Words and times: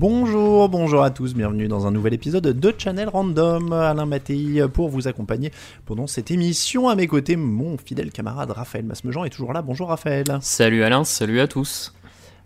Bonjour, 0.00 0.68
bonjour 0.68 1.02
à 1.02 1.08
tous, 1.08 1.32
bienvenue 1.32 1.68
dans 1.68 1.86
un 1.86 1.90
nouvel 1.90 2.12
épisode 2.12 2.42
de 2.46 2.74
Channel 2.76 3.08
Random. 3.08 3.72
Alain 3.72 4.04
Mattei 4.04 4.60
pour 4.70 4.90
vous 4.90 5.08
accompagner 5.08 5.50
pendant 5.86 6.06
cette 6.06 6.30
émission. 6.30 6.90
À 6.90 6.94
mes 6.96 7.06
côtés, 7.06 7.34
mon 7.36 7.78
fidèle 7.78 8.10
camarade 8.10 8.50
Raphaël 8.50 8.84
Masmejean 8.84 9.24
est 9.24 9.30
toujours 9.30 9.54
là. 9.54 9.62
Bonjour 9.62 9.88
Raphaël. 9.88 10.26
Salut 10.42 10.82
Alain, 10.82 11.02
salut 11.04 11.40
à 11.40 11.46
tous. 11.48 11.94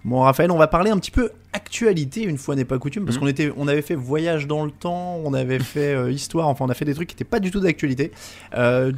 Bon 0.05 0.21
Raphaël, 0.21 0.53
on 0.53 0.59
va 0.59 0.69
parler 0.69 0.93
un 0.93 0.99
petit 0.99 1.11
peu 1.11 1.31
actualité 1.53 2.23
une 2.23 2.39
fois 2.39 2.55
n'est 2.55 2.65
pas 2.65 2.79
coutume 2.79 3.05
parce 3.05 3.17
Mhm. 3.17 3.21
qu'on 3.21 3.27
était, 3.27 3.53
on 3.57 3.67
avait 3.67 3.83
fait 3.83 3.97
voyage 3.97 4.47
dans 4.47 4.65
le 4.65 4.71
temps, 4.71 5.19
on 5.25 5.35
avait 5.35 5.59
fait 5.59 5.93
euh, 5.93 6.13
histoire, 6.13 6.47
enfin 6.47 6.67
on 6.67 6.71
a 6.71 6.75
fait 6.75 6.85
des 6.85 6.95
trucs 6.95 7.09
qui 7.09 7.17
n'étaient 7.17 7.25
pas 7.25 7.41
du 7.41 7.51
tout 7.51 7.59
d'actualité. 7.59 8.13
Euh, 8.55 8.93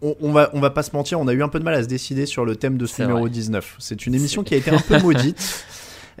on, 0.00 0.14
on 0.20 0.30
va, 0.30 0.50
on 0.52 0.60
va 0.60 0.70
pas 0.70 0.84
se 0.84 0.94
mentir, 0.94 1.18
on 1.18 1.26
a 1.26 1.32
eu 1.32 1.42
un 1.42 1.48
peu 1.48 1.58
de 1.58 1.64
mal 1.64 1.74
à 1.74 1.82
se 1.82 1.88
décider 1.88 2.24
sur 2.26 2.44
le 2.44 2.54
thème 2.54 2.76
de 2.78 2.86
ce 2.86 3.02
numéro 3.02 3.22
vrai. 3.22 3.30
19. 3.30 3.74
C'est 3.80 4.06
une 4.06 4.14
émission 4.14 4.44
qui 4.44 4.54
a 4.54 4.58
été 4.58 4.70
un 4.70 4.78
peu 4.78 4.96
maudite. 5.00 5.64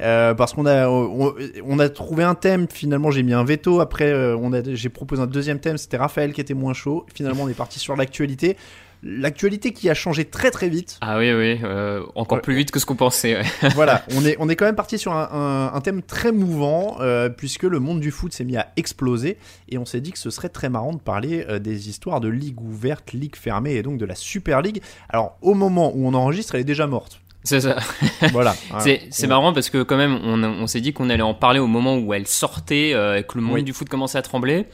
Euh, 0.00 0.34
parce 0.34 0.52
qu'on 0.52 0.66
a, 0.66 0.88
on, 0.88 1.34
on 1.64 1.78
a 1.78 1.88
trouvé 1.88 2.24
un 2.24 2.34
thème. 2.34 2.66
Finalement, 2.70 3.10
j'ai 3.10 3.22
mis 3.22 3.32
un 3.34 3.44
veto. 3.44 3.80
Après, 3.80 4.10
euh, 4.10 4.36
on 4.40 4.52
a, 4.52 4.60
j'ai 4.64 4.88
proposé 4.88 5.22
un 5.22 5.26
deuxième 5.26 5.58
thème. 5.60 5.76
C'était 5.78 5.96
Raphaël 5.96 6.32
qui 6.32 6.40
était 6.40 6.54
moins 6.54 6.74
chaud. 6.74 7.06
Finalement, 7.14 7.44
on 7.44 7.48
est 7.48 7.54
parti 7.54 7.78
sur 7.78 7.96
l'actualité. 7.96 8.56
L'actualité 9.02 9.72
qui 9.72 9.90
a 9.90 9.94
changé 9.94 10.24
très 10.24 10.50
très 10.50 10.68
vite. 10.70 10.96
Ah 11.02 11.18
oui, 11.18 11.30
oui, 11.32 11.60
euh, 11.62 12.02
encore 12.14 12.40
plus 12.40 12.56
vite 12.56 12.70
que 12.70 12.80
ce 12.80 12.86
qu'on 12.86 12.96
pensait. 12.96 13.36
ouais. 13.36 13.68
voilà, 13.74 14.02
on 14.16 14.24
est, 14.24 14.36
on 14.40 14.48
est 14.48 14.56
quand 14.56 14.64
même 14.64 14.74
parti 14.74 14.98
sur 14.98 15.12
un, 15.12 15.28
un- 15.32 15.76
un 15.76 15.80
thème 15.82 16.02
très 16.02 16.32
mouvant, 16.32 16.96
euh, 17.00 17.28
puisque 17.28 17.64
le 17.64 17.78
monde 17.78 18.00
du 18.00 18.10
foot 18.10 18.32
s'est 18.32 18.42
mis 18.44 18.56
à 18.56 18.68
exploser, 18.76 19.36
et 19.68 19.76
on 19.76 19.84
s'est 19.84 20.00
dit 20.00 20.12
que 20.12 20.18
ce 20.18 20.30
serait 20.30 20.48
très 20.48 20.70
marrant 20.70 20.92
de 20.94 20.98
parler 20.98 21.44
euh, 21.48 21.58
des 21.58 21.90
histoires 21.90 22.20
de 22.20 22.28
ligue 22.28 22.60
ouverte, 22.62 23.12
ligue 23.12 23.36
fermée, 23.36 23.74
et 23.74 23.82
donc 23.82 23.98
de 23.98 24.06
la 24.06 24.14
Super 24.14 24.62
League. 24.62 24.80
Alors, 25.10 25.36
au 25.42 25.52
moment 25.54 25.92
où 25.94 26.06
on 26.08 26.14
enregistre, 26.14 26.54
elle 26.54 26.62
est 26.62 26.64
déjà 26.64 26.86
morte. 26.86 27.20
C'est 27.46 27.60
ça. 27.60 27.76
Voilà. 28.32 28.54
C'est 29.10 29.26
marrant 29.26 29.52
parce 29.52 29.70
que 29.70 29.82
quand 29.82 29.96
même, 29.96 30.18
on, 30.24 30.42
on 30.42 30.66
s'est 30.66 30.80
dit 30.80 30.92
qu'on 30.92 31.08
allait 31.10 31.22
en 31.22 31.32
parler 31.34 31.60
au 31.60 31.66
moment 31.68 31.96
où 31.96 32.12
elle 32.12 32.26
sortait 32.26 32.90
euh, 32.92 33.18
et 33.18 33.22
que 33.22 33.36
le 33.38 33.42
monde 33.42 33.54
Oui. 33.54 33.62
du 33.62 33.72
foot 33.72 33.88
commençait 33.88 34.18
à 34.18 34.22
trembler. 34.22 34.66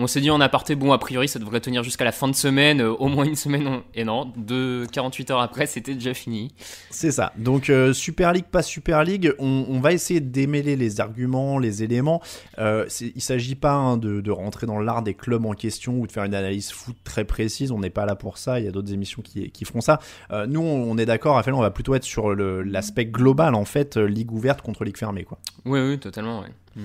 On 0.00 0.06
s'est 0.06 0.20
dit 0.20 0.30
en 0.30 0.40
aparté, 0.40 0.76
bon, 0.76 0.92
a 0.92 0.98
priori, 0.98 1.26
ça 1.26 1.40
devrait 1.40 1.60
tenir 1.60 1.82
jusqu'à 1.82 2.04
la 2.04 2.12
fin 2.12 2.28
de 2.28 2.34
semaine, 2.34 2.80
euh, 2.80 2.92
au 2.92 3.08
moins 3.08 3.24
une 3.24 3.34
semaine. 3.34 3.66
on- 3.66 3.82
Et 3.94 4.04
non, 4.04 4.32
deux, 4.36 4.86
48 4.92 5.30
heures 5.32 5.40
après, 5.40 5.66
c'était 5.66 5.94
déjà 5.94 6.14
fini. 6.14 6.52
C'est 6.90 7.10
ça. 7.10 7.32
Donc 7.36 7.68
euh, 7.68 7.92
Super 7.92 8.32
League, 8.32 8.44
pas 8.50 8.62
Super 8.62 9.02
League, 9.02 9.32
on, 9.40 9.66
on 9.68 9.80
va 9.80 9.92
essayer 9.92 10.20
de 10.20 10.28
démêler 10.30 10.76
les 10.76 11.00
arguments, 11.00 11.58
les 11.58 11.82
éléments. 11.82 12.22
Euh, 12.58 12.86
il 13.00 13.20
s'agit 13.20 13.56
pas 13.56 13.72
hein, 13.72 13.96
de, 13.96 14.20
de 14.20 14.30
rentrer 14.30 14.66
dans 14.68 14.78
l'art 14.78 15.02
des 15.02 15.14
clubs 15.14 15.44
en 15.44 15.52
question 15.54 15.98
ou 15.98 16.06
de 16.06 16.12
faire 16.12 16.22
une 16.24 16.34
analyse 16.34 16.70
foot 16.70 16.96
très 17.02 17.24
précise. 17.24 17.72
On 17.72 17.80
n'est 17.80 17.90
pas 17.90 18.06
là 18.06 18.14
pour 18.14 18.38
ça. 18.38 18.60
Il 18.60 18.64
y 18.64 18.68
a 18.68 18.70
d'autres 18.70 18.92
émissions 18.92 19.20
qui, 19.22 19.50
qui 19.50 19.64
feront 19.64 19.80
ça. 19.80 19.98
Nous, 20.46 20.60
on 20.60 20.96
est 20.96 21.06
d'accord. 21.06 21.34
Raphaël, 21.34 21.54
on 21.54 21.60
va 21.60 21.70
plutôt 21.72 21.94
être 21.96 22.04
sur 22.04 22.34
l'aspect 22.36 23.06
global 23.06 23.54
en 23.56 23.64
fait, 23.64 23.96
ligue 23.96 24.30
ouverte 24.32 24.62
contre 24.62 24.84
ligue 24.84 24.96
fermée, 24.96 25.24
quoi. 25.24 25.38
Oui, 25.64 25.80
oui, 25.80 25.98
totalement, 25.98 26.40
ouais. 26.40 26.82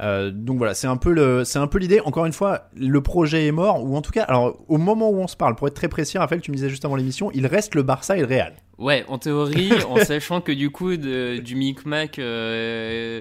Euh, 0.00 0.30
donc 0.30 0.58
voilà, 0.58 0.74
c'est 0.74 0.86
un 0.86 0.96
peu 0.96 1.10
le, 1.12 1.44
c'est 1.44 1.58
un 1.58 1.66
peu 1.66 1.78
l'idée. 1.78 2.00
Encore 2.00 2.24
une 2.26 2.32
fois, 2.32 2.68
le 2.76 3.00
projet 3.02 3.46
est 3.46 3.52
mort, 3.52 3.82
ou 3.84 3.96
en 3.96 4.02
tout 4.02 4.12
cas, 4.12 4.22
alors 4.24 4.56
au 4.68 4.78
moment 4.78 5.10
où 5.10 5.18
on 5.18 5.26
se 5.26 5.36
parle, 5.36 5.56
pour 5.56 5.66
être 5.66 5.74
très 5.74 5.88
précis, 5.88 6.18
Raphaël, 6.18 6.40
tu 6.40 6.50
me 6.52 6.56
disais 6.56 6.70
juste 6.70 6.84
avant 6.84 6.96
l'émission, 6.96 7.30
il 7.34 7.46
reste 7.46 7.74
le 7.74 7.82
Barça 7.82 8.16
et 8.16 8.20
le 8.20 8.26
Real. 8.26 8.54
Ouais, 8.78 9.04
en 9.08 9.18
théorie, 9.18 9.72
en 9.88 9.96
sachant 10.04 10.40
que 10.40 10.52
du 10.52 10.70
coup, 10.70 10.96
de- 10.96 11.38
du 11.38 11.56
micmac 11.56 12.18
euh, 12.20 13.20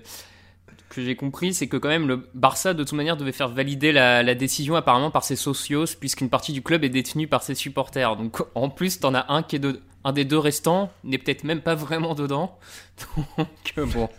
que 0.89 1.01
j'ai 1.03 1.15
compris, 1.15 1.53
c'est 1.53 1.67
que 1.67 1.77
quand 1.77 1.89
même 1.89 2.07
le 2.07 2.27
Barça, 2.35 2.73
de 2.73 2.83
toute 2.83 2.93
manière, 2.93 3.17
devait 3.17 3.31
faire 3.31 3.49
valider 3.49 3.91
la, 3.91 4.21
la 4.23 4.35
décision 4.35 4.75
apparemment 4.75 5.09
par 5.11 5.23
ses 5.23 5.35
socios, 5.35 5.85
puisqu'une 5.99 6.29
partie 6.29 6.53
du 6.53 6.61
club 6.61 6.83
est 6.83 6.89
détenue 6.89 7.27
par 7.27 7.41
ses 7.43 7.55
supporters. 7.55 8.15
Donc 8.15 8.37
en 8.55 8.69
plus, 8.69 8.99
t'en 8.99 9.13
as 9.15 9.25
un 9.31 9.41
qui 9.43 9.55
est 9.55 9.59
de, 9.59 9.81
un 10.07 10.13
des 10.13 10.23
deux 10.23 10.37
restants, 10.37 10.89
n'est 11.03 11.17
peut-être 11.17 11.43
même 11.43 11.59
pas 11.59 11.75
vraiment 11.75 12.15
dedans. 12.15 12.57
Donc 13.37 13.47
euh, 13.77 13.85
bon, 13.85 14.09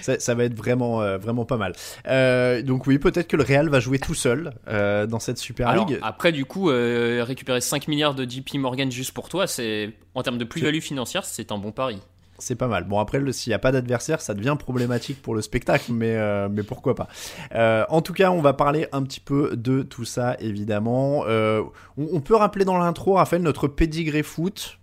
Ça, 0.00 0.20
ça 0.20 0.34
va 0.36 0.44
être 0.44 0.54
vraiment, 0.54 1.02
euh, 1.02 1.18
vraiment 1.18 1.44
pas 1.44 1.56
mal. 1.56 1.72
Euh, 2.06 2.62
donc 2.62 2.86
oui, 2.86 2.98
peut-être 2.98 3.26
que 3.26 3.36
le 3.36 3.42
Real 3.42 3.68
va 3.68 3.80
jouer 3.80 3.98
tout 3.98 4.14
seul 4.14 4.54
euh, 4.68 5.06
dans 5.06 5.18
cette 5.18 5.38
Super 5.38 5.66
Alors, 5.66 5.88
League. 5.88 5.98
après, 6.00 6.30
du 6.30 6.44
coup, 6.44 6.66
récupérer 6.66 7.60
5 7.60 7.88
milliards 7.88 8.14
de 8.14 8.24
JP 8.24 8.54
Morgan 8.54 8.90
juste 8.90 9.12
pour 9.12 9.28
toi, 9.28 9.48
c'est 9.48 9.92
en 10.14 10.22
termes 10.22 10.38
de 10.38 10.44
plus-value 10.44 10.80
financière, 10.80 11.24
c'est 11.24 11.50
un 11.50 11.58
bon 11.58 11.72
pari. 11.72 11.98
C'est 12.38 12.56
pas 12.56 12.66
mal. 12.66 12.84
Bon 12.84 12.98
après, 12.98 13.20
s'il 13.32 13.50
n'y 13.50 13.54
a 13.54 13.58
pas 13.58 13.70
d'adversaire, 13.70 14.20
ça 14.20 14.34
devient 14.34 14.56
problématique 14.58 15.22
pour 15.22 15.34
le 15.34 15.42
spectacle, 15.42 15.92
mais, 15.92 16.16
euh, 16.16 16.48
mais 16.50 16.62
pourquoi 16.62 16.94
pas. 16.94 17.08
Euh, 17.54 17.84
en 17.88 18.02
tout 18.02 18.12
cas, 18.12 18.30
on 18.30 18.40
va 18.40 18.52
parler 18.52 18.88
un 18.92 19.02
petit 19.02 19.20
peu 19.20 19.56
de 19.56 19.82
tout 19.82 20.04
ça, 20.04 20.36
évidemment. 20.40 21.24
Euh, 21.26 21.62
on, 21.96 22.08
on 22.12 22.20
peut 22.20 22.34
rappeler 22.34 22.64
dans 22.64 22.76
l'intro, 22.76 23.14
Raphaël, 23.14 23.42
notre 23.42 23.68
pédigré 23.68 24.22
foot. 24.22 24.78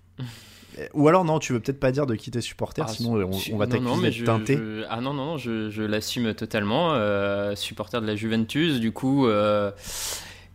Euh, 0.80 0.88
Ou 0.94 1.08
alors 1.10 1.26
non, 1.26 1.40
tu 1.40 1.52
veux 1.52 1.60
peut-être 1.60 1.80
pas 1.82 1.92
dire 1.92 2.06
de 2.06 2.16
qui 2.16 2.32
t'es 2.32 2.40
supporter, 2.42 2.86
Ah, 2.88 2.92
sinon 2.94 3.16
on, 3.16 3.30
tu- 3.32 3.54
on 3.54 3.58
va 3.58 3.68
t'accuser 3.68 4.06
de 4.08 4.12
je- 4.12 4.26
teinter. 4.26 4.56
je- 4.58 4.84
Ah 4.90 5.02
non, 5.02 5.14
non, 5.14 5.26
non, 5.26 5.38
je, 5.38 5.70
je 5.70 5.84
l'assume 5.84 6.34
totalement. 6.34 6.94
euh, 6.94 7.56
supporter 7.56 8.02
de 8.02 8.08
la 8.08 8.16
Juventus, 8.16 8.80
du 8.80 8.94
coup, 8.94 9.28
euh, 9.28 9.72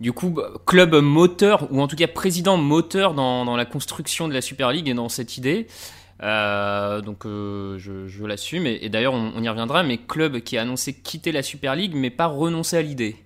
du 0.00 0.12
coup, 0.12 0.30
bah, 0.30 0.50
club 0.64 0.94
moteur, 0.94 1.68
ou 1.70 1.80
en 1.82 1.86
tout 1.88 1.96
cas 1.96 2.06
président 2.08 2.56
moteur 2.56 3.12
dans, 3.12 3.44
dans 3.44 3.56
la 3.56 3.66
construction 3.66 4.26
de 4.26 4.32
la 4.32 4.40
Super 4.40 4.72
League 4.72 4.88
et 4.88 4.94
dans 4.94 5.10
cette 5.10 5.36
idée. 5.36 5.66
Euh, 6.22 7.02
donc 7.02 7.26
euh, 7.26 7.76
je, 7.78 8.06
je 8.06 8.24
l'assume, 8.24 8.66
et, 8.66 8.78
et 8.80 8.88
d'ailleurs 8.88 9.12
on, 9.12 9.32
on 9.36 9.42
y 9.42 9.48
reviendra, 9.50 9.82
mais 9.82 9.98
club 9.98 10.40
qui 10.40 10.56
a 10.56 10.62
annoncé 10.62 10.94
quitter 10.94 11.30
la 11.30 11.42
Super 11.42 11.76
League, 11.76 11.92
mais 11.94 12.08
pas 12.08 12.24
renoncer 12.26 12.78
à 12.78 12.82
l'idée. 12.82 13.16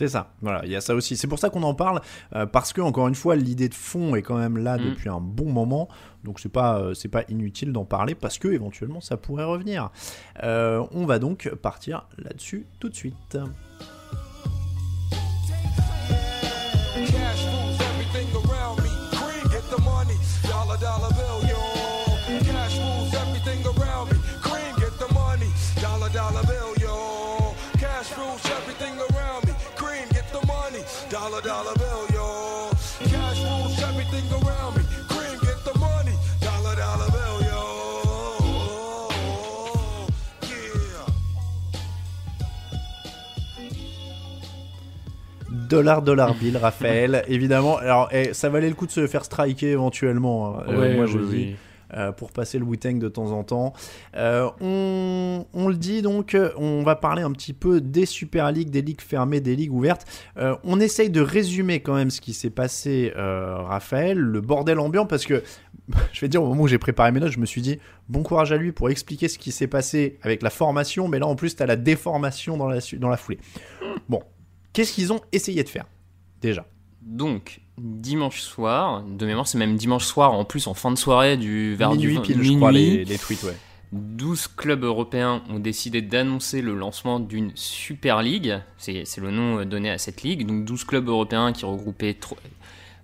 C'est 0.00 0.08
ça, 0.08 0.32
voilà, 0.40 0.64
il 0.64 0.70
y 0.70 0.76
a 0.76 0.80
ça 0.80 0.94
aussi. 0.94 1.14
C'est 1.14 1.26
pour 1.26 1.38
ça 1.38 1.50
qu'on 1.50 1.62
en 1.62 1.74
parle, 1.74 2.00
euh, 2.34 2.46
parce 2.46 2.72
que 2.72 2.80
encore 2.80 3.06
une 3.06 3.14
fois, 3.14 3.36
l'idée 3.36 3.68
de 3.68 3.74
fond 3.74 4.14
est 4.14 4.22
quand 4.22 4.38
même 4.38 4.56
là 4.56 4.78
Mm. 4.78 4.84
depuis 4.88 5.10
un 5.10 5.20
bon 5.20 5.52
moment, 5.52 5.90
donc 6.24 6.40
c'est 6.40 6.48
pas 6.48 6.78
euh, 6.78 6.94
c'est 6.94 7.08
pas 7.08 7.22
inutile 7.28 7.70
d'en 7.70 7.84
parler 7.84 8.14
parce 8.14 8.38
que 8.38 8.48
éventuellement 8.48 9.02
ça 9.02 9.18
pourrait 9.18 9.44
revenir. 9.44 9.90
Euh, 10.42 10.82
on 10.92 11.04
va 11.04 11.18
donc 11.18 11.50
partir 11.60 12.06
là-dessus 12.16 12.64
tout 12.78 12.88
de 12.88 12.94
suite. 12.94 13.36
Dollar, 31.42 31.64
dollar 31.64 31.74
bill, 31.76 32.14
yo. 32.14 32.70
Cash 33.08 33.40
rules 33.44 33.82
everything 33.82 34.26
around 34.32 34.76
me. 34.76 34.82
Cream, 35.08 35.38
get 35.40 35.58
the 35.64 35.78
money. 35.78 36.14
Dollar, 36.40 36.74
dollar 36.76 37.10
bill, 37.10 37.36
yo. 37.48 37.60
Yeah. 40.42 41.06
Dollar, 45.68 46.02
dollar 46.02 46.34
bill, 46.34 46.56
Raphaël, 46.58 47.24
évidemment. 47.28 47.76
Alors, 47.78 48.08
eh, 48.12 48.34
ça 48.34 48.48
valait 48.48 48.68
le 48.68 48.74
coup 48.74 48.86
de 48.86 48.92
se 48.92 49.06
faire 49.06 49.24
striker 49.24 49.70
éventuellement. 49.70 50.58
hein. 50.58 50.64
Euh, 50.68 50.96
moi, 50.96 51.06
je 51.06 51.18
dis. 51.18 51.56
Euh, 51.94 52.12
pour 52.12 52.32
passer 52.32 52.58
le 52.58 52.64
Wu-Tang 52.64 52.98
de 52.98 53.08
temps 53.08 53.32
en 53.32 53.44
temps. 53.44 53.72
Euh, 54.16 54.48
on, 54.60 55.68
le 55.68 55.74
dit 55.74 56.02
donc, 56.02 56.36
on 56.56 56.82
va 56.82 56.96
parler 56.96 57.22
un 57.22 57.32
petit 57.32 57.52
peu 57.52 57.80
des 57.80 58.06
Super 58.06 58.52
League, 58.52 58.70
des 58.70 58.82
ligues 58.82 59.00
fermées, 59.00 59.40
des 59.40 59.56
ligues 59.56 59.72
ouvertes. 59.72 60.06
Euh, 60.36 60.56
on 60.64 60.80
essaye 60.80 61.10
de 61.10 61.20
résumer 61.20 61.80
quand 61.80 61.94
même 61.94 62.10
ce 62.10 62.20
qui 62.20 62.32
s'est 62.32 62.50
passé, 62.50 63.12
Raphaël, 63.16 64.18
le 64.18 64.40
bordel 64.40 64.78
ambiant, 64.78 65.06
parce 65.06 65.24
que 65.24 65.42
je 66.12 66.20
vais 66.20 66.28
dire, 66.28 66.42
au 66.42 66.48
moment 66.48 66.62
où 66.62 66.68
j'ai 66.68 66.78
préparé 66.78 67.12
mes 67.12 67.20
notes, 67.20 67.32
je 67.32 67.40
me 67.40 67.46
suis 67.46 67.62
dit, 67.62 67.78
bon 68.08 68.22
courage 68.22 68.52
à 68.52 68.56
lui 68.56 68.72
pour 68.72 68.90
expliquer 68.90 69.28
ce 69.28 69.38
qui 69.38 69.52
s'est 69.52 69.66
passé 69.66 70.18
avec 70.22 70.42
la 70.42 70.50
formation, 70.50 71.08
mais 71.08 71.18
là 71.18 71.26
en 71.26 71.36
plus, 71.36 71.56
tu 71.56 71.62
as 71.62 71.66
la 71.66 71.76
déformation 71.76 72.56
dans 72.56 72.68
la, 72.68 72.78
dans 72.98 73.08
la 73.08 73.16
foulée. 73.16 73.38
Bon, 74.08 74.22
qu'est-ce 74.72 74.92
qu'ils 74.92 75.12
ont 75.12 75.20
essayé 75.32 75.62
de 75.62 75.68
faire 75.68 75.86
Déjà? 76.40 76.66
Donc, 77.02 77.60
dimanche 77.82 78.40
soir, 78.42 79.02
de 79.02 79.26
mémoire, 79.26 79.46
c'est 79.48 79.58
même 79.58 79.76
dimanche 79.76 80.04
soir, 80.04 80.32
en 80.32 80.44
plus 80.44 80.66
en 80.66 80.74
fin 80.74 80.90
de 80.90 80.98
soirée, 80.98 81.36
du 81.36 81.74
vers 81.74 81.92
minuit 81.92 82.16
du 82.16 82.20
pile, 82.20 82.42
je 82.42 82.52
crois, 82.54 82.72
minuit, 82.72 82.96
les, 82.98 83.04
les 83.04 83.18
tweets, 83.18 83.42
ouais. 83.44 83.56
12 83.92 84.46
clubs 84.56 84.84
européens 84.84 85.42
ont 85.50 85.58
décidé 85.58 86.00
d'annoncer 86.00 86.62
le 86.62 86.74
lancement 86.76 87.18
d'une 87.18 87.50
Super 87.56 88.22
League. 88.22 88.56
C'est 88.78 89.04
le 89.18 89.30
nom 89.32 89.58
euh, 89.58 89.64
donné 89.64 89.90
à 89.90 89.98
cette 89.98 90.22
ligue. 90.22 90.46
Donc 90.46 90.64
12 90.64 90.84
clubs 90.84 91.08
européens 91.08 91.52
qui 91.52 91.64
regroupaient 91.64 92.14
tro- 92.14 92.36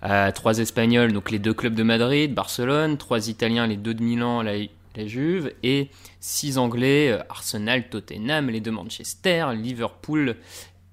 euh, 0.04 0.30
trois 0.30 0.58
Espagnols, 0.58 1.12
donc 1.12 1.32
les 1.32 1.40
deux 1.40 1.54
clubs 1.54 1.74
de 1.74 1.82
Madrid, 1.82 2.32
Barcelone, 2.34 2.98
trois 2.98 3.28
Italiens, 3.28 3.66
les 3.66 3.76
deux 3.76 3.94
de 3.94 4.02
Milan, 4.02 4.42
la, 4.42 4.52
la 4.94 5.06
Juve, 5.08 5.52
et 5.64 5.88
six 6.20 6.56
Anglais, 6.56 7.10
euh, 7.10 7.18
Arsenal, 7.30 7.88
Tottenham, 7.88 8.48
les 8.50 8.60
deux 8.60 8.70
Manchester, 8.70 9.46
Liverpool 9.56 10.36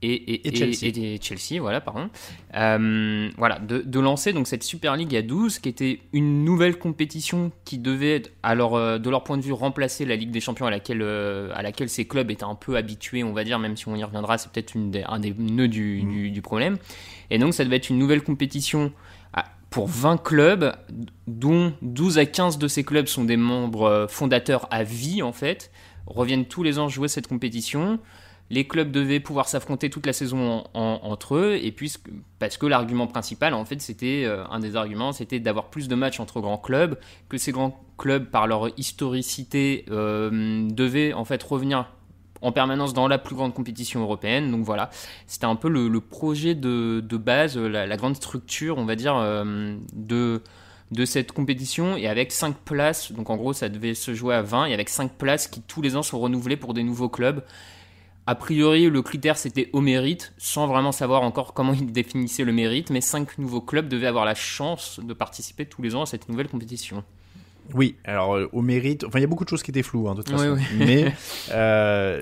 et, 0.05 0.13
et, 0.33 0.47
Et 0.47 0.55
Chelsea. 0.55 0.85
et- 0.97 1.19
Chelsea, 1.21 1.59
voilà, 1.61 1.81
pardon. 1.81 2.09
Euh, 2.55 3.29
voilà, 3.37 3.59
de, 3.59 3.79
de 3.81 3.99
lancer 3.99 4.33
donc 4.33 4.47
cette 4.47 4.63
Super 4.63 4.95
League 4.95 5.15
à 5.15 5.21
12, 5.21 5.59
qui 5.59 5.69
était 5.69 5.99
une 6.13 6.43
nouvelle 6.43 6.77
compétition 6.77 7.51
qui 7.65 7.77
devait, 7.77 8.23
alors, 8.43 8.75
euh, 8.75 8.97
de 8.99 9.09
leur 9.09 9.23
point 9.23 9.37
de 9.37 9.43
vue, 9.43 9.53
remplacer 9.53 10.05
la 10.05 10.15
Ligue 10.15 10.31
des 10.31 10.41
Champions 10.41 10.65
à 10.65 10.71
laquelle, 10.71 11.01
euh, 11.01 11.49
à 11.55 11.61
laquelle 11.61 11.89
ces 11.89 12.05
clubs 12.05 12.29
étaient 12.31 12.43
un 12.43 12.55
peu 12.55 12.75
habitués, 12.75 13.23
on 13.23 13.33
va 13.33 13.43
dire, 13.43 13.59
même 13.59 13.77
si 13.77 13.87
on 13.87 13.95
y 13.95 14.03
reviendra, 14.03 14.37
c'est 14.37 14.51
peut-être 14.51 14.73
un 15.07 15.19
des 15.19 15.33
nœuds 15.37 15.67
du, 15.67 16.01
du, 16.03 16.31
du 16.31 16.41
problème. 16.41 16.77
Et 17.29 17.37
donc, 17.39 17.53
ça 17.53 17.63
devait 17.63 17.77
être 17.77 17.89
une 17.89 17.97
nouvelle 17.97 18.21
compétition 18.23 18.91
à- 19.33 19.45
pour 19.69 19.87
20 19.87 20.17
clubs, 20.21 20.73
dont 21.27 21.73
12 21.81 22.17
à 22.19 22.25
15 22.25 22.57
de 22.59 22.67
ces 22.67 22.83
clubs 22.83 23.07
sont 23.07 23.23
des 23.23 23.37
membres 23.37 24.07
fondateurs 24.09 24.67
à 24.71 24.83
vie, 24.83 25.21
en 25.23 25.31
fait, 25.33 25.71
reviennent 26.05 26.45
tous 26.45 26.63
les 26.63 26.79
ans 26.79 26.89
jouer 26.89 27.07
cette 27.07 27.27
compétition. 27.27 27.97
Les 28.49 28.67
clubs 28.67 28.91
devaient 28.91 29.19
pouvoir 29.19 29.47
s'affronter 29.47 29.89
toute 29.89 30.05
la 30.05 30.13
saison 30.13 30.63
en- 30.73 30.79
en- 30.79 30.99
entre 31.03 31.35
eux, 31.35 31.59
et 31.61 31.71
puis 31.71 31.91
parce 32.39 32.57
que 32.57 32.65
l'argument 32.65 33.07
principal, 33.07 33.53
en 33.53 33.65
fait, 33.65 33.81
c'était 33.81 34.23
euh, 34.25 34.43
un 34.51 34.59
des 34.59 34.75
arguments, 34.75 35.11
c'était 35.11 35.39
d'avoir 35.39 35.69
plus 35.69 35.87
de 35.87 35.95
matchs 35.95 36.19
entre 36.19 36.39
grands 36.41 36.57
clubs, 36.57 36.99
que 37.29 37.37
ces 37.37 37.51
grands 37.51 37.81
clubs, 37.97 38.25
par 38.29 38.45
leur 38.47 38.69
historicité, 38.77 39.85
euh, 39.89 40.67
devaient 40.69 41.13
en 41.13 41.25
fait 41.25 41.41
revenir 41.41 41.87
en 42.41 42.51
permanence 42.51 42.93
dans 42.93 43.07
la 43.07 43.17
plus 43.17 43.35
grande 43.35 43.53
compétition 43.53 44.01
européenne. 44.01 44.51
Donc 44.51 44.65
voilà, 44.65 44.89
c'était 45.27 45.45
un 45.45 45.55
peu 45.55 45.69
le, 45.69 45.99
projet 46.01 46.53
de, 46.53 47.01
base, 47.17 47.57
la, 47.57 47.87
la 47.87 47.97
grande 47.97 48.17
structure, 48.17 48.77
on 48.77 48.85
va 48.85 48.95
dire, 48.95 49.15
euh, 49.15 49.77
de, 49.93 50.41
de 50.91 51.05
cette 51.05 51.31
compétition. 51.31 51.95
Et 51.95 52.07
avec 52.07 52.33
5 52.33 52.55
places, 52.57 53.13
donc 53.13 53.29
en 53.29 53.37
gros 53.37 53.53
ça 53.53 53.69
devait 53.69 53.93
se 53.93 54.13
jouer 54.13 54.35
à 54.35 54.41
20, 54.41 54.65
et 54.65 54.73
avec 54.73 54.89
5 54.89 55.13
places 55.13 55.47
qui 55.47 55.61
tous 55.61 55.81
les 55.81 55.95
ans 55.95 56.03
sont 56.03 56.19
renouvelées 56.19 56.57
pour 56.57 56.73
des 56.73 56.83
nouveaux 56.83 57.09
clubs. 57.09 57.41
A 58.25 58.35
priori, 58.35 58.89
le 58.89 59.01
critère 59.01 59.37
c'était 59.37 59.69
au 59.73 59.81
mérite, 59.81 60.33
sans 60.37 60.67
vraiment 60.67 60.91
savoir 60.91 61.23
encore 61.23 61.53
comment 61.53 61.73
ils 61.73 61.91
définissaient 61.91 62.45
le 62.45 62.53
mérite, 62.53 62.89
mais 62.89 63.01
5 63.01 63.37
nouveaux 63.37 63.61
clubs 63.61 63.87
devaient 63.87 64.07
avoir 64.07 64.25
la 64.25 64.35
chance 64.35 64.99
de 65.03 65.13
participer 65.13 65.65
tous 65.65 65.81
les 65.81 65.93
ans 65.95 66.03
à 66.03 66.05
cette 66.05 66.29
nouvelle 66.29 66.47
compétition. 66.47 67.03
Oui, 67.73 67.95
alors 68.05 68.35
euh, 68.35 68.49
au 68.53 68.61
mérite, 68.61 69.03
enfin 69.03 69.19
il 69.19 69.21
y 69.21 69.25
a 69.25 69.27
beaucoup 69.27 69.43
de 69.43 69.49
choses 69.49 69.63
qui 69.63 69.71
étaient 69.71 69.83
floues 69.83 70.09
hein, 70.09 70.15
de 70.15 70.21
toute 70.21 70.31
façon. 70.31 70.55
oui. 70.55 70.63
Mais 70.77 71.13
euh, 71.51 72.21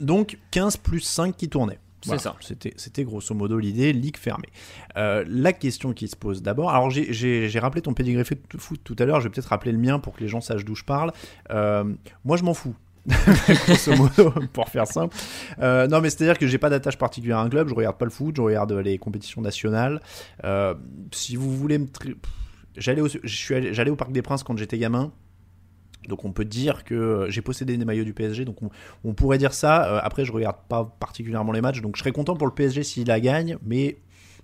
donc 0.00 0.38
15 0.50 0.78
plus 0.78 1.00
5 1.00 1.36
qui 1.36 1.48
tournaient. 1.48 1.78
C'est 2.04 2.18
ça. 2.18 2.34
C'était, 2.40 2.74
c'était 2.76 3.04
grosso 3.04 3.32
modo 3.32 3.60
l'idée, 3.60 3.92
ligue 3.92 4.16
fermée. 4.16 4.48
Euh, 4.96 5.24
la 5.28 5.52
question 5.52 5.92
qui 5.92 6.08
se 6.08 6.16
pose 6.16 6.42
d'abord, 6.42 6.70
alors 6.70 6.90
j'ai, 6.90 7.12
j'ai, 7.12 7.48
j'ai 7.48 7.58
rappelé 7.60 7.80
ton 7.80 7.94
pedigree 7.94 8.24
foot 8.24 8.40
foot 8.58 8.80
tout 8.82 8.96
à 8.98 9.04
l'heure, 9.04 9.20
je 9.20 9.28
vais 9.28 9.32
peut-être 9.32 9.46
rappeler 9.46 9.70
le 9.70 9.78
mien 9.78 10.00
pour 10.00 10.14
que 10.14 10.20
les 10.20 10.26
gens 10.26 10.40
sachent 10.40 10.64
d'où 10.64 10.74
je 10.74 10.82
parle. 10.82 11.12
Moi 11.50 12.36
je 12.36 12.42
m'en 12.42 12.54
fous. 12.54 12.74
modo, 13.96 14.32
pour 14.52 14.68
faire 14.68 14.86
simple. 14.86 15.16
Euh, 15.60 15.86
non, 15.88 16.00
mais 16.00 16.10
c'est-à-dire 16.10 16.38
que 16.38 16.46
j'ai 16.46 16.58
pas 16.58 16.70
d'attache 16.70 16.98
particulière 16.98 17.38
à 17.38 17.42
un 17.42 17.48
club, 17.48 17.68
je 17.68 17.74
regarde 17.74 17.98
pas 17.98 18.04
le 18.04 18.10
foot, 18.10 18.36
je 18.36 18.42
regarde 18.42 18.72
les 18.72 18.98
compétitions 18.98 19.40
nationales. 19.40 20.00
Euh, 20.44 20.74
si 21.12 21.36
vous 21.36 21.54
voulez 21.54 21.78
me. 21.78 21.86
J'allais 22.76 23.02
au, 23.02 23.08
allé- 23.50 23.90
au 23.90 23.96
Parc 23.96 24.12
des 24.12 24.22
Princes 24.22 24.42
quand 24.42 24.56
j'étais 24.56 24.78
gamin. 24.78 25.12
Donc 26.08 26.24
on 26.24 26.32
peut 26.32 26.44
dire 26.44 26.84
que 26.84 26.94
euh, 26.94 27.30
j'ai 27.30 27.42
possédé 27.42 27.76
des 27.76 27.84
maillots 27.84 28.04
du 28.04 28.14
PSG, 28.14 28.44
donc 28.44 28.56
on, 29.04 29.14
pourrait 29.14 29.38
dire 29.38 29.54
ça. 29.54 29.84
Euh, 29.84 30.00
après, 30.02 30.24
je 30.24 30.32
regarde 30.32 30.56
pas 30.68 30.96
particulièrement 30.98 31.52
les 31.52 31.60
matchs, 31.60 31.80
donc 31.80 31.96
je 31.96 32.00
serais 32.00 32.12
content 32.12 32.34
pour 32.34 32.46
le 32.46 32.54
PSG 32.54 32.82
s'il 32.82 33.06
la 33.06 33.20
gagne, 33.20 33.56
mais 33.64 33.98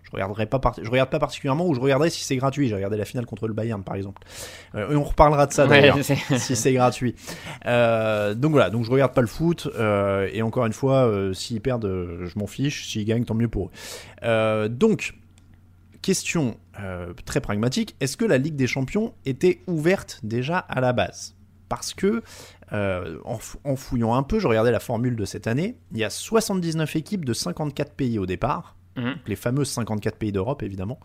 je 0.08 0.12
regarderai 0.12 0.46
pas, 0.46 0.58
par- 0.58 0.74
je 0.82 0.90
regarde 0.90 1.10
pas 1.10 1.18
particulièrement 1.18 1.66
ou 1.66 1.74
je 1.74 1.80
regarderai 1.80 2.08
si 2.08 2.24
c'est 2.24 2.36
gratuit. 2.36 2.68
J'ai 2.68 2.74
regardé 2.74 2.96
la 2.96 3.04
finale 3.04 3.26
contre 3.26 3.46
le 3.46 3.52
Bayern 3.52 3.84
par 3.84 3.94
exemple. 3.94 4.22
Euh, 4.74 4.90
et 4.92 4.96
on 4.96 5.04
reparlera 5.04 5.46
de 5.46 5.52
ça 5.52 5.66
d'ailleurs 5.66 5.98
si 6.38 6.56
c'est 6.56 6.72
gratuit. 6.72 7.14
Euh, 7.66 8.34
donc 8.34 8.52
voilà, 8.52 8.70
donc 8.70 8.84
je 8.84 8.90
regarde 8.90 9.12
pas 9.12 9.20
le 9.20 9.26
foot 9.26 9.68
euh, 9.76 10.30
et 10.32 10.40
encore 10.40 10.64
une 10.64 10.72
fois, 10.72 11.12
s'ils 11.34 11.60
perdent, 11.60 11.86
je 12.24 12.38
m'en 12.38 12.46
fiche. 12.46 12.88
S'ils 12.88 13.04
gagnent, 13.04 13.24
tant 13.24 13.34
mieux 13.34 13.48
pour 13.48 13.70
eux. 14.22 14.68
Donc 14.70 15.14
question 16.00 16.56
très 17.26 17.40
pragmatique 17.40 17.96
est-ce 18.00 18.16
que 18.16 18.24
la 18.24 18.38
Ligue 18.38 18.56
des 18.56 18.66
Champions 18.68 19.12
était 19.26 19.60
ouverte 19.66 20.20
déjà 20.22 20.58
à 20.58 20.80
la 20.80 20.92
base? 20.94 21.34
Parce 21.68 21.92
que 21.92 22.22
euh, 22.72 23.18
en 23.24 23.76
fouillant 23.76 24.14
un 24.14 24.22
peu, 24.22 24.38
je 24.38 24.48
regardais 24.48 24.70
la 24.72 24.80
formule 24.80 25.16
de 25.16 25.26
cette 25.26 25.46
année. 25.46 25.76
Il 25.92 25.98
y 25.98 26.04
a 26.04 26.08
79 26.10 26.96
équipes 26.96 27.26
de 27.26 27.34
54 27.34 27.92
pays 27.92 28.18
au 28.18 28.24
départ. 28.24 28.74
Mhm. 28.98 29.14
Les 29.26 29.36
fameux 29.36 29.64
54 29.64 30.16
pays 30.16 30.32
d'Europe, 30.32 30.62
évidemment. 30.62 30.98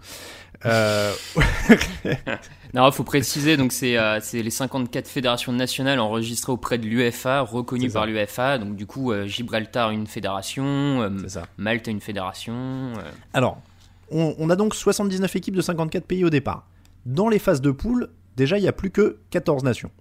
Euh, 0.65 1.11
Non, 2.73 2.91
faut 2.91 3.03
préciser, 3.03 3.55
donc 3.55 3.71
c'est 3.71 3.97
euh, 3.99 4.19
les 4.33 4.49
54 4.49 5.07
fédérations 5.07 5.51
nationales 5.53 5.99
enregistrées 5.99 6.51
auprès 6.51 6.79
de 6.79 6.87
l'UEFA, 6.87 7.41
reconnues 7.41 7.91
par 7.91 8.07
l'UEFA. 8.07 8.57
Donc 8.57 8.75
du 8.75 8.87
coup, 8.87 9.11
euh, 9.11 9.27
Gibraltar 9.27 9.91
une 9.91 10.07
fédération, 10.07 10.63
euh. 11.03 11.09
Malte 11.57 11.87
une 11.87 12.01
fédération. 12.01 12.53
euh, 12.97 13.11
Alors, 13.33 13.61
on, 14.09 14.33
on 14.39 14.49
a 14.49 14.55
donc 14.55 14.73
79 14.73 15.35
équipes 15.35 15.55
de 15.55 15.61
54 15.61 16.05
pays 16.05 16.25
au 16.25 16.31
départ. 16.31 16.65
Dans 17.05 17.29
les 17.29 17.37
phases 17.39 17.61
de 17.61 17.69
poule, 17.69 18.09
déjà, 18.37 18.57
il 18.57 18.61
n'y 18.61 18.67
a 18.67 18.73
plus 18.73 18.89
que 18.89 19.19
14 19.29 19.63
nations. 19.63 19.91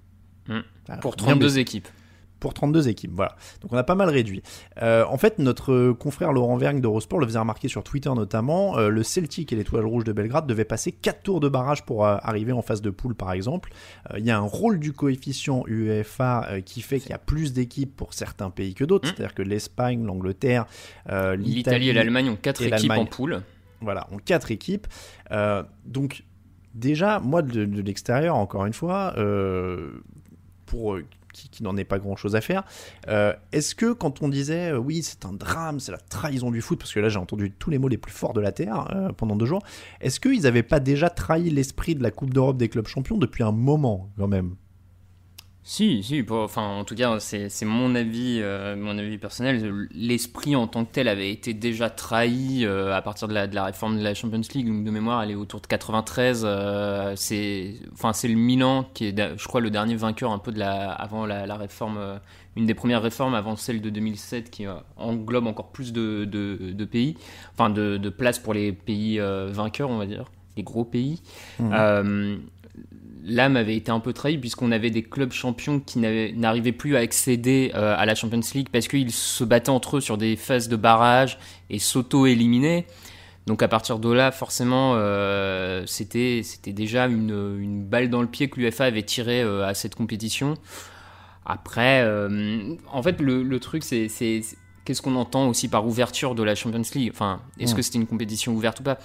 Ah, 0.89 0.97
pour 0.97 1.15
bien 1.15 1.27
32 1.27 1.47
baissé. 1.47 1.59
équipes. 1.61 1.89
Pour 2.43 2.55
32 2.55 2.89
équipes, 2.89 3.13
voilà. 3.15 3.37
Donc 3.61 3.73
on 3.73 3.77
a 3.77 3.85
pas 3.85 3.95
mal 3.95 4.09
réduit. 4.09 4.43
Euh, 4.83 5.05
en 5.09 5.17
fait, 5.17 5.39
notre 5.39 5.93
confrère 5.93 6.33
Laurent 6.33 6.57
Vergne 6.57 6.81
d'Eurosport 6.81 7.21
le 7.21 7.27
faisait 7.29 7.39
remarquer 7.39 7.69
sur 7.69 7.85
Twitter 7.85 8.11
notamment. 8.13 8.77
euh, 8.79 8.89
le 8.89 9.05
Celtic 9.05 9.53
et 9.53 9.57
l'étoile 9.57 9.87
rouge 9.87 10.03
de 10.03 10.11
Belgrade 10.11 10.49
devaient 10.49 10.65
passer 10.65 10.91
4 10.91 11.23
tours 11.23 11.39
de 11.39 11.49
barrage 11.49 11.85
pour 11.85 12.05
euh, 12.05 12.17
arriver 12.21 12.51
en 12.51 12.61
phase 12.61 12.83
de 12.83 12.91
poule, 12.91 13.15
par 13.15 13.31
exemple. 13.31 13.71
Il 14.19 14.25
y 14.25 14.33
a 14.33 14.37
un 14.37 14.41
rôle 14.41 14.81
du 14.81 14.93
coefficient 14.93 15.63
UEFA 15.69 16.61
qui 16.67 16.83
fait 16.83 16.99
qu'il 16.99 17.11
y 17.11 17.15
a 17.15 17.19
plus 17.19 17.53
d'équipes 17.53 17.95
pour 17.95 18.13
certains 18.13 18.51
pays 18.51 18.75
que 18.75 18.83
d'autres. 18.83 19.09
Hmm. 19.09 19.13
C'est-à-dire 19.15 19.35
que 19.37 19.43
l'Espagne, 19.43 20.05
l'Angleterre, 20.05 20.67
L'Italie 21.39 21.91
et 21.91 21.93
l'Allemagne 21.93 22.29
ont 22.29 22.37
4 22.37 22.63
et 22.63 22.67
équipes 22.67 22.91
en 22.91 23.07
poule. 23.07 23.43
voilà, 23.81 24.09
ont 24.11 24.19
quatre 24.19 24.51
équipes. 24.51 24.89
Donc, 25.87 26.25
déjà, 26.75 27.21
moi, 27.21 27.43
de, 27.43 27.65
de 27.65 27.83
l'extérieur, 27.83 28.35
encore 28.35 28.67
une 28.67 28.73
fois, 28.73 29.15
pour 30.67 30.99
qui, 31.33 31.63
n'en 31.63 31.77
ait 31.77 31.85
pas 31.85 31.99
grand 31.99 32.17
chose 32.17 32.37
à 32.37 32.41
faire, 32.41 32.65
euh, 33.09 33.33
est-ce 33.53 33.75
que 33.75 33.93
quand 33.93 34.23
on 34.23 34.29
disait 34.29 34.73
euh, 34.73 34.79
oui, 34.79 35.03
c'est 35.03 35.25
un 35.25 35.33
drame, 35.33 35.81
c'est 35.81 35.93
la 35.93 35.99
trahison 35.99 36.51
du 36.51 36.61
foot, 36.61 36.79
parce 36.79 36.93
que 36.93 37.01
là, 37.01 37.09
j'ai 37.09 37.19
entendu 37.19 37.53
tous 37.53 37.71
les 37.71 37.79
mots 37.79 37.89
les 37.89 37.99
plus 37.99 38.13
forts 38.13 38.33
de 38.33 38.41
la 38.41 38.53
Terre 38.53 38.89
euh, 38.95 39.13
pendant 39.13 39.37
deux 39.37 39.47
jours, 39.47 39.63
est-ce 40.01 40.21
qu'ils 40.21 40.43
n'avaient 40.43 40.63
pas 40.63 40.81
déjà 40.81 41.11
trahi 41.11 41.51
l'esprit 41.51 41.95
de 41.95 42.03
la 42.03 42.11
Coupe 42.11 42.33
d'Europe 42.33 42.57
des 42.57 42.69
clubs 42.69 42.87
champions 42.87 43.19
depuis 43.19 43.43
un 43.43 43.53
moment, 43.53 44.11
quand 44.19 44.29
même? 44.29 44.57
Si, 45.65 46.03
si, 46.03 46.25
pour- 46.25 46.39
enfin, 46.43 46.67
en 46.67 46.83
tout 46.85 46.97
cas, 46.97 47.21
c'est 47.21 47.49
c'est 47.49 47.65
mon 47.65 47.95
avis, 47.95 48.41
euh, 48.43 48.75
mon 48.75 48.99
avis 48.99 49.17
personnel. 49.17 49.87
L'esprit 49.95 50.57
en 50.57 50.67
tant 50.67 50.85
que 50.85 50.91
tel 50.91 51.07
avait 51.07 51.31
été 51.31 51.55
déjà 51.55 51.89
trahi 51.89 52.65
euh, 52.65 52.93
à 52.93 53.01
partir 53.01 53.29
de 53.29 53.33
la, 53.33 53.47
de 53.47 53.55
la 53.55 53.67
réforme 53.67 53.97
de 53.97 54.03
la 54.03 54.13
Champions 54.13 54.41
League. 54.55 54.67
Donc, 54.67 54.83
de 54.85 54.91
mémoire, 54.91 55.23
elle 55.23 55.31
est 55.31 55.35
autour 55.37 55.61
de 55.61 55.69
93. 55.69 56.43
euh, 56.45 57.13
c'est, 57.15 57.75
enfin, 57.93 58.13
c'est 58.13 58.27
le 58.27 58.35
Milan 58.35 58.89
qui 58.93 59.07
est, 59.07 59.39
je 59.39 59.47
crois, 59.47 59.61
le 59.61 59.71
dernier 59.71 59.95
vainqueur 59.95 60.33
un 60.33 60.41
peu 60.41 60.51
de 60.51 60.59
la, 60.59 60.91
avant 60.91 61.27
la, 61.27 61.47
la 61.47 61.55
réforme, 61.57 62.19
une 62.57 62.67
des 62.67 62.75
premières 62.75 63.03
réformes 63.03 63.35
avant 63.35 63.55
celle 63.55 63.81
de 63.81 63.89
2007 63.89 64.51
qui 64.51 64.65
englobe 64.97 65.47
encore 65.47 65.69
plus 65.71 65.93
de, 65.93 66.25
de, 66.25 66.73
de 66.73 66.85
pays, 66.85 67.17
enfin, 67.53 67.71
de, 67.71 68.09
places 68.09 68.41
pour 68.41 68.53
les 68.53 68.73
pays 68.73 69.21
vainqueurs, 69.21 69.91
on 69.91 69.99
va 69.99 70.07
dire, 70.07 70.25
les 70.57 70.65
gros 70.65 70.85
pays. 70.85 71.23
Mhm. 71.61 72.41
L'âme 73.25 73.57
avait 73.57 73.77
été 73.77 73.91
un 73.93 74.01
peu 74.01 74.13
trahie 74.13 74.37
puisqu'on 74.39 74.73
avait 74.73 74.91
des 74.91 75.03
clubs 75.03 75.33
champions 75.33 75.79
qui 75.81 75.99
n'arrivaient 76.01 76.73
plus 76.73 76.97
à 76.97 77.01
accéder 77.01 77.71
euh, 77.75 77.95
à 77.97 78.05
la 78.05 78.15
Champions 78.17 78.41
League 78.55 78.69
parce 78.73 78.89
qu'ils 78.89 79.13
se 79.13 79.45
battaient 79.45 79.71
entre 79.71 79.99
eux 79.99 80.01
sur 80.01 80.19
des 80.19 80.35
phases 80.37 80.69
de 80.69 80.75
barrage 80.77 81.39
et 81.71 81.79
s'auto-éliminaient. 81.79 82.87
Donc 83.47 83.63
à 83.63 83.69
partir 83.69 83.99
de 83.99 84.11
là, 84.11 84.31
forcément, 84.33 84.95
euh, 84.97 85.85
c'était 85.87 86.43
déjà 86.67 87.07
une, 87.07 87.57
une 87.61 87.85
balle 87.85 88.09
dans 88.11 88.23
le 88.23 88.29
pied 88.29 88.49
que 88.49 88.59
l'UFA 88.61 88.85
avait 88.85 89.03
tiré 89.03 89.41
euh, 89.43 89.67
à 89.67 89.75
cette 89.75 89.95
compétition. 89.95 90.55
Après, 91.45 92.07
en 92.93 93.03
fait, 93.03 93.21
le, 93.21 93.43
le 93.43 93.61
truc, 93.61 93.83
c'est 93.83 94.09
c'est- 94.09 94.43
c'est- 94.43 94.57
qu'est-ce 94.85 95.03
qu'on 95.03 95.17
entend 95.17 95.49
aussi 95.49 95.69
par 95.69 95.87
ouverture 95.87 96.35
de 96.37 96.43
la 96.45 96.55
Champions 96.55 96.83
League? 96.95 97.11
Enfin, 97.13 97.41
est-ce 97.59 97.73
Mm. 97.73 97.77
que 97.77 97.83
c'était 97.83 97.99
une 97.99 98.07
compétition 98.07 98.53
ouverte 98.53 98.79
ou 98.81 98.83
pas? 98.85 98.99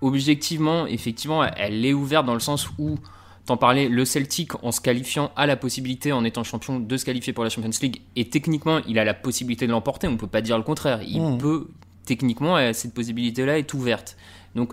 Objectivement, 0.00 0.86
effectivement, 0.86 1.44
elle 1.44 1.84
est 1.84 1.92
ouverte 1.92 2.26
dans 2.26 2.34
le 2.34 2.40
sens 2.40 2.68
où 2.78 2.98
t'en 3.46 3.56
parlais, 3.56 3.88
le 3.88 4.04
Celtic 4.04 4.62
en 4.64 4.72
se 4.72 4.80
qualifiant 4.80 5.32
a 5.36 5.46
la 5.46 5.56
possibilité, 5.56 6.12
en 6.12 6.24
étant 6.24 6.44
champion, 6.44 6.78
de 6.78 6.96
se 6.96 7.04
qualifier 7.04 7.32
pour 7.32 7.44
la 7.44 7.50
Champions 7.50 7.70
League. 7.82 8.00
Et 8.16 8.28
techniquement, 8.28 8.80
il 8.86 8.98
a 8.98 9.04
la 9.04 9.14
possibilité 9.14 9.66
de 9.66 9.72
l'emporter. 9.72 10.08
On 10.08 10.16
peut 10.16 10.26
pas 10.26 10.42
dire 10.42 10.56
le 10.56 10.64
contraire. 10.64 11.00
Il 11.02 11.20
Mm. 11.20 11.38
peut, 11.38 11.68
techniquement, 12.04 12.56
euh, 12.56 12.72
cette 12.72 12.94
possibilité-là 12.94 13.58
est 13.58 13.74
ouverte. 13.74 14.16
Donc, 14.54 14.72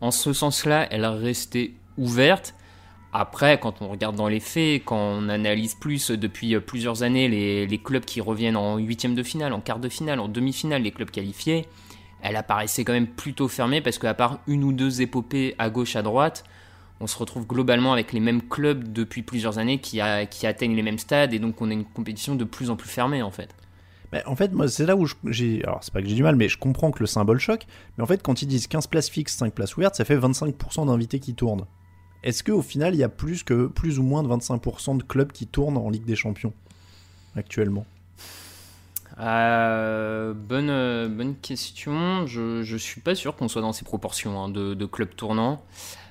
en 0.00 0.10
ce 0.10 0.32
sens-là, 0.32 0.86
elle 0.90 1.06
restait 1.06 1.72
ouverte. 1.98 2.54
Après, 3.12 3.58
quand 3.58 3.80
on 3.80 3.88
regarde 3.88 4.16
dans 4.16 4.28
les 4.28 4.40
faits, 4.40 4.82
quand 4.84 4.98
on 4.98 5.28
analyse 5.30 5.74
plus 5.74 6.10
euh, 6.10 6.16
depuis 6.18 6.54
euh, 6.54 6.60
plusieurs 6.60 7.02
années 7.02 7.28
les, 7.28 7.66
les 7.66 7.78
clubs 7.78 8.04
qui 8.04 8.20
reviennent 8.20 8.56
en 8.56 8.76
huitième 8.76 9.14
de 9.14 9.22
finale, 9.22 9.52
en 9.54 9.60
quart 9.60 9.78
de 9.78 9.88
finale, 9.88 10.20
en 10.20 10.28
demi-finale, 10.28 10.82
les 10.82 10.90
clubs 10.90 11.10
qualifiés, 11.10 11.66
elle 12.20 12.36
apparaissait 12.36 12.84
quand 12.84 12.92
même 12.92 13.06
plutôt 13.06 13.48
fermée 13.48 13.80
parce 13.80 13.98
qu'à 13.98 14.12
part 14.12 14.40
une 14.46 14.64
ou 14.64 14.72
deux 14.72 15.00
épopées 15.00 15.54
à 15.58 15.70
gauche, 15.70 15.96
à 15.96 16.02
droite, 16.02 16.44
on 17.00 17.06
se 17.06 17.18
retrouve 17.18 17.46
globalement 17.46 17.92
avec 17.92 18.12
les 18.12 18.20
mêmes 18.20 18.42
clubs 18.42 18.92
depuis 18.92 19.22
plusieurs 19.22 19.58
années 19.58 19.80
qui, 19.80 20.00
a- 20.00 20.26
qui 20.26 20.46
atteignent 20.46 20.76
les 20.76 20.82
mêmes 20.82 20.98
stades 20.98 21.32
et 21.34 21.38
donc 21.38 21.60
on 21.60 21.70
a 21.70 21.72
une 21.72 21.84
compétition 21.84 22.34
de 22.34 22.44
plus 22.44 22.70
en 22.70 22.76
plus 22.76 22.88
fermée 22.88 23.22
en 23.22 23.30
fait. 23.30 23.54
Bah, 24.12 24.22
en 24.26 24.36
fait, 24.36 24.52
moi, 24.52 24.68
c'est 24.68 24.86
là 24.86 24.96
où 24.96 25.06
j'ai. 25.26 25.64
Alors, 25.64 25.80
c'est 25.82 25.92
pas 25.92 26.00
que 26.00 26.08
j'ai 26.08 26.14
du 26.14 26.22
mal, 26.22 26.36
mais 26.36 26.48
je 26.48 26.58
comprends 26.58 26.92
que 26.92 27.00
le 27.00 27.06
symbole 27.06 27.40
choque. 27.40 27.66
Mais 27.98 28.04
en 28.04 28.06
fait, 28.06 28.22
quand 28.22 28.40
ils 28.40 28.46
disent 28.46 28.68
15 28.68 28.86
places 28.86 29.10
fixes, 29.10 29.34
5 29.34 29.52
places 29.52 29.76
ouvertes, 29.76 29.96
ça 29.96 30.04
fait 30.04 30.16
25% 30.16 30.86
d'invités 30.86 31.18
qui 31.18 31.34
tournent. 31.34 31.66
Est-ce 32.22 32.44
qu'au 32.44 32.62
final, 32.62 32.94
il 32.94 32.98
y 32.98 33.02
a 33.04 33.08
plus, 33.08 33.42
que, 33.42 33.66
plus 33.66 33.98
ou 33.98 34.04
moins 34.04 34.22
de 34.22 34.28
25% 34.28 34.96
de 34.96 35.02
clubs 35.02 35.32
qui 35.32 35.46
tournent 35.48 35.76
en 35.76 35.90
Ligue 35.90 36.04
des 36.04 36.14
Champions 36.16 36.52
actuellement? 37.34 37.84
Euh, 39.18 40.34
bonne, 40.34 40.70
euh, 40.70 41.08
bonne 41.08 41.36
question. 41.36 42.26
Je, 42.26 42.62
je 42.62 42.76
suis 42.76 43.00
pas 43.00 43.14
sûr 43.14 43.34
qu'on 43.36 43.48
soit 43.48 43.62
dans 43.62 43.72
ces 43.72 43.84
proportions 43.84 44.38
hein, 44.42 44.48
de, 44.48 44.74
de 44.74 44.86
clubs 44.86 45.14
tournants. 45.14 45.62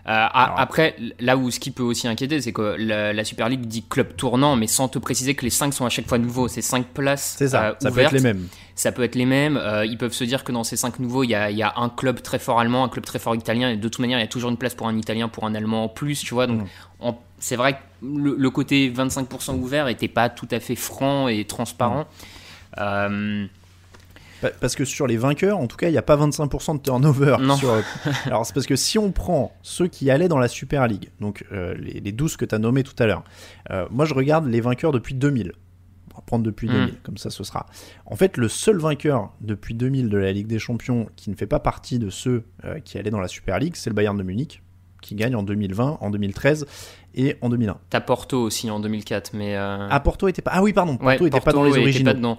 Euh, 0.08 0.28
Alors- 0.34 0.60
après, 0.60 0.96
là 1.20 1.36
où 1.36 1.50
ce 1.50 1.60
qui 1.60 1.72
peut 1.72 1.82
aussi 1.82 2.08
inquiéter, 2.08 2.40
c'est 2.40 2.52
que 2.54 2.76
la, 2.78 3.12
la 3.12 3.24
Super 3.24 3.50
League 3.50 3.66
dit 3.66 3.84
club 3.90 4.16
tournant, 4.16 4.56
mais 4.56 4.68
sans 4.68 4.88
te 4.88 5.00
préciser 5.00 5.34
que 5.34 5.44
les 5.44 5.50
5 5.50 5.74
sont 5.74 5.86
à 5.86 5.90
chaque 5.90 6.08
fois 6.08 6.20
nouveaux. 6.20 6.48
C'est 6.48 6.62
5 6.62 6.86
places 6.88 7.38
ça, 7.40 7.44
euh, 7.70 7.74
ça 7.80 7.90
ouvertes. 7.90 8.12
peut 8.12 8.18
être 8.18 8.24
les 8.24 8.34
mêmes. 8.34 8.48
Ça 8.76 8.92
peut 8.92 9.04
être 9.04 9.16
les 9.16 9.26
mêmes. 9.26 9.58
Euh, 9.58 9.84
ils 9.86 9.98
peuvent 9.98 10.14
se 10.14 10.24
dire 10.24 10.44
que 10.44 10.52
dans 10.52 10.64
ces 10.64 10.76
5 10.78 11.00
nouveaux, 11.00 11.24
il 11.24 11.30
y 11.32 11.36
a, 11.36 11.50
il 11.50 11.58
y 11.58 11.64
a 11.64 11.74
un 11.78 11.90
club 11.90 12.22
très 12.22 12.38
fort 12.38 12.60
allemand, 12.60 12.84
un 12.84 12.90
club 12.90 13.04
très 13.06 13.18
fort 13.18 13.36
italien, 13.36 13.70
et 13.72 13.78
de 13.78 13.88
toute 13.88 14.00
manière, 14.00 14.20
il 14.20 14.22
y 14.22 14.26
a 14.26 14.28
toujours 14.28 14.52
une 14.52 14.58
place 14.58 14.76
pour 14.76 14.88
un 14.88 14.96
italien, 14.98 15.28
pour 15.28 15.46
un 15.46 15.56
allemand 15.56 15.86
en 15.86 15.90
plus, 15.90 16.20
tu 16.22 16.34
vois. 16.36 16.46
Donc, 16.46 16.62
Mm. 17.02 17.12
c'est 17.40 17.56
vrai 17.56 17.74
que 17.74 17.80
le, 18.04 18.36
le 18.38 18.50
côté 18.52 18.92
25% 18.92 19.56
ouvert 19.56 19.88
était 19.88 20.08
pas 20.08 20.30
tout 20.30 20.48
à 20.52 20.60
fait 20.60 20.76
franc 20.76 21.28
et 21.30 21.46
transparent. 21.46 22.02
Mm. 22.78 22.80
Euh, 22.82 23.46
Parce 24.62 24.76
que 24.76 24.86
sur 24.86 25.08
les 25.08 25.18
vainqueurs, 25.18 25.58
en 25.58 25.68
tout 25.68 25.78
cas, 25.78 25.88
il 25.90 25.92
n'y 25.92 25.98
a 25.98 26.02
pas 26.04 26.18
25% 26.18 26.78
de 26.78 26.82
turnover. 26.82 27.38
Non. 27.40 27.56
sur- 27.56 27.74
Alors, 28.26 28.46
c'est 28.46 28.54
parce 28.54 28.66
que 28.68 28.76
si 28.76 28.98
on 29.00 29.12
prend 29.12 29.54
ceux 29.62 29.88
qui 29.88 30.10
allaient 30.12 30.28
dans 30.28 30.38
la 30.40 30.48
Super 30.48 30.88
League, 30.88 31.10
donc 31.20 31.46
euh, 31.52 31.74
les, 31.76 32.00
les 32.00 32.12
12 32.12 32.38
que 32.38 32.46
tu 32.46 32.54
as 32.54 32.60
nommés 32.60 32.84
tout 32.84 32.96
à 33.00 33.06
l'heure, 33.08 33.24
euh, 33.72 33.86
moi 33.92 34.06
je 34.06 34.14
regarde 34.14 34.46
les 34.48 34.62
vainqueurs 34.62 34.92
depuis 34.92 35.16
2000. 35.16 35.54
On 36.14 36.18
va 36.18 36.22
prendre 36.26 36.44
depuis 36.44 36.68
Mm. 36.70 36.74
2000, 36.74 36.94
comme 37.04 37.18
ça 37.18 37.30
ce 37.30 37.44
sera. 37.44 37.66
En 38.06 38.16
fait, 38.16 38.38
le 38.38 38.48
seul 38.48 38.78
vainqueur 38.78 39.32
depuis 39.42 39.74
2000 39.74 40.10
de 40.10 40.18
la 40.18 40.32
Ligue 40.32 40.48
des 40.48 40.60
Champions 40.60 41.08
qui 41.16 41.30
ne 41.30 41.36
fait 41.36 41.48
pas 41.48 41.60
partie 41.60 41.98
de 42.00 42.10
ceux 42.10 42.44
euh, 42.66 42.80
qui 42.80 42.98
allaient 42.98 43.10
dans 43.12 43.20
la 43.20 43.28
Super 43.28 43.60
League, 43.60 43.74
c'est 43.76 43.90
le 43.90 43.96
Bayern 43.96 44.18
de 44.18 44.24
Munich, 44.24 44.62
qui 45.02 45.16
gagne 45.16 45.36
en 45.36 45.44
2020, 45.44 45.98
en 46.02 46.10
2013 46.10 46.66
et 47.16 47.36
en 47.42 47.50
2001. 47.50 47.78
T'as 47.90 48.00
Porto 48.02 48.42
aussi 48.42 48.70
en 48.72 48.80
2004, 48.80 49.32
mais. 49.34 49.56
euh, 49.56 49.88
Ah, 49.90 50.00
Porto 50.00 50.28
était 50.28 50.42
pas. 50.42 50.52
Ah 50.54 50.64
oui, 50.64 50.72
pardon, 50.74 50.98
Porto 50.98 51.08
ouais, 51.24 51.28
était 51.28 51.40
pas 51.42 51.52
dans 51.54 51.64
les 51.64 51.72
originaux. 51.82 52.12
pas. 52.14 52.38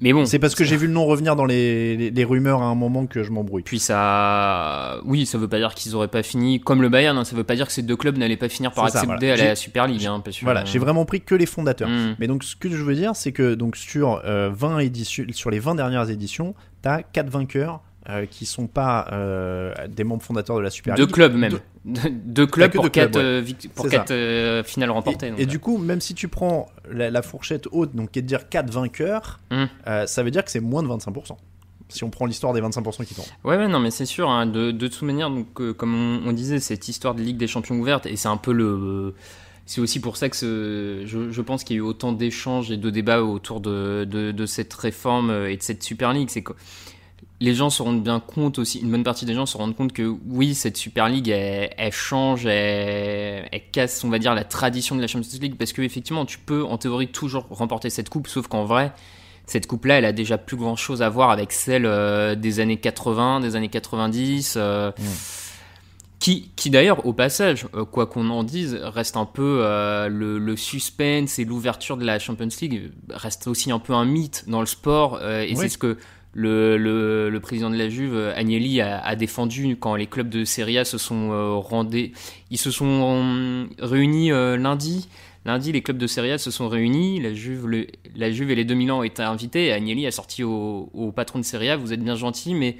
Mais 0.00 0.12
bon. 0.12 0.24
C'est 0.24 0.38
parce 0.38 0.54
que 0.54 0.64
j'ai 0.64 0.76
vu 0.76 0.86
le 0.86 0.92
nom 0.92 1.04
revenir 1.06 1.36
dans 1.36 1.44
les, 1.44 1.96
les- 1.96 2.10
les 2.10 2.24
rumeurs 2.24 2.62
à 2.62 2.66
un 2.66 2.74
moment 2.74 3.06
que 3.06 3.22
je 3.22 3.30
m'embrouille. 3.30 3.62
Puis 3.62 3.78
ça. 3.78 4.98
Oui, 5.04 5.26
ça 5.26 5.38
veut 5.38 5.48
pas 5.48 5.58
dire 5.58 5.74
qu'ils 5.74 5.94
auraient 5.94 6.08
pas 6.08 6.22
fini. 6.22 6.60
Comme 6.60 6.82
le 6.82 6.88
Bayern, 6.88 7.16
hein, 7.18 7.24
ça 7.24 7.36
veut 7.36 7.44
pas 7.44 7.54
dire 7.56 7.66
que 7.66 7.72
ces 7.72 7.82
deux 7.82 7.96
clubs 7.96 8.16
n'allaient 8.16 8.36
pas 8.36 8.48
finir 8.48 8.72
par 8.72 8.86
C'est 8.88 8.98
ça, 8.98 9.04
voilà. 9.04 9.32
à 9.34 9.36
la 9.36 9.54
Super 9.56 9.86
League. 9.86 10.06
Hein, 10.06 10.20
parce 10.24 10.38
que- 10.38 10.44
Voilà, 10.44 10.64
j'ai 10.64 10.78
vraiment 10.78 11.04
pris 11.04 11.20
que 11.20 11.34
les 11.34 11.46
fondateurs. 11.46 11.88
Mm. 11.88 12.16
Mais 12.18 12.26
donc 12.26 12.44
ce 12.44 12.56
que 12.56 12.68
je 12.70 12.82
veux 12.82 12.94
dire, 12.94 13.12
c'est 13.14 13.32
que 13.32 13.54
donc 13.54 13.76
sur 13.76 14.20
euh, 14.24 14.50
20 14.52 14.78
éditions, 14.80 15.24
sur 15.32 15.50
les 15.50 15.58
20 15.58 15.74
dernières 15.74 16.08
éditions, 16.10 16.54
t'as 16.82 17.02
quatre 17.02 17.28
vainqueurs 17.30 17.80
euh, 18.08 18.26
qui 18.26 18.46
sont 18.46 18.66
pas 18.66 19.08
euh, 19.12 19.72
des 19.88 20.04
membres 20.04 20.22
fondateurs 20.22 20.56
de 20.56 20.62
la 20.62 20.70
Super 20.70 20.94
Deux 20.94 21.04
League. 21.04 21.12
clubs 21.14 21.34
même. 21.34 21.52
Deux- 21.52 21.60
Deux, 21.84 22.10
deux 22.10 22.46
clubs 22.46 22.72
pour 22.72 22.84
deux 22.84 22.90
clubs, 22.90 23.10
quatre, 23.10 23.16
ouais. 23.18 23.24
euh, 23.24 23.40
vict- 23.40 23.68
pour 23.74 23.88
quatre 23.88 24.10
euh, 24.10 24.62
finales 24.62 24.90
remportées. 24.90 25.28
Et, 25.28 25.30
donc, 25.30 25.40
et 25.40 25.46
du 25.46 25.58
coup, 25.58 25.78
même 25.78 26.00
si 26.00 26.14
tu 26.14 26.28
prends 26.28 26.68
la, 26.90 27.10
la 27.10 27.22
fourchette 27.22 27.68
haute, 27.72 27.94
donc 27.96 28.10
qui 28.10 28.18
est 28.18 28.22
de 28.22 28.26
dire 28.26 28.48
4 28.48 28.70
vainqueurs, 28.70 29.40
Mm. 29.50 29.64
euh, 29.86 30.06
ça 30.06 30.22
veut 30.22 30.30
dire 30.30 30.44
que 30.44 30.50
c'est 30.50 30.60
moins 30.60 30.82
de 30.82 30.88
25%. 30.88 31.36
Si 31.88 32.04
on 32.04 32.10
prend 32.10 32.26
l'histoire 32.26 32.52
des 32.52 32.60
25% 32.60 33.04
qui 33.04 33.14
tombent. 33.14 33.24
Ouais, 33.44 33.56
ouais, 33.56 33.66
non, 33.66 33.80
mais 33.80 33.90
c'est 33.90 34.04
sûr. 34.06 34.28
hein, 34.30 34.46
de, 34.46 34.70
de 34.70 34.86
toute 34.88 35.02
manière, 35.02 35.28
donc, 35.30 35.52
comme 35.76 35.94
on, 35.94 36.28
on 36.28 36.32
disait, 36.32 36.60
cette 36.60 36.86
histoire 36.88 37.14
de 37.14 37.22
Ligue 37.22 37.36
des 37.38 37.46
Champions 37.48 37.76
ouverte, 37.78 38.06
et 38.06 38.16
c'est 38.16 38.28
un 38.28 38.36
peu 38.36 38.52
le. 38.52 39.14
C'est 39.66 39.80
aussi 39.80 40.00
pour 40.00 40.16
ça 40.16 40.28
que 40.28 40.36
ce- 40.36 41.02
je, 41.06 41.30
je 41.30 41.40
pense 41.42 41.64
qu'il 41.64 41.76
y 41.76 41.78
a 41.78 41.82
eu 41.82 41.86
autant 41.86 42.12
d'échanges 42.12 42.70
et 42.72 42.76
de 42.76 42.90
débats 42.90 43.22
autour 43.22 43.60
de, 43.60 44.04
de, 44.04 44.32
de 44.32 44.46
cette 44.46 44.72
réforme 44.74 45.30
et 45.48 45.56
de 45.56 45.62
cette 45.62 45.82
Super 45.82 46.12
League. 46.12 46.28
C'est 46.30 46.42
les 47.40 47.54
gens 47.54 47.70
se 47.70 47.82
rendent 47.82 48.02
bien 48.02 48.20
compte 48.20 48.58
aussi, 48.58 48.80
une 48.80 48.90
bonne 48.90 49.02
partie 49.04 49.24
des 49.24 49.34
gens 49.34 49.46
se 49.46 49.56
rendent 49.56 49.74
compte 49.74 49.92
que 49.94 50.14
oui, 50.26 50.54
cette 50.54 50.76
Super 50.76 51.08
League, 51.08 51.28
elle, 51.28 51.70
elle 51.78 51.92
change, 51.92 52.44
elle, 52.46 53.48
elle 53.50 53.62
casse, 53.72 54.04
on 54.04 54.10
va 54.10 54.18
dire, 54.18 54.34
la 54.34 54.44
tradition 54.44 54.94
de 54.94 55.00
la 55.00 55.06
Champions 55.06 55.38
League, 55.40 55.54
parce 55.58 55.72
que 55.72 55.80
effectivement, 55.82 56.26
tu 56.26 56.38
peux 56.38 56.64
en 56.64 56.76
théorie 56.76 57.08
toujours 57.08 57.46
remporter 57.50 57.88
cette 57.88 58.10
coupe, 58.10 58.26
sauf 58.28 58.46
qu'en 58.46 58.64
vrai, 58.64 58.92
cette 59.46 59.66
coupe-là, 59.66 59.98
elle 59.98 60.04
a 60.04 60.12
déjà 60.12 60.36
plus 60.38 60.56
grand-chose 60.58 61.00
à 61.02 61.08
voir 61.08 61.30
avec 61.30 61.50
celle 61.52 61.86
euh, 61.86 62.34
des 62.34 62.60
années 62.60 62.76
80, 62.76 63.40
des 63.40 63.56
années 63.56 63.68
90. 63.70 64.54
euh, 64.56 64.92
Qui, 66.18 66.50
qui 66.54 66.68
d'ailleurs, 66.68 67.06
au 67.06 67.14
passage, 67.14 67.66
euh, 67.74 67.86
quoi 67.86 68.06
qu'on 68.06 68.28
en 68.28 68.44
dise, 68.44 68.78
reste 68.82 69.16
un 69.16 69.24
peu 69.24 69.60
le, 70.10 70.38
le 70.38 70.56
suspense 70.56 71.38
et 71.38 71.46
l'ouverture 71.46 71.96
de 71.96 72.04
la 72.04 72.18
Champions 72.18 72.48
League 72.60 72.92
reste 73.08 73.46
aussi 73.46 73.72
un 73.72 73.78
peu 73.78 73.94
un 73.94 74.04
mythe 74.04 74.44
dans 74.46 74.60
le 74.60 74.66
sport. 74.66 75.18
et 75.24 75.48
Oui. 75.52 75.56
c'est 75.56 75.70
ce 75.70 75.78
que 75.78 75.96
le, 76.32 77.28
le, 77.28 77.40
président 77.40 77.70
de 77.70 77.76
la 77.76 77.88
Juve, 77.88 78.32
Agnelli, 78.36 78.80
a, 78.80 79.16
défendu 79.16 79.76
quand 79.76 79.96
les 79.96 80.06
clubs 80.06 80.28
de 80.28 80.44
Serie 80.44 80.78
A 80.78 80.84
se 80.84 80.98
sont 80.98 81.32
euh, 81.32 81.54
rendés. 81.54 82.12
Ils 82.50 82.58
se 82.58 82.70
sont 82.70 82.86
euh, 82.86 83.66
réunis 83.80 84.30
euh, 84.32 84.56
lundi. 84.56 85.08
Lundi, 85.44 85.72
les 85.72 85.82
clubs 85.82 85.96
de 85.96 86.06
Serie 86.06 86.38
se 86.38 86.50
sont 86.50 86.68
réunis. 86.68 87.20
La 87.20 87.32
Juve, 87.32 88.50
et 88.50 88.54
les 88.54 88.64
2000 88.64 88.92
ans 88.92 88.98
ont 88.98 89.02
été 89.02 89.22
invités. 89.22 89.72
Agnelli 89.72 90.06
a 90.06 90.10
sorti 90.10 90.44
au, 90.44 90.90
au 90.92 91.12
patron 91.12 91.38
de 91.38 91.44
Serie 91.44 91.70
A 91.70 91.76
Vous 91.76 91.92
êtes 91.92 92.02
bien 92.02 92.16
gentil, 92.16 92.54
mais 92.54 92.76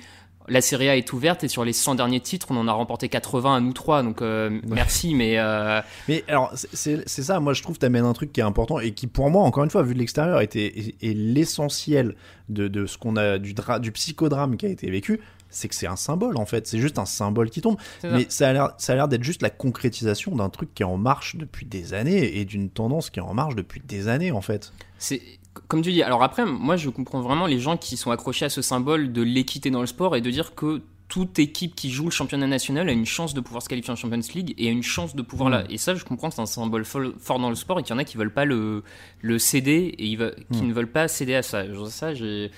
la 0.51 0.61
Serie 0.61 0.89
A 0.91 0.97
est 0.97 1.13
ouverte 1.13 1.45
et 1.45 1.49
sur 1.49 1.65
les 1.65 1.73
100 1.73 1.95
derniers 1.95 2.21
titres, 2.21 2.49
on 2.51 2.57
en 2.57 2.69
a 2.69 2.73
remporté 2.73 3.09
80 3.09 3.55
à 3.57 3.61
nous 3.61 3.73
trois. 3.73 4.03
Donc 4.03 4.21
euh, 4.21 4.61
merci, 4.67 5.15
mais 5.15 5.39
euh, 5.39 5.81
Mais 6.09 6.25
alors, 6.29 6.53
c'est- 6.55 7.09
ça, 7.09 7.41
moi 7.41 7.53
je 7.55 7.63
trouve 7.63 7.77
que 7.77 7.81
tu 7.81 7.87
amènes 7.87 8.05
un 8.05 8.13
truc 8.13 8.33
qui 8.33 8.41
est 8.41 8.45
important 8.45 8.79
et 8.81 8.93
qui, 8.93 9.07
pour 9.07 9.31
moi, 9.31 9.43
encore 9.45 9.65
une 9.65 9.71
fois, 9.71 9.83
vu 9.83 9.95
de 9.95 9.99
l'extérieur, 10.01 10.41
était 10.41 10.67
est, 10.67 10.95
est 11.03 11.15
l'essentiel 11.15 12.15
de, 12.49 12.69
de 12.69 12.87
ce 12.87 12.99
qu'on 12.99 13.17
a, 13.17 13.39
du, 13.39 13.55
du 13.81 13.93
psychodrame 13.93 14.57
qui 14.57 14.67
a 14.67 14.69
été 14.69 14.91
vécu, 14.91 15.21
c'est 15.49 15.69
que 15.69 15.75
c'est 15.75 15.87
un 15.87 15.97
symbole 15.97 16.37
en 16.37 16.47
fait, 16.47 16.67
c'est 16.67 16.79
juste 16.79 16.99
un 16.99 17.07
symbole 17.07 17.51
qui 17.51 17.61
tombe. 17.61 17.77
Mais 18.05 18.27
ça 18.29 18.49
a 18.49 18.53
l'air- 18.53 18.73
ça 18.79 18.93
a 18.93 18.97
l'air 18.97 19.09
d'être 19.09 19.25
juste 19.25 19.43
la 19.43 19.51
concrétisation 19.51 20.35
d'un 20.37 20.49
truc 20.49 20.75
qui 20.75 20.83
est 20.83 20.87
en 20.87 20.97
marche 20.97 21.37
depuis 21.37 21.67
des 21.67 21.93
années 21.95 22.39
et 22.39 22.45
d'une 22.45 22.71
tendance 22.71 23.11
qui 23.11 23.19
est 23.19 23.23
en 23.23 23.35
marche 23.35 23.55
depuis 23.57 23.81
des 23.85 24.09
années 24.09 24.31
en 24.33 24.41
fait. 24.41 24.73
c'est 24.99 25.21
comme 25.69 25.83
tu 25.83 25.93
dis. 25.93 26.03
Alors 26.03 26.23
après, 26.23 26.45
moi, 26.47 26.77
je 26.77 26.89
comprends 26.91 27.21
vraiment 27.21 27.47
les 27.47 27.59
gens 27.59 27.77
qui 27.77 27.97
sont 27.97 28.11
accrochés 28.11 28.45
à 28.45 28.49
ce 28.51 28.63
symbole 28.63 29.13
de 29.13 29.23
l'équité 29.23 29.71
dans 29.71 29.81
le 29.81 29.87
sport 29.87 30.15
et 30.17 30.21
de 30.21 30.31
dire 30.31 30.55
que 30.55 30.83
toute 31.09 31.41
équipe 31.41 31.75
qui 31.75 31.91
joue 31.91 32.05
le 32.05 32.11
championnat 32.13 32.47
national 32.47 32.89
a 32.89 32.93
une 32.93 33.05
chance 33.05 33.35
de 33.35 33.41
pouvoir 33.41 33.63
se 33.65 33.69
qualifier 33.69 33.93
en 33.93 33.97
Champions 33.97 34.21
League 34.33 34.55
et 34.59 34.69
a 34.69 34.71
une 34.71 34.85
chance 34.85 35.17
de 35.17 35.23
pouvoir 35.23 35.49
Mm. 35.49 35.53
là. 35.53 35.65
Et 35.69 35.77
ça, 35.77 35.97
je 35.97 36.05
comprends 36.05 36.29
que 36.29 36.37
c'est 36.37 36.41
un 36.41 36.47
symbole 36.47 36.85
fort 36.85 37.39
dans 37.41 37.49
le 37.49 37.57
sport 37.57 37.81
et 37.81 37.83
qu'il 37.83 37.91
y 37.93 37.97
en 37.97 37.99
a 37.99 38.05
qui 38.05 38.17
veulent 38.17 38.33
pas 38.33 38.45
le, 38.45 38.85
le 39.21 39.39
céder 39.41 39.93
et 39.99 40.07
ils 40.07 40.17
veulent- 40.17 40.37
qui 40.53 40.63
Mm. 40.63 40.69
ne 40.69 40.73
veulent 40.73 40.93
pas 40.93 41.09
céder 41.09 41.35
à 41.35 41.43
ça. 41.43 41.67
Je- 41.67 41.85
Ça, 41.87 42.15
j'ai. 42.15 42.53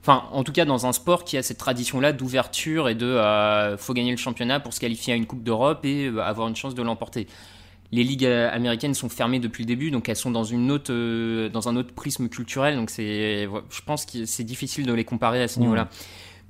Enfin, 0.00 0.24
en 0.32 0.42
tout 0.42 0.52
cas, 0.52 0.64
dans 0.64 0.86
un 0.86 0.92
sport 0.92 1.22
qui 1.24 1.36
a 1.36 1.42
cette 1.42 1.58
tradition-là 1.58 2.12
d'ouverture 2.12 2.88
et 2.88 2.94
de 2.94 3.04
euh, 3.06 3.76
faut 3.76 3.92
gagner 3.92 4.10
le 4.10 4.16
championnat 4.16 4.58
pour 4.58 4.72
se 4.72 4.80
qualifier 4.80 5.12
à 5.12 5.16
une 5.16 5.26
Coupe 5.26 5.42
d'Europe 5.44 5.84
et 5.84 6.06
euh, 6.06 6.18
avoir 6.22 6.48
une 6.48 6.56
chance 6.56 6.74
de 6.74 6.82
l'emporter. 6.82 7.26
Les 7.92 8.04
ligues 8.04 8.24
euh, 8.24 8.50
américaines 8.50 8.94
sont 8.94 9.08
fermées 9.10 9.38
depuis 9.38 9.64
le 9.64 9.68
début, 9.68 9.90
donc 9.90 10.08
elles 10.08 10.16
sont 10.16 10.30
dans, 10.30 10.44
une 10.44 10.70
autre, 10.70 10.90
euh, 10.92 11.48
dans 11.50 11.68
un 11.68 11.76
autre 11.76 11.92
prisme 11.94 12.28
culturel. 12.28 12.74
Donc 12.76 12.88
c'est, 12.90 13.46
je 13.70 13.80
pense 13.84 14.06
que 14.06 14.24
c'est 14.24 14.44
difficile 14.44 14.86
de 14.86 14.92
les 14.94 15.04
comparer 15.04 15.42
à 15.42 15.48
ce 15.48 15.60
niveau-là. 15.60 15.88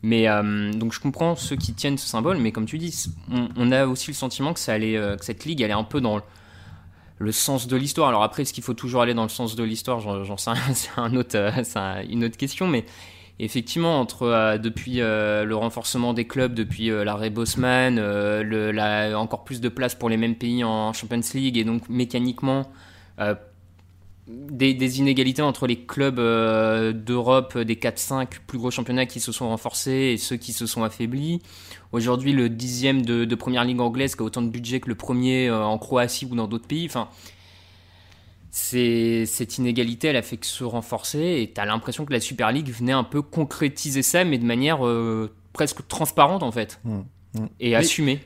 Mais 0.05 0.29
euh, 0.29 0.73
donc 0.73 0.93
je 0.93 1.01
comprends 1.01 1.37
ceux 1.37 1.57
qui 1.57 1.75
tiennent 1.75 1.99
ce 1.99 2.07
symbole, 2.09 2.39
mais 2.39 2.51
comme 2.53 2.67
tu 2.67 2.79
dis, 2.79 3.07
on, 3.31 3.49
on 3.57 3.71
a 3.73 3.87
aussi 3.87 4.09
le 4.11 4.15
sentiment 4.15 4.53
que, 4.53 4.61
ça 4.61 4.73
allait, 4.73 4.97
euh, 4.97 5.17
que 5.17 5.25
cette 5.25 5.45
ligue 5.45 5.61
elle 5.63 5.71
est 5.71 5.75
un 5.75 5.85
peu 5.85 6.01
dans 6.01 6.17
le, 6.17 6.23
le 7.19 7.33
sens 7.33 7.67
de 7.69 7.77
l'histoire. 7.77 8.09
Alors 8.09 8.23
après, 8.25 8.43
est-ce 8.43 8.53
qu'il 8.53 8.65
faut 8.65 8.75
toujours 8.75 9.03
aller 9.03 9.15
dans 9.15 9.23
le 9.23 9.29
sens 9.29 9.55
de 9.57 9.63
l'histoire? 9.65 10.01
J'en 10.01 10.37
sais 10.37 10.51
rien, 10.51 10.63
c'est 10.75 10.91
un 10.97 11.15
autre, 11.17 11.53
c'est 11.65 11.79
un- 11.79 12.03
une 12.09 12.25
autre 12.25 12.37
question. 12.37 12.67
Mais 12.69 12.85
effectivement, 13.39 14.01
entre 14.01 14.23
euh, 14.23 14.59
depuis 14.59 15.01
euh, 15.01 15.45
le 15.45 15.57
renforcement 15.57 16.15
des 16.15 16.27
clubs, 16.27 16.55
depuis 16.55 16.91
euh, 16.91 17.05
l'arrêt 17.05 17.31
Bosman, 17.31 17.99
la, 17.99 19.19
encore 19.19 19.45
plus 19.45 19.61
de 19.61 19.69
place 19.69 19.95
pour 19.95 20.09
les 20.09 20.17
mêmes 20.17 20.37
pays 20.37 20.65
en 20.65 20.93
Champions 20.93 21.21
League, 21.35 21.57
et 21.57 21.65
donc 21.65 21.89
mécaniquement, 21.89 22.71
des, 24.27 24.99
inégalités 24.99 25.43
entre 25.43 25.67
les 25.67 25.77
clubs 25.77 26.17
d'Europe 26.17 27.59
des 27.59 27.77
4-5 27.77 28.29
plus 28.47 28.59
gros 28.59 28.71
championnats 28.71 29.07
qui 29.07 29.21
se 29.21 29.33
sont 29.33 29.49
renforcés 29.49 30.13
et 30.13 30.17
ceux 30.17 30.37
qui 30.37 30.53
se 30.53 30.67
sont 30.67 30.83
affaiblis. 30.83 31.41
Aujourd'hui, 31.93 32.33
le 32.33 32.49
dixième 32.49 33.03
de, 33.05 33.25
de 33.25 33.35
première 33.35 33.65
ligue 33.65 33.81
anglaise 33.81 34.17
qui 34.17 34.23
a 34.23 34.25
autant 34.25 34.43
de 34.43 34.49
budget 34.49 34.81
que 34.81 34.89
le 34.89 34.95
premier 34.95 35.51
en 35.51 35.79
Croatie 35.79 36.27
ou 36.31 36.35
dans 36.35 36.49
d'autres 36.49 36.67
pays. 36.67 36.89
Cette 38.55 39.57
inégalité, 39.59 40.09
elle 40.09 40.17
a 40.17 40.23
fait 40.23 40.37
que 40.37 40.47
se 40.47 40.63
renforcer 40.63 41.41
et 41.43 41.51
t'as 41.55 41.65
l'impression 41.65 42.05
que 42.05 42.13
la 42.13 42.21
Super 42.21 42.53
League 42.53 42.69
venait 42.71 42.93
un 42.93 43.03
peu 43.05 43.23
concrétiser 43.23 44.03
ça, 44.03 44.25
mais 44.25 44.37
de 44.39 44.45
manière 44.45 44.87
euh, 44.87 45.33
presque 45.55 45.87
transparente 45.89 46.43
en 46.43 46.53
fait 46.53 46.79
Mmh, 46.85 46.97
mmh. 47.35 47.47
et 47.61 47.71
Mais- 47.71 47.75
assumée. 47.77 48.21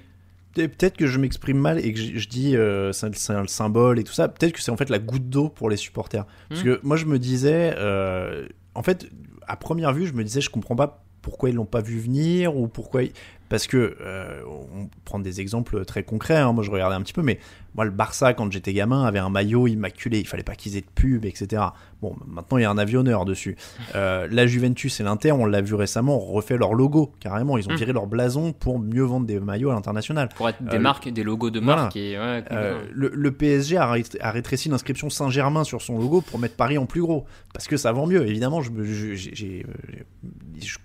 Peut-être 0.54 0.96
que 0.96 1.06
je 1.06 1.18
m'exprime 1.18 1.58
mal 1.58 1.78
et 1.84 1.92
que 1.92 1.98
je, 2.00 2.16
je 2.16 2.28
dis 2.28 2.56
euh, 2.56 2.90
c'est 2.92 3.30
un 3.34 3.46
symbole 3.46 3.98
et 3.98 4.04
tout 4.04 4.14
ça. 4.14 4.26
Peut-être 4.26 4.52
que 4.54 4.60
c'est 4.62 4.70
en 4.70 4.76
fait 4.78 4.88
la 4.88 4.98
goutte 4.98 5.28
d'eau 5.28 5.50
pour 5.50 5.68
les 5.68 5.76
supporters. 5.76 6.24
Parce 6.48 6.62
Mm. 6.62 6.64
que 6.64 6.80
moi 6.82 6.96
je 6.96 7.04
me 7.04 7.18
disais, 7.18 7.74
euh, 7.76 8.48
en 8.74 8.82
fait, 8.82 9.06
à 9.46 9.56
première 9.58 9.92
vue, 9.92 10.06
je 10.06 10.14
me 10.14 10.24
disais, 10.24 10.40
je 10.40 10.48
comprends 10.48 10.74
pas 10.74 11.04
pourquoi 11.20 11.50
ils 11.50 11.54
l'ont 11.56 11.66
pas 11.66 11.82
vu 11.82 11.98
venir 12.00 12.56
ou 12.56 12.68
pourquoi. 12.68 13.02
ils- 13.02 13.12
Parce 13.50 13.66
que 13.66 13.96
euh, 14.00 14.42
on 14.48 14.88
prend 15.04 15.18
des 15.18 15.42
exemples 15.42 15.84
très 15.84 16.02
concrets. 16.04 16.38
hein. 16.38 16.54
Moi 16.54 16.64
je 16.64 16.70
regardais 16.70 16.96
un 16.96 17.02
petit 17.02 17.12
peu, 17.12 17.22
mais 17.22 17.38
moi 17.76 17.84
le 17.84 17.90
Barça 17.92 18.32
quand 18.34 18.50
j'étais 18.50 18.72
gamin 18.72 19.04
avait 19.04 19.18
un 19.18 19.28
maillot 19.30 19.66
immaculé. 19.68 20.18
Il 20.18 20.26
fallait 20.26 20.42
pas 20.42 20.54
qu'ils 20.54 20.76
aient 20.76 20.80
de 20.80 20.86
pub, 20.94 21.24
etc. 21.24 21.62
Bon, 22.02 22.16
maintenant 22.26 22.58
il 22.58 22.62
y 22.62 22.64
a 22.64 22.70
un 22.70 22.78
avionneur 22.78 23.24
dessus. 23.24 23.56
Euh, 23.94 24.26
la 24.30 24.46
Juventus 24.46 24.98
et 25.00 25.02
l'Inter, 25.02 25.32
on 25.32 25.46
l'a 25.46 25.60
vu 25.60 25.74
récemment, 25.74 26.16
ont 26.16 26.32
refait 26.32 26.56
leur 26.56 26.74
logo 26.74 27.12
carrément. 27.20 27.56
Ils 27.58 27.68
ont 27.68 27.72
Mm. 27.72 27.76
viré 27.76 27.92
leur 27.92 28.06
blason 28.06 28.52
pour 28.52 28.78
mieux 28.78 29.02
vendre 29.02 29.26
des 29.26 29.38
maillots 29.40 29.70
à 29.70 29.74
l'international. 29.74 30.28
Pour 30.36 30.48
être 30.48 30.62
des 30.62 30.76
Euh, 30.76 30.80
marques, 30.80 31.08
des 31.08 31.22
logos 31.22 31.50
de 31.50 31.60
voilà. 31.60 31.82
marques. 31.82 31.96
Et, 31.96 32.18
ouais, 32.18 32.44
Euh, 32.52 32.82
le, 32.92 33.10
le 33.14 33.32
PSG 33.32 33.76
a, 33.76 33.86
ré- 33.90 34.02
a 34.20 34.30
rétréci 34.30 34.68
l'inscription 34.68 35.10
Saint-Germain 35.10 35.64
sur 35.64 35.82
son 35.82 35.98
logo 35.98 36.20
pour 36.22 36.38
mettre 36.38 36.56
Paris 36.56 36.78
en 36.78 36.86
plus 36.86 37.00
gros. 37.02 37.26
Parce 37.52 37.66
que 37.68 37.76
ça 37.76 37.92
vend 37.92 38.06
mieux. 38.06 38.26
Évidemment, 38.26 38.60
je, 38.62 38.70
je, 38.82 39.44
euh, 39.44 39.62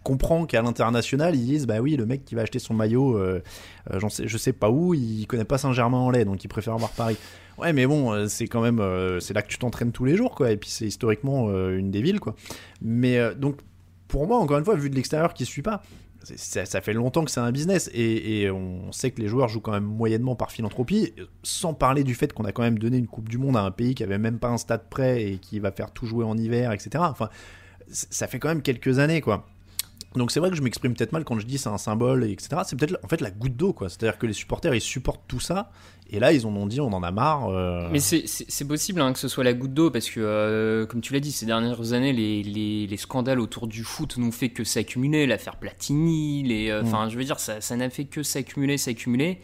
comprends 0.04 0.46
qu'à 0.46 0.62
l'international, 0.62 1.36
ils 1.36 1.46
disent 1.46 1.68
Bah 1.68 1.80
oui, 1.82 1.96
le 1.96 2.06
mec 2.06 2.26
qui 2.26 2.36
va 2.36 2.42
acheter 2.44 2.60
son 2.60 2.74
maillot, 2.74 3.18
euh, 3.90 4.10
sais, 4.10 4.28
je 4.28 4.38
sais 4.38 4.54
pas 4.54 4.70
où, 4.70 4.94
il 4.94 5.26
connaît 5.28 5.46
pas 5.46 5.58
Saint-Germain 5.58 5.98
en 5.98 6.12
lait, 6.12 6.26
donc 6.26 6.44
il 6.44 6.48
préfère 6.48 6.78
voir 6.78 6.92
Paris. 6.92 7.18
Ouais, 7.58 7.74
mais 7.74 7.86
bon, 7.86 8.14
euh, 8.14 8.28
c'est 8.28 8.48
quand 8.48 8.62
même. 8.62 8.80
euh, 8.80 9.20
c'est 9.20 9.34
là 9.34 9.42
que 9.42 9.48
tu 9.48 9.58
t'entraînes 9.58 9.92
tous 9.92 10.06
les 10.06 10.16
jours, 10.16 10.36
quoi. 10.36 10.52
Et 10.52 10.58
puis 10.58 10.70
c'est 10.70 10.86
historiquement 10.86 11.50
une 11.70 11.92
des 11.92 12.02
villes, 12.02 12.20
quoi. 12.20 12.36
Mais 12.82 13.36
donc, 13.36 13.58
pour 14.08 14.28
moi, 14.28 14.38
encore 14.38 14.58
une 14.58 14.66
fois, 14.66 14.76
vu 14.76 14.90
de 14.90 14.96
l'extérieur 14.96 15.34
qui 15.34 15.46
suit 15.46 15.62
pas, 15.62 15.82
ça, 16.24 16.82
fait 16.82 16.94
longtemps 16.94 17.26
que 17.26 17.32
c'est 17.32 17.40
un 17.40 17.52
business 17.52 17.90
et, 17.94 18.42
et 18.42 18.52
on 18.52 18.92
sait 18.92 19.10
que 19.10 19.20
les 19.20 19.28
joueurs 19.28 19.48
jouent 19.48 19.62
quand 19.62 19.72
même 19.72 19.86
moyennement 19.86 20.36
par 20.36 20.52
philanthropie, 20.52 21.14
sans 21.42 21.74
parler 21.74 22.04
du 22.04 22.14
fait 22.14 22.32
qu'on 22.32 22.46
a 22.46 22.52
quand 22.52 22.62
même 22.62 22.78
donné 22.78 22.98
une 22.98 23.08
Coupe 23.08 23.28
du 23.28 23.40
Monde 23.40 23.58
à 23.58 23.62
un 23.62 23.72
pays 23.72 23.96
qui 23.96 24.04
avait 24.04 24.20
même 24.20 24.38
pas 24.38 24.50
un 24.50 24.58
stade 24.58 24.88
prêt 24.90 25.24
et 25.24 25.38
qui 25.38 25.60
va 25.60 25.72
faire 25.72 25.92
tout 25.92 26.06
jouer 26.06 26.24
en 26.24 26.38
hiver, 26.38 26.72
etc. 26.74 26.90
Enfin, 27.00 27.30
ça 27.90 28.28
fait 28.28 28.38
quand 28.38 28.50
même 28.50 28.62
quelques 28.62 29.00
années, 29.00 29.22
quoi. 29.22 29.48
Donc 30.16 30.32
c'est 30.32 30.40
vrai 30.42 30.50
que 30.50 30.56
je 30.58 30.62
m'exprime 30.62 30.94
peut-être 30.94 31.14
mal 31.14 31.24
quand 31.24 31.40
je 31.40 31.46
dis 31.46 31.58
c'est 31.58 31.70
un 31.70 31.78
symbole, 31.78 32.26
etc. 32.26 32.62
C'est 32.66 32.76
peut-être 32.78 33.00
en 33.04 33.08
fait 33.08 33.22
la 33.22 33.32
goutte 33.32 33.56
d'eau, 33.56 33.72
quoi. 33.74 33.88
C'est-à-dire 33.90 34.18
que 34.18 34.26
les 34.26 34.34
supporters 34.34 34.76
ils 34.76 34.82
supportent 34.82 35.24
tout 35.28 35.40
ça 35.40 35.72
et 36.10 36.20
là 36.20 36.34
ils 36.34 36.46
en 36.46 36.54
ont 36.56 36.66
dit 36.68 36.82
on 36.82 36.92
en 36.92 37.02
a 37.02 37.12
marre. 37.12 37.48
euh, 37.50 37.88
Mais 37.92 38.00
c'est- 38.00 38.66
possible 38.68 39.00
hein, 39.02 39.14
que 39.14 39.20
ce 39.20 39.28
soit 39.30 39.44
la 39.46 39.54
goutte 39.54 39.74
d'eau 39.74 39.90
parce 39.90 40.10
que, 40.10 40.20
euh, 40.20 40.86
comme 40.86 41.00
tu 41.02 41.14
l'as 41.14 41.20
dit, 41.22 41.32
ces 41.32 41.46
dernières 41.46 41.94
années, 41.94 42.12
les, 42.12 42.44
les, 42.44 42.88
les 42.88 42.98
scandales 42.98 43.40
autour 43.40 43.68
du 43.68 43.84
foot 43.84 44.18
n'ont 44.18 44.32
fait 44.32 44.50
que 44.50 44.64
s'accumuler. 44.66 45.26
L'affaire 45.28 45.56
Platini, 45.58 46.44
les, 46.44 46.70
euh, 46.70 46.82
enfin, 46.84 47.08
je 47.10 47.18
veux 47.18 47.24
dire, 47.24 47.40
ça 47.40 47.62
ça 47.62 47.76
n'a 47.78 47.90
fait 47.90 48.06
que 48.06 48.22
s'accumuler, 48.24 48.78
s'accumuler. 48.78 49.40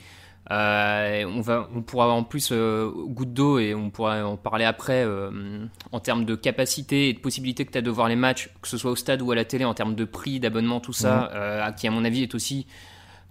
Euh, 0.49 1.25
on 1.27 1.41
va, 1.41 1.67
on 1.75 1.81
pourra 1.81 2.07
en 2.09 2.23
plus 2.23 2.49
euh, 2.53 2.89
goutte 3.07 3.33
d'eau 3.33 3.59
et 3.59 3.75
on 3.75 3.89
pourra 3.89 4.23
en 4.25 4.37
parler 4.37 4.63
après 4.63 5.03
euh, 5.03 5.65
en 5.91 5.99
termes 5.99 6.23
de 6.23 6.35
capacité 6.35 7.09
et 7.09 7.13
de 7.13 7.19
possibilité 7.19 7.65
que 7.65 7.71
tu 7.71 7.77
as 7.77 7.81
de 7.81 7.89
voir 7.91 8.07
les 8.07 8.15
matchs, 8.15 8.49
que 8.61 8.67
ce 8.69 8.77
soit 8.77 8.91
au 8.91 8.95
stade 8.95 9.21
ou 9.21 9.31
à 9.31 9.35
la 9.35 9.43
télé, 9.43 9.65
en 9.65 9.73
termes 9.73 9.93
de 9.95 10.05
prix, 10.05 10.39
d'abonnement, 10.39 10.79
tout 10.79 10.93
ça, 10.93 11.29
euh, 11.33 11.71
qui 11.71 11.87
à 11.87 11.91
mon 11.91 12.05
avis 12.05 12.23
est 12.23 12.33
aussi 12.35 12.65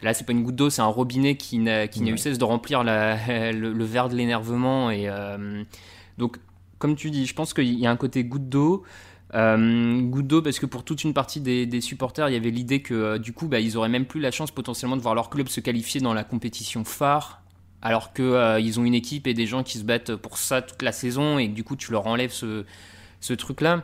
Là, 0.02 0.12
c'est 0.12 0.24
pas 0.24 0.32
une 0.32 0.42
goutte 0.42 0.56
d'eau, 0.56 0.68
c'est 0.68 0.82
un 0.82 0.86
robinet 0.86 1.36
qui 1.38 1.56
n'a 1.56 1.88
qui 1.88 2.00
eu 2.10 2.18
cesse 2.18 2.36
de 2.36 2.44
remplir 2.44 2.84
la- 2.84 3.16
le, 3.52 3.72
le 3.72 3.84
verre 3.86 4.10
de 4.10 4.14
l'énervement. 4.14 4.90
Et 4.90 5.08
euh, 5.08 5.62
donc, 6.18 6.36
comme 6.78 6.96
tu 6.96 7.10
dis, 7.10 7.24
je 7.24 7.34
pense 7.34 7.54
qu'il 7.54 7.78
y 7.78 7.86
a 7.86 7.90
un 7.90 7.96
côté 7.96 8.22
goutte 8.22 8.50
d'eau. 8.50 8.82
Euh, 9.34 10.02
goutte 10.02 10.28
d'eau 10.28 10.40
parce 10.40 10.60
que 10.60 10.66
pour 10.66 10.84
toute 10.84 11.02
une 11.02 11.12
partie 11.12 11.40
des, 11.40 11.80
supporters, 11.80 12.28
il 12.28 12.32
y 12.32 12.36
avait 12.36 12.50
l'idée 12.50 12.80
que 12.80 12.94
euh, 12.94 13.18
du 13.18 13.32
coup, 13.32 13.48
bah, 13.48 13.60
ils 13.60 13.76
auraient 13.76 13.88
même 13.88 14.06
plus 14.06 14.20
la 14.20 14.30
chance 14.30 14.50
potentiellement 14.50 14.96
de 14.96 15.02
voir 15.02 15.14
leur 15.14 15.30
club 15.30 15.48
se 15.48 15.60
qualifier 15.60 16.00
dans 16.00 16.14
la 16.14 16.24
compétition 16.24 16.84
phare, 16.84 17.42
alors 17.82 18.12
que 18.12 18.22
euh, 18.22 18.78
ont 18.78 18.84
une 18.84 18.94
équipe 18.94 19.26
et 19.26 19.34
des 19.34 19.46
gens 19.46 19.62
qui 19.62 19.78
se 19.78 19.84
battent 19.84 20.14
pour 20.14 20.38
ça 20.38 20.62
toute 20.62 20.82
la 20.82 20.92
saison 20.92 21.38
et 21.38 21.48
que 21.48 21.54
du 21.54 21.64
coup, 21.64 21.76
tu 21.76 21.92
leur 21.92 22.06
enlèves 22.06 22.32
ce, 22.32 22.64
truc-là. 23.34 23.82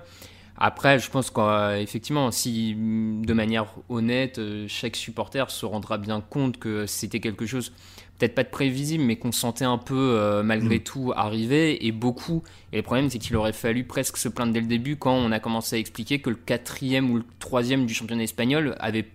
Après, 0.56 0.98
je 1.00 1.10
pense 1.10 1.30
qu'effectivement, 1.30 2.30
si 2.30 2.74
mm, 2.76 3.26
de 3.26 3.32
manière 3.32 3.66
honnête, 3.88 4.38
euh, 4.38 4.66
chaque 4.68 4.94
supporter 4.96 5.50
se 5.50 5.66
rendra 5.66 5.98
bien 5.98 6.20
compte 6.20 6.58
que 6.58 6.86
c'était 6.86 7.20
quelque 7.20 7.46
chose, 7.46 7.72
peut-être 8.18 8.34
pas 8.34 8.44
de 8.44 8.50
prévisible, 8.50 9.02
mais 9.02 9.16
qu'on 9.16 9.32
sentait 9.32 9.64
un 9.64 9.78
peu 9.78 9.94
euh, 9.96 10.42
malgré 10.42 10.78
tout 10.80 11.12
arriver, 11.16 11.86
et 11.86 11.92
beaucoup. 11.92 12.44
Et 12.72 12.76
le 12.76 12.82
problème, 12.82 13.10
c'est 13.10 13.18
qu'il 13.18 13.34
aurait 13.36 13.52
fallu 13.52 13.84
presque 13.84 14.16
se 14.16 14.28
plaindre 14.28 14.52
dès 14.52 14.60
le 14.60 14.66
début 14.66 14.96
quand 14.96 15.14
on 15.14 15.32
a 15.32 15.40
commencé 15.40 15.76
à 15.76 15.78
expliquer 15.78 16.20
que 16.20 16.30
le 16.30 16.36
quatrième 16.36 17.10
ou 17.10 17.16
le 17.16 17.24
troisième 17.40 17.84
du 17.86 17.94
championnat 17.94 18.22
espagnol 18.22 18.76
avait 18.78 19.06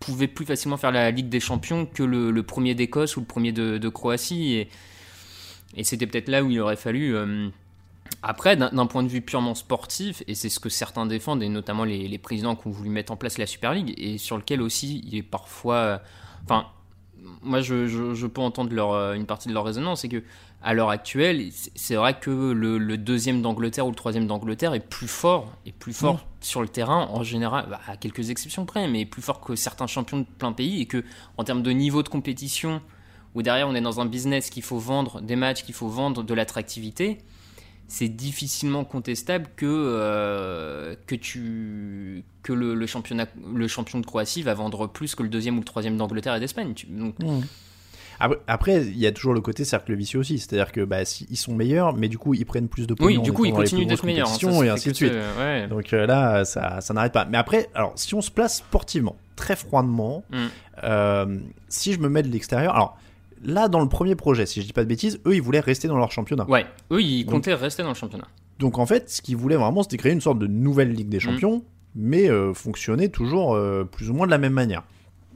pouvait 0.00 0.28
plus 0.28 0.44
facilement 0.44 0.76
faire 0.76 0.92
la 0.92 1.10
Ligue 1.10 1.28
des 1.28 1.40
Champions 1.40 1.86
que 1.86 2.02
le, 2.02 2.30
le 2.30 2.42
premier 2.42 2.74
d'Écosse 2.74 3.16
ou 3.16 3.20
le 3.20 3.26
premier 3.26 3.52
de, 3.52 3.78
de 3.78 3.88
Croatie. 3.88 4.54
Et, 4.54 4.68
et 5.76 5.84
c'était 5.84 6.06
peut-être 6.06 6.28
là 6.28 6.42
où 6.42 6.50
il 6.50 6.60
aurait 6.60 6.76
fallu. 6.76 7.14
euh, 7.14 7.48
après, 8.22 8.56
d'un 8.56 8.86
point 8.86 9.02
de 9.02 9.08
vue 9.08 9.20
purement 9.20 9.54
sportif, 9.54 10.22
et 10.26 10.34
c'est 10.34 10.48
ce 10.48 10.60
que 10.60 10.68
certains 10.68 11.06
défendent, 11.06 11.42
et 11.42 11.48
notamment 11.48 11.84
les, 11.84 12.08
les 12.08 12.18
présidents 12.18 12.56
qui 12.56 12.66
ont 12.66 12.70
voulu 12.70 12.90
mettre 12.90 13.12
en 13.12 13.16
place 13.16 13.38
la 13.38 13.46
Super 13.46 13.72
League, 13.74 13.94
et 13.96 14.18
sur 14.18 14.36
lequel 14.36 14.60
aussi 14.60 15.02
il 15.06 15.16
est 15.16 15.22
parfois. 15.22 15.74
euh, 15.76 15.98
Enfin, 16.44 16.66
moi 17.42 17.60
je, 17.60 17.86
je, 17.86 18.14
je 18.14 18.26
peux 18.26 18.40
entendre 18.40 18.72
leur, 18.74 18.92
euh, 18.92 19.14
une 19.14 19.26
partie 19.26 19.48
de 19.48 19.54
leur 19.54 19.64
raisonnement, 19.64 19.96
c'est 19.96 20.08
que 20.08 20.22
à 20.62 20.74
l'heure 20.74 20.90
actuelle, 20.90 21.48
c'est- 21.74 21.94
vrai 21.96 22.18
que 22.18 22.30
le, 22.30 22.78
le 22.78 22.96
deuxième 22.98 23.42
d'Angleterre 23.42 23.86
ou 23.86 23.90
le 23.90 23.94
troisième 23.96 24.26
d'Angleterre 24.26 24.74
est 24.74 24.80
plus 24.80 25.06
fort, 25.08 25.52
est 25.66 25.72
plus 25.72 25.92
fort 25.92 26.26
sur 26.40 26.60
le 26.62 26.68
terrain 26.68 27.08
en 27.12 27.22
général, 27.22 27.66
bah, 27.70 27.80
à 27.86 27.96
quelques 27.96 28.30
exceptions 28.30 28.64
près, 28.64 28.88
mais 28.88 29.04
plus 29.04 29.22
fort 29.22 29.40
que 29.40 29.54
certains 29.54 29.86
champions 29.86 30.18
de 30.20 30.26
plein 30.38 30.52
pays, 30.52 30.80
et 30.80 30.86
que 30.86 31.04
en 31.36 31.44
termes 31.44 31.62
de 31.62 31.70
niveau 31.70 32.02
de 32.02 32.08
compétition, 32.08 32.80
où 33.34 33.42
derrière 33.42 33.68
on 33.68 33.74
est 33.74 33.80
dans 33.82 34.00
un 34.00 34.06
business 34.06 34.48
qu'il 34.50 34.62
faut 34.62 34.78
vendre 34.78 35.20
des 35.20 35.36
matchs, 35.36 35.62
qu'il 35.62 35.74
faut 35.74 35.88
vendre 35.88 36.22
de 36.22 36.34
l'attractivité, 36.34 37.18
c'est 37.88 38.08
difficilement 38.08 38.84
contestable 38.84 39.46
que, 39.56 39.66
euh, 39.66 40.94
que, 41.06 41.14
tu, 41.14 42.24
que 42.42 42.52
le, 42.52 42.74
le 42.74 42.86
championnat, 42.86 43.26
le 43.54 43.68
champion 43.68 44.00
de 44.00 44.06
Croatie 44.06 44.42
va 44.42 44.54
vendre 44.54 44.86
plus 44.88 45.14
que 45.14 45.22
le 45.22 45.28
deuxième 45.28 45.56
ou 45.56 45.60
le 45.60 45.64
troisième 45.64 45.96
d'Angleterre 45.96 46.34
et 46.34 46.40
d'Espagne. 46.40 46.74
Donc, 46.88 47.14
Après- 48.18 48.38
Après, 48.46 48.82
il 48.86 48.96
y 48.98 49.06
a 49.06 49.12
toujours 49.12 49.34
le 49.34 49.42
côté 49.42 49.64
cercle 49.66 49.94
vicieux 49.94 50.18
aussi, 50.18 50.38
c'est-à-dire 50.38 50.72
que 50.72 50.80
bah, 50.82 51.04
si- 51.04 51.26
ils 51.30 51.36
sont 51.36 51.54
meilleurs, 51.54 51.94
mais 51.94 52.08
du 52.08 52.16
coup 52.16 52.32
ils 52.32 52.46
prennent 52.46 52.66
plus 52.68 52.86
de 52.86 52.94
pognon 52.94 53.18
oui, 53.18 53.22
du 53.22 53.30
coup, 53.32 53.44
il 53.44 53.50
pendant 53.50 53.62
les 53.62 53.66
continue 53.68 53.82
plus 53.82 53.88
d'être 53.90 53.98
grosses 53.98 54.06
meilleur. 54.06 54.28
hein, 54.28 54.60
ça, 54.60 54.64
et 54.66 54.68
ainsi 54.70 54.88
de 54.88 54.94
suite. 54.94 55.12
ouais. 55.38 55.68
Donc 55.68 55.92
euh, 55.92 56.06
là, 56.06 56.44
ça, 56.46 56.80
ça 56.80 56.94
n'arrête 56.94 57.12
pas. 57.12 57.26
Mais 57.26 57.36
après, 57.36 57.68
alors 57.74 57.92
si 57.96 58.14
on 58.14 58.22
se 58.22 58.30
place 58.30 58.56
sportivement, 58.58 59.16
très 59.36 59.54
froidement, 59.54 60.24
Mm. 60.30 60.36
euh, 60.84 61.38
si 61.68 61.92
je 61.92 61.98
me 62.00 62.08
mets 62.08 62.22
de 62.22 62.28
l'extérieur, 62.28 62.74
alors 62.74 62.98
là 63.42 63.68
dans 63.68 63.80
le 63.80 63.88
premier 63.88 64.14
projet, 64.16 64.46
si 64.46 64.60
je 64.62 64.66
dis 64.66 64.72
pas 64.72 64.82
de 64.84 64.88
bêtises, 64.88 65.20
eux 65.26 65.34
ils 65.34 65.42
voulaient 65.42 65.60
rester 65.60 65.88
dans 65.88 65.96
leur 65.98 66.12
championnat. 66.12 66.48
Ouais, 66.48 66.66
eux, 66.92 67.00
ils 67.02 67.24
Donc- 67.24 67.34
comptaient 67.34 67.54
rester 67.54 67.82
dans 67.82 67.90
le 67.90 67.94
championnat. 67.94 68.28
Donc 68.58 68.78
en 68.78 68.86
fait, 68.86 69.10
ce 69.10 69.20
qu'ils 69.22 69.36
voulaient 69.36 69.56
vraiment, 69.56 69.82
c'était 69.82 69.98
créer 69.98 70.12
une 70.12 70.20
sorte 70.20 70.38
de 70.38 70.46
nouvelle 70.46 70.92
Ligue 70.92 71.08
des 71.10 71.20
Champions, 71.20 71.62
mais 71.94 72.30
euh, 72.30 72.54
fonctionner 72.54 73.10
toujours 73.10 73.54
euh, 73.54 73.84
plus 73.84 74.08
ou 74.10 74.14
moins 74.14 74.26
de 74.26 74.30
la 74.30 74.38
même 74.38 74.54
manière. 74.54 74.82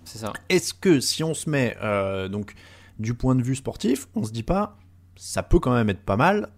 C'est 0.05 0.19
ça. 0.19 0.33
Est-ce 0.49 0.73
que 0.73 1.01
si 1.01 1.23
on 1.23 1.35
se 1.35 1.49
met 1.51 1.77
euh, 1.83 2.29
donc 2.29 2.55
du 2.99 3.13
point 3.15 3.35
de 3.35 3.43
vue 3.43 3.57
sportif, 3.57 4.09
on 4.15 4.25
se 4.25 4.33
dit 4.33 4.43
pas 4.43 4.77
ça 5.17 5.43
peut 5.43 5.59
quand 5.59 5.75
même 5.75 5.91
être 5.91 6.01
pas 6.01 6.17
mal 6.17 6.49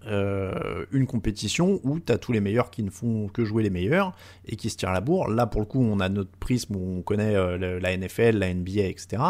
une 0.93 1.07
compétition 1.09 1.81
où 1.83 1.99
tu 1.99 2.13
as 2.13 2.19
tous 2.19 2.31
les 2.31 2.41
meilleurs 2.41 2.71
qui 2.71 2.85
ne 2.85 2.91
font 2.91 3.27
que 3.27 3.45
jouer 3.45 3.65
les 3.65 3.71
meilleurs 3.71 4.13
et 4.47 4.55
qui 4.55 4.71
se 4.71 4.77
tirent 4.77 4.93
la 4.93 5.01
bourre. 5.01 5.29
Là 5.29 5.47
pour 5.49 5.61
le 5.61 5.67
coup, 5.67 5.83
on 5.83 5.99
a 5.99 6.09
notre 6.09 6.31
prisme 6.39 6.77
où 6.77 6.99
on 6.99 7.03
connaît 7.03 7.35
la 7.81 7.97
NFL, 7.97 8.39
la 8.39 8.55
NBA, 8.55 8.83
etc. 8.83 9.21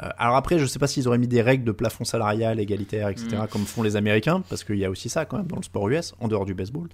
Euh, 0.00 0.08
alors 0.16 0.36
après, 0.36 0.58
je 0.58 0.66
sais 0.66 0.78
pas 0.78 0.86
s'ils 0.86 1.06
auraient 1.08 1.18
mis 1.18 1.28
des 1.28 1.42
règles 1.42 1.64
de 1.64 1.72
plafond 1.72 2.04
salarial 2.04 2.58
égalitaire, 2.60 3.08
etc. 3.08 3.28
Mm. 3.42 3.46
comme 3.48 3.64
font 3.66 3.82
les 3.82 3.96
Américains, 3.96 4.42
parce 4.48 4.64
qu'il 4.64 4.76
y 4.78 4.84
a 4.84 4.90
aussi 4.90 5.08
ça 5.08 5.24
quand 5.26 5.36
même 5.36 5.46
dans 5.48 5.56
le 5.56 5.62
sport 5.62 5.88
US, 5.90 6.14
en 6.20 6.28
dehors 6.28 6.44
du 6.46 6.54
baseball. 6.54 6.88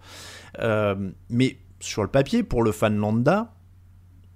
Euh, 0.61 1.11
mais 1.31 1.59
sur 1.81 2.03
le 2.03 2.09
papier, 2.09 2.43
pour 2.43 2.63
le 2.63 2.73
fan 2.73 2.97
lambda, 2.97 3.55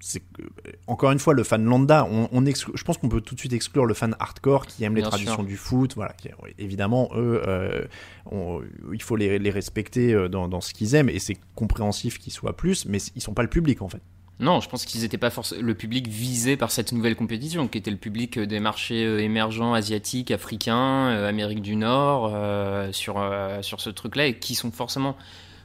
que- 0.01 0.43
encore 0.89 1.13
une 1.13 1.21
fois 1.21 1.33
le 1.33 1.45
fan 1.45 1.65
lambda 1.65 2.05
on, 2.11 2.29
on 2.33 2.45
exclu- 2.45 2.73
je 2.75 2.83
pense 2.83 2.99
qu'on 2.99 3.09
peut 3.09 3.21
tout 3.21 3.37
de 3.37 3.41
suite 3.41 3.53
exclure 3.53 3.87
le 3.87 3.95
fan 3.95 4.17
hardcore 4.19 4.67
qui 4.67 4.83
aime 4.83 4.97
les 4.97 5.03
traditions 5.03 5.35
sûr. 5.37 5.45
du 5.45 5.57
foot 5.57 5.95
voilà 5.95 6.13
qui- 6.15 6.29
évidemment 6.59 7.09
eux 7.15 7.41
euh, 7.47 7.85
on- 8.29 8.63
il 8.93 9.01
faut 9.01 9.15
les, 9.15 9.39
les 9.39 9.51
respecter 9.51 10.29
dans, 10.29 10.49
dans 10.49 10.61
ce 10.61 10.75
qu'ils 10.75 10.97
aiment 10.97 11.09
et 11.09 11.21
c'est 11.21 11.37
compréhensif 11.55 12.19
qu'ils 12.19 12.33
soient 12.33 12.57
plus 12.57 12.85
mais 12.87 12.99
ils 13.15 13.23
sont 13.23 13.33
pas 13.33 13.43
le 13.43 13.49
public 13.49 13.81
en 13.81 13.89
fait 13.89 14.03
Non, 14.41 14.61
je 14.61 14.69
pense 14.69 14.85
qu'ils 14.85 15.03
n'étaient 15.03 15.19
pas 15.19 15.31
forcément 15.31 15.63
le 15.63 15.75
public 15.75 16.09
visé 16.09 16.57
par 16.57 16.71
cette 16.71 16.93
nouvelle 16.93 17.15
compétition, 17.15 17.69
qui 17.69 17.79
était 17.79 17.91
le 17.91 17.97
public 17.97 18.39
euh, 18.39 18.47
des 18.47 18.61
marchés 18.61 19.05
euh, 19.05 19.19
émergents 19.19 19.75
asiatiques, 19.75 20.31
africains, 20.31 21.11
euh, 21.11 21.29
Amérique 21.29 21.63
du 21.63 21.77
Nord, 21.77 22.33
euh, 22.35 22.91
sur, 22.93 23.19
euh, 23.19 23.63
sur 23.63 23.81
ce 23.81 23.91
truc-là, 23.91 24.27
et 24.27 24.39
qui 24.39 24.55
sont 24.55 24.73
forcément 24.73 25.17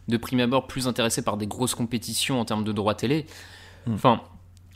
de 0.08 0.17
prime 0.17 0.39
abord 0.41 0.67
plus 0.67 0.88
intéressés 0.88 1.23
par 1.23 1.38
des 1.38 1.47
grosses 1.47 1.75
compétitions 1.75 2.39
en 2.39 2.45
termes 2.45 2.63
de 2.63 2.71
droits 2.71 2.95
télé. 2.95 3.25
Enfin, 3.91 4.21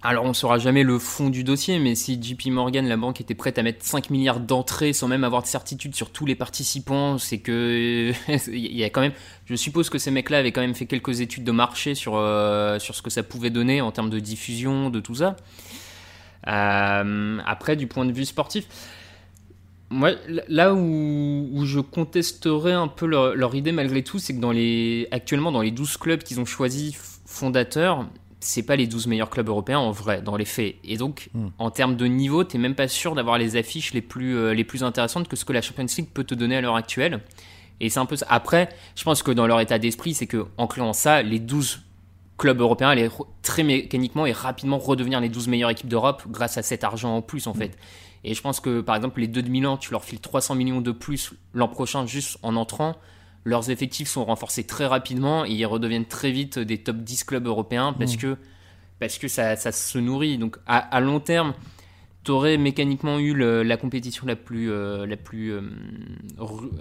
alors 0.04 0.26
on 0.26 0.34
saura 0.34 0.58
jamais 0.58 0.82
le 0.82 0.98
fond 0.98 1.30
du 1.30 1.44
dossier, 1.44 1.78
mais 1.78 1.94
si 1.94 2.22
JP 2.22 2.48
Morgan, 2.48 2.88
la 2.88 2.98
banque, 2.98 3.22
était 3.22 3.36
prête 3.36 3.60
à 3.60 3.64
mettre 3.64 3.86
5 3.86 4.10
milliards 4.10 4.40
d'entrées 4.40 4.94
sans 4.94 5.08
même 5.08 5.24
avoir 5.24 5.44
de 5.44 5.48
certitude 5.48 5.96
sur 5.96 6.10
tous 6.10 6.26
les 6.26 6.34
participants, 6.34 7.20
c'est 7.20 7.38
que 7.38 8.12
il 8.52 8.84
quand 8.92 9.02
même. 9.02 9.14
Je 9.46 9.56
suppose 9.56 9.92
que 9.92 10.00
ces 10.00 10.10
mecs-là 10.10 10.40
avaient 10.40 10.52
quand 10.52 10.62
même 10.62 10.74
fait 10.74 10.88
quelques 10.88 11.22
études 11.22 11.44
de 11.44 11.52
marché 11.52 11.94
sur 11.94 12.16
euh, 12.16 12.80
ce 12.80 13.02
que 13.02 13.12
ça 13.12 13.22
pouvait 13.22 13.52
donner 13.52 13.82
en 13.82 13.92
termes 13.92 14.10
de 14.10 14.20
diffusion, 14.20 14.90
de 14.90 15.00
tout 15.00 15.16
ça. 15.16 15.36
Euh, 16.48 17.38
après, 17.46 17.76
du 17.76 17.86
point 17.86 18.06
de 18.06 18.12
vue 18.12 18.26
sportif, 18.26 18.66
moi, 19.92 20.14
là 20.48 20.74
où, 20.74 21.50
où 21.52 21.66
je 21.66 21.80
contesterais 21.80 22.72
un 22.72 22.88
peu 22.88 23.06
leur, 23.06 23.36
leur 23.36 23.54
idée 23.54 23.72
malgré 23.72 24.04
tout, 24.04 24.18
c'est 24.18 24.34
que 24.34 24.40
dans 24.40 24.52
les, 24.52 25.08
actuellement, 25.12 25.52
dans 25.52 25.62
les 25.62 25.72
12 25.72 25.98
clubs 25.98 26.24
qu'ils 26.24 26.40
ont 26.40 26.46
choisis 26.46 27.22
fondateurs, 27.28 28.08
c'est 28.42 28.64
pas 28.64 28.76
les 28.76 28.88
12 28.88 29.08
meilleurs 29.08 29.30
clubs 29.30 29.48
européens 29.48 29.80
en 29.80 29.92
vrai, 29.92 30.22
dans 30.22 30.36
les 30.36 30.46
faits. 30.46 30.76
Et 30.84 30.98
donc, 30.98 31.30
Hmm. 31.34 31.48
en 31.60 31.70
termes 31.72 31.96
de 31.96 32.06
niveau, 32.06 32.44
t'es 32.44 32.58
même 32.58 32.76
pas 32.76 32.88
sûr 32.88 33.16
d'avoir 33.16 33.38
les 33.38 33.56
affiches 33.56 33.94
les 33.94 34.02
plus, 34.02 34.36
euh, 34.36 34.54
les 34.54 34.64
plus 34.64 34.84
intéressantes 34.84 35.28
que 35.28 35.36
ce 35.36 35.46
que 35.46 35.54
la 35.54 35.62
Champions 35.62 35.86
League 35.98 36.10
peut 36.14 36.24
te 36.24 36.36
donner 36.36 36.58
à 36.58 36.62
l'heure 36.62 36.76
actuelle. 36.76 37.22
Et 37.80 37.90
c'est 37.90 38.00
un 38.00 38.06
peu 38.06 38.16
ça. 38.16 38.26
Après, 38.30 38.70
je 38.96 39.04
pense 39.04 39.24
que 39.24 39.32
dans 39.32 39.48
leur 39.48 39.60
état 39.60 39.80
d'esprit, 39.80 40.14
c'est 40.14 40.28
que 40.28 40.46
en 40.58 40.68
créant 40.68 40.94
ça, 40.94 41.22
les 41.22 41.40
12 41.40 41.82
clubs 42.38 42.60
européens 42.60 42.90
allaient 42.90 43.10
très 43.44 43.64
mécaniquement 43.64 44.26
et 44.26 44.32
rapidement 44.32 44.80
redevenir 44.80 45.20
les 45.22 45.30
12 45.30 45.48
meilleures 45.48 45.70
équipes 45.70 45.88
d'Europe 45.90 46.24
grâce 46.28 46.58
à 46.58 46.64
cet 46.64 46.84
argent 46.84 47.16
en 47.16 47.22
plus, 47.22 47.48
en 47.48 47.54
fait. 47.54 47.78
Et 48.24 48.34
je 48.36 48.42
pense 48.42 48.60
que, 48.60 48.82
par 48.82 48.96
exemple, 48.96 49.20
les 49.22 49.28
deux 49.28 49.42
de 49.42 49.50
Milan, 49.50 49.78
tu 49.78 49.92
leur 49.92 50.04
files 50.04 50.20
300 50.20 50.56
millions 50.56 50.82
de 50.82 50.92
plus 50.92 51.34
l'an 51.54 51.68
prochain 51.68 52.06
juste 52.06 52.38
en 52.44 52.56
entrant. 52.56 52.96
Leurs 53.44 53.70
effectifs 53.72 54.08
sont 54.08 54.24
renforcés 54.26 54.64
très 54.66 54.86
rapidement 54.86 55.46
et 55.46 55.50
ils 55.52 55.66
redeviennent 55.66 56.06
très 56.06 56.32
vite 56.32 56.60
des 56.60 56.78
top 56.78 56.98
10 56.98 57.24
clubs 57.24 57.48
européens 57.48 57.94
parce 57.94 58.16
que, 58.18 58.38
parce 59.00 59.18
que 59.18 59.28
ça, 59.28 59.56
ça 59.56 59.72
se 59.72 59.98
nourrit. 59.98 60.38
Donc, 60.38 60.58
à, 60.68 60.78
à 60.78 61.00
long 61.00 61.20
terme, 61.20 61.54
tu 62.24 62.30
aurais 62.30 62.58
mécaniquement 62.58 63.18
eu 63.18 63.34
le- 63.34 63.64
la 63.64 63.78
compétition 63.78 64.28
la 64.28 64.36
plus, 64.36 64.70
euh, 64.70 65.08
la 65.08 65.18
plus, 65.18 65.52
euh, 65.54 65.62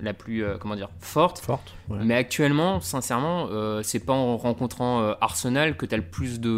la 0.02 0.12
plus 0.12 0.44
euh, 0.44 0.58
comment 0.58 0.76
dire, 0.76 0.90
forte. 1.00 1.38
Forte. 1.38 1.72
ouais. 1.88 1.98
Mais 2.04 2.14
actuellement, 2.14 2.80
sincèrement, 2.80 3.48
c'est 3.82 4.04
pas 4.04 4.12
en 4.12 4.36
rencontrant 4.36 5.00
Arsenal 5.22 5.78
que 5.78 5.86
tu 5.86 5.94
as 5.94 5.98
le 5.98 6.04
plus 6.04 6.40
de 6.40 6.48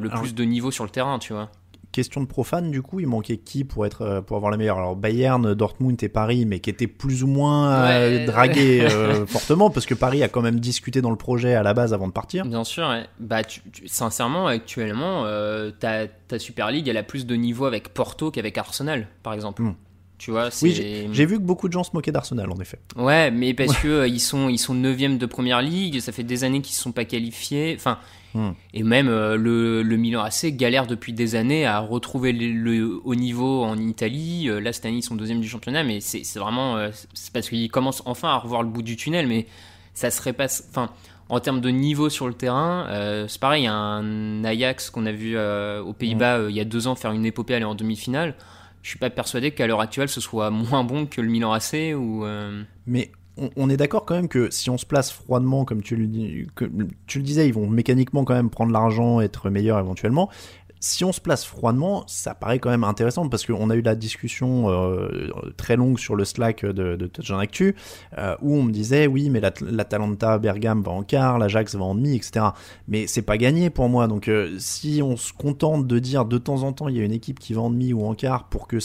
le 0.00 0.08
Alors- 0.10 0.20
plus 0.20 0.34
de 0.34 0.42
niveau 0.44 0.72
sur 0.72 0.82
le 0.82 0.90
terrain, 0.90 1.18
tu 1.20 1.32
vois. 1.32 1.50
Question 1.96 2.20
de 2.20 2.26
profane, 2.26 2.70
du 2.70 2.82
coup, 2.82 3.00
il 3.00 3.06
manquait 3.06 3.38
qui 3.38 3.64
pour 3.64 3.86
être 3.86 4.02
euh, 4.02 4.20
pour 4.20 4.36
avoir 4.36 4.50
la 4.50 4.58
meilleure 4.58 4.76
Alors 4.76 4.96
Bayern, 4.96 5.54
Dortmund 5.54 5.96
et 6.02 6.10
Paris, 6.10 6.44
mais 6.44 6.60
qui 6.60 6.68
étaient 6.68 6.86
plus 6.86 7.22
ou 7.24 7.26
moins 7.26 7.70
euh, 7.72 8.18
Ouais. 8.18 8.24
dragués 8.26 8.82
euh, 8.82 9.24
fortement, 9.26 9.70
parce 9.70 9.86
que 9.86 9.94
Paris 9.94 10.22
a 10.22 10.28
quand 10.28 10.42
même 10.42 10.60
discuté 10.60 11.00
dans 11.00 11.08
le 11.08 11.16
projet 11.16 11.54
à 11.54 11.62
la 11.62 11.72
base 11.72 11.94
avant 11.94 12.06
de 12.06 12.12
partir. 12.12 12.44
Bien 12.44 12.64
sûr, 12.64 12.86
ouais. 12.86 13.06
bah 13.18 13.44
tu- 13.44 13.62
tu- 13.72 13.88
sincèrement, 13.88 14.46
actuellement, 14.46 15.24
euh, 15.24 15.70
ta, 15.70 16.06
ta 16.06 16.38
Super 16.38 16.70
League, 16.70 16.86
elle 16.86 16.98
a 16.98 17.02
plus 17.02 17.24
de 17.24 17.34
niveau 17.34 17.64
avec 17.64 17.94
Porto 17.94 18.30
qu'avec 18.30 18.58
Arsenal, 18.58 19.08
par 19.22 19.32
exemple. 19.32 19.62
Hmm. 19.62 19.74
Tu 20.18 20.30
vois, 20.30 20.50
c'est 20.50 20.66
Oui, 20.66 21.08
j'ai 21.12 21.26
vu 21.26 21.36
que 21.36 21.42
beaucoup 21.42 21.68
de 21.68 21.72
gens 21.72 21.84
se 21.84 21.90
moquaient 21.92 22.12
d'Arsenal, 22.12 22.50
en 22.50 22.58
effet. 22.60 22.78
Ouais, 22.96 23.30
mais 23.30 23.52
parce 23.54 23.76
que 23.76 23.88
euh, 23.88 24.08
ils 24.08 24.20
sont 24.20 24.48
ils 24.48 24.58
sont 24.58 24.74
9 24.74 25.18
de 25.18 25.26
première 25.26 25.60
ligue, 25.60 26.00
ça 26.00 26.12
fait 26.12 26.22
des 26.22 26.44
années 26.44 26.62
qu'ils 26.62 26.74
ne 26.74 26.80
sont 26.80 26.92
pas 26.92 27.04
qualifiés. 27.04 27.74
Enfin, 27.78 27.98
Hmm. 28.34 28.50
et 28.74 28.82
même 28.82 29.08
euh, 29.08 29.38
le, 29.38 29.82
le 29.82 29.96
Milan 29.96 30.20
AC 30.22 30.48
galère 30.48 30.86
depuis 30.86 31.14
des 31.14 31.36
années 31.36 31.64
à 31.64 31.78
retrouver 31.78 32.32
le, 32.34 32.52
le 32.52 33.00
haut 33.02 33.14
niveau 33.14 33.62
en 33.64 33.78
Italie. 33.78 34.50
Euh, 34.50 34.60
là 34.60 34.74
cette 34.74 34.84
année 34.84 34.98
ils 34.98 35.02
sont 35.02 35.14
deuxième 35.14 35.40
du 35.40 35.48
championnat, 35.48 35.84
mais 35.84 36.00
c'est 36.00 36.20
vraiment 36.38 36.76
c'est 37.14 37.32
parce 37.32 37.48
qu'ils 37.48 37.70
commencent 37.70 38.02
enfin 38.04 38.28
à 38.28 38.36
revoir 38.36 38.62
le 38.62 38.68
bout 38.68 38.82
du 38.82 38.96
tunnel, 38.96 39.26
mais 39.26 39.46
ça 39.94 40.10
serait 40.10 40.34
pas 40.34 40.48
enfin 40.68 40.90
en 41.28 41.40
termes 41.40 41.60
de 41.60 41.70
niveau 41.70 42.08
sur 42.08 42.28
le 42.28 42.34
terrain, 42.34 42.86
euh, 42.88 43.26
c'est 43.28 43.40
pareil, 43.40 43.62
il 43.62 43.64
y 43.64 43.68
a 43.68 43.74
un 43.74 44.44
Ajax 44.44 44.90
qu'on 44.90 45.06
a 45.06 45.12
vu 45.12 45.36
euh, 45.36 45.82
aux 45.82 45.92
Pays-Bas 45.92 46.38
euh, 46.38 46.50
il 46.50 46.56
y 46.56 46.60
a 46.60 46.64
deux 46.64 46.86
ans 46.86 46.94
faire 46.94 47.10
une 47.12 47.26
épopée 47.26 47.54
aller 47.54 47.64
en 47.64 47.74
demi-finale. 47.74 48.34
Je 48.86 48.90
suis 48.90 49.00
pas 49.00 49.10
persuadé 49.10 49.50
qu'à 49.50 49.66
l'heure 49.66 49.80
actuelle 49.80 50.08
ce 50.08 50.20
soit 50.20 50.50
moins 50.50 50.84
bon 50.84 51.06
que 51.06 51.20
le 51.20 51.26
Milan 51.26 51.52
AC 51.52 51.92
ou 51.96 52.24
euh, 52.24 52.62
Mais 52.86 53.10
on, 53.56 53.68
est 53.68 53.76
d'accord 53.76 54.04
quand 54.04 54.14
même 54.14 54.28
que 54.28 54.48
si 54.52 54.70
on 54.70 54.78
se 54.78 54.86
place 54.86 55.10
froidement, 55.10 55.64
comme 55.64 55.82
tu 55.82 55.96
le 55.96 56.06
disais, 56.06 57.48
ils 57.48 57.52
vont 57.52 57.66
mécaniquement 57.66 58.24
quand 58.24 58.34
même 58.34 58.48
prendre 58.48 58.70
l'argent, 58.70 59.20
être 59.20 59.50
meilleurs 59.50 59.80
éventuellement. 59.80 60.30
Si 60.78 61.04
on 61.04 61.12
se 61.12 61.20
place 61.20 61.44
froidement, 61.44 62.04
ça 62.06 62.34
paraît 62.34 62.58
quand 62.58 62.70
même 62.70 62.84
intéressant 62.84 63.28
parce 63.28 63.46
qu'on 63.46 63.70
a 63.70 63.74
eu 63.74 63.80
la 63.82 63.94
discussion 63.94 64.70
euh, 64.70 65.30
très 65.56 65.74
longue 65.76 65.98
sur 65.98 66.14
le 66.16 66.24
Slack 66.24 66.64
de, 66.64 66.96
de 66.96 67.34
Actu 67.34 67.74
euh, 68.18 68.36
où 68.42 68.54
on 68.56 68.62
me 68.62 68.70
disait 68.72 69.06
oui, 69.06 69.30
mais 69.30 69.40
l'At- 69.40 69.60
l'Atalanta 69.62 70.38
Bergame 70.38 70.82
va 70.82 70.92
en 70.92 71.02
quart, 71.02 71.38
l'Ajax 71.38 71.74
va 71.74 71.84
en 71.84 71.94
demi, 71.94 72.14
etc. 72.16 72.46
Mais 72.88 73.06
c'est 73.06 73.22
pas 73.22 73.38
gagné 73.38 73.70
pour 73.70 73.88
moi. 73.88 74.06
Donc 74.06 74.28
euh, 74.28 74.54
si 74.58 75.00
on 75.02 75.16
se 75.16 75.32
contente 75.32 75.86
de 75.86 75.98
dire 75.98 76.24
de 76.24 76.38
temps 76.38 76.62
en 76.62 76.72
temps 76.72 76.88
il 76.88 76.96
y 76.96 77.00
a 77.00 77.04
une 77.04 77.12
équipe 77.12 77.38
qui 77.40 77.54
va 77.54 77.62
en 77.62 77.70
demi 77.70 77.92
ou 77.92 78.04
en 78.06 78.14
quart 78.14 78.44
pour 78.48 78.68
que 78.68 78.76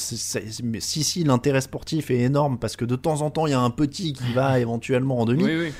mais 0.64 0.80
si 0.80 1.04
si 1.04 1.24
l'intérêt 1.24 1.62
sportif 1.62 2.10
est 2.10 2.20
énorme 2.20 2.58
parce 2.58 2.76
que 2.76 2.86
de 2.86 2.96
temps 2.96 3.22
en 3.22 3.30
temps 3.32 3.48
il 3.48 3.52
y 3.52 3.54
a 3.54 3.60
un 3.60 3.70
petit 3.70 4.14
qui 4.14 4.32
va 4.34 4.60
éventuellement 4.62 5.20
en 5.20 5.26
demi. 5.26 5.44
Oui, 5.44 5.56
oui. 5.60 5.74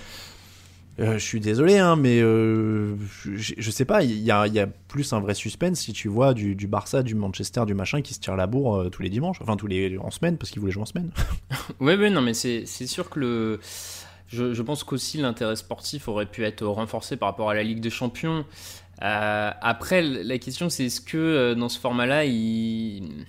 Euh, 1.00 1.14
je 1.14 1.26
suis 1.26 1.40
désolé, 1.40 1.78
hein, 1.78 1.96
mais 1.96 2.20
euh, 2.22 2.96
je, 3.26 3.72
sais 3.72 3.86
pas, 3.86 4.04
il 4.04 4.20
y 4.20 4.32
a, 4.32 4.68
plus 4.88 5.14
un 5.14 5.20
vrai 5.20 5.34
suspense 5.34 5.80
si 5.80 5.94
tu 5.94 6.10
vois 6.10 6.34
du, 6.34 6.56
Barça, 6.68 7.02
du 7.02 7.16
Manchester, 7.16 7.64
du 7.66 7.74
machin 7.74 8.02
qui 8.02 8.14
se 8.14 8.20
tire 8.20 8.36
la 8.36 8.46
bourre 8.46 8.76
euh, 8.76 8.90
tous 8.90 9.02
les 9.02 9.10
dimanches, 9.10 9.42
enfin 9.42 9.56
tous 9.56 9.68
les 9.68 9.98
en 9.98 10.12
semaine 10.12 10.38
parce 10.38 10.52
qu'ils 10.52 10.60
voulaient 10.60 10.74
jouer 10.74 10.84
en 10.84 10.88
semaine. 10.88 11.12
Ouais, 11.80 11.96
ouais, 11.96 12.10
non, 12.10 12.22
mais 12.22 12.34
c'est 12.34 12.66
sûr 12.66 13.10
que 13.10 13.20
le. 13.20 13.60
Je, 14.28 14.54
je 14.54 14.62
pense 14.62 14.84
qu'aussi 14.84 15.18
l'intérêt 15.18 15.56
sportif 15.56 16.08
aurait 16.08 16.26
pu 16.26 16.44
être 16.44 16.66
renforcé 16.66 17.18
par 17.18 17.30
rapport 17.30 17.50
à 17.50 17.54
la 17.54 17.64
Ligue 17.64 17.80
des 17.80 17.90
Champions. 17.90 18.46
Après, 19.00 20.02
la 20.02 20.38
question 20.38 20.70
c'est 20.70 20.86
est-ce 20.86 21.02
que 21.02 21.54
dans 21.56 21.70
ce 21.70 21.80
format-là, 21.80 22.26
il, 22.26 23.26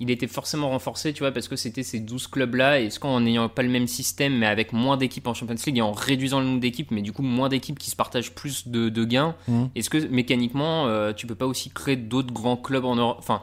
il 0.00 0.10
était 0.10 0.26
forcément 0.26 0.70
renforcé, 0.70 1.12
tu 1.12 1.20
vois, 1.20 1.30
parce 1.32 1.46
que 1.48 1.56
c'était 1.56 1.82
ces 1.84 2.00
12 2.00 2.26
clubs-là, 2.26 2.80
et 2.80 2.86
est-ce 2.86 2.98
qu'en 2.98 3.20
n'ayant 3.20 3.48
pas 3.48 3.62
le 3.62 3.68
même 3.68 3.86
système, 3.86 4.36
mais 4.36 4.46
avec 4.46 4.72
moins 4.72 4.96
d'équipes 4.96 5.26
en 5.28 5.34
Champions 5.34 5.54
League 5.66 5.78
et 5.78 5.82
en 5.82 5.92
réduisant 5.92 6.40
le 6.40 6.46
nombre 6.46 6.60
d'équipes, 6.60 6.90
mais 6.90 7.02
du 7.02 7.12
coup 7.12 7.22
moins 7.22 7.48
d'équipes 7.48 7.78
qui 7.78 7.90
se 7.90 7.96
partagent 7.96 8.32
plus 8.34 8.66
de, 8.68 8.88
de 8.88 9.04
gains, 9.04 9.34
Mhm. 9.48 9.70
est-ce 9.76 9.90
que 9.90 9.98
mécaniquement, 10.08 10.86
euh, 10.88 11.12
tu 11.12 11.26
peux 11.26 11.34
pas 11.36 11.46
aussi 11.46 11.70
créer 11.70 11.96
d'autres 11.96 12.32
grands 12.32 12.56
clubs 12.56 12.84
en 12.84 12.96
Europe? 12.96 13.16
Enfin. 13.20 13.42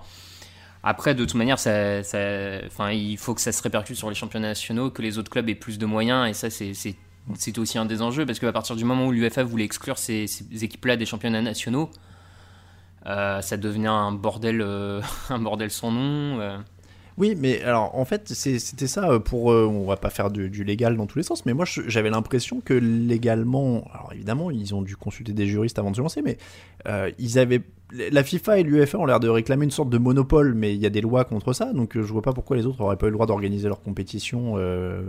Après, 0.84 1.14
de 1.14 1.24
toute 1.26 1.36
manière, 1.36 1.60
ça, 1.60 2.02
ça- 2.04 2.58
enfin, 2.66 2.90
il 2.92 3.16
faut 3.18 3.36
que 3.36 3.42
ça 3.42 3.52
se 3.52 3.62
répercute 3.62 3.96
sur 3.96 4.10
les 4.10 4.16
championnats 4.16 4.48
nationaux, 4.48 4.90
que 4.90 5.04
les 5.04 5.20
autres 5.20 5.30
clubs 5.30 5.48
aient 5.48 5.54
plus 5.56 5.78
de 5.78 5.86
moyens, 5.86 6.28
et 6.28 6.34
ça, 6.34 6.50
c'est, 6.50 6.74
c'est, 6.74 6.96
c'est 7.36 7.58
aussi 7.60 7.78
un 7.78 7.86
des 7.86 8.02
enjeux, 8.02 8.26
parce 8.26 8.40
qu'à 8.40 8.52
partir 8.52 8.76
du 8.76 8.84
moment 8.84 9.06
où 9.06 9.12
l'UFA 9.12 9.44
voulait 9.44 9.64
exclure 9.66 10.00
ces, 10.00 10.26
ces 10.26 10.64
équipes-là 10.64 10.98
des 10.98 11.06
championnats 11.06 11.44
nationaux, 11.44 11.92
ça 13.06 13.58
devenait 13.58 13.88
un 13.88 14.12
bordel, 14.12 14.62
euh, 14.62 15.02
un 15.30 15.40
bordel 15.40 15.72
sans 15.72 15.92
nom. 15.92 16.40
euh. 16.40 16.58
Oui, 17.18 17.36
mais 17.38 17.62
alors 17.62 17.96
en 17.96 18.06
fait 18.06 18.30
c'était 18.30 18.88
ça 18.88 19.10
euh, 19.12 19.20
pour, 19.20 19.52
euh, 19.52 19.66
on 19.66 19.86
va 19.86 19.98
pas 19.98 20.10
faire 20.10 20.32
du, 20.32 20.50
légal 20.64 20.96
dans 20.96 21.06
tous 21.06 21.18
les 21.20 21.24
sens, 21.24 21.46
mais 21.46 21.54
moi 21.54 21.66
j'avais 21.88 22.10
l'impression 22.10 22.62
que 22.62 22.74
légalement, 22.74 23.84
alors 23.94 24.12
évidemment 24.14 24.50
ils 24.50 24.74
ont 24.74 24.82
dû 24.82 24.96
consulter 24.96 25.34
des 25.34 25.46
juristes 25.46 25.78
avant 25.78 25.92
de 25.92 25.98
se 25.98 26.02
lancer, 26.02 26.22
mais 26.22 26.38
euh, 26.88 27.12
ils 27.20 27.38
avaient, 27.38 27.62
la 28.12 28.24
FIFA 28.24 28.60
et 28.60 28.64
l'UEFA 28.64 28.98
ont 28.98 29.06
l'air 29.06 29.20
de 29.20 29.28
réclamer 29.30 29.66
une 29.66 29.72
sorte 29.72 29.90
de 29.90 29.98
monopole, 29.98 30.54
mais 30.54 30.74
il 30.74 30.80
y 30.82 30.86
a 30.86 30.90
des 30.90 31.02
lois 31.02 31.26
contre 31.26 31.54
ça, 31.54 31.74
donc 31.74 31.98
euh, 31.98 32.04
je 32.04 32.12
vois 32.14 32.22
pas 32.22 32.34
pourquoi 32.34 32.56
les 32.58 32.66
autres 32.66 32.80
auraient 32.82 32.98
pas 32.98 33.08
eu 33.08 33.10
le 33.10 33.16
droit 33.16 33.26
d'organiser 33.28 33.68
leur 33.68 33.82
compétition. 33.82 34.54
euh, 34.58 35.02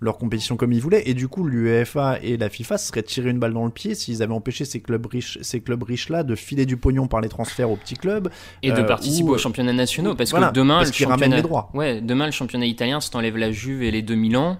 leur 0.00 0.18
compétition 0.18 0.56
comme 0.56 0.72
ils 0.72 0.80
voulaient 0.82 1.04
et 1.06 1.14
du 1.14 1.28
coup 1.28 1.44
l'UEFA 1.44 2.18
et 2.20 2.36
la 2.36 2.50
FIFA 2.50 2.78
se 2.78 2.88
seraient 2.88 3.04
tiré 3.04 3.30
une 3.30 3.38
balle 3.38 3.54
dans 3.54 3.64
le 3.64 3.70
pied 3.70 3.94
s'ils 3.94 4.22
avaient 4.24 4.34
empêché 4.34 4.64
ces 4.64 4.80
clubs 4.80 5.06
riches 5.06 5.38
ces 5.40 5.60
clubs 5.60 5.82
riches 5.82 6.08
là 6.10 6.24
de 6.24 6.34
filer 6.34 6.66
du 6.66 6.76
pognon 6.76 7.06
par 7.06 7.20
les 7.20 7.28
transferts 7.28 7.70
aux 7.70 7.76
petits 7.76 7.94
clubs 7.94 8.28
Et 8.62 8.72
de 8.72 8.80
Euh, 8.80 8.84
participer 8.84 9.28
ou- 9.30 9.34
aux 9.34 9.38
championnats 9.38 9.72
nationaux, 9.72 10.14
parce 10.16 10.30
voilà, 10.30 10.48
que 10.48 10.54
demain, 10.54 10.78
parce 10.78 10.88
le 10.90 10.94
championnat, 11.06 11.36
les 11.36 11.42
droits. 11.42 11.70
ouais, 11.74 12.00
demain, 12.02 12.26
le 12.26 12.32
championnat 12.32 12.66
italien, 12.66 13.00
si 13.00 13.08
t'enlèves 13.10 13.36
la 13.38 13.52
Juve 13.52 13.82
et 13.84 13.92
les 13.92 14.02
deux 14.02 14.16
Milan, 14.16 14.58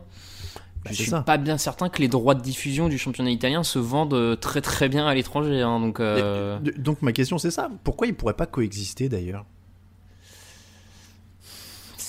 Bah, 0.84 0.90
je 0.92 0.96
suis 0.96 1.10
ça. 1.10 1.22
pas 1.22 1.38
bien 1.38 1.56
certain 1.56 1.88
que 1.88 2.00
les 2.02 2.08
droits 2.08 2.34
de 2.34 2.42
diffusion 2.42 2.88
du 2.88 2.98
championnat 2.98 3.30
italien 3.30 3.62
se 3.62 3.78
vendent 3.78 4.12
euh, 4.14 4.36
très 4.36 4.60
très 4.60 4.88
bien 4.88 5.06
à 5.06 5.14
l'étranger. 5.14 5.62
hein, 5.62 5.80
donc, 5.80 5.98
euh, 6.00 6.58
Et- 6.58 6.62
de- 6.70 6.70
Donc 6.80 7.00
ma 7.02 7.12
question 7.12 7.38
c'est 7.38 7.50
ça, 7.50 7.70
pourquoi 7.84 8.06
ils 8.06 8.14
pourraient 8.14 8.34
pas 8.34 8.46
coexister 8.46 9.08
d'ailleurs? 9.08 9.46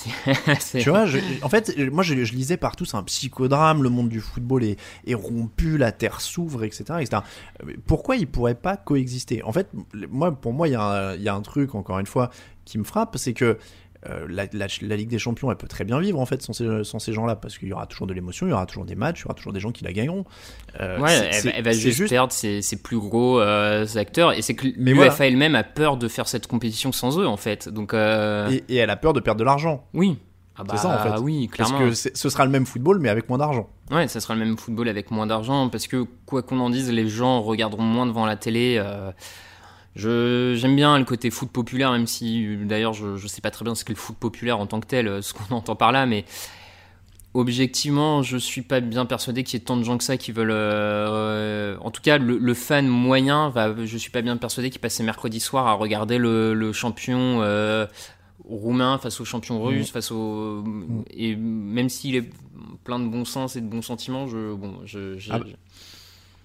Tu 0.72 0.88
vois, 0.90 1.06
je- 1.06 1.18
en 1.42 1.48
fait, 1.48 1.76
moi 1.90 2.02
je, 2.04 2.22
je 2.24 2.32
lisais 2.34 2.56
partout, 2.56 2.84
c'est 2.84 2.96
un 2.96 3.02
psychodrame, 3.02 3.82
le 3.82 3.88
monde 3.88 4.08
du 4.08 4.20
football 4.20 4.62
est, 4.62 4.78
est 5.06 5.14
rompu, 5.14 5.78
la 5.78 5.90
terre 5.90 6.20
s'ouvre, 6.20 6.62
etc., 6.64 6.84
etc. 7.00 7.22
Euh, 7.64 7.72
Pourquoi 7.86 8.16
ils 8.16 8.26
pourraient 8.28 8.54
pas 8.54 8.76
coexister? 8.76 9.42
En 9.42 9.52
fait, 9.52 9.68
moi, 10.10 10.32
pour 10.32 10.52
moi, 10.52 10.68
y, 10.68 10.72
il 10.72 11.22
y 11.22 11.28
a 11.28 11.34
un 11.34 11.40
truc, 11.42 11.74
encore 11.74 11.98
une 11.98 12.06
fois, 12.06 12.30
qui 12.64 12.78
me 12.78 12.84
frappe, 12.84 13.16
c'est 13.18 13.32
que 13.32 13.58
euh, 14.10 14.26
la, 14.28 14.44
la- 14.52 14.66
la 14.82 14.96
Ligue 14.96 15.08
des 15.08 15.18
Champions, 15.18 15.50
elle 15.50 15.56
peut 15.56 15.66
très 15.68 15.84
bien 15.84 15.98
vivre 16.00 16.18
en 16.20 16.26
fait 16.26 16.42
sans 16.42 16.52
ces, 16.52 16.84
sans 16.84 16.98
ces 16.98 17.12
gens-là, 17.12 17.36
parce 17.36 17.58
qu'il 17.58 17.68
y 17.68 17.72
aura 17.72 17.86
toujours 17.86 18.06
de 18.06 18.12
l'émotion, 18.14 18.46
il 18.46 18.50
y 18.50 18.52
aura 18.52 18.66
toujours 18.66 18.84
des 18.84 18.94
matchs, 18.94 19.20
il 19.20 19.22
y 19.22 19.26
aura 19.26 19.34
toujours 19.34 19.52
des 19.52 19.60
gens 19.60 19.72
qui 19.72 19.84
la 19.84 19.92
gagneront. 19.92 20.24
Euh, 20.80 20.98
Ouais, 20.98 21.12
elle, 21.32 21.42
va- 21.44 21.50
elle 21.50 21.64
va 21.64 21.72
c'est 21.72 21.90
juste, 21.92 22.08
perdre 22.10 22.32
ses, 22.32 22.62
ses 22.62 22.76
plus 22.82 22.98
gros 22.98 23.40
euh, 23.40 23.86
acteurs. 23.96 24.32
Et 24.32 24.42
c'est 24.42 24.54
que 24.54 24.66
l'UEFA 24.66 24.94
voilà. 25.10 25.26
elle-même 25.26 25.54
a 25.54 25.64
peur 25.64 25.96
de 25.96 26.08
faire 26.08 26.28
cette 26.28 26.46
compétition 26.46 26.92
sans 26.92 27.18
eux, 27.18 27.26
en 27.26 27.36
fait. 27.36 27.68
Donc, 27.68 27.94
euh, 27.94 28.50
Et, 28.50 28.64
et 28.68 28.76
elle 28.76 28.90
a 28.90 28.96
peur 28.96 29.12
de 29.12 29.20
perdre 29.20 29.38
de 29.40 29.44
l'argent. 29.44 29.86
oui. 29.94 30.18
Ah 30.58 30.62
C'est 30.70 30.78
ça, 30.78 30.88
en 30.88 31.02
fait. 31.02 31.10
bah 31.10 31.16
Oui, 31.20 31.50
Parce 31.54 31.68
clairement. 31.70 31.90
que 31.90 31.94
c'est- 31.94 32.16
ce 32.16 32.30
sera 32.30 32.46
le 32.46 32.50
même 32.50 32.64
football, 32.64 32.98
mais 32.98 33.10
avec 33.10 33.28
moins 33.28 33.36
d'argent. 33.36 33.68
Ouais, 33.90 34.08
ça 34.08 34.20
sera 34.20 34.32
le 34.32 34.40
même 34.42 34.56
football 34.56 34.88
avec 34.88 35.10
moins 35.10 35.26
d'argent 35.26 35.68
parce 35.68 35.86
que 35.86 36.06
quoi 36.24 36.42
qu'on 36.42 36.58
en 36.60 36.70
dise, 36.70 36.90
les 36.90 37.06
gens 37.10 37.42
regarderont 37.42 37.82
moins 37.82 38.06
devant 38.06 38.24
la 38.24 38.36
télé. 38.36 38.82
Je 39.96 40.54
j'aime 40.56 40.76
bien 40.76 40.96
le 40.98 41.04
côté 41.04 41.30
foot 41.30 41.50
populaire, 41.50 41.90
même 41.90 42.06
si 42.06 42.56
d'ailleurs 42.64 42.92
je 42.92 43.16
je 43.16 43.26
sais 43.26 43.40
pas 43.40 43.50
très 43.50 43.64
bien 43.64 43.74
ce 43.74 43.84
qu'est 43.84 43.92
le 43.94 43.98
foot 43.98 44.16
populaire 44.16 44.60
en 44.60 44.66
tant 44.66 44.78
que 44.78 44.86
tel, 44.86 45.08
euh, 45.08 45.22
ce 45.22 45.34
qu'on 45.34 45.52
entend 45.54 45.74
par 45.74 45.90
là, 45.90 46.06
mais 46.06 46.24
objectivement, 47.34 48.22
je 48.22 48.36
suis 48.38 48.62
pas 48.62 48.80
bien 48.80 49.04
persuadé 49.04 49.42
qu'il 49.44 49.58
y 49.58 49.62
ait 49.62 49.64
tant 49.64 49.76
de 49.76 49.82
gens 49.84 49.98
que 49.98 50.04
ça 50.04 50.16
qui 50.16 50.32
veulent. 50.32 50.50
euh, 50.52 51.76
en 51.80 51.90
tout 51.90 52.00
cas, 52.00 52.16
le, 52.18 52.38
le 52.38 52.54
fan 52.54 52.86
moyen 52.86 53.50
va. 53.50 53.74
Je 53.84 53.98
suis 53.98 54.10
pas 54.10 54.22
bien 54.22 54.36
persuadé 54.38 54.70
qu'il 54.70 54.80
passe 54.80 54.98
mercredi 55.00 55.38
soir 55.40 55.66
à 55.66 55.74
regarder 55.74 56.18
le, 56.18 56.54
le 56.54 56.72
champion. 56.72 57.40
euh, 57.42 57.86
roumain 58.48 58.96
face 58.98 59.20
au 59.20 59.24
champion 59.24 59.60
russe 59.60 59.90
face 59.90 60.12
au 60.12 60.62
et 61.10 61.34
même 61.34 61.88
s'il 61.88 62.14
est 62.14 62.30
plein 62.84 63.00
de 63.00 63.08
bon 63.08 63.24
sens 63.24 63.56
et 63.56 63.60
de 63.60 63.66
bons 63.66 63.82
sentiments 63.82 64.28
je 64.28 64.54
bon 64.54 64.74
je, 64.84 65.18
je- 65.18 65.32
Ah 65.32 65.40
bah, 65.40 65.46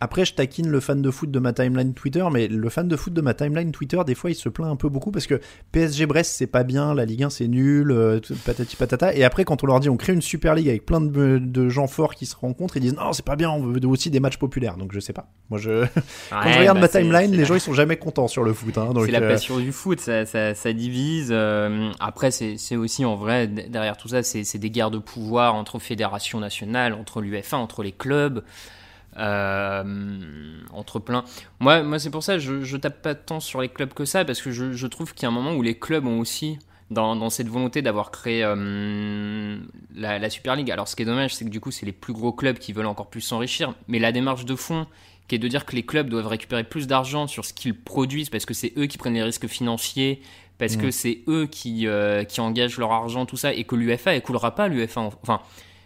Après, 0.04 0.26
je 0.26 0.34
taquine 0.34 0.68
le 0.68 0.80
fan 0.80 1.02
de 1.02 1.12
foot 1.12 1.30
de 1.30 1.38
ma 1.38 1.54
timeline 1.54 1.94
Twitter, 1.94 2.26
mais 2.32 2.48
le 2.48 2.70
fan 2.70 2.88
de 2.88 2.96
foot 2.96 3.14
de 3.14 3.22
ma 3.22 3.36
timeline 3.36 3.72
Twitter, 3.72 4.00
des 4.04 4.16
fois, 4.16 4.32
il 4.32 4.36
se 4.36 4.50
plaint 4.50 4.68
un 4.68 4.76
peu 4.76 4.90
beaucoup 4.90 5.12
parce 5.12 5.28
que 5.28 5.40
PSG 5.72 6.08
Brest, 6.08 6.34
c'est 6.36 6.48
pas 6.48 6.64
bien, 6.64 6.96
la 6.96 7.06
Ligue 7.06 7.24
1, 7.24 7.30
c'est 7.30 7.48
nul, 7.48 7.92
euh, 7.92 8.20
patati 8.44 8.76
patata. 8.76 9.14
Et 9.14 9.24
après, 9.24 9.46
quand 9.46 9.64
on 9.64 9.68
leur 9.68 9.80
dit 9.80 9.90
on 9.90 9.98
crée 9.98 10.14
une 10.14 10.24
Super 10.24 10.56
League 10.56 10.68
avec 10.68 10.88
plein 10.88 11.02
de, 11.02 11.38
de 11.38 11.70
gens 11.70 11.86
forts 11.86 12.16
qui 12.16 12.26
se 12.26 12.36
rencontrent, 12.36 12.78
ils 12.78 12.82
disent 12.82 12.96
non, 12.96 13.14
c'est 13.14 13.24
pas 13.24 13.36
bien, 13.36 13.52
on 13.52 13.62
veut 13.62 13.80
aussi 13.86 14.10
des 14.10 14.20
matchs 14.20 14.38
populaires. 14.38 14.76
Donc, 14.76 14.92
je 14.92 15.00
sais 15.00 15.14
pas. 15.14 15.30
Moi, 15.52 15.60
je... 15.60 15.86
quand 16.32 16.42
Ouais, 16.44 16.54
je 16.54 16.60
regarde 16.60 16.80
bah, 16.80 16.90
ma 16.94 17.00
timeline, 17.00 17.32
les 17.32 17.46
gens, 17.46 17.54
ils 17.54 17.62
sont 17.62 17.74
jamais 17.74 17.98
contents 17.98 18.28
sur 18.28 18.44
le 18.44 18.54
foot. 18.54 18.80
Hein, 18.80 18.92
c'est 19.06 19.12
la 19.12 19.22
euh, 19.22 19.30
passion 19.30 19.60
du 19.60 19.72
foot, 19.72 20.00
ça, 20.00 20.26
ça, 20.26 20.56
ça 20.56 20.74
divise. 20.74 21.30
euh, 21.32 21.92
après, 22.00 22.32
c'est 22.32 22.76
aussi 22.76 23.06
en 23.06 23.16
vrai, 23.16 23.46
derrière 23.48 23.98
tout 23.98 24.08
ça, 24.08 24.24
c'est 24.24 24.44
c'est 24.44 24.58
des 24.58 24.72
guerres 24.72 24.92
de 24.92 24.98
pouvoir 24.98 25.54
entre 25.54 25.78
fédérations 25.80 26.40
nationales, 26.40 26.94
entre 26.94 27.22
l'UFA, 27.22 27.58
entre 27.58 27.84
les 27.84 27.92
clubs, 27.92 28.44
euh, 29.18 29.84
entre 30.72 31.00
plein. 31.00 31.24
Moi, 31.60 31.84
moi 31.84 32.00
c'est 32.00 32.10
pour 32.10 32.24
ça, 32.24 32.40
je, 32.40 32.64
je 32.64 32.78
tape 32.78 33.02
pas 33.02 33.16
tant 33.16 33.40
sur 33.40 33.62
les 33.62 33.70
clubs 33.70 33.94
que 33.94 34.06
ça, 34.06 34.26
parce 34.26 34.42
que 34.42 34.52
je, 34.52 34.74
je 34.74 34.88
trouve 34.88 35.14
qu'il 35.14 35.24
y 35.24 35.26
a 35.26 35.30
un 35.30 35.34
moment 35.34 35.54
où 35.54 35.62
les 35.62 35.78
clubs 35.78 36.06
ont 36.06 36.20
aussi, 36.20 36.60
dans, 36.92 37.16
dans 37.16 37.30
cette 37.30 37.48
volonté 37.48 37.82
d'avoir 37.82 38.12
créé 38.12 38.44
euh, 38.44 39.58
la, 39.96 40.20
la 40.20 40.30
Super 40.30 40.56
League. 40.56 40.70
Alors, 40.70 40.88
ce 40.88 40.96
qui 40.96 41.04
est 41.04 41.06
dommage, 41.06 41.34
c'est 41.34 41.46
que 41.46 41.50
du 41.50 41.60
coup, 41.60 41.72
c'est 41.72 41.86
les 41.86 41.94
plus 41.94 42.14
gros 42.14 42.34
clubs 42.34 42.58
qui 42.58 42.74
veulent 42.74 42.86
encore 42.86 43.10
plus 43.10 43.22
s'enrichir, 43.22 43.74
mais 43.88 43.98
la 43.98 44.12
démarche 44.12 44.46
de 44.46 44.56
fond 44.56 44.86
qui 45.28 45.36
est 45.36 45.40
de 45.40 45.48
dire 45.48 45.66
que 45.66 45.78
les 45.78 45.84
clubs 45.84 46.10
doivent 46.10 46.28
récupérer 46.28 46.66
plus 46.66 46.88
d'argent 46.88 47.26
sur 47.26 47.46
ce 47.46 47.54
qu'ils 47.54 47.74
produisent 47.74 48.30
parce 48.30 48.46
que 48.46 48.54
c'est 48.54 48.74
eux 48.78 48.88
qui 48.88 48.98
prennent 48.98 49.14
les 49.14 49.24
risques 49.24 49.48
financiers, 49.48 50.22
parce 50.58 50.76
que 50.76 50.92
c'est 50.92 51.22
eux 51.30 51.48
qui, 51.48 51.88
euh, 51.88 52.24
qui 52.26 52.42
engagent 52.42 52.78
leur 52.78 52.92
argent, 52.92 53.26
tout 53.26 53.38
ça, 53.38 53.54
et 53.54 53.64
que 53.64 53.76
l'UFA, 53.76 54.14
elle 54.14 54.22
coulera 54.22 54.54
pas, 54.54 54.68
l'UFA. 54.68 55.00
Enfin, 55.02 55.40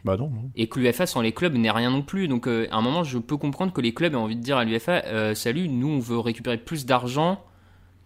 Bah 0.06 0.18
non, 0.18 0.32
et 0.56 0.68
que 0.68 0.80
l'UFA 0.80 1.08
sans 1.08 1.22
les 1.22 1.32
clubs 1.32 1.56
n'est 1.56 1.72
rien 1.72 1.90
non 1.90 2.04
plus. 2.04 2.28
Donc 2.28 2.48
euh, 2.48 2.68
à 2.70 2.78
un 2.78 2.82
moment, 2.82 3.04
je 3.04 3.18
peux 3.18 3.38
comprendre 3.38 3.74
que 3.74 3.82
les 3.82 3.92
clubs 3.92 4.14
aient 4.14 4.18
envie 4.18 4.36
de 4.36 4.42
dire 4.42 4.56
à 4.56 4.64
l'UFA 4.64 5.04
euh, 5.06 5.34
Salut, 5.34 5.68
nous 5.68 5.88
on 5.88 6.00
veut 6.00 6.20
récupérer 6.20 6.60
plus 6.60 6.86
d'argent 6.86 7.44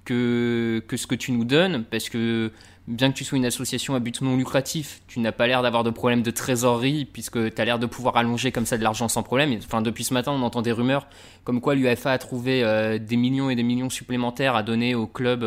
que, 0.05 0.81
que 0.88 0.95
ce 0.95 1.07
que 1.07 1.15
tu 1.15 1.33
nous 1.33 1.43
donnes, 1.43 1.83
parce 1.83 2.07
que 2.07 2.53
bien 2.88 3.12
que 3.12 3.17
tu 3.17 3.25
sois 3.25 3.38
une 3.38 3.45
association 3.45 3.95
à 3.95 3.99
but 3.99 4.21
non 4.21 4.38
lucratif, 4.38 5.01
tu 5.07 5.19
n'as 5.19 5.33
pas 5.33 5.45
l'air 5.45 5.62
d'avoir 5.62 5.83
de 5.83 5.89
problème 5.89 6.21
de 6.21 6.31
trésorerie, 6.31 7.03
puisque 7.03 7.53
tu 7.53 7.62
as 7.62 7.65
l'air 7.65 7.79
de 7.79 7.85
pouvoir 7.85 8.15
allonger 8.15 8.53
comme 8.53 8.65
ça 8.65 8.77
de 8.77 8.83
l'argent 8.83 9.09
sans 9.09 9.21
problème. 9.21 9.53
Enfin, 9.57 9.81
depuis 9.81 10.05
ce 10.05 10.13
matin, 10.13 10.31
on 10.31 10.41
entend 10.41 10.62
des 10.62 10.71
rumeurs 10.71 11.05
comme 11.43 11.59
quoi 11.59 11.75
l'UFA 11.75 12.13
a 12.13 12.17
trouvé 12.17 12.63
euh, 12.63 12.97
des 12.97 13.17
millions 13.17 13.49
et 13.49 13.57
des 13.57 13.63
millions 13.63 13.89
supplémentaires 13.89 14.55
à 14.55 14.63
donner 14.63 14.95
aux 14.95 15.07
clubs. 15.07 15.45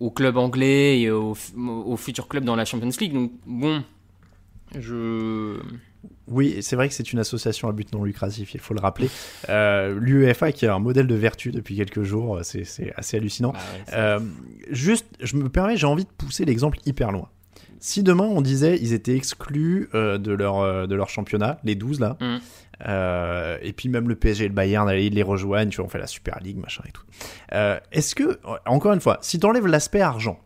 aux 0.00 0.10
clubs 0.10 0.36
anglais 0.36 1.00
et 1.00 1.10
aux, 1.12 1.36
aux 1.56 1.96
futurs 1.96 2.26
clubs 2.26 2.44
dans 2.44 2.56
la 2.56 2.64
Champions 2.64 2.90
League. 3.00 3.14
Donc, 3.14 3.30
bon, 3.46 3.84
je. 4.80 5.58
Oui, 6.28 6.58
c'est 6.60 6.76
vrai 6.76 6.88
que 6.88 6.94
c'est 6.94 7.12
une 7.12 7.18
association 7.18 7.68
à 7.68 7.72
but 7.72 7.92
non 7.92 8.04
lucratif, 8.04 8.54
il 8.54 8.60
faut 8.60 8.74
le 8.74 8.80
rappeler. 8.80 9.08
Euh, 9.48 9.98
L'UEFA 10.00 10.52
qui 10.52 10.66
a 10.66 10.74
un 10.74 10.78
modèle 10.78 11.06
de 11.06 11.14
vertu 11.14 11.50
depuis 11.50 11.76
quelques 11.76 12.02
jours, 12.02 12.40
c'est 12.42 12.64
c'est 12.64 12.92
assez 12.96 13.16
hallucinant. 13.16 13.52
Ouais, 13.52 13.58
c'est- 13.86 13.94
Euh, 13.96 14.20
juste, 14.70 15.06
je 15.20 15.36
me 15.36 15.48
permets, 15.48 15.76
j'ai 15.76 15.86
envie 15.86 16.04
de 16.04 16.10
pousser 16.16 16.44
l'exemple 16.44 16.78
hyper 16.86 17.10
loin. 17.12 17.28
Si 17.80 18.02
demain 18.02 18.24
on 18.24 18.40
disait 18.40 18.78
ils 18.80 18.92
étaient 18.92 19.14
exclus 19.16 19.88
euh, 19.94 20.16
de, 20.18 20.32
leur, 20.32 20.60
euh, 20.60 20.86
de 20.86 20.94
leur 20.94 21.08
championnat, 21.10 21.58
les 21.64 21.74
12 21.74 22.00
là, 22.00 22.16
Mm. 22.20 22.36
euh, 22.88 23.58
et 23.62 23.72
puis 23.72 23.88
même 23.88 24.08
le 24.08 24.14
PSG 24.16 24.44
et 24.46 24.48
le 24.48 24.54
Bayern, 24.54 24.88
ils 24.90 25.12
les 25.14 25.22
rejoignent, 25.22 25.68
tu 25.70 25.76
vois, 25.76 25.86
on 25.86 25.88
fait 25.88 25.98
la 25.98 26.06
Super 26.06 26.38
League, 26.42 26.56
machin 26.58 26.82
et 26.88 26.92
tout. 26.92 27.02
Euh, 27.52 27.78
Est-ce 27.92 28.14
que, 28.14 28.38
encore 28.66 28.92
une 28.92 29.00
fois, 29.00 29.18
si 29.22 29.38
t'enlèves 29.38 29.66
l'aspect 29.66 30.00
argent, 30.00 30.40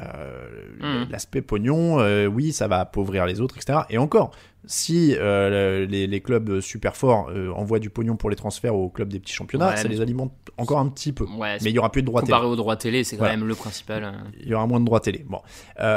euh, 0.00 0.48
Mm. 0.80 1.06
l'aspect 1.10 1.40
pognon, 1.42 2.00
euh, 2.00 2.26
oui, 2.26 2.52
ça 2.52 2.66
va 2.68 2.80
appauvrir 2.80 3.26
les 3.26 3.40
autres, 3.40 3.56
etc. 3.56 3.80
Et 3.90 3.98
encore, 3.98 4.32
si 4.66 5.14
euh, 5.18 5.86
les, 5.86 6.06
les 6.06 6.20
clubs 6.20 6.60
super 6.60 6.96
forts 6.96 7.30
envoient 7.54 7.78
du 7.78 7.90
pognon 7.90 8.16
pour 8.16 8.28
les 8.30 8.36
transferts 8.36 8.74
aux 8.74 8.88
clubs 8.88 9.08
des 9.08 9.20
petits 9.20 9.32
championnats, 9.34 9.70
Ouais, 9.70 9.76
ça 9.76 9.88
les 9.88 10.00
alimente 10.00 10.32
encore 10.56 10.78
un 10.78 10.88
petit 10.88 11.12
peu. 11.12 11.24
Ouais, 11.24 11.58
Mais 11.62 11.70
il 11.70 11.74
y 11.74 11.78
aura 11.78 11.90
plus 11.92 12.02
de 12.02 12.06
droits 12.06 12.22
télé. 12.22 12.32
comparé 12.32 12.46
aux 12.48 12.56
droits 12.56 12.76
télé, 12.76 13.04
c'est 13.04 13.16
quand 13.16 13.24
Voilà. 13.24 13.36
même 13.36 13.46
le 13.46 13.54
principal. 13.54 14.04
euh. 14.04 14.12
Il 14.40 14.48
y 14.48 14.54
aura 14.54 14.66
moins 14.66 14.80
de 14.80 14.84
droits 14.84 15.00
télé. 15.00 15.24
Bon. 15.28 15.40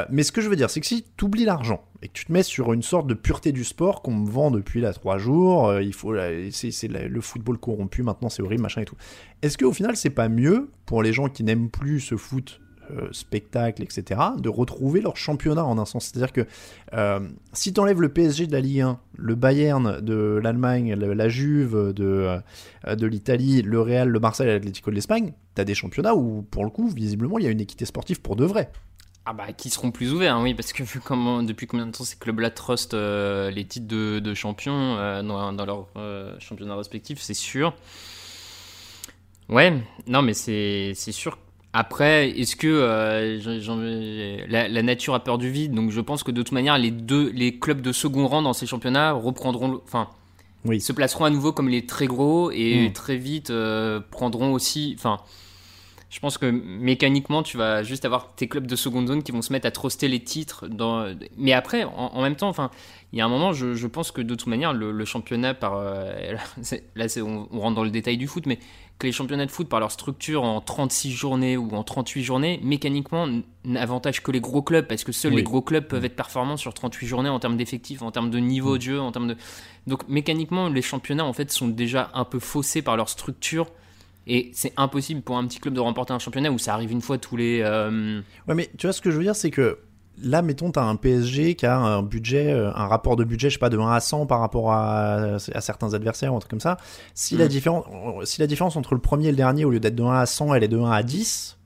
Mais 0.10 0.24
ce 0.24 0.32
que 0.32 0.42
je 0.42 0.50
veux 0.50 0.56
dire, 0.56 0.70
c'est 0.70 0.80
que 0.82 0.86
si 0.86 1.06
tu 1.18 1.26
oublies 1.26 1.46
l'argent 1.46 1.82
et 2.02 2.08
que 2.10 2.14
tu 2.14 2.26
te 2.26 2.32
mets 2.32 2.44
sur 2.44 2.74
une 2.74 2.82
sorte 2.84 3.08
de 3.08 3.14
pureté 3.14 3.52
du 3.52 3.64
sport 3.64 4.02
qu'on 4.02 4.14
me 4.14 4.30
vend 4.30 4.52
depuis 4.52 4.82
là 4.82 4.94
trois 4.94 5.18
jours, 5.18 5.74
il 5.80 5.94
faut, 5.94 6.14
c'est 6.52 6.88
le 6.92 7.22
football 7.22 7.58
corrompu 7.58 8.04
maintenant, 8.04 8.30
c'est 8.30 8.42
horrible, 8.44 8.62
machin 8.64 8.82
et 8.82 8.86
tout. 8.86 8.98
Est-ce 9.42 9.58
qu'au 9.58 9.72
final, 9.74 9.96
c'est 9.96 10.10
pas 10.10 10.28
mieux 10.30 10.70
pour 10.86 11.02
les 11.04 11.14
gens 11.14 11.30
qui 11.30 11.44
n'aiment 11.44 11.70
plus 11.70 12.00
ce 12.02 12.16
foot 12.18 12.60
euh, 12.92 13.08
spectacle, 13.12 13.84
etc., 13.84 14.20
de 14.38 14.50
retrouver 14.50 15.02
leur 15.02 15.18
championnat 15.18 15.66
en 15.66 15.78
un 15.78 15.86
sens 15.86 16.06
C'est-à-dire 16.06 16.32
que 16.34 16.46
euh, 16.94 17.20
si 17.54 17.74
tu 17.74 17.80
enlèves 17.80 18.02
le 18.02 18.10
PSG 18.10 18.48
de 18.48 18.52
la 18.52 18.60
Ligue 18.62 18.82
1, 18.82 19.00
le 19.18 19.36
Bayern 19.36 20.00
de 20.02 20.40
l'Allemagne, 20.44 20.94
le- 20.96 21.14
la 21.14 21.30
Juve 21.30 21.94
de, 21.94 22.40
euh, 22.88 22.96
de 22.96 23.08
l'Italie, 23.08 23.62
le 23.62 23.82
Real, 23.82 24.10
le 24.10 24.20
Marseille, 24.20 24.48
l'Atlético 24.48 24.90
de 24.92 24.96
l'Espagne, 24.96 25.34
tu 25.56 25.62
as 25.62 25.66
des 25.66 25.76
championnats 25.76 26.16
où, 26.16 26.44
pour 26.50 26.64
le 26.64 26.70
coup, 26.70 26.88
visiblement, 26.90 27.40
il 27.40 27.46
y 27.46 27.48
a 27.48 27.52
une 27.52 27.62
équité 27.62 27.86
sportive 27.86 28.22
pour 28.22 28.36
de 28.36 28.46
vrai. 28.46 28.72
Ah 29.30 29.34
bah 29.34 29.52
qui 29.52 29.70
seront 29.70 29.92
plus 29.92 30.14
ouverts, 30.14 30.36
hein, 30.38 30.42
oui, 30.44 30.54
parce 30.54 30.72
que 30.72 30.84
vu 30.84 31.02
comment, 31.02 31.44
depuis 31.44 31.68
combien 31.68 31.86
de 31.86 31.92
temps 31.92 32.06
ces 32.06 32.16
clubs-là 32.16 32.50
trustent 32.50 32.94
euh, 32.94 33.52
les 33.52 33.66
titres 33.66 33.88
de, 33.88 34.20
de 34.20 34.34
champions 34.34 34.96
dans, 35.24 35.52
dans 35.52 35.66
leur 35.66 35.88
championnat 36.40 36.76
respectif, 36.78 37.20
c'est 37.20 37.34
sûr. 37.34 37.74
Ouais, 39.50 39.74
non 40.08 40.22
mais 40.22 40.34
c'est 40.34 40.94
sûr. 40.96 41.38
Après, 41.80 42.30
est-ce 42.32 42.56
que 42.56 42.68
euh, 42.68 44.48
la, 44.50 44.68
la 44.68 44.82
nature 44.82 45.14
a 45.14 45.24
peur 45.24 45.38
du 45.38 45.52
vide? 45.52 45.74
Donc 45.74 45.92
je 45.92 46.02
pense 46.02 46.24
que 46.24 46.32
de 46.32 46.42
toute 46.42 46.52
manière, 46.54 46.78
les 46.80 46.90
deux 46.92 47.30
les 47.36 47.60
clubs 47.60 47.82
de 47.82 47.92
second 47.92 48.28
rang 48.28 48.42
dans 48.42 48.54
ces 48.54 48.66
championnats 48.66 49.12
reprendront, 49.12 49.80
enfin, 49.86 50.08
Oui. 50.66 50.82
se 50.82 50.92
placeront 50.92 51.26
à 51.26 51.30
nouveau 51.30 51.52
comme 51.52 51.70
les 51.70 51.86
très 51.86 52.08
gros 52.08 52.50
et 52.52 52.88
Mm. 52.90 52.94
très 52.94 53.16
vite 53.18 53.50
euh, 53.52 54.00
prendront 54.12 54.54
aussi, 54.54 54.96
enfin. 54.98 55.18
Je 56.10 56.22
pense 56.22 56.38
que 56.38 56.46
mécaniquement, 56.46 57.44
tu 57.44 57.58
vas 57.58 57.84
juste 57.84 58.06
avoir 58.06 58.34
tes 58.34 58.48
clubs 58.48 58.66
de 58.66 58.78
seconde 58.78 59.08
zone 59.10 59.24
qui 59.24 59.34
vont 59.34 59.42
se 59.42 59.52
mettre 59.52 59.68
à 59.68 59.72
truster 59.72 60.08
les 60.08 60.22
titres. 60.22 60.66
Dans... 60.70 61.14
Mais 61.38 61.52
après, 61.52 61.84
en, 61.84 61.92
en 62.14 62.22
même 62.22 62.38
temps, 62.38 62.48
enfin, 62.48 62.72
il 63.12 63.20
y 63.20 63.22
a 63.22 63.26
un 63.26 63.28
moment, 63.28 63.52
je, 63.52 63.74
je 63.76 63.88
pense 63.88 64.12
que 64.12 64.22
de 64.22 64.34
toute 64.34 64.48
manière, 64.48 64.72
le, 64.72 64.94
le 64.94 65.04
championnat, 65.06 65.54
par, 65.54 65.74
euh, 65.76 66.14
là, 66.96 67.06
on 67.52 67.60
rentre 67.60 67.76
dans 67.76 67.84
le 67.84 67.90
détail 67.90 68.16
du 68.16 68.26
foot, 68.26 68.46
mais 68.46 68.58
que 69.00 69.06
les 69.06 69.14
championnats 69.14 69.46
de 69.46 69.52
foot, 69.52 69.70
par 69.70 69.80
leur 69.80 69.92
structure 69.92 70.44
en 70.44 70.60
36 70.60 71.12
journées 71.12 71.56
ou 71.56 71.70
en 71.76 71.84
38 71.84 72.24
journées, 72.24 72.60
mécaniquement, 72.64 73.28
n'avantagent 73.64 74.24
que 74.24 74.32
les 74.32 74.42
gros 74.42 74.62
clubs, 74.64 74.88
parce 74.88 75.04
que 75.04 75.12
seuls 75.12 75.32
Oui. 75.34 75.38
les 75.38 75.44
gros 75.44 75.62
clubs 75.62 75.86
peuvent 75.86 76.04
être 76.06 76.16
performants 76.16 76.58
sur 76.58 76.74
38 76.74 77.06
journées 77.08 77.30
en 77.30 77.40
termes 77.40 77.58
d'effectifs, 77.58 78.02
en 78.02 78.10
termes 78.12 78.32
de 78.32 78.40
niveau 78.40 78.78
de 78.78 78.82
jeu, 78.82 79.00
en 79.00 79.12
termes 79.12 79.28
de... 79.28 79.36
Donc 79.86 80.08
mécaniquement, 80.10 80.68
les 80.70 80.82
championnats, 80.82 81.26
en 81.26 81.34
fait, 81.34 81.52
sont 81.52 81.68
déjà 81.68 82.10
un 82.16 82.26
peu 82.26 82.40
faussés 82.40 82.82
par 82.82 82.98
leur 82.98 83.10
structure. 83.10 83.68
Et 84.30 84.50
c'est 84.54 84.74
impossible 84.78 85.22
pour 85.22 85.38
un 85.38 85.46
petit 85.48 85.60
club 85.60 85.74
de 85.74 85.80
remporter 85.80 86.12
un 86.14 86.20
championnat 86.20 86.52
où 86.52 86.58
ça 86.58 86.74
arrive 86.74 86.92
une 86.92 87.02
fois 87.02 87.18
tous 87.18 87.38
les. 87.38 87.62
euh, 87.62 88.20
Ouais, 88.48 88.56
mais 88.56 88.70
tu 88.78 88.88
vois, 88.88 88.94
ce 88.94 89.00
que 89.02 89.10
je 89.12 89.18
veux 89.18 89.24
dire, 89.24 89.36
c'est 89.36 89.52
que 89.52 89.78
là, 90.22 90.42
mettons, 90.42 90.72
tu 90.72 90.80
as 90.80 90.84
un 90.84 90.96
PSG 90.96 91.56
qui 91.56 91.66
a 91.66 91.78
un 91.78 92.02
budget, 92.04 92.52
euh, 92.52 92.70
un 92.76 92.88
rapport 92.88 93.16
de 93.16 93.24
budget, 93.24 93.50
je 93.50 93.56
sais 93.56 93.60
pas, 93.60 93.70
de 93.70 93.78
1 93.78 93.92
à 93.92 94.00
100 94.00 94.26
par 94.26 94.40
rapport 94.40 94.72
à, 94.72 95.36
à 95.54 95.62
certains 95.62 95.94
adversaires 95.94 96.34
ou 96.34 96.38
un 96.38 96.40
truc 96.40 96.50
comme 96.52 96.60
ça. 96.60 96.78
Si, 97.14 97.38
la 97.38 97.46
Mm. 97.46 97.48
différence, 97.50 97.86
si 98.30 98.42
la 98.42 98.48
différence 98.48 98.76
entre 98.76 98.94
le 98.94 99.00
premier 99.02 99.28
et 99.28 99.32
le 99.32 99.38
dernier, 99.38 99.66
au 99.66 99.70
lieu 99.70 99.80
d'être 99.80 99.96
de 99.96 100.04
1 100.04 100.20
à 100.20 100.26
100, 100.26 100.54
elle 100.54 100.64
est 100.64 100.68
de 100.68 100.78
1 100.80 100.92
à 100.92 101.04
10, 101.04 101.58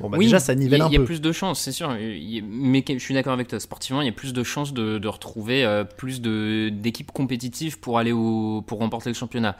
bon, 0.00 0.08
bah 0.10 0.16
oui, 0.18 0.26
déjà, 0.26 0.38
ça 0.40 0.52
y 0.52 0.56
nivelle 0.56 0.80
a- 0.82 0.84
un 0.86 0.88
Il 0.88 0.92
y 0.92 0.96
a 0.96 1.00
peu. 1.00 1.04
plus 1.04 1.20
de 1.20 1.32
chances, 1.32 1.60
c'est 1.60 1.72
sûr. 1.72 1.94
Y 1.98 2.42
Mais 2.42 2.84
je 2.88 2.98
suis 2.98 3.14
d'accord 3.14 3.32
avec 3.34 3.48
toi. 3.48 3.60
Sportivement, 3.60 4.00
il 4.02 4.06
y 4.06 4.10
a 4.10 4.12
plus 4.12 4.32
de 4.32 4.42
chances 4.42 4.72
de, 4.72 4.98
de 4.98 5.08
retrouver 5.08 5.64
euh, 5.64 5.84
plus 5.84 6.20
d'équipes 6.20 7.12
compétitives 7.12 7.78
pour 7.78 7.98
aller 7.98 8.12
au, 8.12 8.62
pour 8.66 8.78
remporter 8.78 9.10
le 9.10 9.14
championnat. 9.14 9.56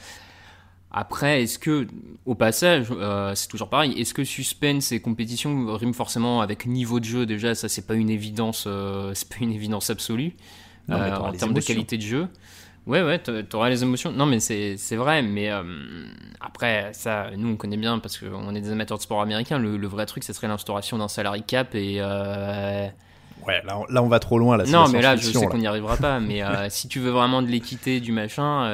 Après, 0.90 1.42
est-ce 1.42 1.58
que, 1.58 1.86
au 2.24 2.34
passage, 2.34 2.86
euh, 2.90 3.34
c'est 3.34 3.48
toujours 3.48 3.68
pareil, 3.68 3.92
est-ce 4.00 4.14
que 4.14 4.24
suspense 4.24 4.90
et 4.90 5.00
compétition 5.00 5.74
riment 5.76 5.92
forcément 5.92 6.40
avec 6.40 6.64
niveau 6.66 6.98
de 6.98 7.04
jeu 7.04 7.26
Déjà, 7.26 7.54
ça, 7.54 7.68
c'est 7.68 7.86
pas 7.86 7.94
une 7.94 8.08
évidence, 8.10 8.64
euh, 8.66 9.10
c'est 9.14 9.28
pas 9.28 9.36
une 9.40 9.52
évidence 9.52 9.90
absolue 9.90 10.32
Non, 10.88 10.96
euh, 10.96 11.10
en 11.18 11.32
termes 11.38 11.52
de 11.52 11.60
qualité 11.66 11.96
de 11.98 12.02
jeu. 12.02 12.28
Ouais, 12.86 13.02
ouais, 13.02 13.18
t'a- 13.18 13.42
t'auras 13.42 13.68
les 13.68 13.82
émotions. 13.82 14.12
Non, 14.12 14.24
mais 14.24 14.40
c'est 14.40 14.96
vrai, 14.96 15.20
mais 15.20 15.50
euh, 15.50 15.62
après, 16.40 16.88
ça, 16.94 17.26
nous, 17.36 17.50
on 17.50 17.56
connaît 17.56 17.76
bien 17.76 17.98
parce 17.98 18.16
qu'on 18.16 18.54
est 18.54 18.60
des 18.62 18.70
amateurs 18.70 18.96
de 18.96 19.02
sport 19.02 19.20
américain. 19.20 19.58
Le, 19.58 19.76
le 19.76 19.86
vrai 19.88 20.06
truc, 20.06 20.24
ce 20.24 20.32
serait 20.32 20.48
l'instauration 20.48 20.96
d'un 20.96 21.08
salary 21.08 21.42
cap 21.42 21.74
et. 21.74 21.96
euh, 21.98 22.86
Ouais, 23.46 23.62
là, 23.66 23.78
on- 23.78 23.92
là, 23.92 24.02
on 24.02 24.08
va 24.08 24.18
trop 24.20 24.38
loin. 24.38 24.56
Là, 24.56 24.64
non, 24.64 24.88
mais 24.88 25.02
là, 25.02 25.16
je 25.16 25.26
sais 25.38 25.46
qu'on 25.46 25.58
n'y 25.58 25.66
arrivera 25.66 25.98
pas. 25.98 26.18
Mais 26.18 26.42
euh, 26.42 26.66
si 26.70 26.88
tu 26.88 26.98
veux 26.98 27.10
vraiment 27.10 27.42
de 27.42 27.48
l'équité, 27.48 28.00
du 28.00 28.10
machin, 28.12 28.66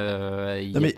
y 0.60 0.72
Non, 0.72 0.80
mais 0.80 0.96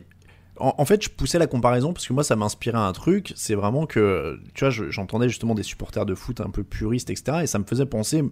en, 0.59 0.75
en 0.79 0.85
fait, 0.85 1.03
je 1.05 1.11
poussais 1.11 1.38
la 1.38 1.47
comparaison 1.47 1.92
parce 1.92 2.07
que 2.07 2.12
moi, 2.12 2.25
ça 2.25 2.37
m'inspirait 2.37 2.79
un 2.79 2.92
truc. 2.92 3.33
C'est 3.37 3.55
vraiment 3.55 3.87
que, 3.87 4.38
tu 4.55 4.61
vois, 4.64 4.71
je- 4.71 4.90
j'entendais 4.90 5.29
justement 5.29 5.55
des 5.55 5.62
supporters 5.62 6.07
de 6.07 6.14
foot 6.14 6.40
un 6.40 6.51
peu 6.51 6.62
puristes, 6.64 7.11
etc. 7.11 7.38
Et 7.42 7.47
ça 7.47 7.59
me 7.59 7.64
faisait 7.64 7.87
penser, 7.87 8.23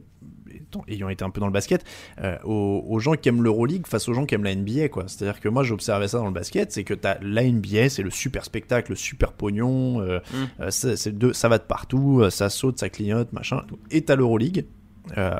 étant- 0.53 0.85
ayant 0.89 1.09
été 1.09 1.25
un 1.25 1.31
peu 1.31 1.41
dans 1.41 1.47
le 1.47 1.53
basket, 1.53 1.85
euh, 2.23 2.37
aux, 2.45 2.85
aux 2.89 2.99
gens 2.99 3.13
qui 3.15 3.29
aiment 3.29 3.43
l'Euroleague 3.43 3.87
face 3.87 4.09
aux 4.09 4.15
gens 4.15 4.25
qui 4.27 4.35
aiment 4.35 4.45
la 4.45 4.55
NBA, 4.55 4.89
quoi. 4.89 5.05
C'est-à-dire 5.07 5.41
que 5.41 5.49
moi, 5.49 5.63
j'observais 5.63 6.09
ça 6.09 6.19
dans 6.19 6.27
le 6.27 6.33
basket, 6.33 6.73
c'est 6.73 6.85
que 6.85 6.95
t'as 6.95 7.19
la 7.21 7.43
NBA, 7.45 7.89
c'est 7.89 8.03
le 8.03 8.11
super 8.11 8.45
spectacle, 8.45 8.93
le 8.93 8.97
super 8.97 9.33
pognon, 9.33 10.01
euh, 10.01 10.19
Mm. 10.33 10.37
euh, 10.61 10.71
c'est- 10.71 10.97
c'est 10.97 11.17
de- 11.17 11.33
ça 11.33 11.49
va 11.49 11.59
de 11.59 11.65
partout, 11.65 12.23
ça 12.31 12.51
saute, 12.51 12.79
ça 12.79 12.89
clignote, 12.89 13.33
machin. 13.33 13.63
Et 13.91 14.03
t'as 14.03 14.17
l'Euroleague. 14.17 14.67
Euh, 15.19 15.37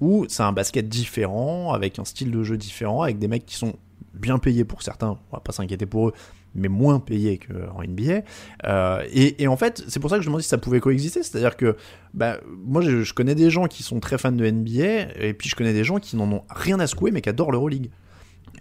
où 0.00 0.26
c'est 0.28 0.42
un 0.42 0.52
basket 0.52 0.88
différent, 0.88 1.72
avec 1.72 2.00
un 2.00 2.04
style 2.04 2.32
de 2.32 2.42
jeu 2.42 2.56
différent, 2.56 3.02
avec 3.02 3.18
des 3.20 3.28
mecs 3.28 3.46
qui 3.46 3.54
sont 3.54 3.74
bien 4.14 4.38
payés 4.38 4.64
pour 4.64 4.82
certains, 4.82 5.18
on 5.30 5.36
va 5.36 5.40
pas 5.40 5.52
s'inquiéter 5.52 5.86
pour 5.86 6.08
eux, 6.08 6.12
mais 6.54 6.68
moins 6.68 7.00
payés 7.00 7.38
qu'en 7.38 7.82
NBA. 7.82 8.22
Euh, 8.64 9.04
et, 9.12 9.46
en 9.48 9.56
fait, 9.56 9.84
c'est 9.88 10.00
pour 10.00 10.10
ça 10.10 10.16
que 10.16 10.22
je 10.22 10.28
me 10.28 10.32
demande 10.32 10.42
si 10.42 10.48
ça 10.48 10.58
pouvait 10.58 10.80
coexister. 10.80 11.22
C'est-à-dire 11.22 11.56
que 11.56 11.76
bah, 12.12 12.38
moi, 12.64 12.80
je, 12.80 13.02
je 13.02 13.14
connais 13.14 13.34
des 13.34 13.50
gens 13.50 13.66
qui 13.66 13.82
sont 13.82 14.00
très 14.00 14.18
fans 14.18 14.32
de 14.32 14.48
NBA, 14.48 15.16
et 15.20 15.34
puis 15.34 15.48
je 15.48 15.56
connais 15.56 15.72
des 15.72 15.84
gens 15.84 15.98
qui 15.98 16.16
n'en 16.16 16.30
ont 16.30 16.42
rien 16.48 16.78
à 16.80 16.86
secouer, 16.86 17.10
mais 17.10 17.20
qui 17.20 17.28
adorent 17.28 17.52
l'Euroleague. 17.52 17.90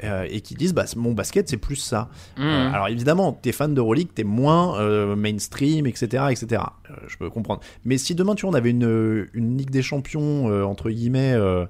Euh, 0.04 0.26
et 0.30 0.42
qui 0.42 0.56
disent 0.56 0.74
bah, 0.74 0.86
mon 0.96 1.12
basket 1.14 1.48
c'est 1.48 1.58
plus 1.58 1.76
ça. 1.76 2.10
Mmh. 2.38 2.42
Euh, 2.42 2.72
alors 2.74 2.88
évidemment, 2.88 3.32
t'es 3.34 3.52
fan 3.52 3.74
d'Euroleague, 3.74 4.08
t'es 4.16 4.24
moins 4.24 4.80
euh, 4.80 5.16
mainstream, 5.16 5.86
etc., 5.86 6.24
etc. 6.32 6.64
Je 7.08 7.18
peux 7.18 7.30
comprendre. 7.30 7.62
Mais 7.86 7.98
si 7.98 8.16
demain 8.16 8.34
tu 8.36 8.46
vois, 8.46 8.52
on 8.52 8.58
avait 8.58 8.72
une, 8.72 9.28
une 9.34 9.58
Ligue 9.58 9.70
des 9.70 9.82
Champions 9.84 10.46
entre 10.68 10.90
guillemets 10.90 11.34
de, 11.34 11.68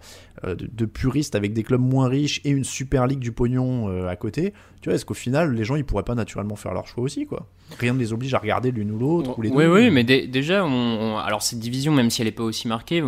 de 0.56 0.86
puristes 0.86 1.36
avec 1.36 1.54
des 1.54 1.64
clubs 1.64 1.82
moins 1.82 2.08
riches 2.08 2.40
et 2.46 2.50
une 2.50 2.64
Super 2.64 3.08
Ligue 3.08 3.20
du 3.20 3.32
pognon 3.32 4.06
à 4.08 4.16
côté, 4.16 4.54
tu 4.82 4.90
vois, 4.90 4.96
est-ce 4.96 5.06
qu'au 5.06 5.14
final 5.14 5.54
les 5.54 5.64
gens 5.64 5.76
ils 5.76 5.86
pourraient 5.86 6.04
pas 6.04 6.16
naturellement 6.16 6.56
faire 6.56 6.74
leur 6.74 6.88
choix 6.88 7.04
aussi 7.04 7.26
quoi? 7.26 7.48
Rien 7.80 7.94
ne 7.94 8.00
les 8.00 8.14
oblige 8.14 8.34
à 8.34 8.40
regarder 8.40 8.72
l'une 8.72 8.92
ou 8.92 9.00
l'autre 9.00 9.38
ou 9.38 9.42
les 9.42 9.50
Oui, 9.50 9.64
deux. 9.66 9.74
oui, 9.74 9.90
mais 9.92 10.04
dé- 10.04 10.28
déjà, 10.28 10.64
on, 10.66 10.70
on- 10.70 11.18
alors 11.18 11.42
cette 11.42 11.60
division, 11.60 11.92
même 11.94 12.10
si 12.10 12.22
elle 12.22 12.28
n'est 12.28 12.32
pas 12.34 12.44
aussi 12.44 12.68
marquée, 12.68 13.02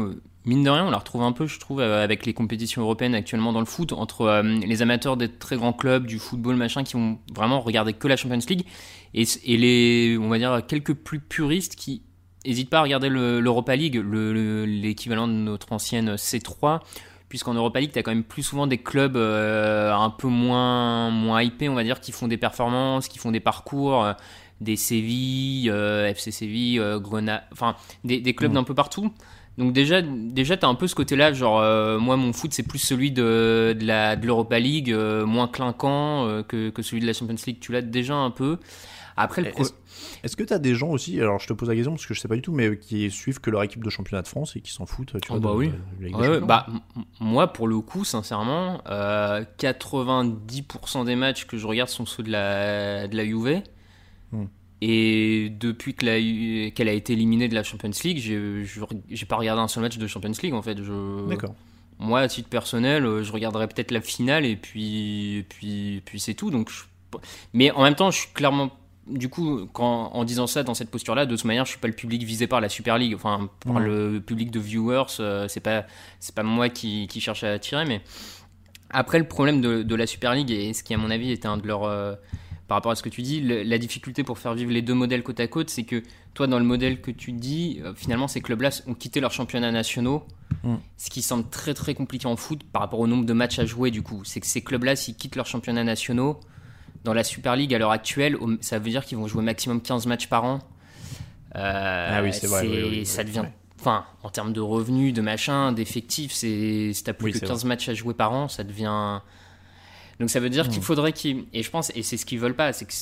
mine 0.45 0.63
de 0.63 0.69
rien, 0.69 0.86
on 0.86 0.91
la 0.91 0.97
retrouve 0.97 1.23
un 1.23 1.31
peu, 1.31 1.47
je 1.47 1.60
trouve, 1.60 1.79
euh, 1.79 2.03
avec 2.03 2.25
les 2.25 2.34
compétitions 2.34 2.81
européennes 2.81 3.15
actuellement 3.15 3.51
dans 3.53 3.60
le 3.60 3.65
foot, 3.65 3.93
entre 3.93 4.21
euh, 4.21 4.43
les 4.43 4.81
amateurs 4.81 5.17
des 5.17 5.29
très 5.29 5.55
grands 5.58 5.73
clubs, 5.73 6.05
du 6.05 6.19
football, 6.19 6.55
machin, 6.55 6.84
qui 6.84 6.93
vont 6.93 7.17
vraiment 7.36 7.60
regarder 7.62 7.93
que 7.93 8.08
la 8.08 8.15
Champions 8.17 8.39
League, 8.49 8.65
et, 9.13 9.23
et 9.45 9.58
les, 9.58 10.17
on 10.19 10.29
va 10.29 10.38
dire, 10.38 10.62
quelques 10.67 10.93
plus 10.93 11.19
puristes 11.19 11.75
qui 11.75 12.03
n'hésitent 12.45 12.69
pas 12.69 12.79
à 12.79 12.84
regarder 12.84 13.10
le- 13.10 13.39
l'Europa 13.39 13.75
League, 13.75 13.95
le- 13.95 14.34
le- 14.34 14.65
l'équivalent 14.65 15.27
de 15.27 15.34
notre 15.34 15.71
ancienne 15.73 16.15
C3, 16.15 16.79
puisqu'en 17.27 17.53
Europa 17.55 17.79
League, 17.79 17.91
tu 17.91 17.97
as 17.99 18.03
quand 18.03 18.12
même 18.12 18.23
plus 18.23 18.43
souvent 18.43 18.67
des 18.67 18.77
clubs 18.77 19.15
euh, 19.17 19.91
un 19.93 20.10
peu 20.12 20.27
moins, 20.27 21.10
moins 21.10 21.41
hypés, 21.41 21.69
on 21.69 21.73
va 21.75 21.84
dire, 21.84 21.99
qui 21.99 22.12
font 22.12 22.27
des 22.27 22.38
performances, 22.38 23.08
qui 23.08 23.17
font 23.17 23.31
des 23.31 23.39
parcours, 23.39 24.03
euh, 24.03 24.13
des 24.62 24.75
Séville, 24.75 25.67
FC 25.69 26.31
Séville, 26.31 26.81
Grenade, 27.01 27.43
enfin, 27.51 27.75
des, 28.03 28.21
des 28.21 28.34
clubs 28.36 28.51
Mm. 28.51 28.55
d'un 28.55 28.63
peu 28.63 28.73
partout. 28.75 29.12
Donc 29.57 29.71
déjà, 29.73 30.01
déjà 30.01 30.57
tu 30.57 30.65
as 30.65 30.69
un 30.69 30.75
peu 30.75 30.87
ce 30.87 30.95
côté-là, 30.95 31.31
genre, 31.33 31.59
euh, 31.61 31.97
moi, 31.97 32.17
mon 32.17 32.33
foot, 32.33 32.53
c'est 32.53 32.63
plus 32.67 32.79
celui 32.79 33.11
de, 33.11 33.75
de 33.79 33.85
la- 33.85 34.15
de 34.17 34.25
l'Europa 34.25 34.59
League, 34.59 34.91
euh, 34.91 35.25
moins 35.25 35.47
clinquant 35.47 36.27
euh, 36.27 36.43
que, 36.43 36.69
que 36.69 36.81
celui 36.81 37.01
de 37.01 37.07
la 37.07 37.13
Champions 37.13 37.35
League. 37.47 37.57
Tu 37.61 37.71
l'as 37.71 37.81
déjà 37.81 38.15
un 38.15 38.31
peu. 38.31 38.57
Après, 39.17 39.41
le 39.41 39.51
pro- 39.51 39.61
Est-ce 39.63 39.71
est-ce 40.23 40.35
que 40.35 40.43
tu 40.43 40.51
as 40.53 40.59
des 40.59 40.75
gens 40.75 40.89
aussi, 40.89 41.21
alors 41.21 41.39
je 41.39 41.47
te 41.47 41.53
pose 41.53 41.69
la 41.69 41.75
question 41.75 41.93
parce 41.93 42.05
que 42.05 42.13
je 42.13 42.19
sais 42.19 42.27
pas 42.27 42.35
du 42.35 42.41
tout, 42.41 42.51
mais 42.51 42.77
qui 42.77 43.09
suivent 43.09 43.39
que 43.39 43.49
leur 43.49 43.63
équipe 43.63 43.81
de 43.83 43.89
championnat 43.89 44.21
de 44.23 44.27
France 44.27 44.57
et 44.57 44.61
qui 44.61 44.71
s'en 44.73 44.85
foutent, 44.85 45.13
tu 45.21 45.29
Oh, 45.31 45.39
vois, 45.39 45.51
bah 45.51 45.55
oui. 45.55 45.71
Ouais, 46.19 46.39
bah, 46.41 46.65
m- 46.67 47.03
moi, 47.21 47.47
pour 47.53 47.69
le 47.69 47.79
coup, 47.79 48.03
sincèrement, 48.03 48.81
euh, 48.89 49.45
90% 49.57 51.05
des 51.05 51.15
matchs 51.15 51.45
que 51.45 51.57
je 51.57 51.65
regarde 51.67 51.89
sont 51.89 52.05
ceux 52.05 52.23
de 52.23 52.31
la, 52.31 53.07
de 53.07 53.15
la 53.15 53.23
Juve. 53.25 53.61
Hmm. 54.31 54.45
Et 54.87 55.49
depuis 55.49 55.95
qu'elle 55.95 56.09
a 56.89 56.91
été 56.91 57.13
éliminée 57.13 57.47
de 57.47 57.55
la 57.55 57.63
Champions 57.63 57.89
League, 58.03 58.19
j'ai 58.19 59.25
pas 59.25 59.35
regardé 59.37 59.59
un 59.61 59.67
seul 59.67 59.81
match 59.81 59.97
de 59.97 60.05
Champions 60.05 60.31
League 60.43 60.53
en 60.53 60.61
fait. 60.61 60.75
D'accord. 61.27 61.55
moi, 61.97 62.19
à 62.19 62.27
titre 62.27 62.49
personnel, 62.49 63.03
euh, 63.05 63.23
je 63.23 63.31
regarderai 63.31 63.67
peut-être 63.67 63.89
la 63.91 64.01
finale 64.01 64.45
et 64.45 64.55
puis, 64.55 65.37
et 65.37 65.43
puis, 65.43 65.95
et 65.95 66.01
puis 66.01 66.19
c'est 66.19 66.33
tout. 66.35 66.51
Donc, 66.51 66.69
je- 66.69 66.83
mais 67.53 67.71
en 67.71 67.81
même 67.83 67.95
temps, 67.95 68.11
je 68.11 68.19
suis 68.19 68.29
clairement, 68.33 68.69
du 69.07 69.29
coup, 69.29 69.67
quand, 69.73 70.11
en 70.13 70.23
disant 70.25 70.45
ça 70.45 70.61
dans 70.63 70.73
cette 70.73 70.91
posture-là, 70.91 71.25
de 71.25 71.35
toute 71.35 71.45
manière, 71.45 71.65
je 71.65 71.71
suis 71.71 71.79
pas 71.79 71.87
le 71.87 71.93
public 71.93 72.21
visé 72.23 72.45
par 72.47 72.59
la 72.61 72.67
Super 72.69 72.97
League, 72.99 73.15
enfin 73.15 73.49
par 73.65 73.79
le 73.79 74.19
public 74.19 74.51
de 74.51 74.59
viewers. 74.59 75.05
euh, 75.19 75.47
c'est 75.47 75.61
pas, 75.61 75.85
c'est 76.19 76.35
pas 76.35 76.43
moi 76.43 76.69
qui, 76.69 77.07
qui 77.07 77.21
cherche 77.21 77.43
à 77.43 77.53
attirer, 77.53 77.85
mais 77.85 78.01
après 78.91 79.17
le 79.17 79.27
problème 79.27 79.61
de, 79.61 79.81
de 79.81 79.95
la 79.95 80.05
Super 80.05 80.35
League 80.35 80.51
et 80.51 80.73
ce 80.73 80.83
qui 80.83 80.93
à 80.93 80.97
mon 80.97 81.09
avis 81.09 81.31
était 81.31 81.47
un 81.47 81.57
de 81.57 81.65
leurs 81.67 81.85
euh, 81.85 82.13
par 82.67 82.78
rapport 82.78 82.91
à 82.91 82.95
ce 82.95 83.04
que 83.04 83.10
tu 83.10 83.21
dis, 83.21 83.41
le- 83.41 83.63
la 83.63 83.78
difficulté 83.78 84.23
pour 84.23 84.39
faire 84.39 84.54
vivre 84.56 84.71
les 84.71 84.82
deux 84.82 84.93
modèles 84.95 85.21
côte 85.23 85.39
à 85.39 85.47
côte, 85.47 85.69
c'est 85.69 85.84
que 85.84 86.01
toi, 86.34 86.47
dans 86.47 86.58
le 86.60 86.65
modèle 86.65 86.99
que 87.01 87.12
tu 87.12 87.32
dis, 87.32 87.80
euh, 87.84 87.93
finalement, 87.95 88.28
ces 88.28 88.41
clubs-là 88.41 88.69
ont 88.88 88.93
quitté 88.95 89.19
leurs 89.19 89.32
championnats 89.32 89.71
nationaux, 89.71 90.23
Mm. 90.63 90.75
ce 90.97 91.10
qui 91.12 91.21
semble 91.21 91.47
très 91.49 91.73
très 91.75 91.93
compliqué 91.93 92.25
en 92.28 92.36
foot 92.36 92.63
par 92.63 92.82
rapport 92.82 92.99
au 92.99 93.08
nombre 93.08 93.25
de 93.25 93.34
matchs 93.34 93.60
à 93.60 93.65
jouer, 93.65 93.91
du 93.91 94.01
coup. 94.01 94.21
C'est 94.25 94.39
que 94.39 94.47
ces 94.47 94.62
clubs-là, 94.62 94.95
s'ils 94.95 95.15
quittent 95.15 95.36
leurs 95.36 95.45
championnats 95.45 95.84
nationaux, 95.84 96.39
dans 97.04 97.13
la 97.13 97.23
Super 97.23 97.56
League 97.56 97.71
à 97.73 97.78
l'heure 97.78 97.91
actuelle, 97.91 98.36
ça 98.62 98.80
veut 98.80 98.89
dire 98.89 99.06
qu'ils 99.06 99.17
vont 99.19 99.28
jouer 99.28 99.43
maximum 99.43 99.80
15 99.80 100.08
matchs 100.08 100.28
par 100.28 100.43
an. 100.43 100.60
Euh, 101.56 102.10
Ah 102.12 102.23
oui, 102.23 102.34
c'est 102.34 102.47
vrai, 102.47 102.67
oui, 102.67 102.84
oui, 102.89 103.06
ça 103.06 103.23
devient. 103.23 103.43
Enfin, 103.80 104.06
en 104.23 104.30
termes 104.30 104.54
de 104.54 104.60
revenus, 104.62 105.13
de 105.13 105.21
machin, 105.21 105.71
d'effectifs, 105.71 106.32
c'est 106.32 106.91
si 106.93 107.04
t'as 107.04 107.13
plus 107.13 107.32
que 107.34 107.39
c'est 107.39 107.45
15 107.45 107.65
matchs 107.65 107.89
à 107.89 107.93
jouer 107.93 108.13
par 108.13 108.32
an, 108.34 108.47
ça 108.47 108.63
devient. 108.63 109.19
Donc 110.19 110.30
ça 110.30 110.39
veut 110.39 110.49
dire 110.49 110.65
Hmm. 110.67 110.69
qu'il 110.69 110.82
faudrait 110.82 111.13
qu'ils. 111.13 111.45
Et 111.54 111.62
je 111.63 111.69
pense, 111.69 111.91
et 111.95 112.04
c'est 112.04 112.17
ce 112.17 112.25
qu'ils 112.25 112.39
veulent 112.39 112.56
pas, 112.56 112.71
c'est 112.73 112.86
que. 112.86 112.93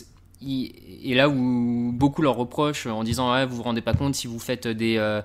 ils- 0.41 0.71
Et 1.03 1.13
là 1.15 1.29
où 1.29 1.91
beaucoup 1.93 2.21
leur 2.21 2.35
reprochent 2.35 2.87
en 2.87 3.03
disant 3.03 3.31
ouais, 3.33 3.45
vous 3.45 3.55
vous 3.57 3.63
rendez 3.63 3.81
pas 3.81 3.93
compte 3.93 4.15
si 4.15 4.27
vous 4.27 4.39
faites 4.39 4.67
des 4.67 4.97
euh, 4.97 5.21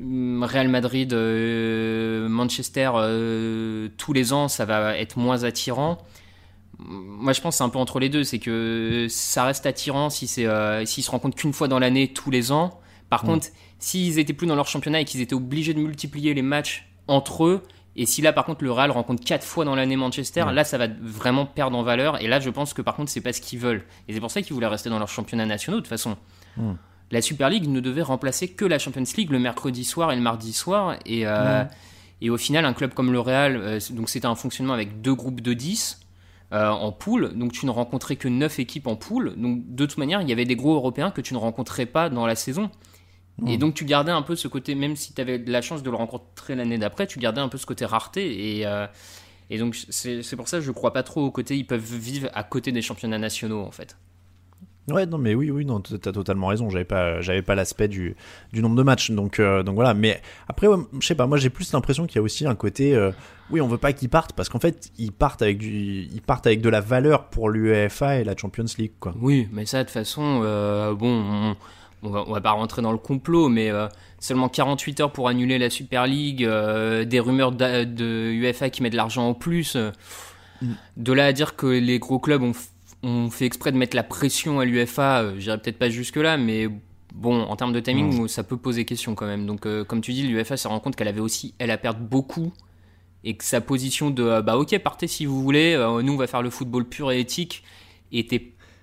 Real 0.00 0.68
Madrid, 0.68 1.12
euh, 1.12 2.28
Manchester 2.28 2.90
euh, 2.94 3.88
tous 3.98 4.12
les 4.12 4.32
ans, 4.32 4.48
ça 4.48 4.64
va 4.64 4.96
être 4.96 5.18
moins 5.18 5.44
attirant. 5.44 5.98
Moi, 6.78 7.32
je 7.32 7.40
pense 7.40 7.54
que 7.54 7.58
c'est 7.58 7.64
un 7.64 7.68
peu 7.68 7.78
entre 7.78 8.00
les 8.00 8.08
deux. 8.08 8.24
C'est 8.24 8.38
que 8.38 9.06
ça 9.08 9.44
reste 9.44 9.66
attirant 9.66 10.10
si 10.10 10.26
c'est 10.26 10.46
euh, 10.46 10.84
s'ils 10.86 11.04
se 11.04 11.10
rencontrent 11.10 11.36
qu'une 11.36 11.52
fois 11.52 11.68
dans 11.68 11.78
l'année, 11.78 12.08
tous 12.12 12.30
les 12.30 12.50
ans. 12.50 12.80
Par 13.10 13.24
Mm. 13.24 13.26
contre, 13.26 13.46
s'ils 13.78 14.18
étaient 14.18 14.32
plus 14.32 14.46
dans 14.46 14.56
leur 14.56 14.66
championnat 14.66 15.00
et 15.02 15.04
qu'ils 15.04 15.20
étaient 15.20 15.34
obligés 15.34 15.74
de 15.74 15.80
multiplier 15.80 16.34
les 16.34 16.42
matchs 16.42 16.88
entre 17.06 17.44
eux, 17.44 17.62
et 17.96 18.06
si 18.06 18.22
là, 18.22 18.32
par 18.32 18.44
contre, 18.44 18.64
le 18.64 18.72
Real 18.72 18.90
rencontre 18.90 19.22
quatre 19.24 19.44
fois 19.44 19.64
dans 19.64 19.74
l'année 19.74 19.96
Manchester, 19.96 20.42
Ouais. 20.44 20.52
là, 20.54 20.64
ça 20.64 20.78
va 20.78 20.86
vraiment 21.00 21.44
perdre 21.44 21.76
en 21.76 21.82
valeur. 21.82 22.22
Et 22.22 22.26
là, 22.26 22.40
je 22.40 22.48
pense 22.50 22.72
que 22.72 22.80
par 22.82 22.94
contre, 22.96 23.10
c'est 23.10 23.20
pas 23.20 23.32
ce 23.32 23.40
qu'ils 23.40 23.58
veulent. 23.58 23.84
Et 24.08 24.14
c'est 24.14 24.20
pour 24.20 24.30
ça 24.30 24.40
qu'ils 24.42 24.54
voulaient 24.54 24.66
rester 24.66 24.88
dans 24.88 24.98
leur 24.98 25.08
championnat 25.08 25.44
nationaux, 25.46 25.76
de 25.78 25.82
toute 25.82 25.88
façon. 25.90 26.16
Mm. 26.56 26.72
La 27.10 27.20
Super 27.20 27.50
League 27.50 27.68
ne 27.68 27.80
devait 27.80 28.00
remplacer 28.02 28.48
que 28.48 28.64
la 28.64 28.78
Champions 28.78 29.04
League 29.16 29.30
le 29.30 29.38
mercredi 29.38 29.84
soir 29.84 30.10
et 30.12 30.16
le 30.16 30.22
mardi 30.22 30.54
soir. 30.54 30.96
Et, 31.04 31.26
euh, 31.26 31.64
et 32.22 32.30
au 32.30 32.38
final, 32.38 32.64
un 32.64 32.72
club 32.72 32.94
comme 32.94 33.12
le 33.12 33.20
Real, 33.20 33.56
euh, 33.56 33.78
donc 33.90 34.08
c'était 34.08 34.26
un 34.26 34.34
fonctionnement 34.34 34.72
avec 34.72 35.02
deux 35.02 35.14
groupes 35.14 35.42
de 35.42 35.52
10 35.52 36.00
euh, 36.54 36.70
en 36.70 36.92
poule. 36.92 37.36
Donc 37.36 37.52
tu 37.52 37.66
ne 37.66 37.70
rencontrais 37.70 38.16
que 38.16 38.28
9 38.28 38.58
équipes 38.60 38.86
en 38.86 38.96
poule. 38.96 39.34
Donc 39.36 39.60
de 39.66 39.84
toute 39.84 39.98
manière, 39.98 40.22
il 40.22 40.28
y 40.30 40.32
avait 40.32 40.46
des 40.46 40.56
gros 40.56 40.74
Européens 40.74 41.10
que 41.10 41.20
tu 41.20 41.34
ne 41.34 41.38
rencontrais 41.38 41.84
pas 41.84 42.08
dans 42.08 42.26
la 42.26 42.36
saison. 42.36 42.70
Et 43.46 43.56
Mm. 43.56 43.60
donc 43.60 43.74
tu 43.74 43.84
gardais 43.84 44.12
un 44.12 44.22
peu 44.22 44.36
ce 44.36 44.46
côté, 44.48 44.74
même 44.74 44.94
si 44.94 45.14
tu 45.14 45.20
avais 45.20 45.38
de 45.38 45.50
la 45.50 45.62
chance 45.62 45.82
de 45.82 45.90
le 45.90 45.96
rencontrer 45.96 46.54
l'année 46.54 46.78
d'après, 46.78 47.06
tu 47.06 47.18
gardais 47.18 47.40
un 47.40 47.48
peu 47.48 47.58
ce 47.58 47.66
côté 47.66 47.84
rareté. 47.86 48.58
Et, 48.58 48.66
euh, 48.66 48.86
et 49.50 49.58
donc 49.58 49.74
c'est 49.88 50.22
c'est 50.22 50.36
pour 50.36 50.48
ça 50.48 50.58
que 50.58 50.64
je 50.64 50.70
crois 50.70 50.92
pas 50.92 51.02
trop 51.02 51.22
au 51.24 51.30
côté, 51.30 51.56
ils 51.56 51.66
peuvent 51.66 51.80
vivre 51.80 52.28
à 52.34 52.44
côté 52.44 52.72
des 52.72 52.82
championnats 52.82 53.18
nationaux 53.18 53.62
en 53.62 53.70
fait. 53.70 53.96
Ouais, 54.88 55.06
non, 55.06 55.16
mais 55.16 55.32
oui, 55.36 55.48
oui, 55.52 55.64
non, 55.64 55.80
t'as 55.80 56.10
totalement 56.10 56.48
raison. 56.48 56.68
J'avais 56.68 56.84
pas, 56.84 57.20
j'avais 57.20 57.42
pas 57.42 57.54
l'aspect 57.54 57.86
du, 57.86 58.16
du 58.52 58.60
nombre 58.60 58.74
de 58.74 58.82
matchs, 58.82 59.12
donc, 59.12 59.38
euh, 59.38 59.62
donc 59.62 59.76
voilà. 59.76 59.94
Mais 59.94 60.20
après, 60.48 60.66
ouais, 60.66 60.76
je 60.98 61.06
sais 61.06 61.14
pas, 61.14 61.28
moi 61.28 61.38
j'ai 61.38 61.50
plus 61.50 61.72
l'impression 61.72 62.04
qu'il 62.08 62.16
y 62.16 62.18
a 62.18 62.22
aussi 62.22 62.46
un 62.48 62.56
côté, 62.56 62.96
euh, 62.96 63.12
oui, 63.50 63.60
on 63.60 63.68
veut 63.68 63.78
pas 63.78 63.92
qu'ils 63.92 64.08
partent 64.08 64.32
parce 64.32 64.48
qu'en 64.48 64.58
fait, 64.58 64.90
ils 64.98 65.12
partent 65.12 65.40
avec 65.40 65.58
du, 65.58 66.08
ils 66.12 66.20
partent 66.20 66.48
avec 66.48 66.60
de 66.60 66.68
la 66.68 66.80
valeur 66.80 67.26
pour 67.30 67.48
l'UEFA 67.48 68.18
et 68.18 68.24
la 68.24 68.36
Champions 68.36 68.64
League, 68.76 68.94
quoi. 68.98 69.14
Oui, 69.20 69.48
mais 69.52 69.66
ça 69.66 69.78
de 69.78 69.82
toute 69.84 69.92
façon, 69.92 70.40
euh, 70.42 70.94
bon, 70.94 71.22
on, 71.52 71.56
on 72.02 72.10
va, 72.10 72.24
on 72.26 72.32
va 72.32 72.40
pas 72.40 72.50
rentrer 72.52 72.82
dans 72.82 72.92
le 72.92 72.98
complot, 72.98 73.48
mais 73.48 73.70
euh, 73.70 73.88
seulement 74.18 74.48
48 74.48 75.00
heures 75.00 75.12
pour 75.12 75.28
annuler 75.28 75.58
la 75.58 75.70
Super 75.70 76.06
League, 76.06 76.44
euh, 76.44 77.04
des 77.04 77.20
rumeurs 77.20 77.52
de 77.52 78.30
UEFA 78.32 78.70
qui 78.70 78.82
met 78.82 78.90
de 78.90 78.96
l'argent 78.96 79.28
en 79.28 79.34
plus. 79.34 79.76
euh, 79.76 79.90
Mm. 80.60 80.72
De 80.96 81.12
là 81.12 81.26
à 81.26 81.32
dire 81.32 81.56
que 81.56 81.66
les 81.66 81.98
gros 81.98 82.20
clubs 82.20 82.42
ont, 82.42 83.30
fait 83.30 83.46
exprès 83.46 83.72
de 83.72 83.76
mettre 83.76 83.96
la 83.96 84.04
pression 84.04 84.60
à 84.60 84.64
l'UEFA, 84.64 85.36
j'irai 85.36 85.58
peut-être 85.58 85.78
pas 85.78 85.90
jusque-là, 85.90 86.36
mais 86.36 86.68
bon, 87.12 87.42
en 87.42 87.56
termes 87.56 87.72
de 87.72 87.80
timing, 87.80 88.28
ça 88.28 88.44
peut 88.44 88.56
poser 88.56 88.84
question 88.84 89.16
quand 89.16 89.26
même. 89.26 89.44
Donc, 89.44 89.66
comme 89.88 90.00
tu 90.00 90.12
dis, 90.12 90.22
l'UEFA 90.22 90.56
se 90.56 90.68
rend 90.68 90.78
compte 90.78 90.94
qu'elle 90.94 91.08
avait 91.08 91.18
aussi, 91.18 91.52
elle 91.58 91.72
a 91.72 91.78
perdu 91.78 92.00
beaucoup. 92.00 92.52
Et 93.24 93.36
que 93.36 93.42
sa 93.42 93.60
position 93.60 94.10
de 94.10 94.40
bah 94.40 94.56
ok 94.56 94.76
partez 94.78 95.08
si 95.08 95.26
vous 95.26 95.42
voulez, 95.42 95.76
nous 95.76 96.12
on 96.12 96.16
va 96.16 96.28
faire 96.28 96.42
le 96.42 96.50
football 96.50 96.84
pur 96.84 97.10
et 97.10 97.18
éthique 97.18 97.64
était 98.12 98.38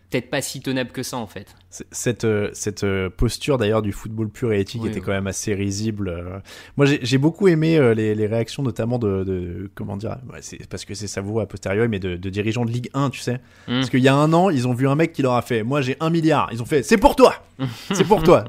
peut-être 0.10 0.30
pas 0.30 0.42
si 0.42 0.60
tenable 0.62 0.92
que 0.92 1.04
ça 1.04 1.18
en 1.18 1.28
fait. 1.28 1.56
Cette, 1.92 2.24
euh, 2.24 2.50
cette 2.54 2.84
euh, 2.84 3.10
posture 3.10 3.58
d'ailleurs 3.60 3.82
du 3.84 3.92
football 3.92 4.30
pur 4.30 4.52
et 4.52 4.60
éthique 4.60 4.82
Oui, 4.82 4.90
était 4.90 5.00
oui. 5.00 5.06
quand 5.06 5.12
même 5.12 5.28
assez 5.28 5.54
risible. 5.54 6.10
euh. 6.10 6.40
Moi 6.78 6.88
j'ai 7.02 7.18
beaucoup 7.20 7.48
aimé 7.48 7.80
les, 7.96 8.16
les 8.16 8.26
réactions 8.28 8.64
notamment 8.64 8.98
de, 8.98 9.24
de- 9.24 9.70
comment 9.76 9.98
dire, 9.98 10.18
parce 10.70 10.86
que 10.86 10.96
c'est 10.96 11.08
savoureux 11.08 11.44
a 11.44 11.46
posteriori, 11.46 11.88
mais 11.88 12.00
de, 12.00 12.16
de 12.16 12.30
dirigeants 12.30 12.66
de 12.66 12.72
Ligue 12.72 12.90
1, 12.94 13.12
tu 13.12 13.20
sais. 13.20 13.36
Mm. 13.68 13.74
Parce 13.76 13.90
qu'il 13.92 14.00
y 14.00 14.08
a 14.08 14.16
un 14.16 14.34
an, 14.34 14.50
ils 14.50 14.68
ont 14.68 14.74
vu 14.74 14.88
un 14.88 14.96
mec 14.96 15.14
qui 15.14 15.22
leur 15.22 15.34
a 15.34 15.42
fait, 15.44 15.62
moi 15.64 15.82
j'ai 15.82 15.96
un 16.00 16.10
milliard. 16.10 16.50
Ils 16.52 16.62
ont 16.62 16.66
fait, 16.66 16.82
c'est 16.82 16.98
pour 16.98 17.16
toi, 17.16 17.36
c'est 17.94 18.06
pour 18.06 18.24
toi. 18.24 18.46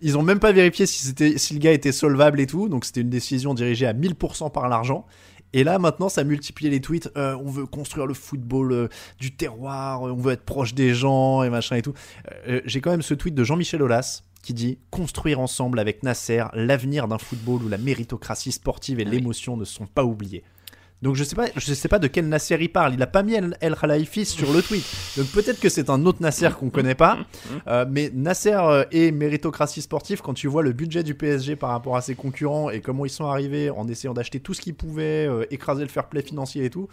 Ils 0.00 0.16
ont 0.16 0.22
même 0.22 0.38
pas 0.40 0.52
vérifié 0.52 0.86
si 0.86 1.14
si 1.36 1.54
le 1.54 1.60
gars 1.60 1.72
était 1.72 1.92
solvable 1.92 2.40
et 2.40 2.46
tout, 2.46 2.68
donc 2.68 2.84
c'était 2.86 3.02
une 3.02 3.10
décision 3.10 3.52
dirigée 3.52 3.86
à 3.86 3.92
1000% 3.92 4.50
par 4.52 4.68
l'argent. 4.68 5.06
Et 5.52 5.64
là, 5.64 5.78
maintenant, 5.78 6.08
ça 6.08 6.24
multiplié 6.24 6.70
les 6.70 6.80
tweets. 6.80 7.10
euh, 7.16 7.36
on 7.36 7.50
veut 7.50 7.66
construire 7.66 8.06
le 8.06 8.14
football 8.14 8.72
euh, 8.72 8.88
du 9.18 9.34
terroir, 9.34 10.06
euh, 10.06 10.12
on 10.12 10.16
veut 10.16 10.32
être 10.32 10.44
proche 10.44 10.74
des 10.74 10.94
gens 10.94 11.42
et 11.42 11.50
machin 11.50 11.76
et 11.76 11.82
tout. 11.82 11.94
J'ai 12.64 12.80
quand 12.80 12.90
même 12.90 13.02
ce 13.02 13.14
tweet 13.14 13.34
de 13.34 13.44
Jean-Michel 13.44 13.82
Aulas 13.82 14.22
qui 14.42 14.54
dit 14.54 14.78
Construire 14.90 15.40
ensemble 15.40 15.78
avec 15.78 16.02
Nasser 16.02 16.44
l'avenir 16.54 17.08
d'un 17.08 17.18
football 17.18 17.62
où 17.64 17.68
la 17.68 17.78
méritocratie 17.78 18.52
sportive 18.52 19.00
et 19.00 19.04
Oui. 19.04 19.10
l'émotion 19.10 19.56
ne 19.56 19.64
sont 19.64 19.86
pas 19.86 20.04
oubliées. 20.04 20.44
Donc 21.00 21.14
je 21.14 21.22
sais 21.22 21.36
pas, 21.36 21.46
je 21.54 21.74
sais 21.74 21.88
pas 21.88 21.98
de 21.98 22.08
quel 22.08 22.28
Nasser 22.28 22.56
il 22.60 22.72
parle. 22.72 22.94
Il 22.94 23.02
a 23.02 23.06
pas 23.06 23.22
mis 23.22 23.34
El, 23.34 23.76
Khalifi 23.80 24.24
sur 24.24 24.52
le 24.52 24.62
tweet. 24.62 24.84
Donc 25.16 25.26
peut-être 25.28 25.60
que 25.60 25.68
c'est 25.68 25.90
un 25.90 26.04
autre 26.06 26.20
Nasser 26.20 26.48
qu'on 26.58 26.70
connaît 26.70 26.96
pas. 26.96 27.18
Euh, 27.68 27.84
mais 27.88 28.10
Nasser 28.12 28.56
euh, 28.58 28.84
et 28.90 29.12
méritocratie 29.12 29.82
sportive, 29.82 30.22
quand 30.22 30.34
tu 30.34 30.48
vois 30.48 30.62
le 30.62 30.72
budget 30.72 31.02
du 31.02 31.14
PSG 31.14 31.56
par 31.56 31.70
rapport 31.70 31.96
à 31.96 32.00
ses 32.00 32.14
concurrents 32.14 32.70
et 32.70 32.80
comment 32.80 33.04
ils 33.04 33.10
sont 33.10 33.26
arrivés 33.26 33.70
en 33.70 33.86
essayant 33.86 34.14
d'acheter 34.14 34.40
tout 34.40 34.54
ce 34.54 34.60
qu'ils 34.60 34.74
pouvaient, 34.74 35.28
euh, 35.28 35.44
écraser 35.52 35.82
le 35.82 35.88
fair 35.88 36.08
play 36.08 36.22
financier 36.22 36.64
et 36.64 36.70
tout, 36.70 36.88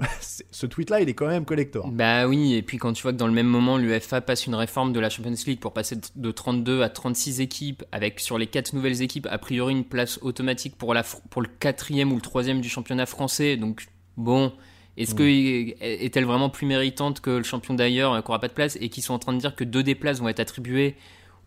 ce 0.50 0.66
tweet-là, 0.66 1.00
il 1.00 1.08
est 1.08 1.14
quand 1.14 1.26
même 1.26 1.44
collector. 1.44 1.90
Bah 1.90 2.26
oui, 2.26 2.54
et 2.54 2.62
puis 2.62 2.78
quand 2.78 2.92
tu 2.92 3.02
vois 3.02 3.12
que 3.12 3.16
dans 3.16 3.26
le 3.26 3.32
même 3.32 3.46
moment, 3.46 3.76
l'UEFA 3.76 4.20
passe 4.20 4.46
une 4.46 4.54
réforme 4.54 4.92
de 4.92 5.00
la 5.00 5.10
Champions 5.10 5.34
League 5.46 5.60
pour 5.60 5.72
passer 5.72 5.96
de 6.14 6.30
32 6.30 6.82
à 6.82 6.88
36 6.88 7.40
équipes, 7.40 7.84
avec 7.92 8.20
sur 8.20 8.38
les 8.38 8.46
quatre 8.46 8.72
nouvelles 8.72 9.02
équipes, 9.02 9.26
a 9.30 9.38
priori 9.38 9.72
une 9.72 9.84
place 9.84 10.18
automatique 10.22 10.76
pour, 10.76 10.94
la, 10.94 11.02
pour 11.02 11.42
le 11.42 11.48
quatrième 11.48 12.12
ou 12.12 12.16
le 12.16 12.22
troisième 12.22 12.60
du 12.60 12.68
championnat 12.68 13.06
français. 13.06 13.56
Donc 13.56 13.86
bon, 14.16 14.52
est-ce 14.96 15.14
que 15.14 15.22
est-elle 15.22 16.24
vraiment 16.24 16.50
plus 16.50 16.66
méritante 16.66 17.20
que 17.20 17.30
le 17.30 17.42
champion 17.42 17.74
d'ailleurs, 17.74 18.12
euh, 18.14 18.20
qui 18.20 18.28
n'aura 18.28 18.40
pas 18.40 18.48
de 18.48 18.54
place, 18.54 18.76
et 18.80 18.88
qui 18.88 19.02
sont 19.02 19.14
en 19.14 19.18
train 19.18 19.32
de 19.32 19.38
dire 19.38 19.54
que 19.54 19.64
deux 19.64 19.82
des 19.82 19.94
places 19.94 20.20
vont 20.20 20.28
être 20.28 20.40
attribuées 20.40 20.96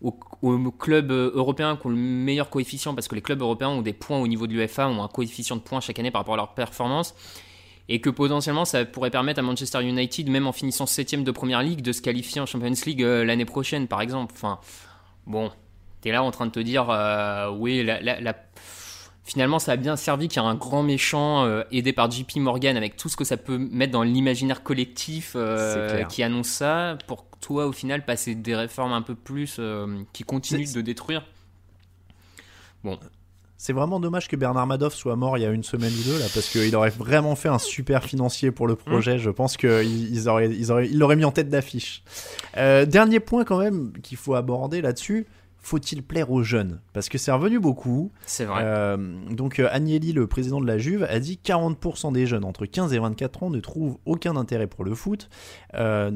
aux, 0.00 0.18
aux 0.42 0.70
clubs 0.70 1.10
euh, 1.10 1.30
européens 1.34 1.76
qui 1.76 1.86
ont 1.86 1.90
le 1.90 1.96
meilleur 1.96 2.50
coefficient, 2.50 2.94
parce 2.94 3.08
que 3.08 3.14
les 3.14 3.22
clubs 3.22 3.40
européens 3.40 3.68
ont 3.68 3.82
des 3.82 3.92
points 3.92 4.18
au 4.18 4.28
niveau 4.28 4.46
de 4.46 4.52
l'UEFA, 4.52 4.88
ont 4.88 5.02
un 5.02 5.08
coefficient 5.08 5.56
de 5.56 5.62
points 5.62 5.80
chaque 5.80 5.98
année 5.98 6.10
par 6.10 6.20
rapport 6.20 6.34
à 6.34 6.38
leur 6.38 6.54
performance 6.54 7.14
et 7.88 8.00
que 8.00 8.08
potentiellement 8.10 8.64
ça 8.64 8.84
pourrait 8.84 9.10
permettre 9.10 9.40
à 9.40 9.42
Manchester 9.42 9.82
United, 9.82 10.28
même 10.28 10.46
en 10.46 10.52
finissant 10.52 10.86
septième 10.86 11.24
de 11.24 11.30
première 11.30 11.62
ligue, 11.62 11.82
de 11.82 11.92
se 11.92 12.00
qualifier 12.02 12.40
en 12.40 12.46
Champions 12.46 12.72
League 12.86 13.02
euh, 13.02 13.24
l'année 13.24 13.44
prochaine, 13.44 13.88
par 13.88 14.00
exemple. 14.00 14.32
Enfin, 14.36 14.58
bon, 15.26 15.50
t'es 16.00 16.10
là 16.12 16.22
en 16.22 16.30
train 16.30 16.46
de 16.46 16.50
te 16.52 16.60
dire, 16.60 16.88
euh, 16.90 17.50
oui, 17.50 17.82
la, 17.84 18.00
la- 18.00 18.20
la- 18.20 18.36
finalement 19.26 19.58
ça 19.58 19.72
a 19.72 19.76
bien 19.76 19.96
servi 19.96 20.28
qu'il 20.28 20.42
y 20.42 20.44
a 20.44 20.48
un 20.48 20.54
grand 20.54 20.82
méchant 20.82 21.44
euh, 21.44 21.62
aidé 21.72 21.92
par 21.94 22.10
JP 22.10 22.36
Morgan 22.36 22.76
avec 22.76 22.96
tout 22.96 23.08
ce 23.08 23.16
que 23.16 23.24
ça 23.24 23.38
peut 23.38 23.56
mettre 23.56 23.92
dans 23.92 24.02
l'imaginaire 24.02 24.62
collectif 24.62 25.34
qui 26.08 26.22
annonce 26.22 26.48
ça, 26.48 26.98
pour 27.06 27.24
toi 27.40 27.66
au 27.66 27.72
final 27.72 28.04
passer 28.04 28.34
des 28.34 28.54
réformes 28.54 28.92
un 28.92 29.00
peu 29.02 29.14
plus 29.14 29.58
qui 30.12 30.22
continuent 30.24 30.72
de 30.74 30.80
détruire. 30.82 31.24
C'est 33.56 33.72
vraiment 33.72 34.00
dommage 34.00 34.28
que 34.28 34.36
Bernard 34.36 34.66
Madoff 34.66 34.94
soit 34.94 35.16
mort 35.16 35.38
il 35.38 35.42
y 35.42 35.46
a 35.46 35.50
une 35.50 35.62
semaine 35.62 35.92
ou 35.92 36.02
deux 36.02 36.18
là, 36.18 36.26
parce 36.34 36.48
qu'il 36.48 36.74
aurait 36.74 36.90
vraiment 36.90 37.36
fait 37.36 37.48
un 37.48 37.58
super 37.58 38.04
financier 38.04 38.50
pour 38.50 38.66
le 38.66 38.74
projet. 38.74 39.18
Je 39.18 39.30
pense 39.30 39.56
qu'ils 39.56 40.14
ils 40.14 40.28
auraient, 40.28 40.50
ils 40.50 40.72
auraient, 40.72 40.88
ils 40.88 40.98
l'auraient 40.98 41.16
mis 41.16 41.24
en 41.24 41.30
tête 41.30 41.48
d'affiche. 41.48 42.02
Euh, 42.56 42.84
dernier 42.84 43.20
point 43.20 43.44
quand 43.44 43.58
même 43.58 43.92
qu'il 44.02 44.18
faut 44.18 44.34
aborder 44.34 44.82
là-dessus. 44.82 45.26
Faut-il 45.64 46.02
plaire 46.02 46.30
aux 46.30 46.42
jeunes? 46.42 46.82
Parce 46.92 47.08
que 47.08 47.16
c'est 47.16 47.32
revenu 47.32 47.58
beaucoup. 47.58 48.12
C'est 48.26 48.44
vrai. 48.44 48.60
Euh, 48.62 48.98
donc 49.30 49.58
euh, 49.58 49.68
Agnelli, 49.72 50.12
le 50.12 50.26
président 50.26 50.60
de 50.60 50.66
la 50.66 50.76
Juve, 50.76 51.06
a 51.08 51.18
dit 51.20 51.40
40% 51.42 52.12
des 52.12 52.26
jeunes 52.26 52.44
entre 52.44 52.66
15 52.66 52.92
et 52.92 52.98
24 52.98 53.44
ans 53.44 53.48
ne 53.50 53.60
trouvent 53.60 53.96
aucun 54.04 54.36
intérêt 54.36 54.66
pour 54.66 54.84
le 54.84 54.94
foot. 54.94 55.30
Euh, 55.72 56.10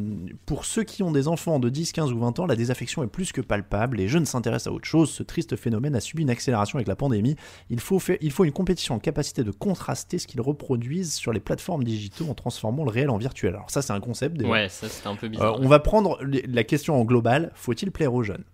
pour 0.44 0.66
ceux 0.66 0.82
qui 0.84 1.02
ont 1.02 1.12
des 1.12 1.28
enfants 1.28 1.58
de 1.60 1.70
10, 1.70 1.92
15 1.92 2.12
ou 2.12 2.18
20 2.18 2.38
ans, 2.40 2.46
la 2.46 2.56
désaffection 2.56 3.02
est 3.02 3.06
plus 3.06 3.32
que 3.32 3.40
palpable. 3.40 3.96
Les 3.96 4.06
jeunes 4.06 4.26
s'intéressent 4.26 4.70
à 4.70 4.76
autre 4.76 4.84
chose. 4.86 5.08
Ce 5.10 5.22
triste 5.22 5.56
phénomène 5.56 5.94
a 5.96 6.00
subi 6.00 6.24
une 6.24 6.30
accélération 6.30 6.76
avec 6.76 6.86
la 6.86 6.96
pandémie. 6.96 7.34
Il 7.70 7.80
faut, 7.80 7.98
faire, 7.98 8.18
il 8.20 8.30
faut 8.30 8.44
une 8.44 8.52
compétition 8.52 8.96
en 8.96 8.98
capacité 8.98 9.44
de 9.44 9.50
contraster 9.50 10.18
ce 10.18 10.26
qu'ils 10.26 10.42
reproduisent 10.42 11.14
sur 11.14 11.32
les 11.32 11.40
plateformes 11.40 11.84
digitaux 11.84 12.26
en 12.28 12.34
transformant 12.34 12.84
le 12.84 12.90
réel 12.90 13.08
en 13.08 13.16
virtuel. 13.16 13.54
Alors 13.54 13.70
ça 13.70 13.80
c'est 13.80 13.94
un 13.94 14.00
concept. 14.00 14.36
déjà. 14.36 14.50
ouais, 14.50 14.68
ça 14.68 14.90
c'était 14.90 15.08
un 15.08 15.16
peu 15.16 15.24
Euh, 15.26 15.30
bizarre. 15.30 15.58
on 15.58 15.68
va 15.68 15.78
prendre 15.78 16.18
la 16.22 16.64
question 16.64 17.00
en 17.00 17.04
global. 17.04 17.50
Faut-il 17.54 17.90
plaire 17.90 18.12
aux 18.12 18.22
jeunes? 18.22 18.44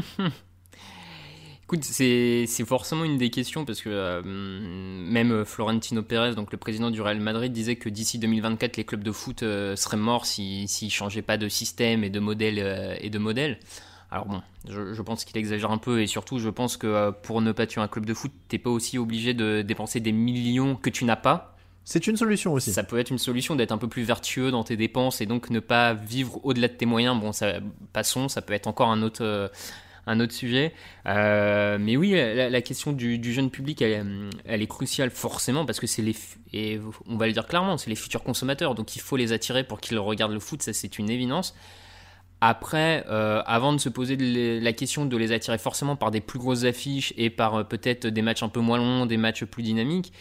Écoute, 1.68 1.82
c'est 1.82 2.46
forcément 2.64 3.02
une 3.02 3.18
des 3.18 3.30
questions 3.30 3.64
parce 3.64 3.80
que 3.80 3.88
euh, 3.90 4.22
même 4.24 5.44
Florentino 5.44 6.00
Pérez, 6.00 6.36
donc 6.36 6.52
le 6.52 6.58
président 6.58 6.92
du 6.92 7.00
Real 7.00 7.18
Madrid, 7.18 7.52
disait 7.52 7.74
que 7.74 7.88
d'ici 7.88 8.20
2024, 8.20 8.76
les 8.76 8.84
clubs 8.84 9.02
de 9.02 9.10
foot 9.10 9.42
euh, 9.42 9.74
seraient 9.74 9.96
morts 9.96 10.26
s'ils 10.26 10.68
s'ils 10.68 10.92
changeaient 10.92 11.22
pas 11.22 11.38
de 11.38 11.48
système 11.48 12.04
et 12.04 12.10
de 12.10 12.20
modèle 12.20 12.60
euh, 12.60 12.94
et 13.00 13.10
de 13.10 13.18
modèle. 13.18 13.58
Alors 14.12 14.26
bon, 14.26 14.42
je, 14.68 14.92
je 14.92 15.02
pense 15.02 15.24
qu'il 15.24 15.36
exagère 15.38 15.72
un 15.72 15.78
peu 15.78 16.00
et 16.00 16.06
surtout, 16.06 16.38
je 16.38 16.50
pense 16.50 16.76
que 16.76 17.10
pour 17.10 17.42
ne 17.42 17.50
pas 17.50 17.66
tuer 17.66 17.80
un 17.80 17.88
club 17.88 18.06
de 18.06 18.14
foot, 18.14 18.30
t'es 18.46 18.58
pas 18.58 18.70
aussi 18.70 18.96
obligé 18.96 19.34
de 19.34 19.62
dépenser 19.62 19.98
des 19.98 20.12
millions 20.12 20.76
que 20.76 20.88
tu 20.88 21.04
n'as 21.04 21.16
pas. 21.16 21.56
C'est 21.82 22.06
une 22.06 22.16
solution 22.16 22.52
aussi. 22.52 22.72
Ça 22.72 22.84
peut 22.84 22.98
être 23.00 23.10
une 23.10 23.18
solution 23.18 23.56
d'être 23.56 23.72
un 23.72 23.78
peu 23.78 23.88
plus 23.88 24.04
vertueux 24.04 24.52
dans 24.52 24.62
tes 24.62 24.76
dépenses 24.76 25.20
et 25.20 25.26
donc 25.26 25.50
ne 25.50 25.58
pas 25.58 25.94
vivre 25.94 26.38
au-delà 26.44 26.68
de 26.68 26.74
tes 26.74 26.86
moyens. 26.86 27.18
Bon, 27.18 27.32
ça, 27.32 27.54
passons, 27.92 28.28
ça 28.28 28.40
peut 28.40 28.54
être 28.54 28.68
encore 28.68 28.90
un 28.90 29.02
autre, 29.02 29.50
un 30.06 30.20
autre 30.20 30.32
sujet. 30.32 30.72
Euh, 31.06 31.78
mais 31.80 31.96
oui, 31.96 32.12
la, 32.12 32.62
question 32.62 32.92
du, 32.92 33.32
jeune 33.32 33.50
public, 33.50 33.82
elle, 33.82 33.92
est- 33.92 34.04
elle 34.44 34.62
est 34.62 34.66
cruciale 34.66 35.10
forcément 35.10 35.66
parce 35.66 35.80
que 35.80 35.86
c'est 35.86 36.02
les, 36.02 36.14
et 36.52 36.80
on 37.06 37.16
va 37.16 37.26
le 37.26 37.32
dire 37.32 37.46
clairement, 37.46 37.76
c'est 37.76 37.90
les 37.90 37.96
futurs 37.96 38.22
consommateurs. 38.22 38.74
Donc 38.74 38.96
il 38.96 39.00
faut 39.02 39.16
les 39.16 39.32
attirer 39.32 39.64
pour 39.64 39.80
qu'ils 39.80 39.98
regardent 39.98 40.32
le 40.32 40.40
foot, 40.40 40.62
ça 40.62 40.72
c'est 40.72 40.98
une 40.98 41.10
évidence. 41.10 41.54
Après, 42.40 43.04
euh, 43.08 43.42
avant 43.46 43.72
de 43.72 43.78
se 43.78 43.88
poser 43.88 44.16
la 44.60 44.72
question 44.74 45.06
de 45.06 45.16
les 45.16 45.32
attirer 45.32 45.56
forcément 45.56 45.96
par 45.96 46.10
des 46.10 46.20
plus 46.20 46.38
grosses 46.38 46.64
affiches 46.64 47.14
et 47.16 47.30
par 47.30 47.54
euh, 47.54 47.64
peut-être 47.64 48.06
des 48.06 48.22
matchs 48.22 48.42
un 48.42 48.50
peu 48.50 48.60
moins 48.60 48.76
longs, 48.76 49.06
des 49.06 49.16
matchs 49.16 49.44
plus 49.44 49.62
dynamiques, 49.62 50.12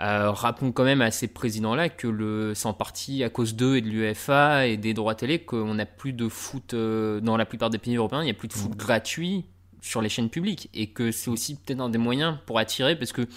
euh, 0.00 0.30
rappelons 0.30 0.72
quand 0.72 0.84
même 0.84 1.02
à 1.02 1.10
ces 1.10 1.28
présidents-là 1.28 1.88
que 1.88 2.08
le, 2.08 2.52
c'est 2.54 2.66
en 2.66 2.74
partie 2.74 3.22
à 3.22 3.30
cause 3.30 3.54
d'eux 3.54 3.76
et 3.76 3.80
de 3.80 3.88
l'UEFA 3.88 4.66
et 4.66 4.76
des 4.76 4.92
droits 4.92 5.14
télé 5.14 5.38
qu'on 5.38 5.74
n'a 5.74 5.86
plus 5.86 6.12
de 6.12 6.28
foot 6.28 6.74
euh, 6.74 7.20
dans 7.20 7.36
la 7.36 7.46
plupart 7.46 7.70
des 7.70 7.78
pays 7.78 7.96
européens, 7.96 8.22
il 8.22 8.24
n'y 8.24 8.30
a 8.30 8.34
plus 8.34 8.48
de 8.48 8.52
foot 8.52 8.76
gratuit 8.76 9.44
sur 9.80 10.02
les 10.02 10.08
chaînes 10.08 10.30
publiques 10.30 10.68
et 10.74 10.88
que 10.88 11.12
c'est 11.12 11.30
aussi 11.30 11.56
peut-être 11.56 11.80
un 11.80 11.90
des 11.90 11.98
moyens 11.98 12.38
pour 12.46 12.58
attirer 12.58 12.96
parce 12.96 13.12
que 13.12 13.28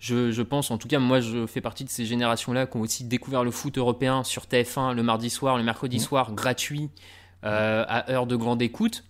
je, 0.00 0.32
je 0.32 0.42
pense, 0.42 0.70
en 0.70 0.78
tout 0.78 0.88
cas, 0.88 0.98
moi 0.98 1.20
je 1.20 1.46
fais 1.46 1.60
partie 1.60 1.84
de 1.84 1.90
ces 1.90 2.04
générations-là 2.04 2.66
qui 2.66 2.76
ont 2.76 2.80
aussi 2.80 3.04
découvert 3.04 3.44
le 3.44 3.50
foot 3.50 3.78
européen 3.78 4.24
sur 4.24 4.44
TF1 4.44 4.94
le 4.94 5.02
mardi 5.02 5.30
soir, 5.30 5.56
le 5.56 5.62
mercredi 5.62 6.00
soir, 6.00 6.32
gratuit, 6.32 6.90
euh, 7.44 7.84
à 7.88 8.10
heure 8.10 8.26
de 8.26 8.36
grande 8.36 8.60
écoute. 8.62 9.04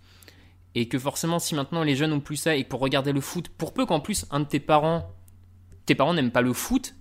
Et 0.77 0.89
que 0.89 0.99
forcément, 0.99 1.39
si 1.39 1.55
maintenant 1.55 1.83
les 1.83 1.97
jeunes 1.97 2.13
ont 2.13 2.21
plus 2.21 2.37
ça 2.37 2.57
et 2.57 2.65
que 2.65 2.69
pour 2.69 2.81
regarder 2.81 3.13
le 3.13 3.21
foot, 3.21 3.49
pour 3.49 3.73
peu 3.73 3.87
qu'en 3.87 4.01
plus 4.01 4.27
un 4.31 4.41
de 4.41 4.45
tes 4.45 4.61
parents, 4.61 5.09
tes 5.87 5.95
parents 5.95 6.15
n'aiment 6.15 6.31
pas 6.31 6.43
le 6.43 6.53
foot, 6.53 6.95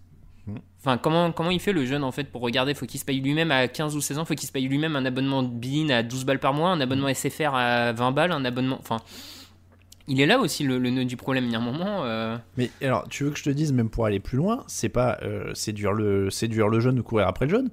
enfin 0.79 0.97
comment, 0.97 1.31
comment 1.31 1.51
il 1.51 1.59
fait 1.59 1.71
le 1.73 1.85
jeune 1.85 2.03
en 2.03 2.11
fait 2.11 2.25
pour 2.25 2.41
regarder? 2.41 2.73
Faut 2.73 2.85
qu'il 2.85 2.99
se 2.99 3.05
paye 3.05 3.21
lui-même 3.21 3.51
à 3.51 3.67
15 3.67 3.95
ou 3.95 4.01
16 4.01 4.19
ans, 4.19 4.25
faut 4.25 4.33
qu'il 4.35 4.47
se 4.47 4.51
paye 4.51 4.67
lui-même 4.67 4.95
un 4.95 5.05
abonnement 5.05 5.41
de 5.43 5.47
Bein 5.47 5.89
à 5.89 6.03
12 6.03 6.25
balles 6.25 6.39
par 6.39 6.53
mois, 6.53 6.69
un 6.71 6.81
abonnement 6.81 7.13
SFR 7.13 7.53
à 7.53 7.93
20 7.93 8.11
balles, 8.11 8.31
un 8.31 8.43
abonnement. 8.43 8.77
Enfin, 8.79 8.97
il 10.07 10.19
est 10.19 10.25
là 10.25 10.39
aussi 10.39 10.63
le, 10.63 10.79
le 10.79 10.89
nœud 10.89 11.05
du 11.05 11.15
problème. 11.15 11.45
Il 11.45 11.51
y 11.51 11.55
a 11.55 11.59
un 11.59 11.61
moment. 11.61 12.03
euh, 12.03 12.37
Mais 12.57 12.69
alors, 12.81 13.07
tu 13.07 13.23
veux 13.23 13.31
que 13.31 13.37
je 13.39 13.43
te 13.45 13.49
dise, 13.49 13.71
même 13.71 13.89
pour 13.89 14.05
aller 14.05 14.19
plus 14.19 14.37
loin, 14.37 14.65
c'est 14.67 14.89
pas 14.89 15.17
euh, 15.21 15.53
séduire, 15.53 15.93
le, 15.93 16.29
séduire 16.29 16.67
le 16.67 16.81
jeune 16.81 16.99
ou 16.99 17.03
courir 17.03 17.27
après 17.27 17.45
le 17.45 17.51
jeune. 17.51 17.69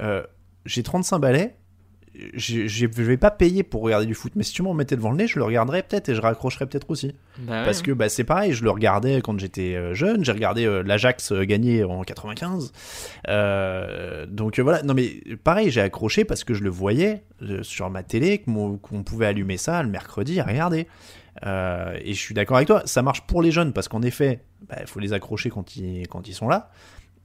Euh, 0.00 0.24
j'ai 0.66 0.82
35 0.82 1.18
balais, 1.20 1.56
j'ai- 2.34 2.68
je 2.68 2.86
vais 2.86 3.16
pas 3.16 3.30
payer 3.30 3.62
pour 3.62 3.82
regarder 3.82 4.06
du 4.06 4.14
foot, 4.14 4.32
mais 4.36 4.42
si 4.42 4.52
tu 4.52 4.62
m'en 4.62 4.74
mettais 4.74 4.96
devant 4.96 5.10
le 5.10 5.16
nez, 5.16 5.26
je 5.26 5.38
le 5.38 5.44
regarderais 5.44 5.82
peut-être 5.82 6.08
et 6.08 6.14
je 6.14 6.20
raccrocherais 6.20 6.66
peut-être 6.66 6.90
aussi. 6.90 7.14
bah 7.38 7.60
ouais. 7.60 7.64
Parce 7.64 7.82
que 7.82 7.92
bah, 7.92 8.08
c'est 8.08 8.24
pareil, 8.24 8.52
je 8.52 8.64
le 8.64 8.70
regardais 8.70 9.20
quand 9.20 9.38
j'étais 9.38 9.74
euh, 9.74 9.94
jeune, 9.94 10.24
j'ai 10.24 10.32
regardé 10.32 10.64
euh, 10.66 10.82
l'Ajax 10.82 11.32
euh, 11.32 11.44
gagner 11.44 11.84
en 11.84 12.02
95. 12.02 12.72
Euh, 13.28 14.26
donc 14.26 14.58
euh, 14.58 14.62
voilà, 14.62 14.82
non 14.82 14.94
mais 14.94 15.20
pareil, 15.44 15.70
j'ai 15.70 15.80
accroché 15.80 16.24
parce 16.24 16.44
que 16.44 16.54
je 16.54 16.62
le 16.62 16.70
voyais 16.70 17.22
sur 17.62 17.88
ma 17.90 18.02
télé, 18.02 18.38
qu'on 18.38 18.78
pouvait 19.04 19.26
allumer 19.26 19.56
ça 19.56 19.82
le 19.82 19.88
mercredi 19.88 20.38
et 20.38 20.42
regarder. 20.42 20.86
Et 21.44 22.14
je 22.14 22.18
suis 22.18 22.34
d'accord 22.34 22.56
avec 22.56 22.66
toi, 22.66 22.82
ça 22.84 23.02
marche 23.02 23.20
pour 23.22 23.42
les 23.42 23.52
jeunes 23.52 23.72
parce 23.72 23.86
qu'en 23.88 24.02
effet, 24.02 24.40
il 24.80 24.86
faut 24.86 24.98
les 24.98 25.12
accrocher 25.12 25.50
quand 25.50 25.76
ils, 25.76 26.08
quand 26.08 26.26
ils 26.28 26.34
sont 26.34 26.48
là. 26.48 26.70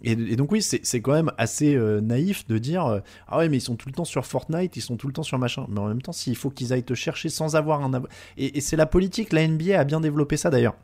Et, 0.04 0.12
et 0.12 0.36
donc 0.36 0.52
oui, 0.52 0.62
c'est 0.62 1.02
quand 1.02 1.14
même 1.14 1.32
assez 1.38 1.76
euh, 1.76 2.02
naïf 2.02 2.46
de 2.48 2.58
dire 2.58 2.86
euh, 2.86 3.00
ah 3.28 3.38
ouais 3.38 3.48
mais 3.50 3.58
ils 3.58 3.62
sont 3.62 3.76
tout 3.78 3.88
le 3.88 3.94
temps 3.94 4.04
sur 4.06 4.26
Fortnite, 4.26 4.76
ils 4.76 4.82
sont 4.82 4.98
tout 4.98 5.08
le 5.08 5.14
temps 5.14 5.24
sur 5.24 5.40
machin. 5.40 5.66
Mais 5.70 5.80
en 5.80 5.88
même 5.88 6.02
temps, 6.02 6.12
s'il 6.12 6.36
faut 6.36 6.50
qu'ils 6.50 6.74
aillent 6.74 6.84
te 6.84 6.94
chercher 6.94 7.30
sans 7.30 7.56
avoir 7.56 7.82
un 7.84 7.94
ab- 7.94 8.08
et, 8.38 8.58
et 8.58 8.62
c'est 8.62 8.76
la 8.76 8.86
politique, 8.86 9.32
la 9.34 9.48
NBA 9.48 9.80
a 9.80 9.84
bien 9.86 10.02
développé 10.02 10.36
ça 10.38 10.50
d'ailleurs, 10.50 10.76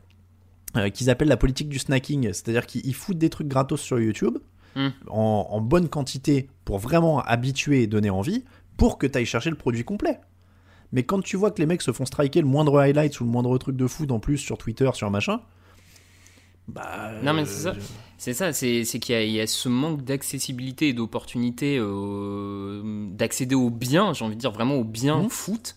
euh, 0.76 0.88
qu'ils 0.88 1.10
appellent 1.10 1.28
la 1.28 1.36
politique 1.36 1.68
du 1.68 1.78
snacking, 1.78 2.32
c'est-à-dire 2.32 2.64
qu'ils 2.66 2.86
ils 2.86 2.94
foutent 2.94 3.18
des 3.18 3.30
trucs 3.30 3.48
gratos 3.48 3.80
sur 3.80 4.00
YouTube 4.00 4.38
Mm. 4.76 4.86
en, 5.08 5.48
en 5.50 5.60
bonne 5.60 5.88
quantité 5.88 6.48
pour 6.64 6.78
vraiment 6.78 7.18
habituer 7.22 7.82
et 7.82 7.86
donner 7.88 8.08
envie. 8.08 8.44
pour 8.76 8.98
que 8.98 9.06
tu 9.08 9.18
ailles 9.18 9.26
chercher 9.26 9.50
le 9.50 9.56
produit 9.56 9.82
complet. 9.82 10.20
Mais 10.92 11.02
quand 11.02 11.20
tu 11.22 11.36
vois 11.36 11.50
que 11.50 11.58
les 11.60 11.66
mecs 11.66 11.82
se 11.82 11.90
font 11.92 12.04
striker 12.04 12.40
le 12.40 12.46
moindre 12.46 12.78
highlight 12.78 13.20
ou 13.20 13.24
le 13.24 13.30
moindre 13.30 13.58
truc 13.58 13.76
de 13.76 13.86
foot 13.88 14.12
en 14.12 14.20
plus 14.20 14.38
sur 14.38 14.56
Twitter, 14.58 14.88
sur 14.94 15.10
machin, 15.10 15.40
bah. 16.70 17.12
Non, 17.22 17.32
mais 17.34 17.44
c'est 17.44 17.62
ça. 17.62 17.70
euh, 17.70 17.74
C'est 18.18 18.34
ça, 18.34 18.52
c'est 18.52 18.82
qu'il 18.84 19.14
y, 19.14 19.18
a- 19.18 19.22
il 19.24 19.30
y 19.32 19.40
a 19.40 19.46
ce 19.46 19.68
manque 19.68 20.02
d'accessibilité 20.04 20.88
et 20.88 20.92
d'opportunité 20.92 21.78
euh, 21.80 23.06
d'accéder 23.12 23.54
au 23.54 23.70
bien, 23.70 24.12
j'ai 24.12 24.24
envie 24.24 24.36
de 24.36 24.40
dire 24.40 24.50
vraiment 24.52 24.76
au 24.76 24.84
bien 24.84 25.22
Mhm. 25.22 25.30
foot. 25.30 25.76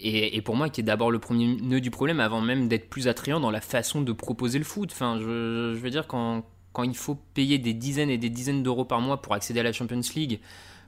Et, 0.00 0.36
et 0.36 0.42
pour 0.42 0.56
moi, 0.56 0.68
qui 0.70 0.80
est 0.80 0.84
d'abord 0.84 1.10
le 1.10 1.18
premier 1.18 1.56
nœud 1.60 1.80
du 1.80 1.90
problème, 1.90 2.20
avant 2.20 2.40
même 2.40 2.68
d'être 2.68 2.88
plus 2.88 3.08
attrayant 3.08 3.40
dans 3.40 3.50
la 3.50 3.60
façon 3.60 4.00
de 4.00 4.12
proposer 4.12 4.58
le 4.58 4.64
foot. 4.64 4.90
Enfin, 4.92 5.18
je, 5.18 5.74
je 5.74 5.78
veux 5.80 5.90
dire, 5.90 6.06
quand, 6.06 6.44
quand 6.72 6.84
il 6.84 6.96
faut 6.96 7.16
payer 7.34 7.58
des 7.58 7.74
dizaines 7.74 8.08
et 8.10 8.18
des 8.18 8.30
dizaines 8.30 8.62
d'euros 8.62 8.84
par 8.84 9.00
mois 9.00 9.20
pour 9.20 9.34
accéder 9.34 9.60
à 9.60 9.64
la 9.64 9.72
Champions 9.72 10.00
League, 10.14 10.38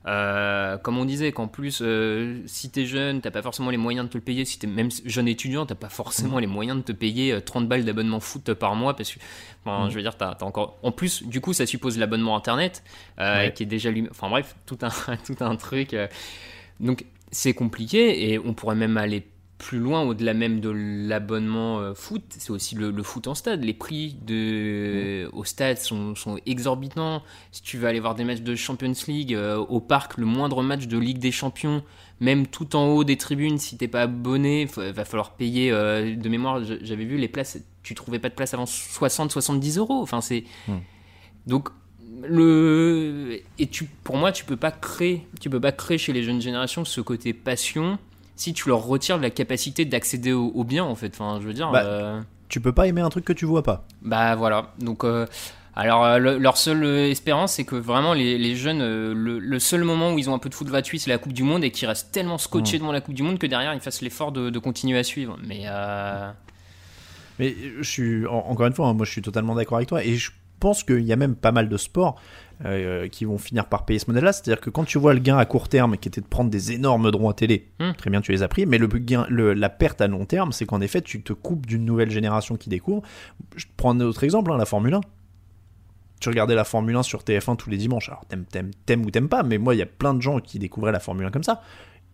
euh, 0.07 0.79
comme 0.79 0.97
on 0.99 1.05
disait, 1.05 1.31
qu'en 1.33 1.47
plus, 1.47 1.81
euh, 1.83 2.41
si 2.47 2.71
t'es 2.71 2.87
jeune, 2.87 3.21
t'as 3.21 3.31
pas 3.31 3.43
forcément 3.43 3.71
les 3.71 3.77
moyens 3.77 4.07
de 4.07 4.13
te 4.13 4.19
le 4.19 4.25
payer. 4.25 4.45
Si 4.45 4.59
t'es 4.59 4.67
même 4.67 4.89
jeune 5.05 5.29
étudiant, 5.29 5.67
t'as 5.67 5.75
pas 5.75 5.89
forcément 5.91 6.39
les 6.39 6.47
moyens 6.47 6.79
de 6.79 6.83
te 6.83 6.93
payer 6.93 7.33
euh, 7.33 7.41
30 7.41 7.69
balles 7.69 7.85
d'abonnement 7.85 8.21
foot 8.21 8.55
par 8.55 8.75
mois 8.75 8.97
parce 8.97 9.13
que, 9.13 9.19
enfin, 9.65 9.91
je 9.91 9.95
veux 9.95 10.03
dire, 10.03 10.17
t'as 10.17 10.37
encore. 10.41 10.79
En 10.83 10.91
plus, 10.93 11.23
du 11.23 11.41
coup, 11.41 11.53
ça 11.53 11.67
suppose 11.67 11.99
l'abonnement 11.99 12.37
internet 12.37 12.83
euh, 13.19 13.45
Ouais. 13.47 13.53
qui 13.53 13.63
est 13.65 13.67
déjà 13.67 13.91
lui. 13.91 14.07
Enfin 14.11 14.29
bref, 14.31 14.57
tout 14.67 14.79
un 14.83 14.91
tout 15.27 15.37
un 15.41 15.57
truc. 15.57 15.93
euh. 15.95 16.07
Donc 16.81 17.05
c'est 17.31 17.53
compliqué 17.53 18.31
et 18.33 18.39
on 18.39 18.55
pourrait 18.55 18.75
même 18.77 18.97
aller 18.97 19.27
plus 19.61 19.79
loin 19.79 20.01
au-delà 20.03 20.33
même 20.33 20.61
de 20.61 20.71
l'abonnement 20.71 21.81
euh, 21.81 21.95
foot, 21.95 22.23
c'est 22.31 22.51
aussi 22.51 22.75
le, 22.77 22.91
le 22.91 23.03
foot 23.03 23.29
en 23.29 23.35
stade. 23.35 23.63
Les 23.63 23.75
prix 23.75 24.17
de, 24.27 25.29
au 25.35 25.45
stade 25.45 25.77
sont, 25.77 26.15
sont 26.15 26.39
exorbitants. 26.47 27.23
Si 27.53 27.63
tu 27.63 27.77
veux 27.77 27.87
aller 27.87 28.01
voir 28.01 28.15
des 28.15 28.25
matchs 28.25 28.41
de 28.41 28.55
Champions 28.55 28.95
League 29.07 29.35
euh, 29.35 29.59
au 29.59 29.81
parc, 29.81 30.17
le 30.17 30.25
moindre 30.25 30.63
match 30.63 30.87
de 30.87 30.97
Ligue 30.97 31.19
des 31.19 31.31
Champions, 31.31 31.85
même 32.21 32.47
tout 32.47 32.75
en 32.75 32.87
haut 32.87 33.05
des 33.05 33.19
tribunes, 33.19 33.59
si 33.59 33.77
t'es 33.77 33.87
pas 33.87 34.03
abonné, 34.03 34.63
il 34.63 34.93
va 34.93 35.05
falloir 35.05 35.33
payer 35.35 35.71
euh, 35.71 36.17
de 36.17 36.29
mémoire. 36.31 36.65
J'avais 36.65 37.05
vu 37.05 37.19
les 37.19 37.29
places, 37.29 37.59
tu 37.83 37.95
trouvais 37.95 38.19
pas 38.19 38.31
de 38.31 38.35
place 38.35 38.55
avant 38.55 38.65
60-70 38.65 39.79
euros. 39.79 40.01
Enfin, 40.01 40.23
c'est 40.23 40.45
donc 41.47 41.69
le 42.23 43.41
et 43.59 43.67
tu 43.67 43.85
pour 43.85 44.17
moi 44.17 44.31
tu 44.31 44.45
peux 44.45 44.57
pas 44.57 44.71
créer 44.71 45.27
tu 45.41 45.49
peux 45.49 45.61
pas 45.61 45.73
créer 45.73 45.97
chez 45.97 46.13
les 46.13 46.23
jeunes 46.23 46.43
générations 46.43 46.85
ce 46.85 47.01
côté 47.01 47.33
passion 47.33 47.99
si 48.41 48.53
tu 48.55 48.69
leur 48.69 48.85
retires 48.85 49.19
la 49.19 49.31
capacité 49.31 49.85
d'accéder 49.85 50.33
au, 50.33 50.47
au 50.55 50.65
bien 50.65 50.85
en 50.85 50.95
fait 50.95 51.13
enfin 51.15 51.39
je 51.41 51.47
veux 51.47 51.53
dire 51.55 51.71
Bah, 51.71 51.83
euh, 51.85 52.21
Tu 52.49 52.61
peux 52.61 52.73
pas 52.73 52.87
aimer 52.87 53.03
un 53.03 53.11
truc 53.11 53.25
que 53.25 53.33
tu 53.35 53.45
vois 53.45 53.63
pas. 53.63 53.85
bah 54.03 54.35
voilà, 54.35 54.73
donc 54.79 55.05
euh, 55.05 55.27
alors 55.77 56.05
euh, 56.05 56.19
le- 56.19 56.39
leur 56.39 56.57
seule 56.57 56.83
euh, 56.85 57.11
espérance 57.11 57.53
c'est 57.55 57.65
que 57.65 57.77
vraiment 57.77 58.13
les, 58.15 58.39
les 58.39 58.57
jeunes, 58.57 58.81
le, 58.81 59.39
le 59.39 59.59
seul 59.59 59.85
moment 59.85 60.13
où 60.13 60.19
ils 60.19 60.29
ont 60.31 60.35
un 60.35 60.39
peu 60.39 60.49
de 60.49 60.55
foot 60.55 60.67
gratuit 60.69 60.99
c'est 60.99 61.11
la 61.11 61.19
Coupe 61.19 61.33
du 61.35 61.43
Monde 61.45 61.63
et 61.65 61.71
qu'ils 61.71 61.87
restent 61.87 62.13
tellement 62.13 62.39
scotchés 62.39 62.79
devant 62.79 62.93
la 62.93 63.01
Coupe 63.01 63.15
du 63.15 63.23
Monde 63.23 63.39
que 63.39 63.47
derrière 63.47 63.73
ils 63.75 63.81
fassent 63.81 64.03
l'effort 64.03 64.33
de, 64.33 64.51
de 64.51 64.59
continuer 64.59 64.99
à 64.99 65.05
suivre. 65.05 65.37
Mais 65.47 65.63
euh, 65.67 66.31
Mais 67.39 67.55
je 67.81 67.89
suis, 67.89 68.27
en- 68.27 68.33
encore 68.51 68.67
une 68.67 68.73
fois, 68.75 68.89
hein, 68.89 68.95
moi 68.95 69.07
je 69.07 69.13
suis 69.13 69.23
totalement 69.23 69.55
d'accord 69.55 69.77
avec 69.77 69.89
toi 69.89 70.05
et 70.05 70.17
je 70.17 70.31
pense 70.61 70.85
qu'il 70.85 71.01
y 71.03 71.13
a 71.13 71.17
même 71.17 71.35
pas 71.35 71.51
mal 71.53 71.69
de 71.69 71.77
sports 71.77 72.21
euh, 72.65 73.09
qui 73.09 73.25
vont 73.25 73.39
finir 73.39 73.67
par 73.67 73.87
payer 73.87 73.99
ce 73.99 74.07
modèle-là. 74.09 74.33
C'est-à-dire 74.33 74.61
que 74.61 74.69
quand 74.71 74.85
tu 74.85 74.99
vois 74.99 75.15
le 75.15 75.21
gain 75.21 75.39
à 75.39 75.47
court 75.47 75.69
terme 75.69 75.97
qui 75.97 76.09
était 76.09 76.21
de 76.21 76.27
prendre 76.27 76.51
des 76.51 76.73
énormes 76.73 77.11
droits 77.11 77.33
télé, 77.35 77.69
Hmm. 77.81 77.93
très 77.97 78.11
bien 78.11 78.21
tu 78.21 78.33
les 78.33 78.43
as 78.43 78.49
pris, 78.49 78.67
mais 78.67 78.77
le 78.79 78.87
gain, 78.87 79.27
le- 79.31 79.55
la 79.55 79.71
perte 79.71 80.01
à 80.03 80.07
long 80.09 80.27
terme, 80.27 80.53
c'est 80.53 80.67
qu'en 80.67 80.81
effet 80.81 81.01
tu 81.01 81.23
te 81.23 81.33
coupes 81.33 81.65
d'une 81.67 81.85
nouvelle 81.87 82.11
génération 82.11 82.57
qui 82.57 82.69
découvre. 82.69 83.03
Je 83.57 83.65
te 83.65 83.71
prends 83.77 83.93
un 83.93 84.01
autre 84.01 84.23
exemple, 84.25 84.53
hein, 84.53 84.59
la 84.59 84.67
Formule 84.67 84.95
1. 84.95 85.01
Tu 86.21 86.29
regardais 86.29 86.55
la 86.55 86.65
Formule 86.65 86.97
1 86.97 87.03
sur 87.03 87.23
TF1 87.25 87.57
tous 87.57 87.71
les 87.71 87.79
dimanches. 87.79 88.11
Alors 88.11 88.27
t'aimes, 88.27 88.45
t'aimes, 88.45 88.71
t'aimes 88.85 89.05
ou 89.07 89.11
t'aimes 89.11 89.29
pas, 89.31 89.43
mais 89.43 89.57
moi 89.57 89.75
il 89.75 89.79
y 89.79 89.83
a 89.83 89.87
plein 89.87 90.13
de 90.13 90.21
gens 90.21 90.39
qui 90.41 90.59
découvraient 90.59 90.93
la 90.93 91.01
Formule 91.01 91.25
1 91.27 91.31
comme 91.31 91.43
ça. 91.45 91.63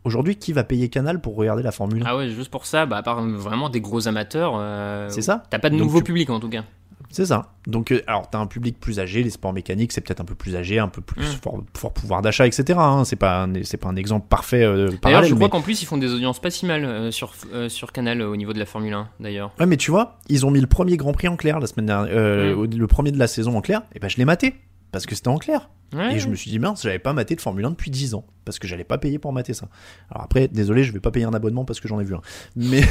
Aujourd'hui, 0.04 0.36
qui 0.36 0.52
va 0.52 0.62
payer 0.62 0.88
Canal 0.88 1.20
pour 1.20 1.34
regarder 1.34 1.64
la 1.64 1.72
Formule 1.72 2.02
1 2.04 2.06
ah 2.06 2.16
ouais, 2.16 2.28
juste 2.30 2.52
pour 2.52 2.64
ça, 2.66 2.86
bah, 2.86 2.98
à 2.98 3.02
part 3.02 3.20
vraiment 3.26 3.68
des 3.68 3.80
gros 3.80 4.06
amateurs, 4.06 4.52
euh, 4.56 5.08
C'est 5.08 5.22
ça 5.22 5.42
T'as 5.50 5.58
pas 5.58 5.68
de 5.70 5.74
Donc 5.76 5.86
nouveau 5.86 5.98
tu- 5.98 6.04
public 6.04 6.30
en 6.30 6.38
tout 6.38 6.48
cas. 6.48 6.62
C'est 7.10 7.26
ça. 7.26 7.52
Donc, 7.66 7.92
euh, 7.92 8.02
alors, 8.06 8.28
t'as 8.30 8.38
un 8.38 8.46
public 8.46 8.78
plus 8.80 9.00
âgé, 9.00 9.22
les 9.22 9.30
sports 9.30 9.52
mécaniques, 9.52 9.92
c'est 9.92 10.00
peut-être 10.00 10.20
un 10.20 10.24
peu 10.24 10.34
plus 10.34 10.54
âgé, 10.56 10.78
un 10.78 10.88
peu 10.88 11.00
plus 11.00 11.22
Mm. 11.22 11.38
fort, 11.42 11.64
fort 11.76 11.92
pouvoir 11.92 12.22
d'achat, 12.22 12.46
etc. 12.46 12.78
hein. 12.80 13.04
C'est 13.04 13.16
pas, 13.16 13.44
un- 13.44 13.62
c'est 13.64 13.76
pas 13.76 13.88
un 13.88 13.96
exemple 13.96 14.26
parfait 14.28 14.62
euh, 14.62 14.88
D'ailleurs, 15.02 15.24
je 15.24 15.34
crois 15.34 15.48
qu'en 15.48 15.62
plus 15.62 15.82
ils 15.82 15.86
font 15.86 15.98
des 15.98 16.12
audiences 16.12 16.40
pas 16.40 16.50
si 16.50 16.66
mal 16.66 16.84
euh, 16.84 17.10
sur 17.10 17.32
sur 17.68 17.92
Canal 17.92 18.22
au 18.22 18.36
niveau 18.36 18.52
de 18.52 18.58
la 18.58 18.66
Formule 18.66 18.92
1 18.92 19.08
d'ailleurs. 19.20 19.52
Ouais, 19.58 19.66
mais 19.66 19.76
tu 19.76 19.90
vois, 19.90 20.18
ils 20.28 20.44
ont 20.46 20.50
mis 20.50 20.60
le 20.60 20.66
premier 20.66 20.96
Grand 20.96 21.12
Prix 21.12 21.28
en 21.28 21.36
clair 21.36 21.58
la 21.60 21.66
semaine 21.66 21.86
dernière, 21.86 22.12
euh, 22.14 22.54
Mm. 22.66 22.76
le 22.76 22.86
premier 22.86 23.12
de 23.12 23.18
la 23.18 23.26
saison 23.26 23.56
en 23.56 23.60
clair. 23.60 23.82
Et 23.94 23.98
ben, 23.98 24.08
je 24.08 24.16
l'ai 24.16 24.24
maté 24.24 24.54
parce 24.92 25.06
que 25.06 25.14
c'était 25.14 25.28
en 25.28 25.38
clair. 25.38 25.70
Ouais. 25.94 26.16
Et 26.16 26.18
je 26.18 26.28
me 26.28 26.34
suis 26.34 26.50
dit 26.50 26.58
mince, 26.58 26.82
j'avais 26.82 26.98
pas 26.98 27.12
maté 27.12 27.36
de 27.36 27.40
Formule 27.40 27.64
1 27.64 27.70
depuis 27.70 27.90
10 27.90 28.14
ans 28.14 28.24
parce 28.44 28.58
que 28.58 28.66
j'allais 28.66 28.84
pas 28.84 28.98
payer 28.98 29.18
pour 29.18 29.32
mater 29.32 29.54
ça. 29.54 29.68
Alors 30.10 30.24
après, 30.24 30.48
désolé, 30.48 30.82
je 30.82 30.92
vais 30.92 31.00
pas 31.00 31.10
payer 31.10 31.26
un 31.26 31.34
abonnement 31.34 31.64
parce 31.64 31.80
que 31.80 31.86
j'en 31.86 32.00
ai 32.00 32.04
vu 32.04 32.14
un. 32.14 32.20
Mais 32.56 32.82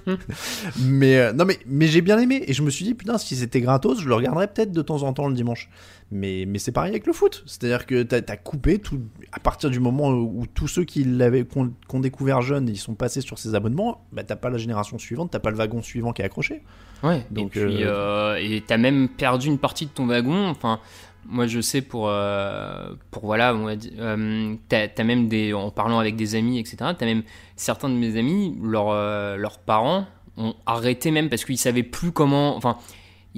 mais 0.80 1.16
euh, 1.16 1.32
non 1.32 1.44
mais 1.44 1.58
mais 1.66 1.86
j'ai 1.86 2.02
bien 2.02 2.18
aimé 2.18 2.42
et 2.46 2.52
je 2.52 2.62
me 2.62 2.70
suis 2.70 2.84
dit 2.84 2.94
putain 2.94 3.16
si 3.16 3.36
c'était 3.36 3.60
gratos, 3.60 4.00
je 4.00 4.08
le 4.08 4.14
regarderais 4.14 4.48
peut-être 4.48 4.72
de 4.72 4.82
temps 4.82 5.02
en 5.02 5.12
temps 5.12 5.28
le 5.28 5.34
dimanche. 5.34 5.70
Mais 6.10 6.44
mais 6.46 6.58
c'est 6.58 6.72
pareil 6.72 6.90
avec 6.90 7.06
le 7.06 7.12
foot, 7.12 7.42
c'est-à-dire 7.46 7.86
que 7.86 8.02
t'as 8.02 8.20
as 8.26 8.36
coupé 8.36 8.78
tout 8.78 9.00
à 9.32 9.40
partir 9.40 9.70
du 9.70 9.80
moment 9.80 10.10
où, 10.10 10.42
où 10.42 10.46
tous 10.46 10.68
ceux 10.68 10.84
qui 10.84 11.04
l'avaient 11.04 11.44
qu'on 11.44 11.72
qu'on 11.88 12.00
découvert 12.00 12.42
jeune, 12.42 12.68
ils 12.68 12.76
sont 12.76 12.94
passés 12.94 13.22
sur 13.22 13.38
ces 13.38 13.54
abonnements, 13.54 14.06
bah 14.12 14.24
t'as 14.24 14.36
pas 14.36 14.50
la 14.50 14.58
génération 14.58 14.98
suivante, 14.98 15.30
t'as 15.30 15.40
pas 15.40 15.50
le 15.50 15.56
wagon 15.56 15.82
suivant 15.82 16.12
qui 16.12 16.22
est 16.22 16.26
accroché. 16.26 16.62
Ouais, 17.02 17.26
Donc, 17.30 17.56
et 17.56 17.66
puis 17.66 17.84
euh, 17.84 17.90
euh, 17.90 18.36
et 18.36 18.62
t'as 18.66 18.78
même 18.78 19.08
perdu 19.08 19.48
une 19.48 19.58
partie 19.58 19.86
de 19.86 19.90
ton 19.90 20.06
wagon. 20.06 20.48
Enfin, 20.48 20.80
moi 21.28 21.46
je 21.46 21.60
sais 21.60 21.82
pour 21.82 22.08
euh, 22.08 22.94
pour 23.10 23.24
voilà, 23.26 23.54
on 23.54 23.64
va 23.64 23.76
dire, 23.76 23.92
euh, 23.98 24.54
t'as 24.68 24.88
t'as 24.88 25.04
même 25.04 25.28
des 25.28 25.52
en 25.52 25.70
parlant 25.70 25.98
avec 25.98 26.16
des 26.16 26.34
amis, 26.34 26.58
etc. 26.58 26.76
T'as 26.98 27.06
même 27.06 27.22
certains 27.56 27.88
de 27.88 27.94
mes 27.94 28.16
amis, 28.18 28.56
leurs 28.62 28.90
euh, 28.90 29.36
leurs 29.36 29.58
parents 29.58 30.06
ont 30.36 30.54
arrêté 30.66 31.10
même 31.10 31.28
parce 31.28 31.44
qu'ils 31.44 31.58
savaient 31.58 31.82
plus 31.82 32.12
comment, 32.12 32.56
enfin. 32.56 32.76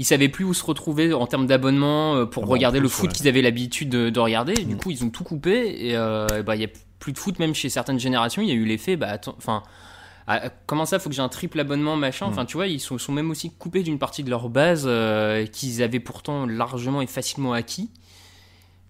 Ils 0.01 0.05
savaient 0.05 0.28
plus 0.28 0.45
où 0.45 0.55
se 0.55 0.64
retrouver 0.64 1.12
en 1.12 1.26
termes 1.26 1.49
d'abonnement 1.49 2.14
euh, 2.14 2.24
pour 2.24 2.45
Ah 2.45 2.47
bah, 2.47 2.53
regarder 2.53 2.78
le 2.78 2.86
foot 2.86 3.09
ouais. 3.09 3.12
qu'ils 3.12 3.26
avaient 3.26 3.43
l'habitude 3.43 3.89
de, 3.89 4.11
de 4.11 4.20
regarder. 4.20 4.55
Du 4.55 4.76
Mm. 4.76 4.78
coup, 4.78 4.91
ils 4.93 5.03
ont 5.05 5.11
tout 5.11 5.24
coupé 5.24 5.89
et 5.89 5.95
bah 6.47 6.55
il 6.55 6.62
y 6.62 6.64
a 6.64 6.68
plus 7.01 7.12
de 7.12 7.18
foot 7.18 7.41
même 7.41 7.53
chez 7.53 7.68
certaines 7.68 7.99
générations. 7.99 8.41
Il 8.41 8.47
y 8.47 8.53
a 8.53 8.55
eu 8.55 8.64
l'effet, 8.64 8.95
bah 8.95 9.09
attends, 9.11 9.34
enfin, 9.36 9.64
ah, 10.31 10.51
comment 10.66 10.85
ça, 10.85 10.99
faut 10.99 11.09
que 11.09 11.14
j'ai 11.14 11.22
un 11.22 11.31
triple 11.31 11.59
abonnement, 11.59 11.97
machin? 11.97 12.26
Mm. 12.26 12.29
Enfin, 12.31 12.45
tu 12.45 12.59
vois, 12.59 12.66
ils 12.66 12.81
sont, 12.81 12.99
sont 12.99 13.12
même 13.12 13.31
aussi 13.31 13.51
coupés 13.51 13.83
d'une 13.83 13.99
partie 13.99 14.22
de 14.22 14.29
leur 14.29 14.51
base 14.51 14.85
euh, 14.87 15.47
qu'ils 15.47 15.83
avaient 15.83 16.01
pourtant 16.01 16.45
largement 16.45 17.01
et 17.01 17.07
facilement 17.07 17.55
acquis. 17.55 17.91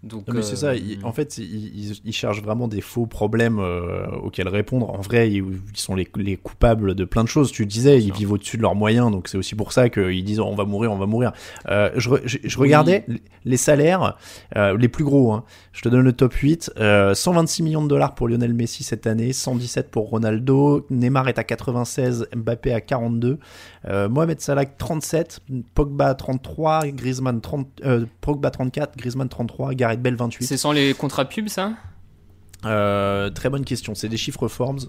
Donc, 0.05 0.29
Non, 0.29 0.35
mais 0.35 0.43
c'est 0.43 0.53
euh, 0.53 0.57
ça. 0.57 0.75
ils- 0.77 1.01
en 1.05 1.13
fait, 1.13 1.39
ils, 1.39 2.13
cherchent 2.13 2.41
vraiment 2.41 2.69
des 2.69 2.81
faux 2.81 3.07
problèmes 3.07 3.59
euh, 3.59 4.07
auxquels 4.23 4.47
répondre. 4.49 4.89
En 4.91 5.01
vrai, 5.01 5.29
ils, 5.31 5.43
ils 5.73 5.77
sont 5.77 5.97
les, 5.97 6.07
les 6.17 6.37
coupables 6.37 6.95
de 6.95 7.05
plein 7.05 7.25
de 7.25 7.29
choses. 7.29 7.51
Tu 7.51 7.67
disais, 7.67 8.01
ils 8.01 8.13
vivent 8.13 8.31
au-dessus 8.33 8.57
de 8.59 8.63
leurs 8.63 8.77
moyens, 8.77 9.11
donc 9.11 9.27
c'est 9.27 9.37
aussi 9.39 9.57
pour 9.57 9.73
ça 9.73 9.89
qu'ils 9.89 10.23
disent 10.25 10.39
on 10.39 10.55
va 10.55 10.65
mourir, 10.65 10.93
on 10.93 10.99
va 10.99 11.07
mourir. 11.07 11.33
Euh, 11.69 11.91
je, 11.97 12.11
re- 12.11 12.21
je, 12.25 12.39
je 12.45 12.59
regardais 12.59 13.05
les 13.45 13.57
salaires, 13.57 14.17
euh, 14.57 14.77
les 14.79 14.89
plus 14.89 15.03
gros. 15.05 15.33
hein. 15.33 15.43
Je 15.73 15.83
te 15.83 15.89
donne 15.89 16.03
le 16.03 16.13
top 16.13 16.33
8. 16.33 16.73
Euh, 16.79 17.15
126 17.15 17.63
millions 17.65 17.83
de 17.83 17.89
dollars 17.89 18.15
pour 18.15 18.29
Lionel 18.29 18.55
Messi 18.55 18.85
cette 18.85 19.07
année, 19.07 19.33
117 19.33 19.91
pour 19.91 20.09
Ronaldo. 20.11 20.87
Neymar 20.91 21.29
est 21.29 21.39
à 21.39 21.45
96, 21.45 22.29
Mbappé 22.37 22.73
à 22.73 22.81
42. 22.81 23.39
Euh, 23.87 24.09
Mohamed 24.09 24.41
Salah 24.41 24.65
37, 24.67 25.41
Pogba 25.75 26.15
33, 26.15 26.87
Griezmann 26.89 27.41
30, 27.41 27.67
euh, 27.85 28.07
Pogba 28.21 28.51
34, 28.51 28.97
Griezmann 28.97 29.29
33, 29.29 29.75
Gareth 29.89 30.03
Bell 30.03 30.17
28. 30.17 30.47
c'est 30.47 30.57
sans 30.59 30.73
les 30.73 30.93
contrats 30.95 31.25
pubs, 31.25 31.49
ça? 31.49 31.73
Euh, 32.65 33.31
très 33.31 33.49
bonne 33.51 33.65
question. 33.65 33.95
C'est 33.95 34.09
des 34.09 34.17
chiffres 34.17 34.49
Forbes. 34.49 34.81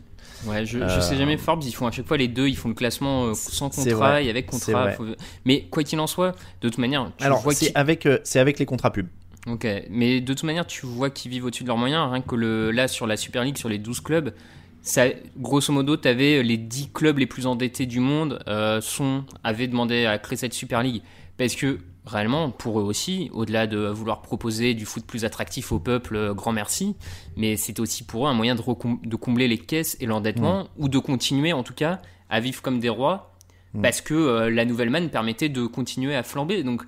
Ouais, 0.45 0.65
je, 0.65 0.79
je 0.79 0.83
Euh, 0.83 1.01
sais 1.01 1.15
jamais. 1.17 1.37
Forbes, 1.37 1.63
ils 1.63 1.71
font 1.71 1.87
à 1.87 1.91
chaque 1.91 2.07
fois 2.07 2.17
les 2.17 2.27
deux. 2.27 2.47
Ils 2.47 2.57
font 2.57 2.69
le 2.69 2.73
classement 2.75 3.25
euh, 3.27 3.33
sans 3.35 3.69
contrat 3.69 4.21
et 4.21 4.29
avec 4.29 4.47
contrat. 4.47 4.91
faut- 4.91 5.05
Mais 5.45 5.67
quoi 5.69 5.83
qu'il 5.83 5.99
en 5.99 6.07
soit, 6.07 6.35
de 6.61 6.69
toute 6.69 6.77
manière, 6.79 7.11
tu 7.17 7.23
Alors, 7.23 7.39
vois 7.41 7.53
c'est 7.53 7.71
avec, 7.75 8.05
euh, 8.05 8.19
c'est 8.23 8.39
avec 8.39 8.59
les 8.59 8.65
contrats 8.65 8.91
pubs. 8.91 9.07
Ok, 9.47 9.65
mais 9.89 10.19
de 10.19 10.33
toute 10.33 10.43
manière, 10.43 10.67
tu 10.67 10.85
vois 10.85 11.09
qu'ils 11.09 11.31
vivent 11.31 11.45
au-dessus 11.45 11.63
de 11.63 11.67
leurs 11.69 11.77
moyens. 11.77 12.11
Rien 12.11 12.21
que 12.21 12.35
le, 12.35 12.71
là, 12.71 12.87
sur 12.87 13.07
la 13.07 13.15
Super 13.17 13.43
League, 13.43 13.57
sur 13.57 13.69
les 13.69 13.77
12 13.77 14.01
clubs, 14.01 14.33
ça, 14.81 15.05
grosso 15.37 15.71
modo, 15.71 15.95
tu 15.95 16.07
avais 16.07 16.41
les 16.43 16.57
10 16.57 16.89
clubs 16.93 17.17
les 17.17 17.25
plus 17.27 17.45
endettés 17.45 17.85
du 17.85 17.99
monde 17.99 18.39
euh, 18.47 18.81
sont, 18.81 19.23
avaient 19.43 19.67
demandé 19.67 20.05
à 20.05 20.17
créer 20.17 20.37
cette 20.37 20.53
Super 20.53 20.81
League. 20.83 21.01
Parce 21.37 21.55
que, 21.55 21.79
réellement, 22.09 22.51
pour 22.51 22.79
eux 22.79 22.83
aussi, 22.83 23.29
au-delà 23.33 23.67
de 23.67 23.87
vouloir 23.87 24.21
proposer 24.21 24.73
du 24.73 24.85
foot 24.85 25.05
plus 25.05 25.25
attractif 25.25 25.71
au 25.71 25.79
peuple, 25.79 26.15
euh, 26.15 26.33
grand 26.33 26.51
merci, 26.51 26.95
mais 27.37 27.55
c'était 27.55 27.81
aussi 27.81 28.03
pour 28.03 28.25
eux 28.25 28.29
un 28.29 28.33
moyen 28.33 28.55
de, 28.55 29.15
combler 29.15 29.47
les 29.47 29.57
caisses 29.57 29.97
et 29.99 30.05
l'endettement, 30.05 30.67
ou 30.77 30.89
de 30.89 30.99
continuer, 30.99 31.53
en 31.53 31.63
tout 31.63 31.73
cas, 31.73 32.01
à 32.29 32.39
vivre 32.39 32.61
comme 32.61 32.79
des 32.79 32.89
rois, 32.89 33.29
Mm. 33.73 33.81
parce 33.81 34.01
que 34.01 34.13
euh, 34.13 34.49
la 34.49 34.65
nouvelle 34.65 34.89
manne 34.89 35.09
permettait 35.09 35.49
de 35.49 35.65
continuer 35.65 36.15
à 36.15 36.23
flamber. 36.23 36.63
Donc, 36.63 36.83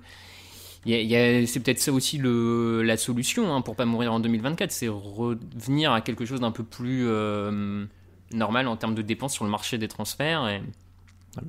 c'est 0.84 1.60
peut-être 1.62 1.78
ça 1.78 1.92
aussi 1.92 2.18
le, 2.18 2.82
la 2.82 2.96
solution 2.96 3.54
hein, 3.54 3.60
pour 3.60 3.76
pas 3.76 3.84
mourir 3.84 4.12
en 4.12 4.20
2024, 4.20 4.72
c'est 4.72 4.88
revenir 4.88 5.92
à 5.92 6.00
quelque 6.00 6.24
chose 6.24 6.40
d'un 6.40 6.50
peu 6.50 6.64
plus 6.64 7.06
euh, 7.06 7.84
normal 8.32 8.66
en 8.66 8.76
termes 8.76 8.94
de 8.94 9.02
dépenses 9.02 9.34
sur 9.34 9.44
le 9.44 9.50
marché 9.50 9.78
des 9.78 9.88
transferts. 9.88 10.48
Et, 10.48 10.62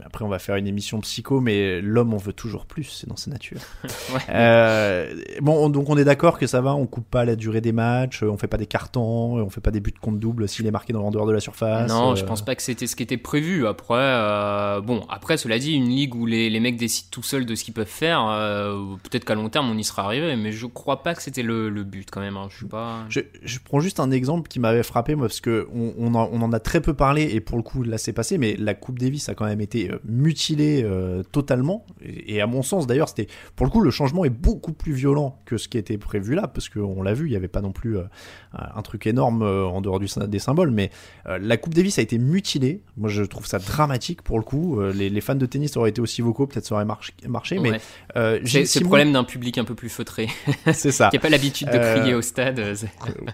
Après, 0.05 0.23
on 0.23 0.29
va 0.29 0.39
faire 0.39 0.55
une 0.55 0.65
émission 0.67 0.99
psycho, 1.01 1.41
mais 1.41 1.81
l'homme 1.81 2.13
en 2.13 2.17
veut 2.17 2.31
toujours 2.33 2.65
plus, 2.65 2.85
c'est 2.85 3.07
dans 3.07 3.15
sa 3.17 3.31
nature. 3.31 3.57
Ouais. 4.13 4.19
Euh, 4.29 5.15
bon, 5.41 5.65
on- 5.65 5.69
donc 5.69 5.89
on 5.89 5.97
est 5.97 6.03
d'accord 6.03 6.37
que 6.37 6.45
ça 6.47 6.61
va, 6.61 6.75
on 6.75 6.85
coupe 6.85 7.09
pas 7.09 7.25
la 7.25 7.35
durée 7.35 7.61
des 7.61 7.71
matchs, 7.71 8.21
on 8.23 8.37
fait 8.37 8.47
pas 8.47 8.57
des 8.57 8.65
cartons, 8.67 9.37
on 9.37 9.49
fait 9.49 9.61
pas 9.61 9.71
des 9.71 9.79
buts 9.79 9.93
contre 9.99 10.19
double 10.19 10.47
s'il 10.47 10.67
est 10.67 10.71
marqué 10.71 10.93
dans 10.93 11.03
en 11.03 11.09
dehors 11.11 11.25
de 11.25 11.31
la 11.31 11.39
surface. 11.39 11.89
Non, 11.89 12.11
euh, 12.11 12.15
je 12.15 12.23
pense 12.25 12.43
pas 12.43 12.55
que 12.55 12.61
c'était 12.61 12.85
ce 12.87 12.95
qui 12.95 13.03
était 13.03 13.17
prévu. 13.17 13.65
Après, 13.65 13.95
euh, 13.97 14.81
bon, 14.81 15.01
après, 15.09 15.37
cela 15.37 15.57
dit, 15.59 15.73
une 15.73 15.89
ligue 15.89 16.15
où 16.15 16.25
les, 16.25 16.49
les 16.49 16.59
mecs 16.59 16.77
décident 16.77 17.07
tout 17.11 17.23
seuls 17.23 17.45
de 17.45 17.55
ce 17.55 17.63
qu'ils 17.63 17.73
peuvent 17.73 17.87
faire, 17.87 18.27
euh, 18.29 18.95
peut-être 19.03 19.25
qu'à 19.25 19.35
long 19.35 19.49
terme 19.49 19.69
on 19.69 19.77
y 19.77 19.83
sera 19.83 20.03
arrivé, 20.03 20.35
mais 20.35 20.51
je 20.51 20.65
crois 20.67 21.01
pas 21.03 21.15
que 21.15 21.21
c'était 21.21 21.43
le, 21.43 21.69
le 21.69 21.83
but 21.83 22.09
quand 22.11 22.21
même. 22.21 22.37
hein. 22.37 22.47
Je 22.51 22.57
suis 22.57 22.65
pas. 22.67 23.05
Je, 23.09 23.21
je 23.43 23.59
prends 23.63 23.79
juste 23.79 23.99
un 23.99 24.11
exemple 24.11 24.47
qui 24.47 24.59
m'avait 24.59 24.83
frappé, 24.83 25.15
moi, 25.15 25.27
parce 25.27 25.41
que 25.41 25.67
on, 25.73 25.93
on 25.97 26.13
en, 26.15 26.29
on 26.31 26.41
en 26.41 26.53
a 26.53 26.59
très 26.59 26.81
peu 26.81 26.93
parlé, 26.93 27.23
et 27.33 27.39
pour 27.39 27.57
le 27.57 27.63
coup, 27.63 27.83
là, 27.83 27.97
c'est 27.97 28.13
passé, 28.13 28.37
mais 28.37 28.55
la 28.57 28.73
Coupe 28.75 28.99
Davis 28.99 29.27
a 29.29 29.33
quand 29.33 29.45
même 29.45 29.61
été 29.61 29.72
euh, 29.75 29.99
mutilée 30.05 30.81
euh, 30.83 31.23
totalement. 31.23 31.85
Et, 32.01 32.35
et 32.35 32.41
à 32.41 32.47
mon 32.47 32.61
sens, 32.63 32.87
d'ailleurs, 32.87 33.09
c'était, 33.09 33.27
pour 33.55 33.65
le 33.65 33.71
coup, 33.71 33.81
le 33.81 33.91
changement 33.91 34.25
est 34.25 34.29
beaucoup 34.29 34.73
plus 34.73 34.93
violent 34.93 35.39
que 35.45 35.57
ce 35.57 35.67
qui 35.67 35.77
était 35.77 35.97
prévu 35.97 36.35
là, 36.35 36.47
parce 36.47 36.69
qu'on 36.69 37.01
l'a 37.03 37.13
vu, 37.13 37.27
il 37.27 37.31
n'y 37.31 37.35
avait 37.35 37.47
pas 37.47 37.61
non 37.61 37.71
plus 37.71 37.97
euh, 37.97 38.03
un 38.53 38.81
truc 38.81 39.07
énorme 39.07 39.41
en 39.43 39.81
dehors 39.81 39.99
du, 39.99 40.07
des 40.27 40.39
symboles, 40.39 40.71
mais 40.71 40.89
la 41.25 41.57
Coupe 41.57 41.73
Davis 41.73 41.97
a 41.99 42.01
été 42.01 42.17
mutilée. 42.17 42.81
Moi, 42.97 43.09
je 43.09 43.23
trouve 43.23 43.45
ça 43.47 43.59
dramatique 43.59 44.21
pour 44.21 44.37
le 44.37 44.43
coup. 44.43 44.79
Les, 44.93 45.09
les 45.09 45.21
fans 45.21 45.35
de 45.35 45.45
tennis 45.45 45.75
auraient 45.77 45.89
été 45.89 46.01
aussi 46.01 46.21
vocaux, 46.21 46.45
peut-être 46.47 46.65
ça 46.65 46.75
aurait 46.75 46.85
marché, 46.85 47.13
marché 47.27 47.59
mais 47.59 47.71
Ouais. 47.71 47.79
euh, 48.17 48.39
C'est 48.45 48.79
le 48.79 48.85
problème 48.85 49.11
d'un 49.13 49.23
public 49.23 49.57
un 49.57 49.63
peu 49.63 49.73
plus 49.75 49.89
feutré, 49.89 50.27
c'est 50.73 50.91
ça. 50.91 51.09
qui 51.11 51.17
a 51.17 51.19
pas 51.19 51.29
l'habitude 51.29 51.69
de 51.69 51.77
crier 51.77 52.13
au 52.13 52.21
stade. 52.21 52.61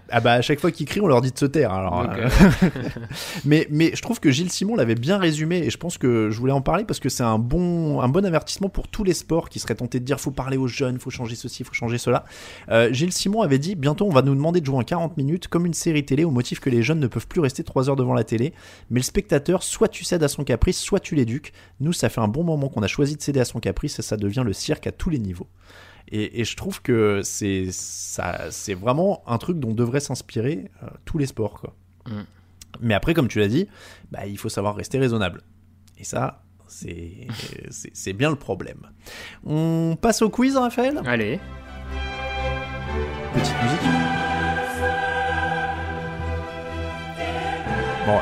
Ah 0.10 0.22
bah 0.22 0.34
à 0.34 0.42
chaque 0.42 0.60
fois 0.60 0.72
qu'ils 0.72 0.86
crient, 0.86 1.02
on 1.02 1.08
leur 1.08 1.22
dit 1.22 1.32
de 1.32 1.38
se 1.38 1.46
taire. 1.46 1.72
Alors, 1.74 2.04
Donc, 2.08 2.18
euh, 2.18 2.30
mais 3.46 3.68
mais 3.70 3.92
je 3.96 4.02
trouve 4.02 4.20
que 4.20 4.32
Gilles 4.32 4.52
Simon 4.52 4.76
l'avait 4.76 4.96
bien 4.96 5.18
résumé 5.18 5.58
et 5.60 5.70
je 5.70 5.78
pense 5.78 5.98
que 5.98 6.29
je 6.30 6.40
voulais 6.40 6.54
en 6.54 6.62
parler 6.62 6.86
parce 6.86 7.00
que 7.00 7.10
c'est 7.10 7.24
un 7.24 7.40
bon 7.40 8.02
un 8.02 8.08
bon 8.08 8.26
avertissement 8.26 8.70
pour 8.70 8.88
tous 8.88 9.04
les 9.04 9.14
sports 9.14 9.50
qui 9.50 9.60
seraient 9.60 9.76
tentés 9.76 10.00
de 10.00 10.06
dire 10.06 10.20
faut 10.20 10.32
parler 10.32 10.58
aux 10.58 10.68
jeunes, 10.68 11.00
faut 11.00 11.10
changer 11.10 11.36
ceci, 11.36 11.64
faut 11.64 11.74
changer 11.74 11.98
cela. 11.98 12.26
Euh, 12.70 12.92
Gilles 12.92 13.14
Simon 13.14 13.42
avait 13.42 13.60
dit 13.60 13.76
bientôt 13.76 14.06
on 14.06 14.12
va 14.12 14.22
nous 14.22 14.36
demander 14.36 14.62
de 14.62 14.66
jouer 14.66 14.78
en 14.78 14.84
40 14.84 15.18
minutes 15.18 15.48
comme 15.48 15.66
une 15.66 15.74
série 15.74 16.06
télé 16.06 16.24
au 16.24 16.32
motif 16.32 16.60
que 16.60 16.70
les 16.70 16.84
jeunes 16.84 17.00
ne 17.00 17.08
peuvent 17.08 17.28
plus 17.28 17.42
rester 17.42 17.64
3 17.64 17.90
heures 17.90 17.96
devant 17.96 18.14
la 18.14 18.24
télé, 18.24 18.54
mais 18.90 19.00
le 19.00 19.04
spectateur 19.04 19.64
soit 19.64 19.88
tu 19.88 20.04
cèdes 20.04 20.24
à 20.24 20.28
son 20.28 20.44
caprice, 20.44 20.80
soit 20.80 21.00
tu 21.00 21.16
l'éduques. 21.16 21.54
Nous 21.80 21.94
ça 21.94 22.10
fait 22.10 22.22
un 22.22 22.28
bon 22.28 22.44
moment 22.44 22.70
qu'on 22.70 22.84
a 22.84 22.88
choisi 22.88 23.16
de 23.16 23.22
céder 23.22 23.40
à 23.40 23.46
son 23.46 23.60
caprice 23.60 24.00
et 24.00 24.02
ça 24.02 24.18
devient 24.18 24.44
le 24.46 24.54
cirque 24.54 24.88
à 24.88 24.92
tous 24.92 25.10
les 25.10 25.20
niveaux. 25.20 25.48
Et, 26.12 26.42
et 26.42 26.44
je 26.44 26.56
trouve 26.56 26.82
que 26.82 27.22
c'est 27.24 27.68
ça, 27.72 28.50
c'est 28.50 28.74
vraiment 28.74 29.24
un 29.28 29.38
truc 29.38 29.60
dont 29.60 29.74
devraient 29.74 30.00
s'inspirer 30.00 30.72
euh, 30.84 30.88
tous 31.06 31.18
les 31.18 31.28
sports, 31.28 31.62
quoi. 31.62 31.76
Mm. 32.08 32.24
Mais 32.82 32.94
après, 32.94 33.14
comme 33.14 33.28
tu 33.28 33.40
l'as 33.40 33.48
dit, 33.48 33.68
bah, 34.12 34.26
il 34.26 34.38
faut 34.38 34.50
savoir 34.50 34.76
rester 34.76 35.00
raisonnable. 35.00 35.42
Et 36.00 36.04
ça, 36.06 36.42
c'est 36.68 38.14
bien 38.14 38.30
le 38.30 38.36
problème. 38.36 38.88
On 39.46 39.98
passe 40.02 40.22
au 40.22 40.30
quiz, 40.30 40.56
Raphaël? 40.56 41.02
Allez. 41.06 41.40
Petite 43.34 43.56
musique. 43.64 43.80
Bon, 48.06 48.18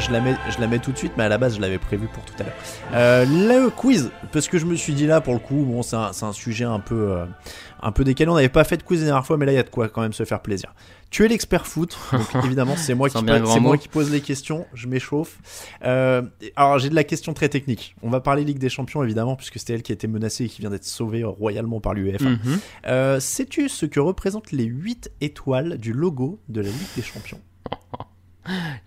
je 0.00 0.10
la, 0.10 0.20
mets, 0.20 0.34
je 0.50 0.60
la 0.60 0.66
mets 0.66 0.78
tout 0.80 0.90
de 0.90 0.98
suite, 0.98 1.12
mais 1.16 1.24
à 1.24 1.28
la 1.28 1.38
base, 1.38 1.56
je 1.56 1.60
l'avais 1.60 1.78
prévu 1.78 2.08
pour 2.08 2.24
tout 2.24 2.34
à 2.40 2.44
l'heure. 2.44 2.54
Euh, 2.94 3.24
le 3.24 3.70
quiz, 3.70 4.10
parce 4.32 4.48
que 4.48 4.58
je 4.58 4.66
me 4.66 4.74
suis 4.74 4.94
dit 4.94 5.06
là, 5.06 5.20
pour 5.20 5.34
le 5.34 5.38
coup, 5.38 5.64
bon, 5.64 5.82
c'est 5.82 5.94
un, 5.94 6.10
un 6.22 6.32
sujet 6.32 6.64
un 6.64 6.80
peu, 6.80 7.12
euh, 7.12 7.26
un 7.80 7.92
peu 7.92 8.02
décalé. 8.02 8.30
On 8.30 8.34
n'avait 8.34 8.48
pas 8.48 8.64
fait 8.64 8.78
de 8.78 8.82
quiz 8.82 9.00
la 9.00 9.06
dernière 9.06 9.24
fois, 9.26 9.36
mais 9.36 9.46
là, 9.46 9.52
il 9.52 9.56
y 9.56 9.58
a 9.58 9.62
de 9.62 9.70
quoi 9.70 9.88
quand 9.88 10.00
même 10.00 10.12
se 10.12 10.24
faire 10.24 10.40
plaisir. 10.40 10.74
Tu 11.10 11.24
es 11.24 11.28
l'expert 11.28 11.66
foot, 11.66 11.96
donc 12.12 12.44
évidemment, 12.44 12.76
c'est 12.76 12.94
moi, 12.94 13.08
qui, 13.08 13.14
pose- 13.24 13.60
moi 13.60 13.78
qui 13.78 13.88
les 14.10 14.20
questions, 14.20 14.66
je 14.74 14.86
m'échauffe. 14.88 15.38
Euh, 15.84 16.22
alors, 16.54 16.78
j'ai 16.78 16.90
de 16.90 16.94
la 16.94 17.04
question 17.04 17.32
très 17.32 17.48
technique. 17.48 17.96
On 18.02 18.10
va 18.10 18.20
parler 18.20 18.44
Ligue 18.44 18.58
des 18.58 18.68
Champions, 18.68 19.02
évidemment, 19.02 19.34
puisque 19.34 19.58
c'était 19.58 19.72
elle 19.74 19.82
qui 19.82 19.92
a 19.92 19.94
été 19.94 20.06
menacée 20.06 20.44
et 20.44 20.48
qui 20.48 20.60
vient 20.60 20.70
d'être 20.70 20.84
sauvée 20.84 21.24
royalement 21.24 21.80
par 21.80 21.94
l'UEFA. 21.94 22.28
Mhm. 22.28 22.38
Euh, 22.86 23.20
Sais-tu 23.20 23.68
ce 23.68 23.86
que 23.86 24.00
représentent 24.00 24.52
les 24.52 24.64
8 24.64 25.10
étoiles 25.20 25.78
du 25.78 25.92
logo 25.92 26.40
de 26.48 26.60
la 26.60 26.68
Ligue 26.68 26.88
des 26.96 27.02
Champions? 27.02 27.40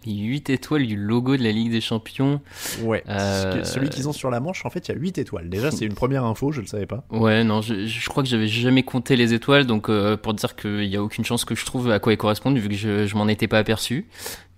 Les 0.06 0.14
8 0.14 0.50
étoiles 0.50 0.88
du 0.88 0.96
logo 0.96 1.38
de 1.38 1.44
la 1.44 1.52
Ligue 1.52 1.72
des 1.72 1.82
Champions. 1.82 2.42
Ouais. 2.82 3.04
Euh, 3.08 3.64
Celui 3.64 3.90
qu'ils 3.90 4.08
ont 4.10 4.14
sur 4.14 4.30
la 4.32 4.40
manche, 4.40 4.66
en 4.66 4.70
fait, 4.70 4.88
il 4.88 4.92
y 4.92 4.96
a 4.96 4.98
8 5.00 5.18
étoiles. 5.18 5.50
Déjà, 5.50 5.72
c'est 5.72 5.86
une 5.86 5.94
première 5.94 6.26
info, 6.26 6.52
je 6.52 6.62
le 6.62 6.68
savais 6.68 6.86
pas. 6.86 7.04
Ouais, 7.12 7.44
non, 7.44 7.62
je, 7.62 7.86
je 7.86 8.10
crois 8.10 8.24
que 8.24 8.30
j'avais 8.30 8.48
jamais 8.48 8.84
compté 8.84 9.16
les 9.16 9.34
étoiles, 9.34 9.66
donc 9.66 9.90
euh, 9.90 10.18
pour 10.18 10.34
dire 10.34 10.56
qu'il 10.56 10.86
y 10.86 10.96
a 10.96 11.04
aucune 11.04 11.26
chance 11.26 11.46
que 11.46 11.56
je 11.56 11.66
trouve 11.66 11.92
à 11.92 12.00
quoi 12.00 12.12
elles 12.14 12.18
correspondent, 12.18 12.58
vu 12.58 12.70
que 12.70 12.76
je, 12.76 13.06
je 13.06 13.16
m'en 13.16 13.28
étais 13.28 13.48
pas 13.48 13.60
aperçu. 13.60 14.08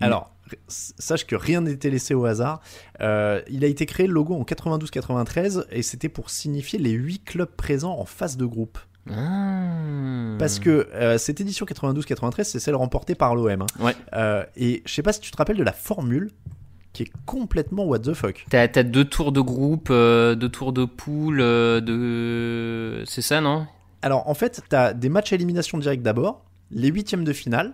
Alors, 0.00 0.30
sache 0.68 1.26
que 1.26 1.36
rien 1.36 1.62
n'était 1.62 1.90
laissé 1.90 2.14
au 2.14 2.24
hasard. 2.26 2.60
Euh, 3.00 3.40
il 3.48 3.64
a 3.64 3.66
été 3.68 3.86
créé 3.86 4.06
le 4.06 4.12
logo 4.12 4.34
en 4.34 4.42
92-93 4.44 5.64
et 5.70 5.82
c'était 5.82 6.08
pour 6.08 6.30
signifier 6.30 6.78
les 6.78 6.90
8 6.92 7.24
clubs 7.24 7.50
présents 7.50 7.98
en 7.98 8.04
phase 8.04 8.36
de 8.36 8.44
groupe. 8.44 8.78
Ah. 9.10 10.36
Parce 10.38 10.58
que 10.58 10.88
euh, 10.94 11.18
cette 11.18 11.40
édition 11.40 11.66
92-93, 11.66 12.44
c'est 12.44 12.58
celle 12.60 12.74
remportée 12.74 13.14
par 13.14 13.34
l'OM. 13.34 13.62
hein. 13.62 13.66
Ouais. 13.80 13.94
Euh, 14.14 14.44
et 14.56 14.82
je 14.86 14.92
sais 14.92 15.02
pas 15.02 15.12
si 15.12 15.20
tu 15.20 15.30
te 15.30 15.36
rappelles 15.36 15.56
de 15.56 15.62
la 15.62 15.72
formule 15.72 16.30
qui 16.92 17.02
est 17.04 17.12
complètement 17.26 17.84
what 17.84 17.98
the 18.00 18.14
fuck. 18.14 18.44
T'as 18.50 18.68
t'as 18.68 18.82
deux 18.84 19.04
tours 19.04 19.32
de 19.32 19.40
groupe, 19.40 19.88
euh, 19.90 20.34
deux 20.36 20.48
tours 20.48 20.72
de 20.72 20.84
poule, 20.84 21.38
de... 21.38 23.02
C'est 23.06 23.22
ça, 23.22 23.40
non? 23.40 23.66
Alors, 24.02 24.28
en 24.28 24.34
fait, 24.34 24.62
tu 24.68 24.76
as 24.76 24.92
des 24.94 25.08
matchs 25.08 25.32
à 25.32 25.36
élimination 25.36 25.78
directe 25.78 26.02
d'abord, 26.02 26.44
les 26.70 26.88
huitièmes 26.88 27.24
de 27.24 27.32
finale, 27.32 27.72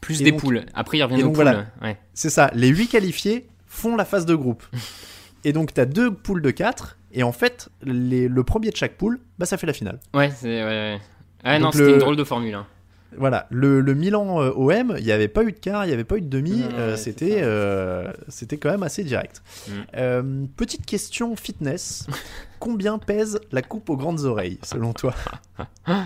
Plus 0.00 0.18
des 0.22 0.30
donc- 0.30 0.40
poules. 0.40 0.64
Après, 0.74 0.98
ils 0.98 1.02
reviennent 1.02 1.22
aux 1.24 1.32
poules. 1.32 1.34
voilà. 1.44 1.66
Ouais. 1.82 1.98
C'est 2.14 2.30
ça, 2.30 2.50
les 2.54 2.68
8 2.68 2.88
qualifiés 2.88 3.46
font 3.66 3.96
la 3.96 4.04
phase 4.04 4.26
de 4.26 4.34
groupe. 4.34 4.64
et 5.44 5.52
donc 5.52 5.74
tu 5.74 5.80
as 5.80 5.86
deux 5.86 6.12
poules 6.14 6.40
de 6.42 6.50
4, 6.50 6.96
et 7.12 7.22
en 7.22 7.32
fait, 7.32 7.68
les- 7.82 8.28
le 8.28 8.44
premier 8.44 8.70
de 8.70 8.76
chaque 8.76 8.96
poule, 8.96 9.20
bah, 9.38 9.46
ça 9.46 9.56
fait 9.56 9.66
la 9.66 9.72
finale. 9.72 9.98
Ouais, 10.14 10.30
c'est... 10.30 10.62
Ouais, 10.62 10.68
ouais. 10.68 10.98
Ah 11.44 11.54
Donc 11.58 11.64
non, 11.66 11.72
c'était 11.72 11.84
le- 11.84 11.92
une 11.94 11.98
drôle 11.98 12.16
de 12.16 12.24
formule. 12.24 12.54
Hein. 12.54 12.66
Voilà, 13.16 13.48
le, 13.50 13.80
le 13.80 13.94
Milan 13.94 14.40
euh, 14.40 14.52
OM, 14.54 14.94
il 14.98 15.04
n'y 15.04 15.10
avait 15.10 15.26
pas 15.26 15.42
eu 15.42 15.50
de 15.50 15.58
quart, 15.58 15.84
il 15.84 15.88
n'y 15.88 15.94
avait 15.94 16.04
pas 16.04 16.16
eu 16.16 16.20
de 16.20 16.28
demi, 16.28 16.62
euh, 16.74 16.92
ouais, 16.92 16.96
c'était 16.96 17.40
euh, 17.42 18.12
c'était 18.28 18.56
quand 18.56 18.70
même 18.70 18.84
assez 18.84 19.02
direct. 19.02 19.42
Mm. 19.96 20.46
Petite 20.56 20.86
question 20.86 21.34
fitness, 21.34 22.06
combien 22.60 22.98
pèse 22.98 23.40
la 23.50 23.62
coupe 23.62 23.90
aux 23.90 23.96
grandes 23.96 24.20
oreilles, 24.20 24.58
selon 24.62 24.92
toi? 24.92 25.12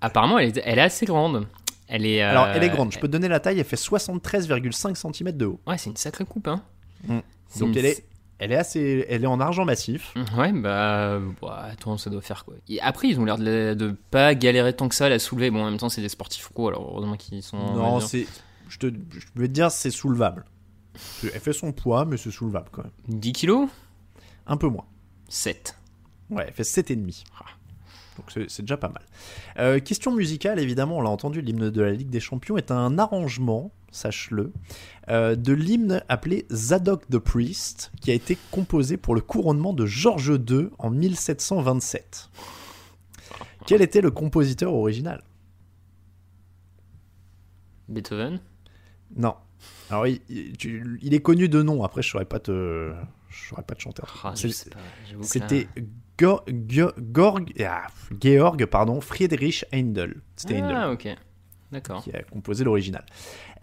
Apparemment, 0.00 0.38
elle 0.38 0.48
est, 0.58 0.62
elle 0.64 0.78
est 0.78 0.82
assez 0.82 1.06
grande. 1.06 1.46
Elle 1.88 2.04
est... 2.04 2.20
Alors, 2.20 2.48
elle 2.48 2.64
est 2.64 2.68
grande, 2.68 2.92
je 2.92 2.98
peux 2.98 3.06
te 3.06 3.12
donner 3.12 3.28
la 3.28 3.38
taille, 3.40 3.58
elle 3.60 3.64
fait 3.64 3.76
73,5 3.76 4.94
cm 5.14 5.32
de 5.32 5.46
haut. 5.46 5.60
Ouais, 5.68 5.78
c'est 5.78 5.90
une 5.90 5.96
sacrée 5.96 6.24
coupe, 6.24 6.48
hein. 6.48 6.62
Mm. 7.06 7.18
Donc 7.60 7.68
une- 7.70 7.78
elle 7.78 7.86
est, 7.86 8.04
elle 8.38 8.52
est 8.52 8.56
assez, 8.56 9.06
elle 9.08 9.24
est 9.24 9.28
en 9.28 9.40
argent 9.40 9.64
massif. 9.64 10.14
Ouais, 10.36 10.52
bah, 10.52 11.18
bah, 11.40 11.68
attends, 11.72 11.96
ça 11.96 12.10
doit 12.10 12.20
faire 12.20 12.44
quoi. 12.44 12.54
Et 12.68 12.80
après, 12.80 13.08
ils 13.08 13.18
ont 13.18 13.24
l'air 13.24 13.38
de, 13.38 13.74
de 13.74 13.96
pas 14.10 14.34
galérer 14.34 14.74
tant 14.74 14.88
que 14.88 14.94
ça 14.94 15.06
à 15.06 15.08
la 15.08 15.18
soulever. 15.18 15.50
Bon, 15.50 15.62
en 15.62 15.70
même 15.70 15.78
temps, 15.78 15.88
c'est 15.88 16.02
des 16.02 16.08
sportifs 16.08 16.48
pro, 16.50 16.68
alors 16.68 16.88
heureusement 16.90 17.16
qu'ils 17.16 17.42
sont. 17.42 17.58
Non, 17.58 18.00
c'est, 18.00 18.26
je 18.68 18.78
te, 18.78 18.86
je 18.86 19.40
vais 19.40 19.48
te 19.48 19.52
dire, 19.52 19.70
c'est 19.70 19.90
soulevable. 19.90 20.44
Elle 21.22 21.40
fait 21.40 21.52
son 21.52 21.72
poids, 21.72 22.04
mais 22.04 22.16
c'est 22.16 22.30
soulevable 22.30 22.68
quand 22.72 22.82
même. 22.82 22.92
10 23.08 23.32
kilos? 23.32 23.68
Un 24.46 24.56
peu 24.56 24.68
moins. 24.68 24.86
7. 25.28 25.76
Ouais, 26.30 26.44
elle 26.48 26.54
fait 26.54 26.62
7,5. 26.62 27.24
Donc 28.16 28.30
c'est 28.32 28.50
c'est 28.50 28.62
déjà 28.62 28.76
pas 28.76 28.88
mal. 28.88 29.02
Euh, 29.58 29.78
question 29.78 30.12
musicale, 30.12 30.58
évidemment, 30.58 30.98
on 30.98 31.02
l'a 31.02 31.10
entendu, 31.10 31.42
l'hymne 31.42 31.70
de 31.70 31.82
la 31.82 31.92
Ligue 31.92 32.08
des 32.08 32.20
Champions 32.20 32.56
est 32.56 32.70
un 32.70 32.98
arrangement, 32.98 33.72
sache-le, 33.96 34.52
euh, 35.08 35.34
de 35.36 35.52
l'hymne 35.52 36.02
appelé 36.08 36.46
Zadok 36.52 37.08
the 37.08 37.18
Priest, 37.18 37.90
qui 38.00 38.10
a 38.10 38.14
été 38.14 38.36
composé 38.50 38.96
pour 38.96 39.14
le 39.14 39.20
couronnement 39.20 39.72
de 39.72 39.86
George 39.86 40.28
II 40.48 40.68
en 40.78 40.90
1727. 40.90 42.30
Quel 43.66 43.82
était 43.82 44.00
le 44.00 44.10
compositeur 44.10 44.72
original? 44.74 45.22
Beethoven? 47.88 48.40
Non. 49.16 49.34
Alors, 49.90 50.06
il, 50.06 50.20
il- 50.28 51.14
est 51.14 51.20
connu 51.22 51.48
de 51.48 51.62
nom, 51.62 51.82
après 51.84 52.02
je 52.02 52.10
saurais 52.10 52.24
pas 52.24 52.40
te... 52.40 52.92
Je 53.28 53.48
saurais 53.48 53.62
pas 53.62 53.74
te 53.74 53.80
chanter. 53.82 54.02
Ah, 54.24 54.32
C'était 55.22 55.68
Go- 56.18 56.40
Gorg, 56.48 57.52
ah, 57.64 57.86
Georg 58.20 58.64
pardon, 58.66 59.00
Friedrich. 59.00 59.64
C'était 60.36 60.56
Händel 60.58 60.76
Ah, 60.76 60.90
ok. 60.92 61.08
Qui 62.00 62.12
a 62.12 62.22
composé 62.22 62.62
l'original. 62.64 63.04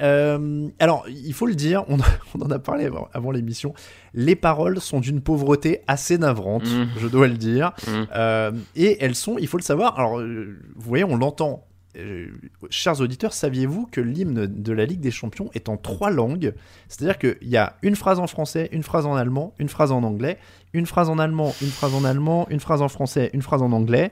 Euh, 0.01 0.68
alors, 0.80 1.06
il 1.08 1.34
faut 1.34 1.45
le 1.45 1.56
dire, 1.56 1.84
on, 1.88 1.97
on 2.38 2.41
en 2.41 2.51
a 2.51 2.60
parlé 2.60 2.86
avant, 2.86 3.08
avant 3.14 3.32
l'émission, 3.32 3.74
les 4.14 4.36
paroles 4.36 4.80
sont 4.82 4.99
d'une 4.99 5.22
pauvreté 5.22 5.82
assez 5.88 6.18
navrante, 6.18 6.64
Mm. 6.66 6.88
je 6.99 7.08
dois 7.08 7.28
le 7.28 7.38
dire. 7.38 7.72
Mm. 7.88 7.91
Euh, 8.16 8.51
et 8.76 8.97
elles 9.04 9.16
sont, 9.16 9.38
il 9.38 9.47
faut 9.47 9.58
le 9.58 9.64
savoir, 9.64 9.97
alors 9.97 10.20
euh, 10.20 10.58
vous 10.76 10.88
voyez, 10.89 11.04
on 11.04 11.16
l'entend. 11.16 11.66
Euh, 11.95 12.26
chers 12.72 13.01
auditeurs, 13.01 13.34
saviez-vous 13.34 13.86
que 13.86 14.01
l'hymne 14.01 14.47
de 14.47 14.74
la 14.74 14.86
Ligue 14.86 14.99
des 14.99 15.12
Champions 15.12 15.51
est 15.54 15.70
en 15.70 15.78
trois 15.78 16.10
langues? 16.10 16.54
C'est-à-dire 16.89 17.20
qu'il 17.20 17.38
y 17.47 17.56
a 17.56 17.76
une 17.84 17.95
phrase 17.95 18.18
en 18.20 18.26
français, 18.26 18.68
une 18.72 18.82
phrase 18.82 19.06
en 19.06 19.16
allemand, 19.16 19.54
une 19.60 19.70
phrase 19.70 19.91
en 19.91 20.01
anglais, 20.01 20.39
une 20.74 20.88
phrase 20.88 21.10
en 21.12 21.20
allemand, 21.20 21.54
une 21.62 21.68
phrase 21.70 21.93
en 21.93 22.04
allemand, 22.04 22.47
une 22.49 22.60
phrase 22.60 22.82
en 22.82 22.89
français, 22.89 23.30
une 23.34 23.43
phrase 23.43 23.62
en 23.62 23.72
anglais. 23.72 24.12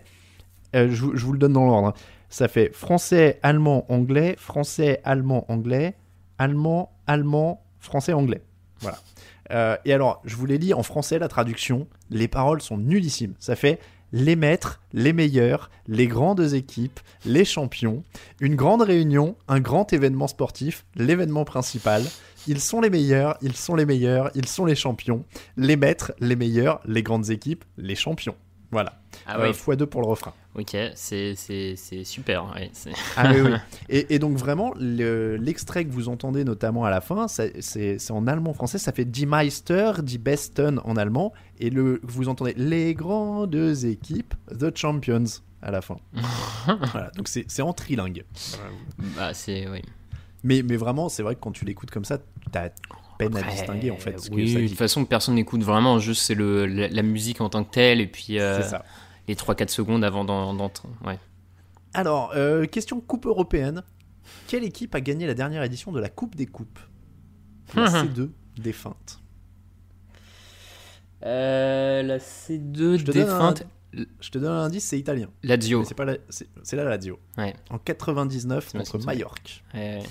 Je, 0.75 0.85
vous- 0.87 1.17
je 1.17 1.25
vous 1.25 1.33
le 1.33 1.39
donne 1.39 1.53
dans 1.53 1.65
l'ordre. 1.65 1.87
hein. 1.89 1.93
Ça 2.31 2.47
fait 2.47 2.73
français, 2.73 3.39
allemand, 3.43 3.85
anglais, 3.89 4.35
français, 4.39 5.01
allemand, 5.03 5.45
anglais, 5.49 5.95
allemand, 6.39 6.91
allemand, 7.05 7.61
français, 7.79 8.13
anglais. 8.13 8.41
Voilà. 8.79 8.97
Euh, 9.51 9.75
et 9.83 9.93
alors, 9.93 10.21
je 10.23 10.35
vous 10.37 10.45
l'ai 10.45 10.57
lis 10.57 10.73
en 10.73 10.81
français, 10.81 11.19
la 11.19 11.27
traduction. 11.27 11.87
Les 12.09 12.29
paroles 12.29 12.61
sont 12.61 12.77
nullissimes. 12.77 13.33
Ça 13.37 13.57
fait 13.57 13.79
les 14.13 14.37
maîtres, 14.37 14.81
les 14.93 15.11
meilleurs, 15.11 15.69
les 15.87 16.07
grandes 16.07 16.53
équipes, 16.53 16.99
les 17.25 17.45
champions, 17.45 18.03
une 18.39 18.55
grande 18.55 18.81
réunion, 18.81 19.35
un 19.49 19.59
grand 19.59 19.91
événement 19.91 20.27
sportif, 20.27 20.85
l'événement 20.95 21.43
principal. 21.45 22.03
Ils 22.47 22.61
sont 22.61 22.81
les 22.81 22.89
meilleurs, 22.89 23.37
ils 23.41 23.55
sont 23.55 23.75
les 23.75 23.85
meilleurs, 23.85 24.31
ils 24.35 24.47
sont 24.47 24.65
les 24.65 24.75
champions. 24.75 25.25
Les 25.57 25.75
maîtres, 25.75 26.13
les 26.19 26.37
meilleurs, 26.37 26.79
les 26.85 27.03
grandes 27.03 27.29
équipes, 27.29 27.65
les 27.77 27.95
champions. 27.95 28.35
Voilà. 28.71 28.93
Ah 29.27 29.37
Euh, 29.39 29.75
deux 29.75 29.85
pour 29.85 30.01
le 30.01 30.07
refrain. 30.07 30.33
ok, 30.55 30.75
c'est 30.95 31.35
super. 32.03 32.45
ouais, 32.55 32.71
Ah 33.17 33.31
oui, 33.33 33.41
oui. 33.41 33.51
Et, 33.89 34.15
et 34.15 34.19
donc 34.19 34.37
vraiment, 34.37 34.73
le- 34.79 35.35
l'extrait 35.35 35.83
que 35.85 35.91
vous 35.91 36.07
entendez 36.09 36.43
notamment 36.45 36.85
à 36.85 36.89
la 36.89 37.01
fin, 37.01 37.27
c'est 37.27 37.97
en 38.11 38.27
allemand-français, 38.27 38.77
ça 38.77 38.91
fait 38.93 39.05
Die 39.05 39.25
Meister, 39.25 39.93
Die 40.01 40.17
Besten 40.17 40.79
en 40.85 40.95
allemand, 40.95 41.33
et 41.59 41.69
le, 41.69 41.99
vous 42.03 42.29
entendez 42.29 42.53
les 42.55 42.93
grandes 42.93 43.55
équipes, 43.83 44.33
The 44.57 44.75
Champions 44.75 45.25
à 45.61 45.71
la 45.71 45.81
fin. 45.81 45.97
voilà, 46.91 47.11
donc 47.17 47.27
c'est 47.27 47.45
c'est 47.49 47.61
en 47.61 47.73
trilingue. 47.73 48.23
bah, 49.15 49.33
c'est 49.33 49.67
oui. 49.67 49.81
Mais, 50.43 50.63
mais 50.63 50.75
vraiment, 50.77 51.07
c'est 51.09 51.21
vrai 51.21 51.35
que 51.35 51.39
quand 51.41 51.51
tu 51.51 51.65
l'écoutes 51.65 51.91
comme 51.91 52.05
ça, 52.05 52.17
t'as 52.51 52.69
peine 53.29 53.35
à 53.37 53.39
Après, 53.39 53.51
distinguer 53.51 53.91
en 53.91 53.97
fait 53.97 54.19
ce 54.19 54.29
que 54.29 54.35
de 54.35 54.67
toute 54.67 54.77
façon, 54.77 55.05
personne 55.05 55.35
n'écoute 55.35 55.61
vraiment. 55.63 55.99
Juste, 55.99 56.21
c'est 56.23 56.35
le 56.35 56.65
la, 56.65 56.87
la 56.87 57.01
musique 57.03 57.41
en 57.41 57.49
tant 57.49 57.63
que 57.63 57.71
telle, 57.71 58.01
et 58.01 58.07
puis 58.07 58.39
euh, 58.39 58.61
ça. 58.63 58.83
les 59.27 59.35
3-4 59.35 59.69
secondes 59.69 60.03
avant 60.03 60.23
d'en- 60.25 60.53
d'entrer. 60.53 60.87
Ouais. 61.05 61.19
Alors, 61.93 62.31
euh, 62.35 62.65
question 62.65 62.99
Coupe 63.01 63.25
européenne. 63.25 63.83
Quelle 64.47 64.63
équipe 64.63 64.95
a 64.95 65.01
gagné 65.01 65.27
la 65.27 65.33
dernière 65.33 65.63
édition 65.63 65.91
de 65.91 65.99
la 65.99 66.09
Coupe 66.09 66.35
des 66.35 66.45
Coupes? 66.45 66.79
La 67.75 67.85
C2 68.03 68.29
défunte. 68.57 69.19
Euh, 71.25 72.01
la 72.03 72.17
C2 72.17 72.97
Je 72.97 73.03
te 73.05 73.11
donne 73.11 73.29
un- 73.29 73.51
défunte. 73.51 73.63
Je 74.21 74.29
te 74.29 74.37
donne 74.37 74.51
un 74.53 74.63
indice, 74.63 74.85
c'est 74.85 74.97
italien. 74.97 75.27
Lazio. 75.43 75.83
C'est 75.83 75.95
pas 75.95 76.05
la- 76.05 76.17
c'est 76.29 76.75
la 76.75 76.83
Lazio. 76.85 77.19
Ouais. 77.37 77.53
En 77.69 77.77
99 77.77 78.69
C'est 78.71 78.77
ma 78.77 78.85
contre. 78.85 79.05
Majorque. 79.05 79.63
Ouais, 79.73 79.97
ouais. 79.97 80.03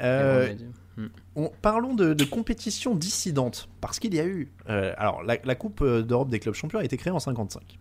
Euh. 0.00 0.54
On- 1.36 1.50
parlons 1.62 1.94
de, 1.94 2.14
de 2.14 2.24
compétition 2.24 2.94
dissidente 2.94 3.68
parce 3.80 3.98
qu'il 3.98 4.14
y 4.14 4.20
a 4.20 4.24
eu. 4.26 4.50
euh, 4.68 4.92
alors 4.96 5.22
la, 5.22 5.36
la 5.44 5.54
Coupe 5.54 5.80
euh, 5.82 6.02
d'Europe 6.02 6.28
des 6.30 6.38
clubs 6.40 6.54
champions 6.54 6.78
a 6.78 6.84
été 6.84 6.96
créée 6.96 7.12
en 7.12 7.18
55. 7.18 7.78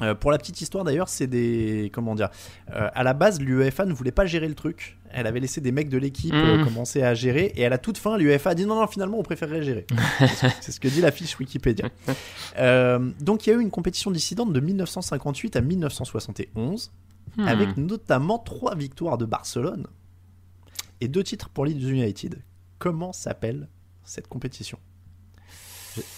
Euh, 0.00 0.14
pour 0.14 0.32
la 0.32 0.38
petite 0.38 0.60
histoire 0.60 0.82
d'ailleurs, 0.84 1.08
c'est 1.08 1.26
des 1.28 1.90
comment 1.92 2.14
dire. 2.16 2.30
euh, 2.74 2.88
à 2.92 3.02
la 3.04 3.12
base, 3.14 3.40
l'UEFA 3.40 3.84
ne 3.84 3.92
voulait 3.92 4.10
pas 4.10 4.26
gérer 4.26 4.48
le 4.48 4.54
truc. 4.54 4.98
Elle 5.12 5.26
avait 5.26 5.38
laissé 5.40 5.60
des 5.60 5.70
mecs 5.72 5.88
de 5.90 5.98
l'équipe 5.98 6.32
Mhm. 6.34 6.64
commencer 6.64 7.02
à 7.02 7.14
gérer 7.14 7.52
et 7.56 7.66
à 7.66 7.68
la 7.68 7.78
toute 7.78 7.98
fin, 7.98 8.16
l'UEFA 8.16 8.50
a 8.50 8.54
dit 8.54 8.66
non 8.66 8.76
non 8.80 8.86
finalement 8.86 9.18
on 9.18 9.22
préférerait 9.22 9.62
gérer. 9.62 9.86
C'est 10.60 10.72
ce- 10.72 10.80
que 10.80 10.88
dit 10.88 11.00
la 11.02 11.12
fiche 11.12 11.38
Wikipédia. 11.38 11.88
Donc 13.20 13.46
il 13.46 13.50
y 13.50 13.52
a 13.52 13.56
eu 13.56 13.60
une 13.60 13.70
compétition 13.70 14.10
dissidente 14.10 14.52
de 14.52 14.60
1958 14.60 15.56
à 15.56 15.60
1971 15.60 16.90
Hmm. 17.36 17.48
avec 17.48 17.76
notamment 17.78 18.38
trois 18.38 18.74
victoires 18.74 19.16
de 19.16 19.24
Barcelone 19.24 19.86
et 21.02 21.08
deux 21.08 21.22
titres 21.24 21.48
pour 21.48 21.64
Leeds 21.66 21.88
United. 21.88 22.40
Comment 22.78 23.12
s'appelle 23.12 23.68
cette 24.04 24.28
compétition? 24.28 24.78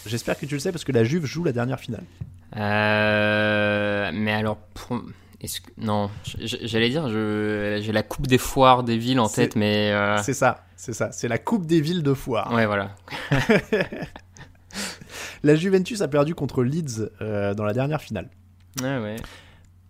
J'espère 0.06 0.38
que 0.38 0.46
tu 0.46 0.54
le 0.54 0.60
sais 0.60 0.70
parce 0.72 0.84
que 0.84 0.92
la 0.92 1.04
Juve 1.04 1.24
joue 1.24 1.42
la 1.42 1.52
dernière 1.52 1.80
finale. 1.80 2.04
Euh, 2.56 4.10
mais 4.14 4.32
alors, 4.32 4.58
pour- 4.58 5.02
est-ce 5.40 5.60
que- 5.60 5.70
non, 5.78 6.10
j'allais 6.38 6.90
dire, 6.90 7.08
je- 7.08 7.80
j'ai 7.82 7.92
la 7.92 8.02
coupe 8.02 8.26
des 8.26 8.38
foires 8.38 8.84
des 8.84 8.96
villes 8.98 9.18
en 9.20 9.28
tête, 9.28 9.56
mais 9.56 9.90
euh, 9.92 10.18
C'est 10.22 10.34
ça, 10.34 10.64
c'est 10.76 10.92
ça. 10.92 11.10
C'est 11.12 11.28
la 11.28 11.38
Coupe 11.38 11.66
des 11.66 11.80
villes 11.80 12.02
de 12.02 12.14
foire. 12.14 12.52
ouais, 12.52 12.66
voilà. 12.66 12.94
La 15.42 15.56
Juventus 15.56 16.00
a 16.00 16.08
perdu 16.08 16.34
contre 16.34 16.62
Leeds 16.62 17.10
euh, 17.20 17.52
dans 17.54 17.64
la 17.64 17.72
dernière 17.74 18.00
finale. 18.00 18.30
Ouais, 18.82 18.98
ouais. 18.98 19.16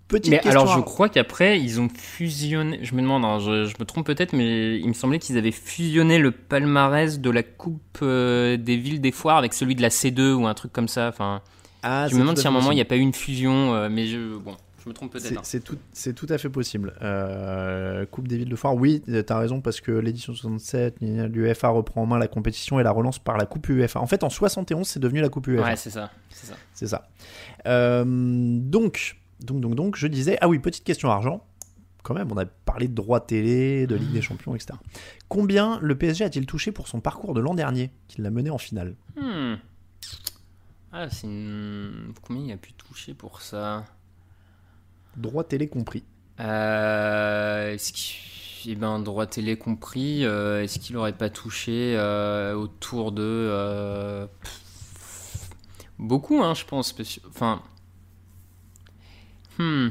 Petite 0.09 0.31
Mais 0.31 0.39
question. 0.39 0.51
alors, 0.51 0.77
je 0.77 0.81
crois 0.83 1.09
qu'après, 1.09 1.59
ils 1.59 1.81
ont 1.81 1.89
fusionné. 1.89 2.79
Je 2.83 2.95
me 2.95 3.01
demande, 3.01 3.25
hein, 3.25 3.39
je, 3.39 3.65
je 3.65 3.75
me 3.81 3.85
trompe 3.85 4.05
peut-être, 4.05 4.35
mais 4.35 4.79
il 4.79 4.87
me 4.87 4.93
semblait 4.93 5.19
qu'ils 5.19 5.39
avaient 5.39 5.51
fusionné 5.51 6.19
le 6.19 6.31
palmarès 6.31 7.21
de 7.21 7.31
la 7.31 7.43
coupe 7.43 7.99
euh, 8.03 8.59
des 8.59 8.77
villes 8.77 9.01
des 9.01 9.13
foires 9.13 9.39
avec 9.39 9.55
celui 9.55 9.75
de 9.75 9.81
la 9.83 9.89
C2 9.89 10.33
ou 10.35 10.47
un 10.47 10.53
truc 10.53 10.73
comme 10.73 10.89
ça. 10.89 11.09
Enfin, 11.09 11.41
Ah, 11.83 12.07
je 12.09 12.15
me 12.17 12.21
demande 12.21 12.37
si 12.37 12.47
à 12.47 12.51
un 12.51 12.53
moment 12.53 12.71
il 12.71 12.75
n'y 12.75 12.83
a 12.83 12.87
pas 12.87 12.97
eu 12.97 13.01
une 13.01 13.15
fusion, 13.15 13.75
euh, 13.75 13.89
mais 13.91 14.07
je, 14.07 14.37
bon, 14.37 14.55
je 14.85 14.91
me 14.91 14.95
trompe 14.95 15.11
peut-être. 15.11 15.41
C'est 15.43 15.57
hein. 15.57 15.63
tout, 15.65 15.79
c'est 15.95 16.13
tout 16.13 16.27
à 16.29 16.37
fait 16.37 16.51
possible. 16.51 16.93
Euh, 17.01 18.05
coupe 18.05 18.29
des 18.29 18.37
villes 18.37 18.51
de 18.51 18.57
foire, 18.57 18.75
oui, 18.75 19.03
t'as 19.27 19.39
raison, 19.39 19.63
parce 19.63 19.81
que 19.81 19.91
l'édition 19.91 20.35
67, 20.35 20.97
l'UEFA 21.01 21.69
reprend 21.69 22.03
en 22.03 22.07
main 22.07 22.19
la 22.19 22.29
compétition 22.29 22.79
et 22.79 22.83
la 22.83 22.91
relance 22.91 23.19
par 23.19 23.39
la 23.39 23.47
Coupe 23.47 23.71
UEFA. 23.71 24.01
En 24.01 24.07
fait, 24.07 24.23
en 24.23 24.29
71, 24.29 24.87
c'est 24.87 25.01
devenu 25.01 25.23
la 25.23 25.31
Coupe 25.31 25.47
UEFA. 25.47 25.65
Ouais, 25.65 25.77
c'est 25.77 25.89
ça, 25.89 26.11
c'est 26.29 26.47
ça. 26.47 26.57
C'est 26.75 26.89
ça. 26.89 27.09
Donc, 28.05 29.17
donc, 29.41 29.61
donc, 29.61 29.75
donc, 29.75 29.97
je 29.97 30.07
disais, 30.07 30.39
ah 30.41 30.49
oui, 30.49 30.59
petite 30.59 30.85
question 30.85 31.11
argent. 31.11 31.45
Quand 32.03 32.13
même, 32.15 32.31
on 32.31 32.37
a 32.37 32.45
parlé 32.45 32.87
de 32.87 32.95
droits 32.95 33.21
télé, 33.21 33.87
de 33.87 33.95
Ligue 33.95 34.13
des 34.13 34.21
Champions, 34.21 34.55
etc. 34.55 34.75
Combien 35.29 35.79
le 35.81 35.97
PSG 35.97 36.25
a-t-il 36.25 36.45
touché 36.45 36.71
pour 36.71 36.87
son 36.87 37.01
parcours 37.01 37.33
de 37.33 37.41
l'an 37.41 37.55
dernier, 37.55 37.91
qu'il 38.09 38.25
l'a 38.25 38.31
mené 38.31 38.51
en 38.51 38.59
finale? 38.59 38.95
Hmm. 39.17 39.55
Ah, 40.93 41.09
c'est 41.09 41.27
une... 41.27 42.13
Combien 42.23 42.43
il 42.45 42.53
a 42.53 42.57
pu 42.59 42.75
toucher 42.75 43.15
pour 43.15 43.41
ça? 43.41 43.85
Droits 45.17 45.45
télé 45.45 45.67
compris. 45.67 46.05
euh, 46.41 47.73
Est-ce 47.73 47.93
qu'il... 47.93 48.73
Eh 48.73 48.77
ben, 48.77 48.99
droit 48.99 49.27
télé 49.27 49.57
compris, 49.59 50.25
euh, 50.25 50.63
est-ce 50.63 50.79
qu'il 50.79 50.97
aurait 50.97 51.13
pas 51.17 51.29
touché 51.31 51.95
euh, 51.99 52.55
autour 52.55 53.13
de... 53.13 53.23
euh, 53.23 54.27
Beaucoup, 55.99 56.43
hein, 56.43 56.55
je 56.55 56.65
pense. 56.65 56.95
Enfin... 57.29 57.63
Hmm. 59.59 59.89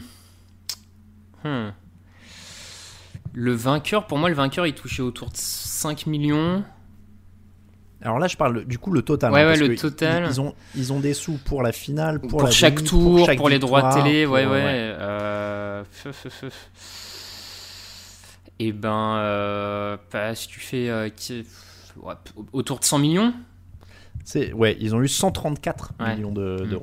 Hmm. 1.44 1.70
Le 3.34 3.54
vainqueur, 3.54 4.08
pour 4.08 4.18
moi, 4.18 4.30
le 4.30 4.36
vainqueur, 4.36 4.68
il 4.68 4.74
touchait 4.74 5.02
autour 5.02 5.30
de 5.30 5.36
5 5.38 6.06
millions. 6.06 6.64
Alors 8.02 8.20
là, 8.20 8.28
je 8.28 8.36
parle 8.38 8.66
du 8.66 8.78
coup 8.78 8.92
le 8.92 9.02
total. 9.02 9.32
Ouais, 9.32 9.42
hein, 9.42 9.44
ouais, 9.46 9.50
parce 9.58 9.60
le 9.62 9.76
que 9.76 9.80
total. 9.82 10.26
Ils, 10.26 10.32
ils 10.34 10.42
ont, 10.42 10.54
ils 10.76 10.94
ont 10.94 11.00
des 11.00 11.14
sous 11.14 11.38
pour 11.38 11.64
la 11.64 11.72
finale, 11.72 12.20
pour, 12.20 12.30
pour, 12.30 12.44
la 12.44 12.52
chaque 12.52 12.76
demi, 12.76 12.88
tour, 12.88 13.18
pour, 13.18 13.26
chaque 13.26 13.50
les 13.50 13.60
droits 13.60 13.90
de 13.96 14.02
télé, 14.04 14.26
pour- 14.26 14.34
ouais, 14.36 14.46
ouais. 14.46 14.62
euh, 14.66 15.84
feu, 15.90 16.12
feu, 16.12 16.30
feu. 16.30 16.50
Et 18.60 18.72
ben, 18.72 19.16
euh, 19.18 19.98
bah, 20.12 20.36
si 20.36 20.48
tu 20.48 20.60
fais 20.60 20.90
euh, 20.90 21.10
ouais, 22.02 22.14
autour 22.52 22.80
de 22.80 22.84
100 22.86 23.00
millions, 23.00 23.34
C'est, 24.26 24.54
ouais, 24.54 24.78
ils 24.80 24.94
ont 24.96 25.02
eu 25.02 25.08
134 25.08 25.94
Ouais. 26.00 26.16
millions 26.16 26.32
de- 26.32 26.64
Mm. 26.66 26.80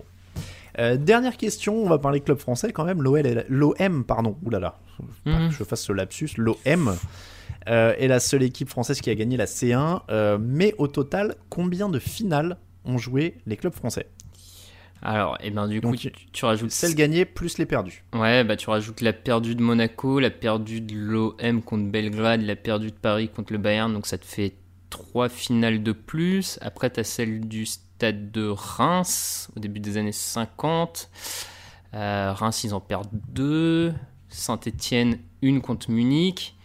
Euh, 0.81 0.97
dernière 0.97 1.37
question, 1.37 1.75
on 1.77 1.89
va 1.89 1.99
parler 1.99 2.21
club 2.21 2.39
français 2.39 2.73
quand 2.73 2.85
même. 2.85 3.03
L'OM, 3.03 4.05
pardon, 4.05 4.37
oulala, 4.45 4.79
pas 5.25 5.31
Mhm. 5.39 5.49
que 5.51 5.55
je 5.55 5.65
fasse 5.65 5.83
ce 5.83 5.93
lapsus. 5.93 6.31
L'OM 6.39 6.97
euh, 7.69 7.95
est 7.99 8.09
la 8.09 8.19
seule 8.21 8.43
équipe 8.43 8.69
française 8.71 9.01
qui 9.03 9.11
a 9.11 9.15
gagné 9.15 9.37
la 9.37 9.47
C1. 9.47 10.03
euh, 10.11 10.39
mais 10.41 10.75
au 10.79 10.89
total, 10.89 11.35
combien 11.51 11.89
de 11.91 11.99
finales 11.99 12.57
ont 12.87 12.97
joué 12.99 13.35
les 13.47 13.57
clubs 13.57 13.75
français? 13.75 14.07
Alors, 15.03 15.39
et 15.43 15.51
ben 15.51 15.67
du 15.67 15.81
coup, 15.81 15.97
tu, 15.97 16.11
tu 16.33 16.45
rajoutes 16.45 16.71
Celles 16.71 16.95
gagnées 16.95 17.25
plus 17.25 17.57
les 17.59 17.65
perdues. 17.67 18.05
Ouais, 18.15 18.45
bah 18.45 18.57
tu 18.57 18.69
rajoutes 18.69 19.01
la 19.01 19.13
perdue 19.15 19.55
de 19.55 19.63
Monaco, 19.63 20.21
la 20.21 20.31
perdue 20.31 20.81
de 20.83 20.95
l'OM 20.95 21.63
contre 21.63 21.91
Belgrade, 21.91 22.43
la 22.43 22.57
perdue 22.57 22.91
de 22.91 22.97
Paris 22.97 23.29
contre 23.35 23.53
le 23.55 23.59
Bayern, 23.59 23.93
donc 23.93 24.07
ça 24.07 24.19
te 24.19 24.27
fait 24.27 24.55
trois 24.91 25.29
finales 25.31 25.83
de 25.83 25.93
plus. 25.93 26.59
Après, 26.61 26.91
tu 26.91 27.01
as 27.01 27.05
celle 27.05 27.49
du 27.49 27.65
stade 28.01 28.31
de 28.33 28.49
Reims 28.49 29.51
au 29.55 29.61
début 29.61 29.79
des 29.79 29.99
années 29.99 30.11
50. 30.11 31.11
Euh, 31.93 32.33
Reims, 32.33 32.65
ils 32.65 32.73
en 32.73 32.81
perdent 32.81 33.11
deux. 33.29 33.93
Saint-Etienne, 34.31 35.19
une 35.43 35.61
contre 35.61 35.91
Munich. 35.91 36.57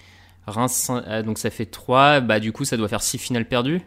Reims, 0.47 0.89
euh, 0.91 1.23
donc 1.23 1.37
ça 1.37 1.49
fait 1.49 1.65
trois. 1.65 2.21
Bah 2.21 2.39
du 2.39 2.53
coup, 2.53 2.63
ça 2.63 2.77
doit 2.77 2.87
faire 2.87 3.01
six 3.01 3.17
finales 3.17 3.45
perdues. 3.49 3.81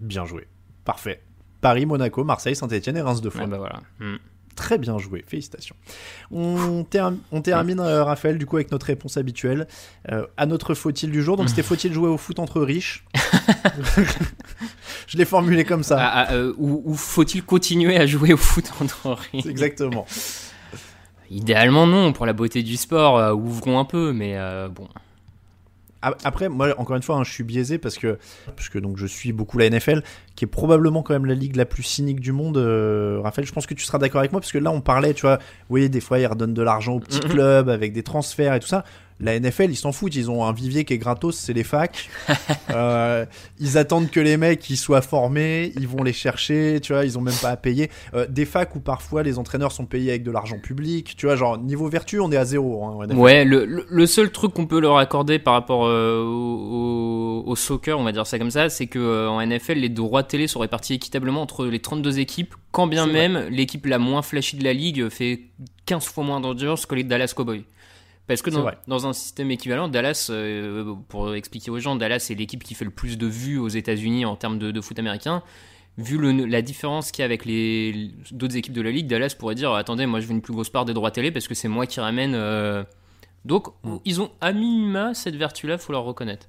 Bien 0.00 0.24
joué. 0.26 0.46
Parfait. 0.84 1.22
Paris, 1.60 1.86
Monaco, 1.86 2.22
Marseille, 2.22 2.54
Saint-Etienne 2.54 2.96
et 2.96 3.00
Reims 3.00 3.20
deux 3.20 3.30
fois. 3.30 3.42
Ouais, 3.42 3.48
bah 3.48 3.58
voilà. 3.58 3.80
Hmm. 3.98 4.18
Très 4.54 4.78
bien 4.78 4.98
joué, 4.98 5.24
félicitations. 5.26 5.74
On, 6.30 6.84
ter- 6.84 7.12
on 7.32 7.40
termine, 7.40 7.80
euh, 7.80 8.04
Raphaël, 8.04 8.36
du 8.38 8.44
coup, 8.46 8.56
avec 8.56 8.70
notre 8.70 8.86
réponse 8.86 9.16
habituelle. 9.16 9.66
Euh, 10.12 10.26
à 10.36 10.44
notre 10.46 10.74
faut-il 10.74 11.10
du 11.10 11.22
jour. 11.22 11.36
Donc, 11.36 11.48
c'était 11.48 11.62
faut-il 11.62 11.92
jouer 11.92 12.08
au 12.10 12.18
foot 12.18 12.38
entre 12.38 12.60
riches? 12.60 13.04
Je 15.08 15.18
l'ai 15.18 15.24
formulé 15.24 15.64
comme 15.64 15.82
ça. 15.82 15.96
Ah, 16.00 16.12
ah, 16.28 16.32
euh, 16.34 16.54
ou 16.58 16.82
ou 16.86 16.94
faut-il 16.94 17.42
continuer 17.44 17.96
à 17.96 18.06
jouer 18.06 18.32
au 18.32 18.36
foot 18.38 18.70
entre 18.80 19.08
Reims 19.32 19.46
Exactement. 19.46 20.06
Idéalement 21.30 21.86
non, 21.86 22.12
pour 22.12 22.26
la 22.26 22.32
beauté 22.32 22.62
du 22.62 22.76
sport, 22.76 23.18
euh, 23.18 23.32
ouvrons 23.32 23.78
un 23.78 23.84
peu, 23.84 24.12
mais 24.12 24.36
euh, 24.36 24.68
bon. 24.68 24.88
Après, 26.24 26.48
moi, 26.48 26.74
encore 26.78 26.96
une 26.96 27.02
fois, 27.02 27.14
hein, 27.16 27.22
je 27.22 27.30
suis 27.30 27.44
biaisé 27.44 27.78
parce 27.78 27.96
que, 27.96 28.18
parce 28.56 28.68
que 28.68 28.80
donc, 28.80 28.96
je 28.96 29.06
suis 29.06 29.32
beaucoup 29.32 29.56
la 29.56 29.70
NFL. 29.70 30.02
qui 30.34 30.44
est 30.46 30.48
probablement 30.48 31.02
quand 31.04 31.12
même 31.14 31.26
la 31.26 31.34
ligue 31.34 31.54
la 31.54 31.64
plus 31.64 31.84
cynique 31.84 32.18
du 32.18 32.32
monde. 32.32 32.56
euh, 32.56 33.20
Raphaël, 33.22 33.46
je 33.46 33.52
pense 33.52 33.66
que 33.66 33.74
tu 33.74 33.84
seras 33.84 33.98
d'accord 33.98 34.18
avec 34.18 34.32
moi, 34.32 34.40
parce 34.40 34.50
que 34.50 34.58
là, 34.58 34.72
on 34.72 34.80
parlait, 34.80 35.14
tu 35.14 35.20
vois, 35.22 35.38
oui, 35.70 35.88
des 35.88 36.00
fois, 36.00 36.18
ils 36.18 36.26
redonnent 36.26 36.54
de 36.54 36.62
l'argent 36.62 36.94
aux 36.94 37.00
petits 37.00 37.20
Mhm. 37.24 37.30
clubs 37.30 37.68
avec 37.68 37.92
des 37.92 38.02
transferts 38.02 38.52
et 38.54 38.58
tout 38.60 38.66
ça. 38.66 38.84
La 39.20 39.38
NFL, 39.38 39.70
ils 39.70 39.76
s'en 39.76 39.92
foutent, 39.92 40.16
ils 40.16 40.30
ont 40.30 40.44
un 40.44 40.52
vivier 40.52 40.84
qui 40.84 40.94
est 40.94 40.98
gratos, 40.98 41.36
c'est 41.36 41.52
les 41.52 41.64
facs. 41.64 42.08
Euh, 42.70 43.26
ils 43.60 43.76
attendent 43.76 44.10
que 44.10 44.20
les 44.20 44.38
mecs 44.38 44.70
ils 44.70 44.78
soient 44.78 45.02
formés, 45.02 45.72
ils 45.76 45.86
vont 45.86 46.02
les 46.02 46.14
chercher, 46.14 46.80
tu 46.82 46.94
vois, 46.94 47.04
ils 47.04 47.18
ont 47.18 47.20
même 47.20 47.34
pas 47.42 47.50
à 47.50 47.56
payer. 47.56 47.90
Euh, 48.14 48.26
des 48.26 48.46
facs 48.46 48.74
où 48.74 48.80
parfois 48.80 49.22
les 49.22 49.38
entraîneurs 49.38 49.72
sont 49.72 49.84
payés 49.84 50.10
avec 50.10 50.22
de 50.22 50.30
l'argent 50.30 50.58
public, 50.58 51.14
tu 51.16 51.26
vois, 51.26 51.36
genre 51.36 51.58
niveau 51.58 51.88
vertu, 51.88 52.18
on 52.18 52.32
est 52.32 52.36
à 52.36 52.46
zéro. 52.46 52.82
Hein. 52.84 53.06
Ouais, 53.14 53.44
le, 53.44 53.66
le- 53.66 54.06
seul 54.06 54.30
truc 54.30 54.54
qu'on 54.54 54.66
peut 54.66 54.80
leur 54.80 54.96
accorder 54.96 55.38
par 55.38 55.52
rapport 55.52 55.84
euh, 55.86 56.22
au, 56.24 57.54
soccer, 57.56 57.98
on 57.98 58.04
va 58.04 58.12
dire 58.12 58.26
ça 58.26 58.38
comme 58.38 58.50
ça, 58.50 58.70
c'est 58.70 58.86
que 58.86 59.28
en 59.28 59.44
NFL, 59.44 59.74
les 59.74 59.90
droits 59.90 60.22
télé 60.22 60.46
sont 60.46 60.60
répartis 60.60 60.94
équitablement 60.94 61.42
entre 61.42 61.66
les 61.66 61.80
32 61.80 62.20
équipes, 62.20 62.54
quand 62.70 62.86
bien 62.86 63.06
même 63.06 63.48
l'équipe 63.50 63.84
la 63.84 63.98
moins 63.98 64.22
flashy 64.22 64.56
de 64.56 64.64
la 64.64 64.72
ligue 64.72 65.08
fait 65.10 65.40
15 65.86 66.04
fois 66.06 66.24
moins 66.24 66.40
d'audience 66.40 66.86
que 66.86 66.94
les 66.94 67.04
Dallas 67.04 67.32
Cowboys. 67.36 67.64
Parce 68.28 68.40
que 68.40 68.50
dans, 68.86 69.06
un 69.06 69.12
système 69.12 69.50
équivalent, 69.50 69.88
Dallas, 69.88 70.28
euh, 70.30 70.94
pour 71.08 71.34
expliquer 71.34 71.70
aux 71.70 71.78
gens, 71.80 71.96
Dallas 71.96 72.20
c'est 72.20 72.34
l'équipe 72.34 72.62
qui 72.62 72.74
fait 72.74 72.84
le 72.84 72.90
plus 72.92 73.18
de 73.18 73.26
vues 73.26 73.58
aux 73.58 73.68
États-Unis 73.68 74.24
en 74.24 74.36
termes 74.36 74.58
de, 74.58 74.70
de 74.70 74.80
foot 74.80 74.98
américain. 74.98 75.42
Vu 75.98 76.16
le- 76.18 76.46
la 76.46 76.62
différence 76.62 77.10
qu'il 77.10 77.20
y 77.20 77.24
a 77.24 77.26
avec 77.26 77.44
les 77.44 78.10
d'autres 78.30 78.56
équipes 78.56 78.72
de 78.72 78.80
la 78.80 78.90
ligue, 78.90 79.06
Dallas 79.08 79.34
pourrait 79.38 79.56
dire 79.56 79.72
attendez, 79.74 80.06
moi 80.06 80.20
je 80.20 80.26
veux 80.26 80.32
une 80.32 80.40
plus 80.40 80.54
grosse 80.54 80.70
part 80.70 80.84
des 80.84 80.94
droits 80.94 81.10
télé 81.10 81.30
parce 81.30 81.48
que 81.48 81.54
c'est 81.54 81.68
moi 81.68 81.86
qui 81.86 82.00
ramène. 82.00 82.32
euh, 82.34 82.84
Donc 83.44 83.68
Mm. 83.82 83.96
ils 84.04 84.20
ont 84.22 84.30
à 84.40 84.52
minima 84.52 85.12
cette 85.14 85.36
vertu-là, 85.36 85.76
faut 85.76 85.92
leur 85.92 86.04
reconnaître. 86.04 86.46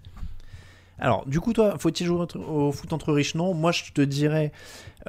Alors, 1.00 1.26
du 1.26 1.40
coup, 1.42 1.54
toi, 1.54 1.76
faut-il 1.80 2.06
jouer 2.06 2.26
au 2.48 2.72
foot 2.72 2.94
entre 2.94 3.12
riches? 3.12 3.34
Non. 3.34 3.54
Moi, 3.56 3.72
je 3.72 3.92
te 3.92 4.02
dirais, 4.02 4.52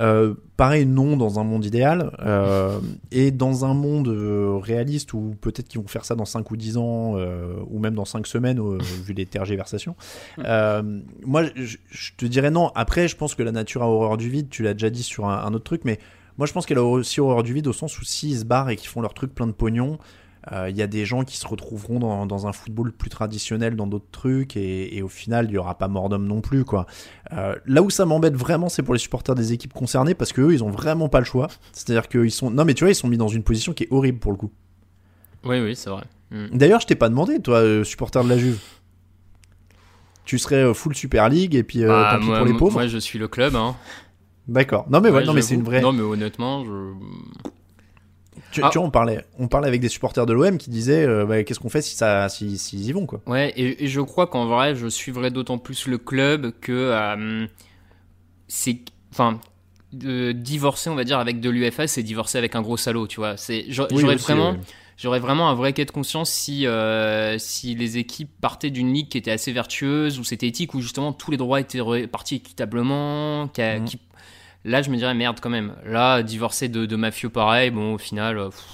euh, 0.01 0.35
pareil, 0.57 0.87
non 0.87 1.17
dans 1.17 1.39
un 1.39 1.45
monde 1.45 1.65
idéal. 1.65 2.11
euh, 2.21 2.79
et 3.11 3.31
dans 3.31 3.65
un 3.65 3.75
monde 3.75 4.09
euh, 4.09 4.59
réaliste 4.61 5.13
où 5.13 5.37
peut-être 5.41 5.69
qu'ils 5.69 5.81
vont 5.81 5.87
faire 5.87 6.05
ça 6.05 6.15
dans 6.15 6.25
5 6.25 6.51
ou 6.51 6.57
10 6.57 6.77
ans, 6.77 7.17
ou 7.69 7.79
même 7.79 7.95
dans 7.95 8.05
5 8.05 8.27
semaines, 8.27 8.61
vu 8.81 9.13
les 9.13 9.27
tergiversations. 9.27 9.97
Euh, 10.39 10.83
moi, 11.25 11.45
je, 11.55 11.77
te 12.17 12.27
dirais 12.27 12.51
non. 12.51 12.71
Après, 12.75 13.09
je 13.09 13.17
pense 13.17 13.35
que 13.35 13.43
la 13.43 13.53
nature 13.53 13.83
a 13.83 13.89
horreur 13.89 14.17
du 14.17 14.29
vide. 14.29 14.49
Tu 14.49 14.63
l'as 14.63 14.73
déjà 14.73 14.91
dit 14.91 15.03
sur 15.03 15.27
un, 15.27 15.45
un 15.45 15.55
autre 15.55 15.65
truc, 15.65 15.83
mais 15.85 15.99
moi, 16.39 16.47
je 16.47 16.53
pense 16.53 16.67
qu'elle 16.67 16.79
a 16.79 16.83
aussi 16.85 17.21
horreur 17.21 17.43
du 17.43 17.53
vide 17.53 17.67
au 17.69 17.73
sens 17.73 17.99
où 17.99 18.05
s'ils 18.05 18.39
se 18.39 18.45
barrent 18.45 18.71
et 18.71 18.77
qu'ils 18.77 18.89
font 18.89 19.01
leur 19.01 19.15
truc 19.15 19.35
plein 19.35 19.47
de 19.47 19.53
pognon, 19.53 19.99
il 20.69 20.77
y 20.77 20.83
a 20.83 20.87
des 20.87 21.05
gens 21.07 21.25
qui 21.25 21.37
se 21.37 21.47
retrouveront 21.47 21.99
dans, 21.99 22.27
dans 22.27 22.47
un 22.47 22.53
football 22.53 22.93
plus 22.93 23.09
traditionnel, 23.11 23.77
dans 23.77 23.87
d'autres 23.87 24.11
trucs, 24.13 24.57
et, 24.57 24.97
et 24.97 25.03
au 25.03 25.09
final, 25.09 25.47
il 25.47 25.53
n'y 25.53 25.59
aura 25.59 25.79
pas 25.79 25.89
mort 25.89 26.09
d'homme 26.09 26.27
non 26.27 26.41
plus. 26.41 26.65
quoi. 26.65 26.87
Euh, 27.33 27.55
là 27.67 27.83
où 27.83 27.89
ça 27.91 28.05
m'embête 28.05 28.35
vraiment, 28.37 28.69
c'est 28.69 28.83
pour 28.83 28.95
les 28.95 29.01
supporters 29.01 29.35
des 29.35 29.53
équipes 29.53 29.73
concernées, 29.73 30.15
parce 30.15 30.33
qu'eux, 30.33 30.53
ils 30.53 30.63
ont 30.63 30.71
vraiment 30.71 31.09
pas 31.09 31.19
le 31.21 31.25
choix. 31.25 31.49
C'est-à-dire 31.73 32.09
qu'ils 32.09 32.31
sont. 32.31 32.51
Non, 32.51 32.65
mais 32.65 32.75
tu 32.75 32.85
vois, 32.85 32.91
ils 32.91 32.95
sont 32.95 33.09
mis 33.09 33.17
dans 33.17 33.29
une 33.29 33.43
position 33.43 33.73
qui 33.73 33.85
est 33.85 33.89
horrible 33.91 34.19
pour 34.19 34.33
le 34.33 34.37
coup. 34.39 34.51
Oui, 35.45 35.61
oui, 35.61 35.75
c'est 35.77 35.91
vrai. 35.91 36.05
Mm. 36.31 36.47
D'ailleurs, 36.57 36.81
je 36.81 36.87
t'ai 36.87 36.95
pas 36.95 37.09
demandé, 37.09 37.41
toi, 37.41 37.59
euh, 37.59 37.85
supporter 37.85 38.23
de 38.25 38.29
la 38.29 38.39
Juve. 38.39 38.59
Tu 40.25 40.39
serais 40.39 40.57
euh, 40.65 40.75
full 40.75 40.95
Super 40.95 41.29
League, 41.29 41.55
et 41.55 41.63
puis 41.63 41.83
euh, 41.85 41.91
Ah, 41.93 42.15
tant 42.15 42.21
pis 42.21 42.27
moi, 42.27 42.39
pour 42.39 42.47
les 42.47 42.55
pauvres. 42.55 42.73
moi, 42.73 42.87
je 42.87 42.99
suis 42.99 43.19
le 43.19 43.29
club. 43.29 43.55
Hein. 43.57 43.77
D'accord. 44.49 44.87
Non, 44.91 45.01
mais 45.01 45.11
ouais, 45.11 45.17
Ouais, 45.21 45.25
non, 45.25 45.33
mais 45.35 45.43
c'est 45.43 45.55
une 45.55 45.63
vraie. 45.63 45.81
Non, 45.81 45.93
mais 45.93 46.03
honnêtement, 46.03 46.65
je. 46.65 46.93
Tu, 48.53 48.61
Ah. 48.63 48.69
tu 48.71 48.79
vois, 48.79 48.87
on 48.87 48.91
parlait, 48.91 49.25
on 49.39 49.49
parlait 49.49 49.67
avec 49.69 49.81
des 49.81 49.89
supporters 49.89 50.27
de 50.27 50.33
l'OM 50.33 50.59
qui 50.59 50.71
disaient 50.71 51.05
euh, 51.05 51.27
bah, 51.27 51.43
qu'est-ce 51.43 51.59
qu'on 51.59 51.69
fait 51.71 51.83
si 51.83 51.97
ça, 51.97 52.29
si, 52.29 52.57
s'ils 52.57 52.85
y 52.87 52.93
vont, 52.93 53.05
quoi. 53.07 53.21
Ouais, 53.27 53.53
et, 53.57 53.85
et 53.85 53.89
je 53.89 54.01
crois 54.01 54.27
qu'en 54.29 54.47
vrai, 54.47 54.75
je 54.77 54.87
suivrais 54.87 55.31
d'autant 55.33 55.59
plus 55.59 55.87
le 55.89 55.99
club 55.99 56.53
que 56.61 56.71
euh, 56.73 57.47
c'est, 58.49 58.79
enfin, 59.13 59.41
de 59.93 60.33
divorcer, 60.33 60.91
on 60.91 60.95
va 60.95 61.05
dire, 61.05 61.19
avec 61.19 61.41
de 61.41 61.51
l'UFA, 61.51 61.87
c'est 61.87 62.03
divorcer 62.03 62.39
avec 62.39 62.55
un 62.55 62.63
gros 62.63 62.77
salaud, 62.77 63.07
tu 63.07 63.17
vois. 63.17 63.37
C'est, 63.37 63.65
Oui, 63.67 63.73
j'aurais 64.01 64.17
vraiment, 64.17 64.57
j'aurais 64.97 65.21
vraiment 65.21 65.49
un 65.51 65.55
vrai 65.55 65.73
quai 65.73 65.85
de 65.85 65.91
conscience 65.91 66.31
si, 66.31 66.67
euh, 66.67 67.39
si 67.39 67.75
les 67.75 67.99
équipes 67.99 68.31
partaient 68.41 68.71
d'une 68.71 68.93
ligue 68.93 69.09
qui 69.09 69.19
était 69.19 69.31
assez 69.33 69.53
vertueuse, 69.53 70.19
où 70.19 70.25
c'était 70.25 70.47
éthique, 70.47 70.75
où 70.75 70.81
justement 70.81 71.13
tous 71.13 71.31
les 71.31 71.37
droits 71.37 71.61
étaient 71.61 71.81
répartis 71.81 72.37
équitablement, 72.37 73.49
qui 73.49 73.63
a- 73.63 73.79
Mhm. 73.81 73.85
qui- 73.85 73.99
là, 74.65 74.83
je 74.83 74.91
me 74.91 74.97
dirais 74.97 75.15
merde 75.15 75.39
quand 75.41 75.51
même. 75.51 75.75
Là, 75.87 76.23
divorcer 76.23 76.69
de, 76.69 76.87
de 76.87 76.97
mafieux 76.97 77.29
pareil, 77.31 77.71
bon, 77.71 77.95
au 77.95 77.99
final, 77.99 78.39
euh, 78.39 78.49
pff, 78.49 78.65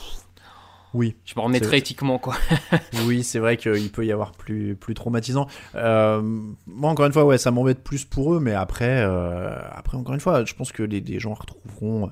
Oui. 0.95 1.14
je 1.24 1.34
me 1.36 1.41
remettrais 1.43 1.70
C'est- 1.70 1.78
éthiquement, 1.78 2.18
quoi. 2.18 2.34
Oui, 3.07 3.22
c'est 3.22 3.38
vrai 3.38 3.57
qu'il 3.57 3.91
peut 3.91 4.05
y 4.07 4.12
avoir 4.12 4.32
plus, 4.32 4.74
plus 4.76 4.95
traumatisant. 4.95 5.47
Euh, 5.74 6.20
moi, 6.66 6.91
encore 6.91 7.07
une 7.07 7.12
fois, 7.12 7.24
ouais, 7.24 7.38
ça 7.38 7.51
m'embête 7.51 7.82
plus 7.82 8.05
pour 8.05 8.34
eux, 8.34 8.41
mais 8.41 8.53
après, 8.55 9.03
euh, 9.03 9.51
après, 9.72 9.97
encore 9.97 10.14
une 10.14 10.20
fois, 10.20 10.45
je 10.45 10.55
pense 10.55 10.72
que 10.72 10.82
les, 10.82 11.01
les 11.01 11.18
gens 11.20 11.34
retrouveront, 11.34 12.11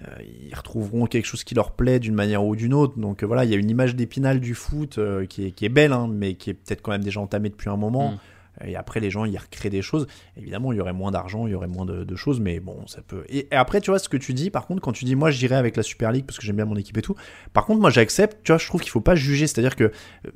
euh, 0.00 0.04
ils 0.48 0.54
retrouveront 0.54 1.06
quelque 1.06 1.26
chose 1.26 1.42
qui 1.44 1.54
leur 1.54 1.72
plaît 1.72 1.98
d'une 1.98 2.14
manière 2.14 2.44
ou 2.44 2.54
d'une 2.56 2.74
autre. 2.74 2.98
Donc 2.98 3.24
voilà, 3.24 3.44
il 3.44 3.50
y 3.50 3.54
a 3.54 3.56
une 3.56 3.70
image 3.70 3.96
d'épinal 3.96 4.40
du 4.40 4.54
foot 4.54 4.98
qui, 5.28 5.46
est, 5.46 5.50
qui 5.52 5.64
est 5.64 5.68
belle, 5.70 5.92
hein, 5.92 6.08
mais 6.10 6.34
qui 6.34 6.50
est 6.50 6.54
peut-être 6.54 6.82
quand 6.82 6.90
même 6.92 7.04
déjà 7.04 7.20
entamée 7.20 7.48
depuis 7.48 7.70
un 7.70 7.76
moment. 7.76 8.10
Mm. 8.12 8.18
Et 8.64 8.76
après, 8.76 9.00
les 9.00 9.10
gens, 9.10 9.24
ils 9.24 9.36
recréent 9.36 9.70
des 9.70 9.82
choses. 9.82 10.06
Évidemment, 10.36 10.72
il 10.72 10.78
y 10.78 10.80
aurait 10.80 10.92
moins 10.92 11.10
d'argent, 11.10 11.46
il 11.46 11.52
y 11.52 11.54
aurait 11.54 11.66
moins 11.66 11.84
de, 11.84 12.04
de 12.04 12.16
choses, 12.16 12.40
mais 12.40 12.58
bon, 12.60 12.86
ça 12.86 13.02
peut. 13.02 13.24
Et, 13.28 13.48
et 13.50 13.54
après, 13.56 13.80
tu 13.80 13.90
vois, 13.90 13.98
ce 13.98 14.08
que 14.08 14.16
tu 14.16 14.32
dis, 14.32 14.50
par 14.50 14.66
contre, 14.66 14.80
quand 14.80 14.92
tu 14.92 15.04
dis, 15.04 15.14
moi, 15.14 15.30
j'irai 15.30 15.56
avec 15.56 15.76
la 15.76 15.82
Super 15.82 16.12
League 16.12 16.24
parce 16.26 16.38
que 16.38 16.44
j'aime 16.46 16.56
bien 16.56 16.64
mon 16.64 16.76
équipe 16.76 16.96
et 16.96 17.02
tout. 17.02 17.14
Par 17.52 17.66
contre, 17.66 17.80
moi, 17.80 17.90
j'accepte, 17.90 18.38
tu 18.44 18.52
vois, 18.52 18.58
je 18.58 18.66
trouve 18.66 18.80
qu'il 18.80 18.90
faut 18.90 19.00
pas 19.00 19.14
juger. 19.14 19.46
C'est-à-dire 19.46 19.76
que 19.76 19.84
euh, 19.84 19.90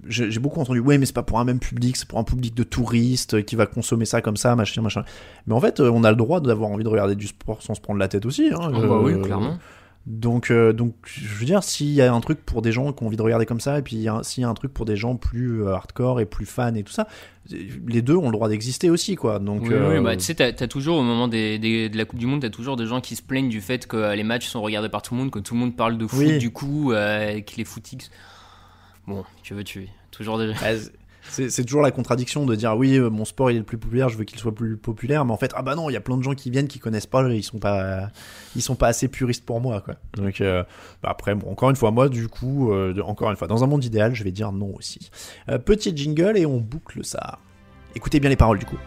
j'ai 0.07 0.39
beaucoup 0.41 0.61
entendu, 0.61 0.81
ouais, 0.81 0.99
mais 0.99 1.07
c'est 1.07 1.15
pas 1.15 1.23
pour 1.23 1.41
un 1.41 1.45
même 1.45 1.61
public, 1.61 1.97
c'est 1.97 2.09
pour 2.09 2.19
un 2.19 2.25
public 2.25 2.55
de 2.55 2.63
touristes 2.63 3.35
euh, 3.35 3.43
qui 3.43 3.57
va 3.57 3.67
consommer 3.67 4.05
ça 4.05 4.21
comme 4.21 4.37
ça, 4.37 4.55
machin, 4.57 4.83
machin. 4.83 5.05
Mais 5.47 5.55
en 5.55 5.61
fait, 5.61 5.81
euh, 5.81 5.91
on 5.91 6.05
a 6.05 6.11
le 6.11 6.17
droit 6.17 6.41
d'avoir 6.41 6.71
envie 6.71 6.85
de 6.85 6.89
regarder 6.89 7.15
du 7.15 7.27
sport 7.27 7.63
sans 7.63 7.75
se 7.75 7.81
prendre 7.81 7.99
la 7.99 8.09
tête 8.09 8.27
aussi. 8.27 8.51
Hein, 8.53 8.59
Ah 8.75 8.81
bah 8.81 9.01
oui, 9.03 9.21
clairement. 9.23 9.59
donc, 10.07 10.51
euh, 10.51 10.73
donc, 10.73 10.95
je 11.05 11.27
veux 11.35 11.45
dire, 11.45 11.63
s'il 11.63 11.89
y 11.93 12.01
a 12.03 12.13
un 12.13 12.21
truc 12.21 12.45
pour 12.45 12.63
des 12.63 12.73
gens 12.73 12.93
qui 12.93 13.03
ont 13.03 13.07
envie 13.07 13.17
de 13.19 13.23
regarder 13.23 13.47
comme 13.47 13.61
ça, 13.61 13.79
et 13.79 13.83
puis 13.83 13.97
y 13.97 14.11
s'il 14.23 14.43
y 14.43 14.45
a 14.45 14.49
un 14.49 14.55
truc 14.55 14.73
pour 14.73 14.85
des 14.87 14.97
gens 14.97 15.17
plus 15.17 15.63
euh, 15.63 15.75
hardcore 15.75 16.21
et 16.21 16.27
plus 16.27 16.47
fans 16.47 16.75
et 16.75 16.83
tout 16.83 16.93
ça, 16.93 17.07
les 17.87 18.03
deux 18.03 18.17
ont 18.17 18.27
le 18.27 18.33
droit 18.33 18.49
d'exister 18.49 18.91
aussi, 18.91 19.17
quoi. 19.17 19.39
Donc, 19.39 19.63
Oui, 19.63 19.69
euh, 19.73 19.99
oui, 19.99 20.05
bah, 20.05 20.17
tu 20.17 20.25
sais, 20.25 20.35
t'as 20.35 20.47
as 20.49 20.69
toujours 20.69 20.99
au 20.99 21.03
moment 21.03 21.29
des, 21.29 21.59
des- 21.59 21.89
de 21.89 21.97
la 21.97 22.05
Coupe 22.05 22.19
du 22.19 22.27
Monde, 22.27 22.43
t'as 22.43 22.51
toujours 22.51 22.77
des 22.77 22.87
gens 22.87 23.01
qui 23.01 23.17
se 23.17 23.23
plaignent 23.23 23.49
du 23.49 23.61
fait 23.61 23.87
que 23.87 23.97
euh, 23.97 24.15
les 24.15 24.25
matchs 24.25 24.47
sont 24.49 24.61
regardés 24.63 24.89
par 24.89 25.03
tout 25.03 25.15
le 25.15 25.21
monde, 25.21 25.31
que 25.31 25.39
tout 25.39 25.55
le 25.55 25.61
monde 25.61 25.77
parle 25.77 25.99
de 25.99 26.07
foot 26.07 26.19
Oui. 26.21 26.39
du 26.39 26.51
coup, 26.51 26.93
euh, 26.93 27.41
que 27.41 27.57
les 27.57 27.65
footix. 27.65 28.11
Bon, 29.07 29.25
tu 29.43 29.55
veux, 29.55 29.65
tu 29.65 29.89
toujours 30.11 30.39
des. 30.39 30.53
C'est 31.29 31.65
toujours 31.65 31.83
la 31.83 31.91
contradiction 31.91 32.47
de 32.47 32.55
dire 32.55 32.77
oui, 32.77 32.97
euh, 32.97 33.11
mon 33.11 33.25
sport 33.25 33.51
il 33.51 33.57
est 33.57 33.61
le 33.61 33.65
plus 33.65 33.79
populaire, 33.79 34.09
je 34.09 34.17
veux 34.17 34.25
qu'il 34.25 34.39
soit 34.39 34.55
plus 34.55 34.77
populaire, 34.77 35.25
mais 35.25 35.33
en 35.33 35.37
fait, 35.37 35.53
ah 35.55 35.63
bah 35.63 35.75
non, 35.75 35.91
il 35.91 35.93
y 35.93 35.97
a 35.97 36.01
plein 36.01 36.17
de 36.17 36.23
gens 36.23 36.35
qui 36.35 36.51
viennent 36.51 36.69
qui 36.69 36.79
connaissent 36.79 37.07
pas, 37.07 37.23
ils 37.29 37.43
sont 37.43 37.59
pas, 37.59 38.09
ils 38.57 38.63
sont 38.63 38.77
pas 38.77 38.89
assez 38.89 39.09
puristes 39.09 39.45
pour 39.45 39.61
moi, 39.61 39.81
quoi. 39.81 39.97
Donc, 40.17 40.41
euh, 40.41 40.65
bah 41.03 41.11
après, 41.11 41.35
bon, 41.35 41.51
encore 41.51 41.71
une 41.71 41.77
fois, 41.77 41.91
moi, 41.91 42.09
du 42.09 42.29
coup, 42.29 42.73
euh, 42.73 42.95
encore 43.03 43.31
une 43.31 43.37
fois, 43.37 43.49
dans 43.49 43.65
un 43.65 43.67
monde 43.67 43.85
idéal, 43.85 44.15
je 44.15 44.25
vais 44.25 44.33
dire 44.33 44.53
non 44.53 44.75
aussi. 44.77 45.11
Petit 45.65 45.97
jingle 45.97 46.37
et 46.37 46.47
on 46.47 46.59
boucle 46.59 47.05
ça. 47.05 47.39
Écoutez 47.95 48.21
bien 48.21 48.31
les 48.31 48.37
paroles, 48.37 48.59
du 48.59 48.67
coup. 48.67 48.79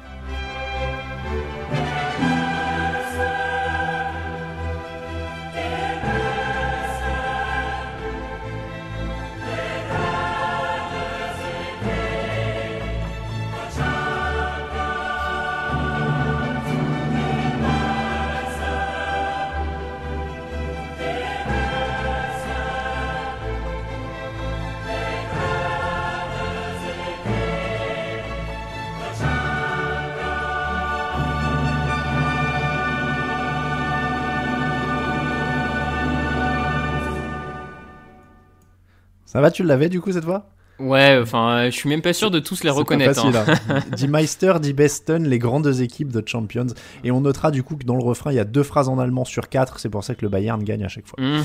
Ça 39.34 39.41
va, 39.41 39.49
tu 39.49 39.63
l'avais 39.63 39.89
du 39.89 39.99
coup 39.99 40.11
cette 40.11 40.25
fois? 40.25 40.45
Ouais, 40.77 41.17
enfin, 41.19 41.57
euh, 41.57 41.65
je 41.65 41.75
suis 41.75 41.89
même 41.89 42.03
pas 42.03 42.13
sûr 42.13 42.29
de 42.29 42.38
tous 42.38 42.63
les 42.63 42.69
pas 42.69 42.75
reconnaître. 42.75 43.15
facile, 43.15 43.36
hein. 43.36 43.45
hein. 43.67 43.79
Die 43.95 44.07
Meister, 44.07 44.53
Die 44.61 44.73
Besten, 44.73 45.27
les 45.27 45.39
grandes 45.39 45.81
équipes 45.81 46.11
de 46.11 46.21
Champions. 46.23 46.67
Et 47.03 47.09
on 47.09 47.21
notera 47.21 47.49
du 47.49 47.63
coup 47.63 47.75
que 47.75 47.84
dans 47.84 47.95
le 47.95 48.03
refrain, 48.03 48.31
il 48.31 48.36
y 48.36 48.39
a 48.39 48.43
deux 48.43 48.61
phrases 48.61 48.89
en 48.89 48.99
allemand 48.99 49.25
sur 49.25 49.49
quatre. 49.49 49.79
C'est 49.79 49.89
pour 49.89 50.03
ça 50.03 50.13
que 50.13 50.21
le 50.21 50.29
Bayern 50.29 50.63
gagne 50.63 50.84
à 50.84 50.88
chaque 50.88 51.07
fois. 51.07 51.17
Mmh. 51.19 51.41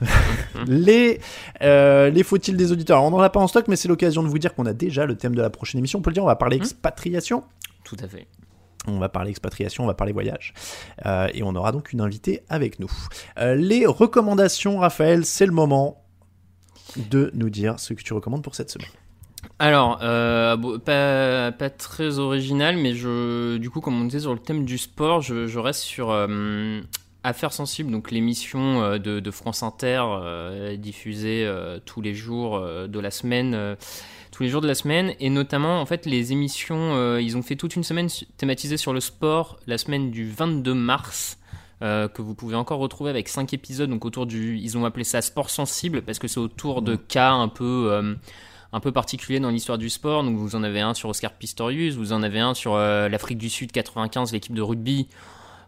Les, 0.66 1.20
euh, 1.62 2.10
les 2.10 2.24
faut-il 2.24 2.56
des 2.56 2.72
auditeurs? 2.72 2.98
Alors, 2.98 3.06
On 3.06 3.16
n'en 3.16 3.22
a 3.22 3.30
pas 3.30 3.38
en 3.38 3.46
stock, 3.46 3.68
mais 3.68 3.76
c'est 3.76 3.86
l'occasion 3.86 4.24
de 4.24 4.28
vous 4.28 4.40
dire 4.40 4.52
qu'on 4.54 4.66
a 4.66 4.72
déjà 4.72 5.06
le 5.06 5.16
thème 5.16 5.36
de 5.36 5.42
la 5.42 5.50
prochaine 5.50 5.78
émission. 5.78 6.00
On 6.00 6.02
peut 6.02 6.10
le 6.10 6.14
dire, 6.14 6.24
on 6.24 6.26
va 6.26 6.34
parler 6.34 6.56
expatriation. 6.56 7.44
Tout 7.84 7.96
à 8.02 8.08
fait. 8.08 8.26
On 8.88 8.98
va 8.98 9.08
parler 9.08 9.30
expatriation, 9.30 9.84
on 9.84 9.86
va 9.86 9.94
parler 9.94 10.12
voyage. 10.12 10.54
Euh, 11.06 11.28
et 11.34 11.44
on 11.44 11.54
aura 11.54 11.70
donc 11.70 11.92
une 11.92 12.00
invitée 12.00 12.42
avec 12.48 12.80
nous. 12.80 12.90
Euh, 13.38 13.54
les 13.54 13.86
recommandations, 13.86 14.78
Raphaël, 14.78 15.24
c'est 15.24 15.46
le 15.46 15.52
moment 15.52 16.02
de 16.96 17.30
nous 17.34 17.50
dire 17.50 17.78
ce 17.80 17.94
que 17.94 18.02
tu 18.02 18.12
recommandes 18.12 18.42
pour 18.42 18.54
cette 18.54 18.70
semaine. 18.70 18.90
Alors, 19.58 20.00
euh, 20.02 20.78
pas, 20.78 21.52
pas 21.52 21.70
très 21.70 22.18
original, 22.18 22.76
mais 22.76 22.94
je, 22.94 23.56
du 23.56 23.70
coup, 23.70 23.80
comme 23.80 24.00
on 24.00 24.04
disait 24.04 24.20
sur 24.20 24.34
le 24.34 24.40
thème 24.40 24.64
du 24.64 24.78
sport, 24.78 25.22
je, 25.22 25.58
reste 25.58 25.80
sur 25.80 26.10
euh, 26.10 26.80
Affaires 27.24 27.52
sensibles, 27.52 27.90
donc 27.90 28.10
l'émission 28.10 28.82
euh, 28.82 28.98
de, 28.98 29.30
France 29.30 29.62
Inter 29.62 30.02
diffusée 30.78 31.50
tous 31.84 32.00
les 32.00 32.14
jours 32.14 32.60
de 32.60 33.00
la 33.00 33.10
semaine. 33.10 33.76
tous 34.30 34.42
les 34.42 34.48
jours 34.50 34.60
de 34.60 34.68
la 34.68 34.74
semaine 34.74 35.14
et 35.18 35.30
notamment 35.30 35.80
en 35.80 35.86
fait 35.86 36.04
les 36.04 36.32
émissions 36.32 37.16
ils 37.18 37.36
ont 37.38 37.42
fait 37.42 37.56
toute 37.56 37.74
une 37.74 37.84
semaine 37.84 38.08
thématisée 38.36 38.76
sur 38.76 38.92
le 38.92 39.00
sport 39.00 39.58
la 39.66 39.78
semaine 39.78 40.10
du 40.10 40.28
22 40.30 40.74
mars 40.74 41.38
euh, 41.82 42.08
que 42.08 42.22
vous 42.22 42.34
pouvez 42.34 42.56
encore 42.56 42.78
retrouver 42.78 43.10
avec 43.10 43.28
5 43.28 43.52
épisodes 43.52 43.90
donc 43.90 44.04
autour 44.04 44.26
du 44.26 44.56
ils 44.56 44.78
ont 44.78 44.84
appelé 44.84 45.04
ça 45.04 45.20
sport 45.20 45.50
sensible 45.50 46.02
parce 46.02 46.18
que 46.18 46.26
c'est 46.26 46.40
autour 46.40 46.80
de 46.80 46.96
cas 46.96 47.32
un 47.32 47.48
peu 47.48 47.88
euh, 47.92 48.14
un 48.72 48.80
peu 48.80 48.92
particuliers 48.92 49.40
dans 49.40 49.50
l'histoire 49.50 49.78
du 49.78 49.90
sport. 49.90 50.24
Donc 50.24 50.36
vous 50.36 50.56
en 50.56 50.62
avez 50.62 50.80
un 50.80 50.94
sur 50.94 51.08
Oscar 51.08 51.32
Pistorius 51.32 51.94
vous 51.94 52.12
en 52.12 52.22
avez 52.22 52.40
un 52.40 52.54
sur 52.54 52.74
euh, 52.74 53.08
l'Afrique 53.08 53.38
du 53.38 53.50
Sud 53.50 53.72
95 53.72 54.32
l'équipe 54.32 54.54
de 54.54 54.62
rugby 54.62 55.08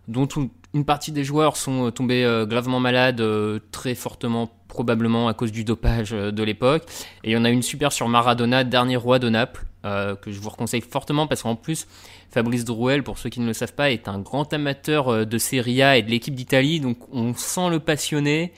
dont 0.08 0.26
une 0.74 0.84
partie 0.84 1.12
des 1.12 1.22
joueurs 1.22 1.56
sont 1.56 1.86
euh, 1.86 1.90
tombés 1.90 2.24
euh, 2.24 2.46
gravement 2.46 2.80
malades 2.80 3.20
euh, 3.20 3.60
très 3.70 3.94
fortement 3.94 4.50
probablement 4.66 5.28
à 5.28 5.34
cause 5.34 5.52
du 5.52 5.64
dopage 5.64 6.10
de 6.10 6.42
l'époque. 6.42 6.84
Et 7.24 7.30
il 7.30 7.32
y 7.32 7.36
en 7.36 7.44
a 7.44 7.50
une 7.50 7.62
super 7.62 7.90
sur 7.90 8.08
Maradona 8.08 8.64
dernier 8.64 8.96
roi 8.96 9.18
de 9.18 9.30
Naples 9.30 9.64
euh, 9.88 10.14
que 10.16 10.30
je 10.30 10.38
vous 10.40 10.50
conseille 10.50 10.80
fortement 10.80 11.26
parce 11.26 11.42
qu'en 11.42 11.56
plus 11.56 11.86
Fabrice 12.30 12.64
Drouel 12.64 13.02
pour 13.02 13.18
ceux 13.18 13.30
qui 13.30 13.40
ne 13.40 13.46
le 13.46 13.52
savent 13.52 13.74
pas 13.74 13.90
est 13.90 14.06
un 14.08 14.18
grand 14.18 14.52
amateur 14.52 15.08
euh, 15.08 15.24
de 15.24 15.38
Serie 15.38 15.82
A 15.82 15.96
et 15.96 16.02
de 16.02 16.10
l'équipe 16.10 16.34
d'Italie. 16.34 16.80
Donc 16.80 16.98
on 17.12 17.34
sent 17.34 17.70
le 17.70 17.80
passionné. 17.80 18.52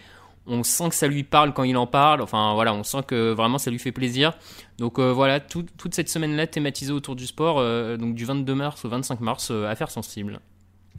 On 0.47 0.65
sent 0.65 0.89
que 0.89 0.95
ça 0.95 1.07
lui 1.07 1.23
parle 1.23 1.53
quand 1.53 1.63
il 1.63 1.77
en 1.77 1.87
parle. 1.87 2.23
Enfin 2.23 2.55
voilà 2.55 2.75
on 2.75 2.83
sent 2.83 3.03
que 3.07 3.33
vraiment 3.33 3.59
ça 3.59 3.71
lui 3.71 3.79
fait 3.79 3.93
plaisir. 3.93 4.33
Donc 4.79 4.99
euh, 4.99 5.13
voilà 5.13 5.39
tout- 5.41 5.67
toute 5.79 5.95
cette 5.95 6.09
semaine 6.09 6.35
là 6.37 6.47
thématisée 6.47 6.93
autour 6.93 7.15
du 7.17 7.27
sport 7.27 7.57
donc 7.99 8.15
du 8.15 8.25
22 8.25 8.55
mars 8.55 8.85
au 8.85 8.89
25 8.89 9.21
mars 9.21 9.51
affaires 9.51 9.91
sensibles 9.91 10.41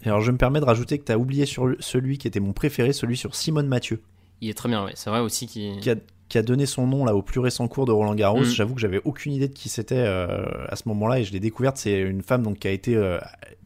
Et 0.05 0.07
alors, 0.07 0.21
je 0.21 0.31
me 0.31 0.37
permets 0.37 0.59
de 0.61 0.65
rajouter 0.65 0.97
que 0.99 1.05
tu 1.05 1.11
as 1.11 1.17
oublié 1.17 1.45
sur 1.45 1.75
celui 1.79 2.17
qui 2.17 2.27
était 2.27 2.39
mon 2.39 2.53
préféré, 2.53 2.93
celui 2.93 3.17
sur 3.17 3.35
Simone 3.35 3.67
Mathieu, 3.67 4.01
Il 4.41 4.49
est 4.49 4.53
très 4.53 4.67
bien, 4.69 4.83
ouais. 4.83 4.91
C'est 4.95 5.09
vrai 5.09 5.19
aussi 5.19 5.47
qu'il. 5.47 5.79
qui 5.79 5.89
a, 5.89 5.95
qui 6.29 6.37
a 6.37 6.41
donné 6.41 6.65
son 6.65 6.87
nom 6.87 7.03
là 7.05 7.13
au 7.15 7.21
plus 7.21 7.39
récent 7.39 7.67
cours 7.67 7.85
de 7.85 7.91
Roland 7.91 8.15
Garros. 8.15 8.41
Mm. 8.41 8.45
J'avoue 8.45 8.73
que 8.75 8.81
j'avais 8.81 9.01
aucune 9.05 9.33
idée 9.33 9.47
de 9.49 9.53
qui 9.53 9.69
c'était 9.69 9.95
euh, 9.97 10.45
à 10.69 10.75
ce 10.75 10.83
moment-là 10.87 11.19
et 11.19 11.23
je 11.23 11.31
l'ai 11.33 11.39
découverte. 11.41 11.77
C'est 11.77 11.99
une 11.99 12.21
femme 12.23 12.41
donc 12.43 12.59
qui 12.59 12.67
a 12.67 12.71
été 12.71 12.95
euh, 12.95 13.19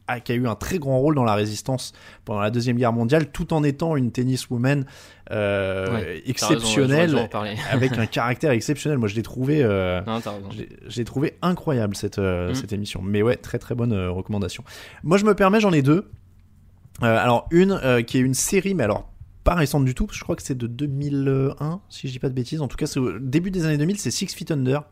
a- 0.08 0.20
qui 0.20 0.32
a 0.32 0.34
eu 0.34 0.46
un 0.48 0.54
très 0.56 0.78
grand 0.78 0.98
rôle 0.98 1.14
dans 1.14 1.24
la 1.24 1.34
résistance 1.34 1.92
pendant 2.24 2.40
la 2.40 2.50
deuxième 2.50 2.76
guerre 2.76 2.92
mondiale, 2.92 3.30
tout 3.30 3.52
en 3.54 3.62
étant 3.64 3.96
une 3.96 4.10
tenniswoman 4.12 4.84
euh, 5.30 5.86
Ouais, 5.86 5.94
raison, 6.04 6.22
exceptionnelle, 6.26 7.28
avec 7.70 7.96
un 7.98 8.06
caractère 8.06 8.50
exceptionnel. 8.50 8.98
Moi, 8.98 9.08
je 9.08 9.14
l'ai 9.16 9.22
trouvé. 9.22 9.62
euh. 9.62 10.00
J'ai- 10.88 11.04
trouvé 11.04 11.34
incroyable 11.42 11.94
cette, 11.96 12.18
euh, 12.18 12.50
Mm. 12.50 12.54
cette 12.54 12.72
émission. 12.72 13.00
Mais 13.02 13.22
ouais, 13.22 13.36
très 13.36 13.58
très 13.58 13.74
bonne 13.76 13.92
recommandation. 14.08 14.62
Moi, 15.04 15.18
je 15.18 15.24
me 15.24 15.34
permets, 15.34 15.60
j'en 15.60 15.72
ai 15.72 15.82
deux. 15.82 16.08
Alors, 17.00 17.46
une 17.50 17.80
qui 18.06 18.18
est 18.18 18.22
une 18.22 18.34
série, 18.34 18.74
mais 18.74 18.84
alors 18.84 19.08
pas 19.46 19.54
récente 19.54 19.84
du 19.84 19.94
tout, 19.94 20.06
parce 20.06 20.16
que 20.16 20.18
je 20.18 20.24
crois 20.24 20.34
que 20.34 20.42
c'est 20.42 20.58
de 20.58 20.66
2001, 20.66 21.80
si 21.88 22.08
je 22.08 22.12
dis 22.12 22.18
pas 22.18 22.28
de 22.28 22.34
bêtises. 22.34 22.60
En 22.60 22.66
tout 22.66 22.76
cas, 22.76 22.86
c'est 22.86 22.98
au 22.98 23.16
début 23.20 23.52
des 23.52 23.64
années 23.64 23.78
2000, 23.78 23.96
c'est 23.96 24.10
Six 24.10 24.34
Feet 24.34 24.50
Under. 24.50 24.82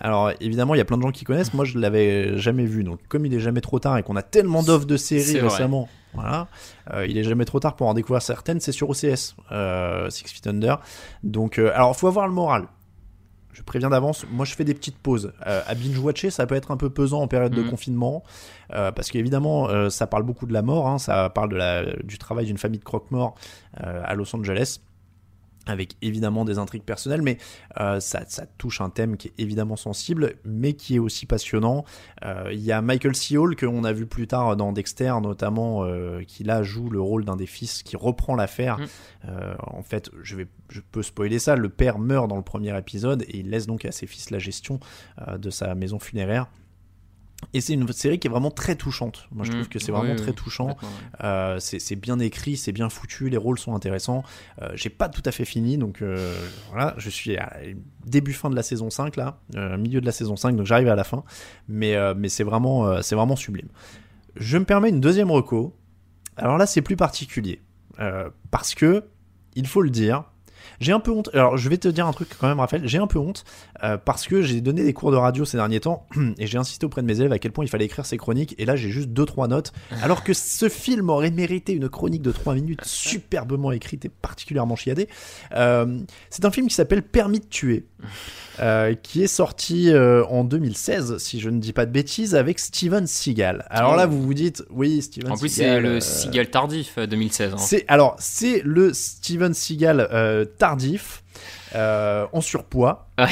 Alors 0.00 0.32
évidemment, 0.40 0.74
il 0.74 0.78
y 0.78 0.80
a 0.80 0.86
plein 0.86 0.96
de 0.96 1.02
gens 1.02 1.10
qui 1.10 1.24
connaissent. 1.24 1.52
Moi, 1.52 1.66
je 1.66 1.78
l'avais 1.78 2.38
jamais 2.38 2.64
vu. 2.64 2.84
Donc, 2.84 3.00
comme 3.08 3.26
il 3.26 3.34
est 3.34 3.40
jamais 3.40 3.60
trop 3.60 3.78
tard 3.78 3.98
et 3.98 4.02
qu'on 4.02 4.16
a 4.16 4.22
tellement 4.22 4.62
d'offres 4.62 4.86
de 4.86 4.96
séries 4.96 5.38
récemment, 5.38 5.90
voilà, 6.14 6.48
euh, 6.94 7.06
il 7.06 7.18
est 7.18 7.24
jamais 7.24 7.44
trop 7.44 7.60
tard 7.60 7.76
pour 7.76 7.86
en 7.86 7.92
découvrir 7.92 8.22
certaines. 8.22 8.60
C'est 8.60 8.72
sur 8.72 8.88
OCS, 8.88 9.36
euh, 9.52 10.08
Six 10.08 10.24
Feet 10.32 10.46
Under. 10.46 10.80
Donc, 11.22 11.58
euh, 11.58 11.70
alors, 11.74 11.94
faut 11.94 12.08
avoir 12.08 12.26
le 12.26 12.32
moral. 12.32 12.68
Je 13.52 13.62
préviens 13.62 13.90
d'avance, 13.90 14.24
moi 14.30 14.44
je 14.46 14.54
fais 14.54 14.64
des 14.64 14.72
petites 14.74 14.96
pauses. 14.98 15.32
Euh, 15.46 15.60
à 15.66 15.74
binge-watcher, 15.74 16.30
ça 16.30 16.46
peut 16.46 16.54
être 16.54 16.70
un 16.70 16.76
peu 16.78 16.88
pesant 16.90 17.20
en 17.20 17.28
période 17.28 17.52
de 17.52 17.62
Mhm. 17.62 17.70
confinement, 17.70 18.22
euh, 18.72 18.92
parce 18.92 19.10
qu'évidemment, 19.10 19.68
euh, 19.68 19.90
ça 19.90 20.06
parle 20.06 20.22
beaucoup 20.22 20.46
de 20.46 20.52
la 20.54 20.62
mort, 20.62 20.88
hein, 20.88 20.98
ça 20.98 21.28
parle 21.30 21.50
de 21.50 21.56
la, 21.56 21.84
du 22.02 22.16
travail 22.18 22.46
d'une 22.46 22.56
famille 22.58 22.78
de 22.78 22.84
croque-morts 22.84 23.34
euh, 23.84 24.02
à 24.04 24.14
Los 24.14 24.34
Angeles, 24.34 24.78
avec 25.66 25.96
évidemment 26.02 26.44
des 26.44 26.58
intrigues 26.58 26.82
personnelles, 26.82 27.22
mais 27.22 27.38
euh, 27.80 28.00
ça, 28.00 28.24
ça 28.26 28.46
touche 28.58 28.80
un 28.80 28.90
thème 28.90 29.16
qui 29.16 29.28
est 29.28 29.34
évidemment 29.38 29.76
sensible, 29.76 30.34
mais 30.44 30.72
qui 30.72 30.96
est 30.96 30.98
aussi 30.98 31.26
passionnant. 31.26 31.84
Euh, 32.24 32.50
Il 32.52 32.60
y 32.60 32.72
a 32.72 32.82
Michael 32.82 33.14
C. 33.14 33.36
Hall, 33.36 33.54
qu'on 33.56 33.84
a 33.84 33.92
vu 33.92 34.06
plus 34.06 34.26
tard 34.26 34.56
dans 34.56 34.72
Dexter, 34.72 35.14
notamment, 35.22 35.84
euh, 35.84 36.22
qui 36.26 36.44
là 36.44 36.62
joue 36.62 36.90
le 36.90 37.00
rôle 37.00 37.24
d'un 37.24 37.36
des 37.36 37.46
fils 37.46 37.82
qui 37.82 37.96
reprend 37.96 38.34
l'affaire. 38.34 38.78
Euh, 39.28 39.54
en 39.60 39.82
fait, 39.82 40.10
je, 40.22 40.36
vais, 40.36 40.46
je 40.68 40.80
peux 40.80 41.02
spoiler 41.02 41.38
ça, 41.38 41.54
le 41.54 41.68
père 41.68 41.98
meurt 41.98 42.28
dans 42.28 42.36
le 42.36 42.42
premier 42.42 42.76
épisode 42.76 43.22
et 43.22 43.38
il 43.38 43.50
laisse 43.50 43.66
donc 43.66 43.84
à 43.84 43.92
ses 43.92 44.06
fils 44.06 44.30
la 44.30 44.38
gestion 44.38 44.80
de 45.36 45.50
sa 45.50 45.74
maison 45.74 45.98
funéraire. 45.98 46.48
Et 47.54 47.60
c'est 47.60 47.74
une 47.74 47.90
série 47.92 48.18
qui 48.18 48.28
est 48.28 48.30
vraiment 48.30 48.50
très 48.50 48.76
touchante. 48.76 49.28
Moi, 49.32 49.44
je 49.44 49.52
trouve 49.52 49.68
que 49.68 49.78
c'est 49.78 49.92
vraiment 49.92 50.12
Oui, 50.12 50.16
très 50.16 50.32
touchant. 50.32 50.76
Euh, 51.22 51.58
c'est 51.58 51.96
bien 51.96 52.18
écrit, 52.18 52.56
c'est 52.56 52.72
bien 52.72 52.88
foutu, 52.88 53.28
les 53.28 53.36
rôles 53.36 53.58
sont 53.58 53.74
intéressants. 53.74 54.22
Euh, 54.60 54.70
J'ai 54.74 54.90
pas 54.90 55.08
tout 55.08 55.22
à 55.24 55.32
fait 55.32 55.44
fini, 55.44 55.76
donc 55.76 56.02
euh, 56.02 56.34
voilà, 56.70 56.94
je 56.96 57.10
suis 57.10 57.36
à 57.36 57.52
début 58.06 58.32
fin 58.32 58.50
de 58.50 58.56
la 58.56 58.62
saison 58.62 58.90
5 58.90 59.16
là, 59.16 59.38
euh, 59.56 59.76
milieu 59.76 60.00
de 60.00 60.06
la 60.06 60.12
saison 60.12 60.36
5, 60.36 60.56
donc 60.56 60.66
j'arrive 60.66 60.88
à 60.88 60.96
la 60.96 61.04
fin. 61.04 61.24
Mais, 61.68 61.96
mais 62.14 62.28
c'est 62.28 62.44
vraiment, 62.44 63.02
c'est 63.02 63.14
vraiment 63.14 63.36
sublime. 63.36 63.68
Je 64.36 64.56
me 64.58 64.64
permets 64.64 64.88
une 64.88 65.00
deuxième 65.00 65.30
reco. 65.30 65.76
Alors 66.36 66.56
là, 66.56 66.66
c'est 66.66 66.82
plus 66.82 66.96
particulier. 66.96 67.60
Parce 68.50 68.74
que, 68.74 69.04
il 69.54 69.66
faut 69.66 69.82
le 69.82 69.90
dire, 69.90 70.24
j'ai 70.80 70.92
un 70.92 71.00
peu 71.00 71.10
honte. 71.10 71.30
Alors, 71.34 71.56
je 71.56 71.68
vais 71.68 71.78
te 71.78 71.88
dire 71.88 72.06
un 72.06 72.12
truc 72.12 72.28
quand 72.38 72.48
même, 72.48 72.60
Raphaël. 72.60 72.82
J'ai 72.86 72.98
un 72.98 73.06
peu 73.06 73.18
honte 73.18 73.44
euh, 73.84 73.96
parce 73.96 74.26
que 74.26 74.42
j'ai 74.42 74.60
donné 74.60 74.84
des 74.84 74.92
cours 74.92 75.10
de 75.10 75.16
radio 75.16 75.44
ces 75.44 75.56
derniers 75.56 75.80
temps 75.80 76.06
et 76.38 76.46
j'ai 76.46 76.58
insisté 76.58 76.86
auprès 76.86 77.02
de 77.02 77.06
mes 77.06 77.18
élèves 77.20 77.32
à 77.32 77.38
quel 77.38 77.52
point 77.52 77.64
il 77.64 77.68
fallait 77.68 77.84
écrire 77.86 78.06
ces 78.06 78.16
chroniques. 78.16 78.54
Et 78.58 78.64
là, 78.64 78.76
j'ai 78.76 78.90
juste 78.90 79.08
deux 79.10 79.24
trois 79.26 79.48
notes. 79.48 79.72
Alors 80.02 80.22
que 80.24 80.32
ce 80.32 80.68
film 80.68 81.10
aurait 81.10 81.30
mérité 81.30 81.72
une 81.72 81.88
chronique 81.88 82.22
de 82.22 82.32
3 82.32 82.54
minutes 82.54 82.80
superbement 82.84 83.72
écrite 83.72 84.04
et 84.04 84.08
particulièrement 84.08 84.76
chiadée. 84.76 85.08
Euh, 85.54 85.98
c'est 86.30 86.44
un 86.44 86.50
film 86.50 86.68
qui 86.68 86.74
s'appelle 86.74 87.02
Permis 87.02 87.40
de 87.40 87.46
tuer. 87.46 87.86
euh, 88.60 88.94
qui 88.94 89.22
est 89.22 89.26
sorti 89.28 89.90
euh, 89.90 90.24
en 90.26 90.44
2016, 90.44 91.16
si 91.18 91.40
je 91.40 91.48
ne 91.48 91.58
dis 91.58 91.72
pas 91.72 91.86
de 91.86 91.90
bêtises, 91.90 92.34
avec 92.34 92.58
Steven 92.58 93.06
Seagal. 93.06 93.64
Alors 93.70 93.96
là, 93.96 94.06
vous 94.06 94.22
vous 94.22 94.34
dites, 94.34 94.62
oui, 94.70 95.00
Steven 95.02 95.32
En 95.32 95.36
plus, 95.36 95.48
c'est 95.48 95.62
Seagal, 95.64 95.82
le 95.82 95.88
euh, 95.96 96.00
Seagal 96.00 96.50
tardif 96.50 96.98
euh, 96.98 97.06
2016. 97.06 97.52
hein. 97.54 97.56
c'est 97.58 97.84
alors 97.88 98.14
c'est 98.18 98.60
le 98.64 98.92
Steven 98.92 99.54
Seagal 99.54 100.06
euh, 100.12 100.44
tardif 100.44 101.22
euh, 101.74 102.26
en 102.32 102.40
surpoids, 102.40 103.08
euh, 103.18 103.26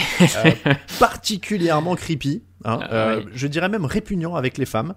particulièrement 0.98 1.94
creepy. 1.96 2.42
hein, 2.64 2.78
Ah, 2.82 2.92
euh. 2.92 3.22
Je 3.34 3.46
dirais 3.46 3.68
même 3.68 3.84
répugnant 3.84 4.34
avec 4.36 4.58
les 4.58 4.66
femmes. 4.66 4.94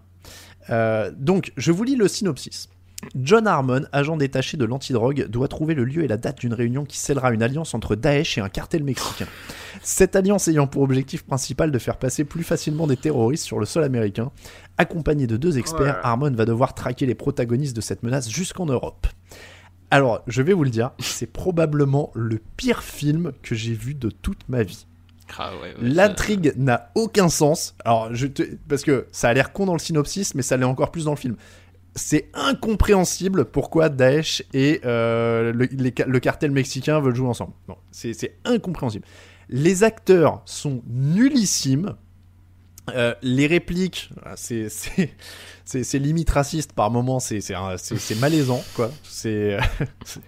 Euh, 0.69 1.11
donc, 1.15 1.51
je 1.57 1.71
vous 1.71 1.83
lis 1.83 1.95
le 1.95 2.07
synopsis. 2.07 2.69
John 3.15 3.47
Harmon, 3.47 3.81
agent 3.91 4.15
détaché 4.15 4.55
de 4.55 4.63
l'antidrogue, 4.63 5.27
doit 5.27 5.49
trouver 5.49 5.73
le 5.73 5.83
lieu 5.83 6.05
et 6.05 6.07
la 6.07 6.15
date 6.15 6.39
d'une 6.39 6.53
réunion 6.53 6.85
qui 6.85 6.97
scellera 6.97 7.33
une 7.33 7.43
alliance 7.43 7.73
entre 7.73 7.97
Daesh 7.97 8.37
et 8.37 8.41
un 8.41 8.47
cartel 8.47 8.81
mexicain. 8.85 9.25
Cette 9.81 10.15
alliance 10.15 10.47
ayant 10.47 10.67
pour 10.67 10.83
objectif 10.83 11.25
principal 11.25 11.69
de 11.71 11.79
faire 11.79 11.97
passer 11.97 12.23
plus 12.23 12.43
facilement 12.45 12.87
des 12.87 12.95
terroristes 12.95 13.43
sur 13.43 13.59
le 13.59 13.65
sol 13.65 13.83
américain. 13.83 14.31
Accompagné 14.77 15.27
de 15.27 15.35
deux 15.35 15.57
experts, 15.57 15.99
Harmon 16.03 16.31
va 16.31 16.45
devoir 16.45 16.73
traquer 16.75 17.05
les 17.05 17.13
protagonistes 17.15 17.75
de 17.75 17.81
cette 17.81 18.03
menace 18.03 18.29
jusqu'en 18.29 18.67
Europe. 18.67 19.05
Alors, 19.93 20.23
je 20.27 20.41
vais 20.41 20.53
vous 20.53 20.63
le 20.63 20.69
dire, 20.71 20.91
c'est 20.99 21.27
probablement 21.31 22.11
le 22.15 22.39
pire 22.57 22.81
film 22.83 23.31
que 23.43 23.53
j'ai 23.53 23.73
vu 23.73 23.93
de 23.93 24.09
toute 24.09 24.39
ma 24.49 24.63
vie. 24.63 24.87
Ah 25.37 25.51
ouais, 25.55 25.61
ouais, 25.61 25.73
ça- 25.75 25.81
L'intrigue 25.81 26.53
n'a 26.57 26.89
aucun 26.95 27.29
sens. 27.29 27.75
Alors, 27.85 28.13
je 28.13 28.25
te... 28.27 28.41
parce 28.67 28.83
que 28.83 29.05
ça 29.11 29.29
a 29.29 29.33
l'air 29.33 29.53
con 29.53 29.65
dans 29.67 29.73
le 29.73 29.79
synopsis, 29.79 30.33
mais 30.35 30.41
ça 30.41 30.57
l'est 30.57 30.65
encore 30.65 30.91
plus 30.91 31.05
dans 31.05 31.11
le 31.11 31.17
film. 31.17 31.35
C'est 31.95 32.29
incompréhensible 32.33 33.45
pourquoi 33.45 33.89
Daesh 33.89 34.43
et 34.53 34.81
euh, 34.83 35.53
le, 35.53 35.65
les 35.65 35.93
ca- 35.95 36.07
le 36.07 36.19
cartel 36.19 36.49
mexicain 36.49 36.99
veulent 36.99 37.15
jouer 37.15 37.27
ensemble. 37.27 37.53
C'est 37.91 38.35
incompréhensible. 38.45 39.05
Les 39.49 39.83
acteurs 39.83 40.41
sont 40.45 40.81
nullissimes. 40.87 41.93
Euh, 42.89 43.15
les 43.21 43.47
répliques, 43.47 44.09
c'est 44.35 44.67
c'est- 44.69 45.13
c'est 45.65 45.83
c'est 45.83 45.99
limite 45.99 46.29
raciste 46.29 46.73
par 46.73 46.91
moments, 46.91 47.19
c'est 47.21 47.39
malaisant 48.19 48.63
quoi. 48.75 48.91
C'est 49.03 49.57
c'est- 50.05 50.19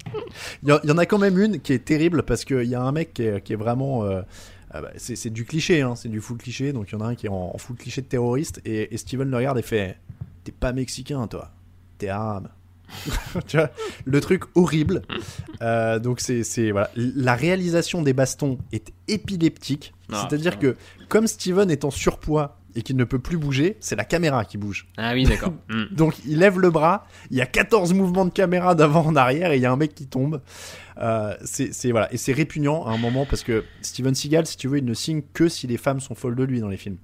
il 0.64 0.70
y, 0.70 0.72
en- 0.72 0.98
a 0.98 1.06
quand 1.06 1.18
même 1.18 1.38
une 1.38 1.60
qui 1.60 1.74
est 1.74 1.84
terrible 1.84 2.24
parce 2.24 2.46
qu'il 2.46 2.64
y 2.64 2.76
a 2.76 2.82
un 2.82 2.92
mec 2.94 3.14
qui 3.14 3.24
est, 3.24 3.42
qui 3.44 3.54
est 3.54 3.58
vraiment 3.58 4.06
euh, 4.06 4.22
ah 4.72 4.82
bah, 4.82 4.92
c'est 4.98 5.30
du 5.30 5.44
cliché, 5.46 5.82
hein, 5.82 5.96
c'est 5.96 6.10
du 6.10 6.22
full 6.22 6.38
cliché. 6.38 6.72
Donc 6.72 6.88
il 6.92 6.94
y 6.94 6.96
en 6.96 7.02
a 7.02 7.08
un 7.08 7.16
qui 7.16 7.26
est 7.26 7.30
en, 7.30 7.52
en 7.54 7.58
full 7.58 7.76
cliché 7.76 8.02
de 8.02 8.08
terroriste 8.08 8.62
et, 8.66 8.94
et 8.94 8.98
Steven 8.98 9.30
le 9.30 9.36
regarde 9.38 9.58
et 9.58 9.62
fait 9.62 9.98
T'es 10.46 10.52
pas 10.54 10.72
mexicain, 10.74 11.26
toi, 11.28 11.52
t'es 11.98 12.08
arabe. 12.08 12.50
tu 13.48 13.58
vois, 13.58 13.72
le 14.06 14.22
truc 14.22 14.44
horrible. 14.54 15.02
Euh, 15.62 15.98
donc 16.00 16.20
c'est 16.22 16.44
c'est- 16.44 16.72
voilà, 16.72 16.90
la 16.96 17.34
réalisation 17.36 18.02
des 18.04 18.14
bastons 18.14 18.60
est 18.72 18.94
épileptique. 19.08 19.94
Ah, 20.14 20.28
C'est-à-dire 20.30 20.60
que 20.60 20.76
comme 21.08 21.28
Steven 21.28 21.70
est 21.72 21.86
en 21.86 21.92
surpoids, 21.92 22.58
et 22.76 22.82
qu'il 22.82 22.98
ne 22.98 23.06
peut 23.06 23.20
plus 23.20 23.38
bouger, 23.38 23.78
c'est 23.80 23.96
la 23.96 24.04
caméra 24.04 24.44
qui 24.46 24.58
bouge. 24.58 24.88
Ah 24.98 25.14
oui, 25.14 25.24
d'accord. 25.24 25.54
Donc 25.92 26.16
il 26.26 26.40
lève 26.40 26.60
le 26.60 26.70
bras, 26.70 27.08
il 27.32 27.38
y 27.38 27.42
a 27.42 27.46
14 27.46 27.94
mouvements 27.94 28.26
de 28.26 28.32
caméra 28.32 28.76
d'avant 28.76 29.06
en 29.06 29.16
arrière 29.16 29.52
et 29.52 29.56
il 29.56 29.62
y 29.62 29.66
a 29.66 29.72
un 29.72 29.78
mec 29.78 29.96
qui 29.96 30.08
tombe. 30.08 30.42
Euh, 30.98 31.36
c'est 31.44 31.92
voilà 31.92 32.14
et 32.14 32.18
c'est 32.18 32.34
répugnant 32.34 32.86
à 32.86 32.92
un 32.92 32.98
moment 32.98 33.26
parce 33.26 33.44
que 33.44 33.64
Steven 33.82 34.14
Seagal, 34.14 34.46
si 34.46 34.58
tu 34.58 34.68
veux, 34.68 34.78
il 34.78 34.86
ne 34.86 34.94
signe 34.94 35.22
que 35.34 35.48
si 35.48 35.68
les 35.68 35.78
femmes 35.78 36.00
sont 36.00 36.16
folles 36.16 36.36
de 36.36 36.44
lui 36.44 36.60
dans 36.60 36.70
les 36.70 36.78
films. 36.78 36.98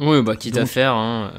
Oui, 0.00 0.22
bah 0.22 0.36
quitte 0.36 0.58
à 0.58 0.66
faire. 0.66 0.94
Hein. 0.94 1.32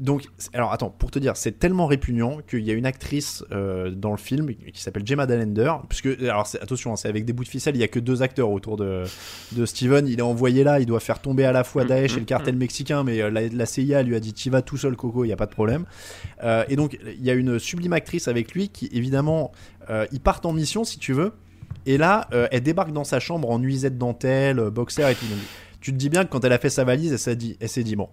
Donc, 0.00 0.24
alors 0.54 0.72
attends, 0.72 0.88
pour 0.88 1.10
te 1.10 1.18
dire, 1.18 1.36
c'est 1.36 1.58
tellement 1.58 1.86
répugnant 1.86 2.38
qu'il 2.48 2.60
y 2.60 2.70
a 2.70 2.74
une 2.74 2.86
actrice 2.86 3.44
euh, 3.52 3.90
dans 3.90 4.12
le 4.12 4.16
film 4.16 4.48
qui 4.54 4.80
s'appelle 4.80 5.06
Gemma 5.06 5.26
Dallender, 5.26 5.72
puisque, 5.90 6.06
alors 6.22 6.48
attention, 6.60 6.94
hein, 6.94 6.96
c'est 6.96 7.08
avec 7.08 7.26
des 7.26 7.34
bouts 7.34 7.44
de 7.44 7.48
ficelle, 7.48 7.76
il 7.76 7.80
y 7.80 7.84
a 7.84 7.88
que 7.88 8.00
deux 8.00 8.22
acteurs 8.22 8.50
autour 8.50 8.78
de, 8.78 9.04
de 9.52 9.66
Steven, 9.66 10.08
il 10.08 10.18
est 10.18 10.22
envoyé 10.22 10.64
là, 10.64 10.80
il 10.80 10.86
doit 10.86 11.00
faire 11.00 11.20
tomber 11.20 11.44
à 11.44 11.52
la 11.52 11.64
fois 11.64 11.84
Daesh 11.84 12.16
et 12.16 12.20
le 12.20 12.24
cartel 12.24 12.56
mexicain, 12.56 13.04
mais 13.04 13.20
euh, 13.20 13.30
la, 13.30 13.46
la 13.48 13.66
CIA 13.66 14.02
lui 14.02 14.16
a 14.16 14.20
dit, 14.20 14.32
t'y 14.32 14.48
vas 14.48 14.62
tout 14.62 14.78
seul 14.78 14.96
Coco, 14.96 15.24
il 15.24 15.26
n'y 15.26 15.34
a 15.34 15.36
pas 15.36 15.46
de 15.46 15.52
problème. 15.52 15.84
Euh, 16.42 16.64
et 16.70 16.76
donc, 16.76 16.98
il 17.04 17.22
y 17.22 17.30
a 17.30 17.34
une 17.34 17.58
sublime 17.58 17.92
actrice 17.92 18.26
avec 18.26 18.54
lui 18.54 18.70
qui, 18.70 18.88
évidemment, 18.92 19.52
euh, 19.90 20.06
ils 20.12 20.20
partent 20.20 20.46
en 20.46 20.54
mission, 20.54 20.82
si 20.82 20.98
tu 20.98 21.12
veux, 21.12 21.34
et 21.84 21.98
là, 21.98 22.28
elle 22.50 22.62
débarque 22.62 22.92
dans 22.92 23.04
sa 23.04 23.20
chambre 23.20 23.50
en 23.50 23.58
nuisette 23.58 23.96
dentelle, 23.96 24.60
boxer 24.70 25.10
et 25.10 25.14
tout. 25.14 25.26
Donc, 25.26 25.38
tu 25.80 25.92
te 25.92 25.96
dis 25.96 26.08
bien 26.08 26.24
que 26.24 26.30
quand 26.30 26.44
elle 26.44 26.52
a 26.52 26.58
fait 26.58 26.70
sa 26.70 26.84
valise, 26.84 27.12
elle 27.12 27.18
s'est 27.18 27.36
dit, 27.36 27.56
elle 27.58 27.68
s'est 27.68 27.82
dit 27.82 27.96
bon, 27.96 28.08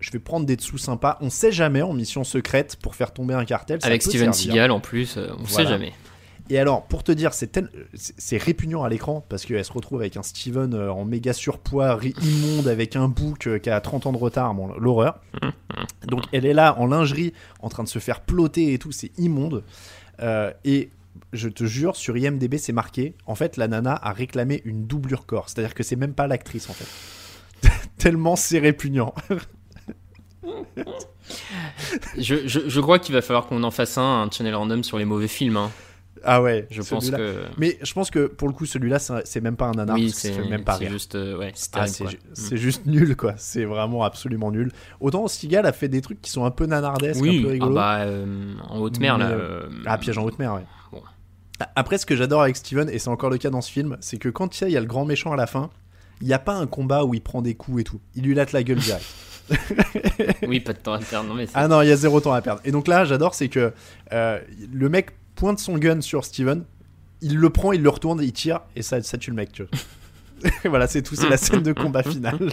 je 0.00 0.10
vais 0.10 0.18
prendre 0.18 0.46
des 0.46 0.56
dessous 0.56 0.78
sympas. 0.78 1.18
On 1.20 1.30
sait 1.30 1.52
jamais 1.52 1.82
en 1.82 1.92
mission 1.92 2.24
secrète 2.24 2.76
pour 2.82 2.94
faire 2.96 3.12
tomber 3.12 3.34
un 3.34 3.44
cartel. 3.44 3.80
ça 3.80 3.86
Avec 3.88 4.02
peut 4.02 4.10
Steven 4.10 4.32
servir. 4.32 4.52
Seagal 4.52 4.70
en 4.70 4.80
plus, 4.80 5.16
euh, 5.16 5.28
on 5.38 5.42
Voilà. 5.44 5.48
sait 5.48 5.66
jamais. 5.66 5.92
Et 6.52 6.58
alors, 6.58 6.84
pour 6.86 7.04
te 7.04 7.12
dire, 7.12 7.32
c'est 7.32 7.46
tel- 7.46 7.70
c'est 7.94 8.14
c'est 8.18 8.36
répugnant 8.36 8.82
à 8.82 8.88
l'écran 8.88 9.24
parce 9.28 9.44
qu'elle 9.44 9.64
se 9.64 9.72
retrouve 9.72 10.00
avec 10.00 10.16
un 10.16 10.24
Steven 10.24 10.74
euh, 10.74 10.92
en 10.92 11.04
méga 11.04 11.32
surpoids, 11.32 12.00
immonde, 12.20 12.66
avec 12.66 12.96
un 12.96 13.06
bouc 13.06 13.46
euh, 13.46 13.58
qui 13.60 13.70
a 13.70 13.80
30 13.80 14.06
ans 14.06 14.12
de 14.12 14.16
retard, 14.18 14.52
bon, 14.54 14.66
l'horreur. 14.78 15.20
Donc, 16.08 16.24
elle 16.32 16.44
est 16.46 16.52
là 16.54 16.76
en 16.80 16.86
lingerie, 16.86 17.32
en 17.60 17.68
train 17.68 17.84
de 17.84 17.88
se 17.88 18.00
faire 18.00 18.20
ploter 18.22 18.72
et 18.72 18.78
tout, 18.78 18.90
c'est 18.90 19.16
immonde. 19.16 19.62
Euh, 20.22 20.50
et 20.64 20.90
je 21.32 21.48
te 21.48 21.62
jure, 21.64 21.94
sur 21.94 22.16
IMDB, 22.16 22.56
c'est 22.58 22.72
marqué. 22.72 23.14
En 23.26 23.36
fait, 23.36 23.56
la 23.56 23.68
nana 23.68 23.94
a 24.02 24.12
réclamé 24.12 24.60
une 24.64 24.86
doublure 24.88 25.26
corps, 25.26 25.48
c'est-à-dire 25.48 25.74
que 25.74 25.84
c'est 25.84 25.94
même 25.94 26.14
pas 26.14 26.26
l'actrice 26.26 26.68
en 26.68 26.72
fait. 26.72 27.68
Tellement 27.98 28.34
c'est 28.34 28.58
répugnant. 28.58 29.14
Je, 32.18 32.46
je, 32.46 32.60
je 32.68 32.80
crois 32.80 32.98
qu'il 32.98 33.14
va 33.14 33.22
falloir 33.22 33.46
qu'on 33.46 33.62
en 33.62 33.70
fasse 33.70 33.98
un, 33.98 34.22
un 34.22 34.30
channel 34.30 34.54
random 34.54 34.82
sur 34.84 34.98
les 34.98 35.04
mauvais 35.04 35.28
films. 35.28 35.56
hein. 35.56 35.70
Ah 36.22 36.42
ouais, 36.42 36.66
Je 36.70 36.82
pense 36.82 37.10
que. 37.10 37.44
Mais 37.56 37.78
je 37.82 37.92
pense 37.94 38.10
que 38.10 38.26
pour 38.26 38.46
le 38.48 38.52
coup, 38.52 38.66
celui-là, 38.66 38.98
c'est 38.98 39.40
même 39.40 39.56
pas 39.56 39.66
un 39.66 39.72
nanar, 39.72 39.96
oui, 39.96 40.10
c'est 40.10 40.36
même 40.48 40.64
pas 40.64 40.78
juste. 40.78 41.14
euh, 41.14 41.38
ouais, 41.38 41.52
c'est 41.54 41.70
Ah, 41.74 41.86
terrible, 41.88 42.18
c'est 42.34 42.58
juste 42.58 42.84
nul, 42.84 43.16
quoi. 43.16 43.34
C'est 43.38 43.64
vraiment 43.64 44.04
absolument 44.04 44.50
nul. 44.50 44.70
Autant 45.00 45.26
Stigal 45.28 45.64
a 45.64 45.72
fait 45.72 45.88
des 45.88 46.02
trucs 46.02 46.20
qui 46.20 46.30
sont 46.30 46.44
un 46.44 46.50
peu 46.50 46.66
nanardesques, 46.66 47.20
un 47.22 47.42
peu 47.42 47.48
ah 47.48 47.52
rigolos. 47.52 47.74
bah, 47.74 48.00
euh, 48.00 48.52
en 48.68 48.80
haute 48.80 49.00
mer, 49.00 49.16
là. 49.16 49.30
Euh, 49.30 49.68
Ah, 49.86 49.96
piège 49.96 50.18
en 50.18 50.24
haute 50.24 50.38
mer, 50.38 50.52
ouais. 50.54 50.64
Bon. 50.92 51.00
Après, 51.74 51.96
ce 51.96 52.04
que 52.04 52.16
j'adore 52.16 52.42
avec 52.42 52.56
Steven, 52.56 52.90
et 52.90 52.98
c'est 52.98 53.08
encore 53.08 53.30
le 53.30 53.38
cas 53.38 53.48
dans 53.50 53.62
ce 53.62 53.70
film, 53.70 53.96
c'est 54.00 54.18
que 54.18 54.28
quand 54.28 54.60
il 54.60 54.68
y 54.70 54.76
a 54.76 54.80
le 54.80 54.86
grand 54.86 55.06
méchant 55.06 55.32
à 55.32 55.36
la 55.36 55.46
fin, 55.46 55.70
il 56.20 56.26
n'y 56.26 56.34
a 56.34 56.38
pas 56.38 56.54
un 56.54 56.66
combat 56.66 57.04
où 57.04 57.14
il 57.14 57.22
prend 57.22 57.40
des 57.40 57.54
coups 57.54 57.80
et 57.80 57.84
tout. 57.84 58.00
Il 58.14 58.24
lui 58.24 58.34
latte 58.34 58.52
la 58.52 58.62
gueule 58.62 58.78
direct. 58.78 59.04
Oui, 60.46 60.60
pas 60.60 60.72
de 60.72 60.78
temps 60.78 60.92
à 60.92 60.98
perdre. 60.98 61.28
Non, 61.28 61.34
mais 61.34 61.46
c'est- 61.46 61.52
ah 61.54 61.68
non, 61.68 61.82
il 61.82 61.88
y 61.88 61.92
a 61.92 61.96
zéro 61.96 62.20
temps 62.20 62.32
à 62.32 62.42
perdre. 62.42 62.60
Et 62.64 62.70
donc 62.72 62.88
là, 62.88 63.04
j'adore, 63.04 63.34
c'est 63.34 63.48
que 63.48 63.72
euh, 64.12 64.40
le 64.72 64.88
mec 64.88 65.10
pointe 65.34 65.58
son 65.58 65.78
gun 65.78 66.00
sur 66.00 66.24
Steven, 66.24 66.64
il 67.20 67.36
le 67.36 67.50
prend, 67.50 67.72
il 67.72 67.82
le 67.82 67.88
retourne, 67.88 68.20
il 68.22 68.32
tire, 68.32 68.60
et 68.76 68.82
ça, 68.82 69.02
ça 69.02 69.18
tue 69.18 69.30
le 69.30 69.36
mec, 69.36 69.52
tu 69.52 69.62
vois. 69.64 70.50
voilà, 70.64 70.86
c'est 70.86 71.02
tout, 71.02 71.14
c'est 71.14 71.28
la 71.28 71.36
scène 71.36 71.62
de 71.62 71.72
combat 71.72 72.02
finale. 72.02 72.38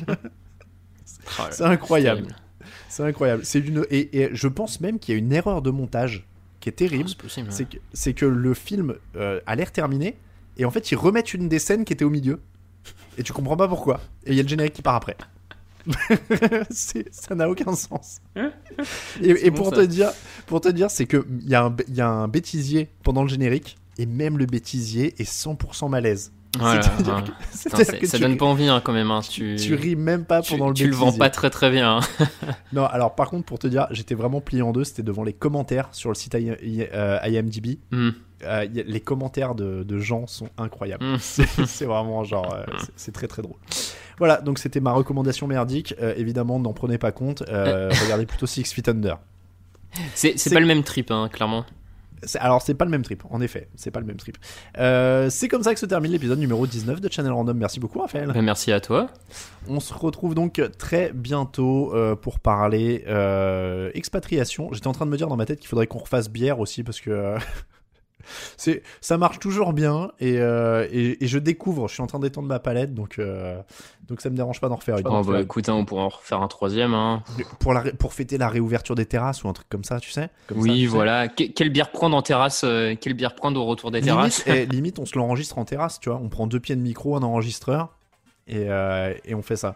Oh 1.40 1.44
c'est 1.52 1.64
incroyable. 1.64 2.28
C'est 2.88 3.04
incroyable. 3.04 3.44
C'est 3.44 3.60
une 3.60 3.86
et, 3.90 4.22
et 4.22 4.30
je 4.34 4.48
pense 4.48 4.80
même 4.80 4.98
qu'il 4.98 5.14
y 5.14 5.18
a 5.18 5.20
une 5.20 5.34
erreur 5.34 5.62
de 5.62 5.72
montage 5.72 6.26
qui 6.62 6.70
est 6.70 6.74
terrible. 6.74 7.10
Oh, 7.10 7.28
que, 7.70 7.78
c'est 7.94 8.14
que 8.14 8.26
le 8.26 8.54
film 8.54 8.96
euh, 9.18 9.42
a 9.46 9.56
l'air 9.56 9.72
terminé 9.74 10.16
et 10.58 10.64
en 10.64 10.72
fait 10.72 10.90
ils 10.92 10.96
remettent 10.96 11.34
une 11.34 11.50
des 11.50 11.60
scènes 11.60 11.84
qui 11.84 11.92
était 11.92 12.06
au 12.06 12.10
milieu 12.10 12.40
et 13.18 13.24
tu 13.24 13.34
comprends 13.34 13.58
pas 13.58 13.68
pourquoi. 13.68 14.00
Et 14.26 14.32
il 14.32 14.38
y 14.38 14.40
a 14.40 14.44
le 14.44 14.48
générique 14.48 14.74
qui 14.74 14.82
part 14.82 14.96
après. 14.96 15.18
Ça 17.12 17.36
n'a 17.36 17.50
aucun 17.50 17.76
sens. 17.76 18.18
Et, 19.22 19.30
et 19.48 19.50
bon, 19.52 19.58
pour, 19.58 19.70
ça. 19.70 19.78
te 19.78 19.82
dire, 19.86 20.12
pour 20.46 20.62
te 20.62 20.70
dire, 20.70 20.90
c'est 20.92 21.06
que 21.06 21.26
il 21.42 21.50
y, 21.50 21.56
a 21.56 21.64
un 21.66 21.76
y 21.90 22.02
a 22.02 22.08
un 22.10 22.28
bêtisier 22.28 22.90
pendant 23.04 23.24
le 23.24 23.30
générique 23.30 23.78
et 23.98 24.06
même 24.06 24.38
le 24.38 24.46
bêtisier 24.46 25.16
est 25.20 25.30
100% 25.30 25.90
malaise. 25.90 26.32
Voilà, 26.58 26.80
que- 26.82 26.88
Putain, 27.70 27.98
que 28.00 28.08
ça 28.08 28.18
tu, 28.18 28.24
donne 28.24 28.38
pas 28.38 28.46
envie 28.46 28.68
hein, 28.68 28.82
quand 28.84 28.94
même. 28.94 29.12
Hein. 29.12 29.20
Tu, 29.30 29.58
tu 29.60 29.76
ris 29.76 29.96
même 29.96 30.26
pas 30.26 30.42
tu, 30.42 30.54
pendant 30.54 30.70
le 30.70 30.74
tu 30.74 30.88
le 30.88 30.96
vends 30.96 31.12
pas 31.12 31.30
très 31.30 31.50
très 31.50 31.70
bien. 31.70 31.98
hein. 32.00 32.26
Non, 32.74 32.86
alors 32.86 33.14
par 33.16 33.30
contre, 33.30 33.46
pour 33.46 33.60
te 33.60 33.68
dire, 33.68 33.86
j'étais 33.92 34.16
vraiment 34.16 34.42
plié 34.42 34.62
en 34.64 34.72
deux. 34.72 34.84
C'était 34.84 35.04
devant 35.04 35.24
les 35.24 35.34
commentaires 35.34 35.90
sur 35.92 36.10
le 36.10 36.16
site 36.16 36.34
I- 36.36 36.54
I- 36.64 36.88
euh, 36.94 37.20
IMDb. 37.24 37.78
Hmm. 37.92 38.10
Euh, 38.44 38.62
a- 38.62 38.66
les 38.66 39.00
commentaires 39.02 39.56
de, 39.56 39.84
de 39.84 39.98
gens 40.00 40.26
sont 40.26 40.50
incroyables. 40.58 41.04
Mm. 41.06 41.18
C'est 41.20 41.86
vraiment 41.86 42.24
genre, 42.24 42.54
euh, 42.54 42.64
c'est 42.96 43.12
très 43.12 43.28
très 43.28 43.42
drôle. 43.42 43.58
Voilà, 44.18 44.42
donc 44.42 44.60
c'était 44.60 44.80
ma 44.80 44.92
recommandation 44.92 45.48
merdique. 45.48 45.96
Euh, 46.02 46.14
évidemment, 46.18 46.60
n'en 46.60 46.74
prenez 46.74 46.98
pas 46.98 47.12
compte. 47.12 47.44
Euh, 47.50 47.92
regardez 48.04 48.26
plutôt 48.26 48.48
Six 48.48 48.74
Feet 48.74 48.90
Under. 48.90 49.20
C'est 50.16 50.54
pas 50.54 50.60
le 50.60 50.66
même 50.66 50.84
trip, 50.84 51.12
hein, 51.12 51.30
clairement. 51.32 51.66
Alors, 52.40 52.62
c'est 52.62 52.74
pas 52.74 52.86
le 52.86 52.92
même 52.92 53.04
trip, 53.04 53.24
en 53.30 53.42
effet. 53.42 53.70
C'est 53.76 53.92
pas 53.92 54.00
le 54.00 54.06
même 54.06 54.18
trip. 54.18 54.38
Euh, 54.80 55.30
c'est 55.30 55.48
comme 55.48 55.64
ça 55.64 55.74
que 55.74 55.80
se 55.80 55.86
termine 55.86 56.12
l'épisode 56.12 56.40
numéro 56.40 56.66
19 56.66 57.00
de 57.00 57.12
Channel 57.12 57.32
Random. 57.32 57.56
Merci 57.56 57.80
beaucoup, 57.80 58.00
Raphaël. 58.00 58.32
Bah, 58.34 58.42
merci 58.42 58.72
à 58.72 58.80
toi. 58.80 59.08
On 59.68 59.80
se 59.80 59.94
retrouve 59.94 60.34
donc 60.34 60.62
très 60.78 61.12
bientôt 61.14 61.94
euh, 61.94 62.16
pour 62.16 62.40
parler 62.40 63.04
euh, 63.08 63.92
expatriation. 63.94 64.70
J'étais 64.74 64.88
en 64.88 64.94
train 64.94 65.06
de 65.06 65.12
me 65.12 65.18
dire 65.18 65.28
dans 65.28 65.38
ma 65.38 65.46
tête 65.46 65.60
qu'il 65.60 65.70
faudrait 65.70 65.88
qu'on 65.88 66.00
refasse 66.00 66.30
bière 66.30 66.60
aussi 66.60 66.84
parce 66.84 67.00
que 67.02 67.12
euh, 67.12 67.38
c'est 68.58 68.84
ça 69.02 69.18
marche 69.18 69.40
toujours 69.40 69.74
bien 69.74 70.12
et, 70.20 70.40
euh, 70.40 70.88
et, 70.92 71.24
et 71.24 71.28
je 71.28 71.40
découvre. 71.40 71.88
Je 71.88 71.94
suis 71.94 72.04
en 72.04 72.08
train 72.08 72.20
d'étendre 72.20 72.48
ma 72.48 72.60
palette 72.60 72.94
donc 72.94 73.20
euh, 73.20 73.60
donc 74.08 74.22
ça 74.22 74.30
me 74.30 74.36
dérange 74.36 74.62
pas 74.62 74.70
d'en 74.70 74.76
refaire 74.76 74.98
une. 74.98 75.08
Oh, 75.08 75.22
bah, 75.24 75.42
écoute, 75.42 75.68
hein, 75.70 75.74
on 75.74 75.84
pourra 75.86 76.04
en 76.04 76.10
refaire 76.10 76.42
un 76.42 76.48
troisième. 76.48 76.94
Hein. 76.94 77.24
Pour 77.60 77.74
la 77.74 77.82
pour 77.94 78.14
fêter 78.14 78.38
la 78.38 78.48
réouverture 78.50 78.96
des 78.96 79.06
terrasses 79.06 79.44
ou 79.44 79.50
un 79.50 79.54
truc 79.54 79.68
comme 79.70 79.84
ça, 79.84 80.00
tu 80.00 80.12
sais. 80.12 80.30
Comme 80.48 80.58
ça, 80.62 80.64
Oui, 80.64 80.82
sais. 80.82 80.86
voilà. 80.88 81.28
Que- 81.28 81.44
quelle 81.52 81.70
bière 81.70 81.92
prendre 81.92 82.16
en 82.16 82.22
terrasse 82.22 82.62
euh, 82.64 82.96
Quelle 83.00 83.14
bière 83.16 83.36
prendre 83.36 83.60
au 83.60 83.66
retour 83.66 83.92
des 83.92 84.02
terrasses? 84.02 84.46
Limite, 84.46 84.62
eh, 84.70 84.74
limite, 84.74 85.00
on 85.00 85.06
se 85.06 85.18
l'enregistre 85.18 85.58
en 85.58 85.66
terrasse, 85.66 86.00
tu 86.00 86.10
vois. 86.10 86.20
On 86.24 86.30
prend 86.30 86.48
deux 86.48 86.60
pieds 86.60 86.76
de 86.76 86.82
micro, 86.82 87.16
un 87.18 87.24
enregistreur, 87.24 87.90
et, 88.48 88.66
euh, 88.70 89.14
et 89.26 89.36
on 89.36 89.42
fait 89.42 89.58
ça. 89.58 89.76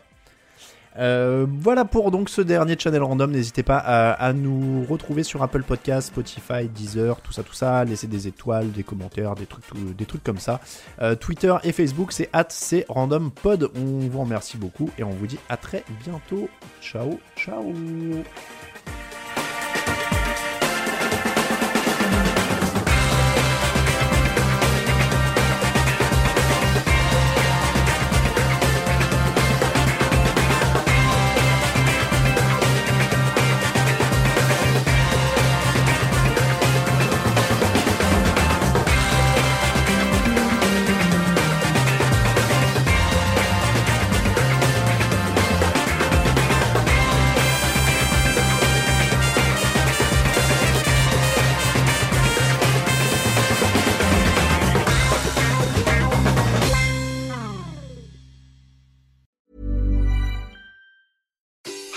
Euh, 0.98 1.46
voilà 1.48 1.86
pour 1.86 2.12
donc 2.12 2.30
ce 2.30 2.42
dernier 2.42 2.78
channel 2.78 3.02
random. 3.02 3.32
N'hésitez 3.32 3.64
pas 3.64 3.78
à, 3.78 4.34
nous 4.34 4.86
retrouver 4.86 5.24
sur 5.24 5.42
Apple 5.44 5.64
Podcast, 5.64 6.10
Spotify, 6.10 6.68
Deezer, 6.68 7.22
tout 7.22 7.32
ça, 7.32 7.44
tout 7.44 7.54
ça. 7.54 7.84
Laissez 7.86 8.08
des 8.08 8.28
étoiles, 8.28 8.72
des 8.72 8.84
commentaires, 8.84 9.36
des 9.36 9.46
trucs, 10.06 10.24
comme 10.24 10.40
ça. 10.40 10.60
Euh, 11.02 11.16
Twitter 11.16 11.56
et 11.64 11.72
Facebook, 11.72 12.12
c'est 12.12 12.30
@crandompod. 12.88 13.72
On 13.76 14.08
vous 14.10 14.22
remercie 14.22 14.58
beaucoup 14.58 14.90
et 14.98 15.04
on 15.04 15.12
vous 15.12 15.28
dit 15.28 15.40
à 15.50 15.58
très 15.58 15.84
bientôt. 16.04 16.50
Ciao, 16.82 17.20
ciao. 17.38 17.74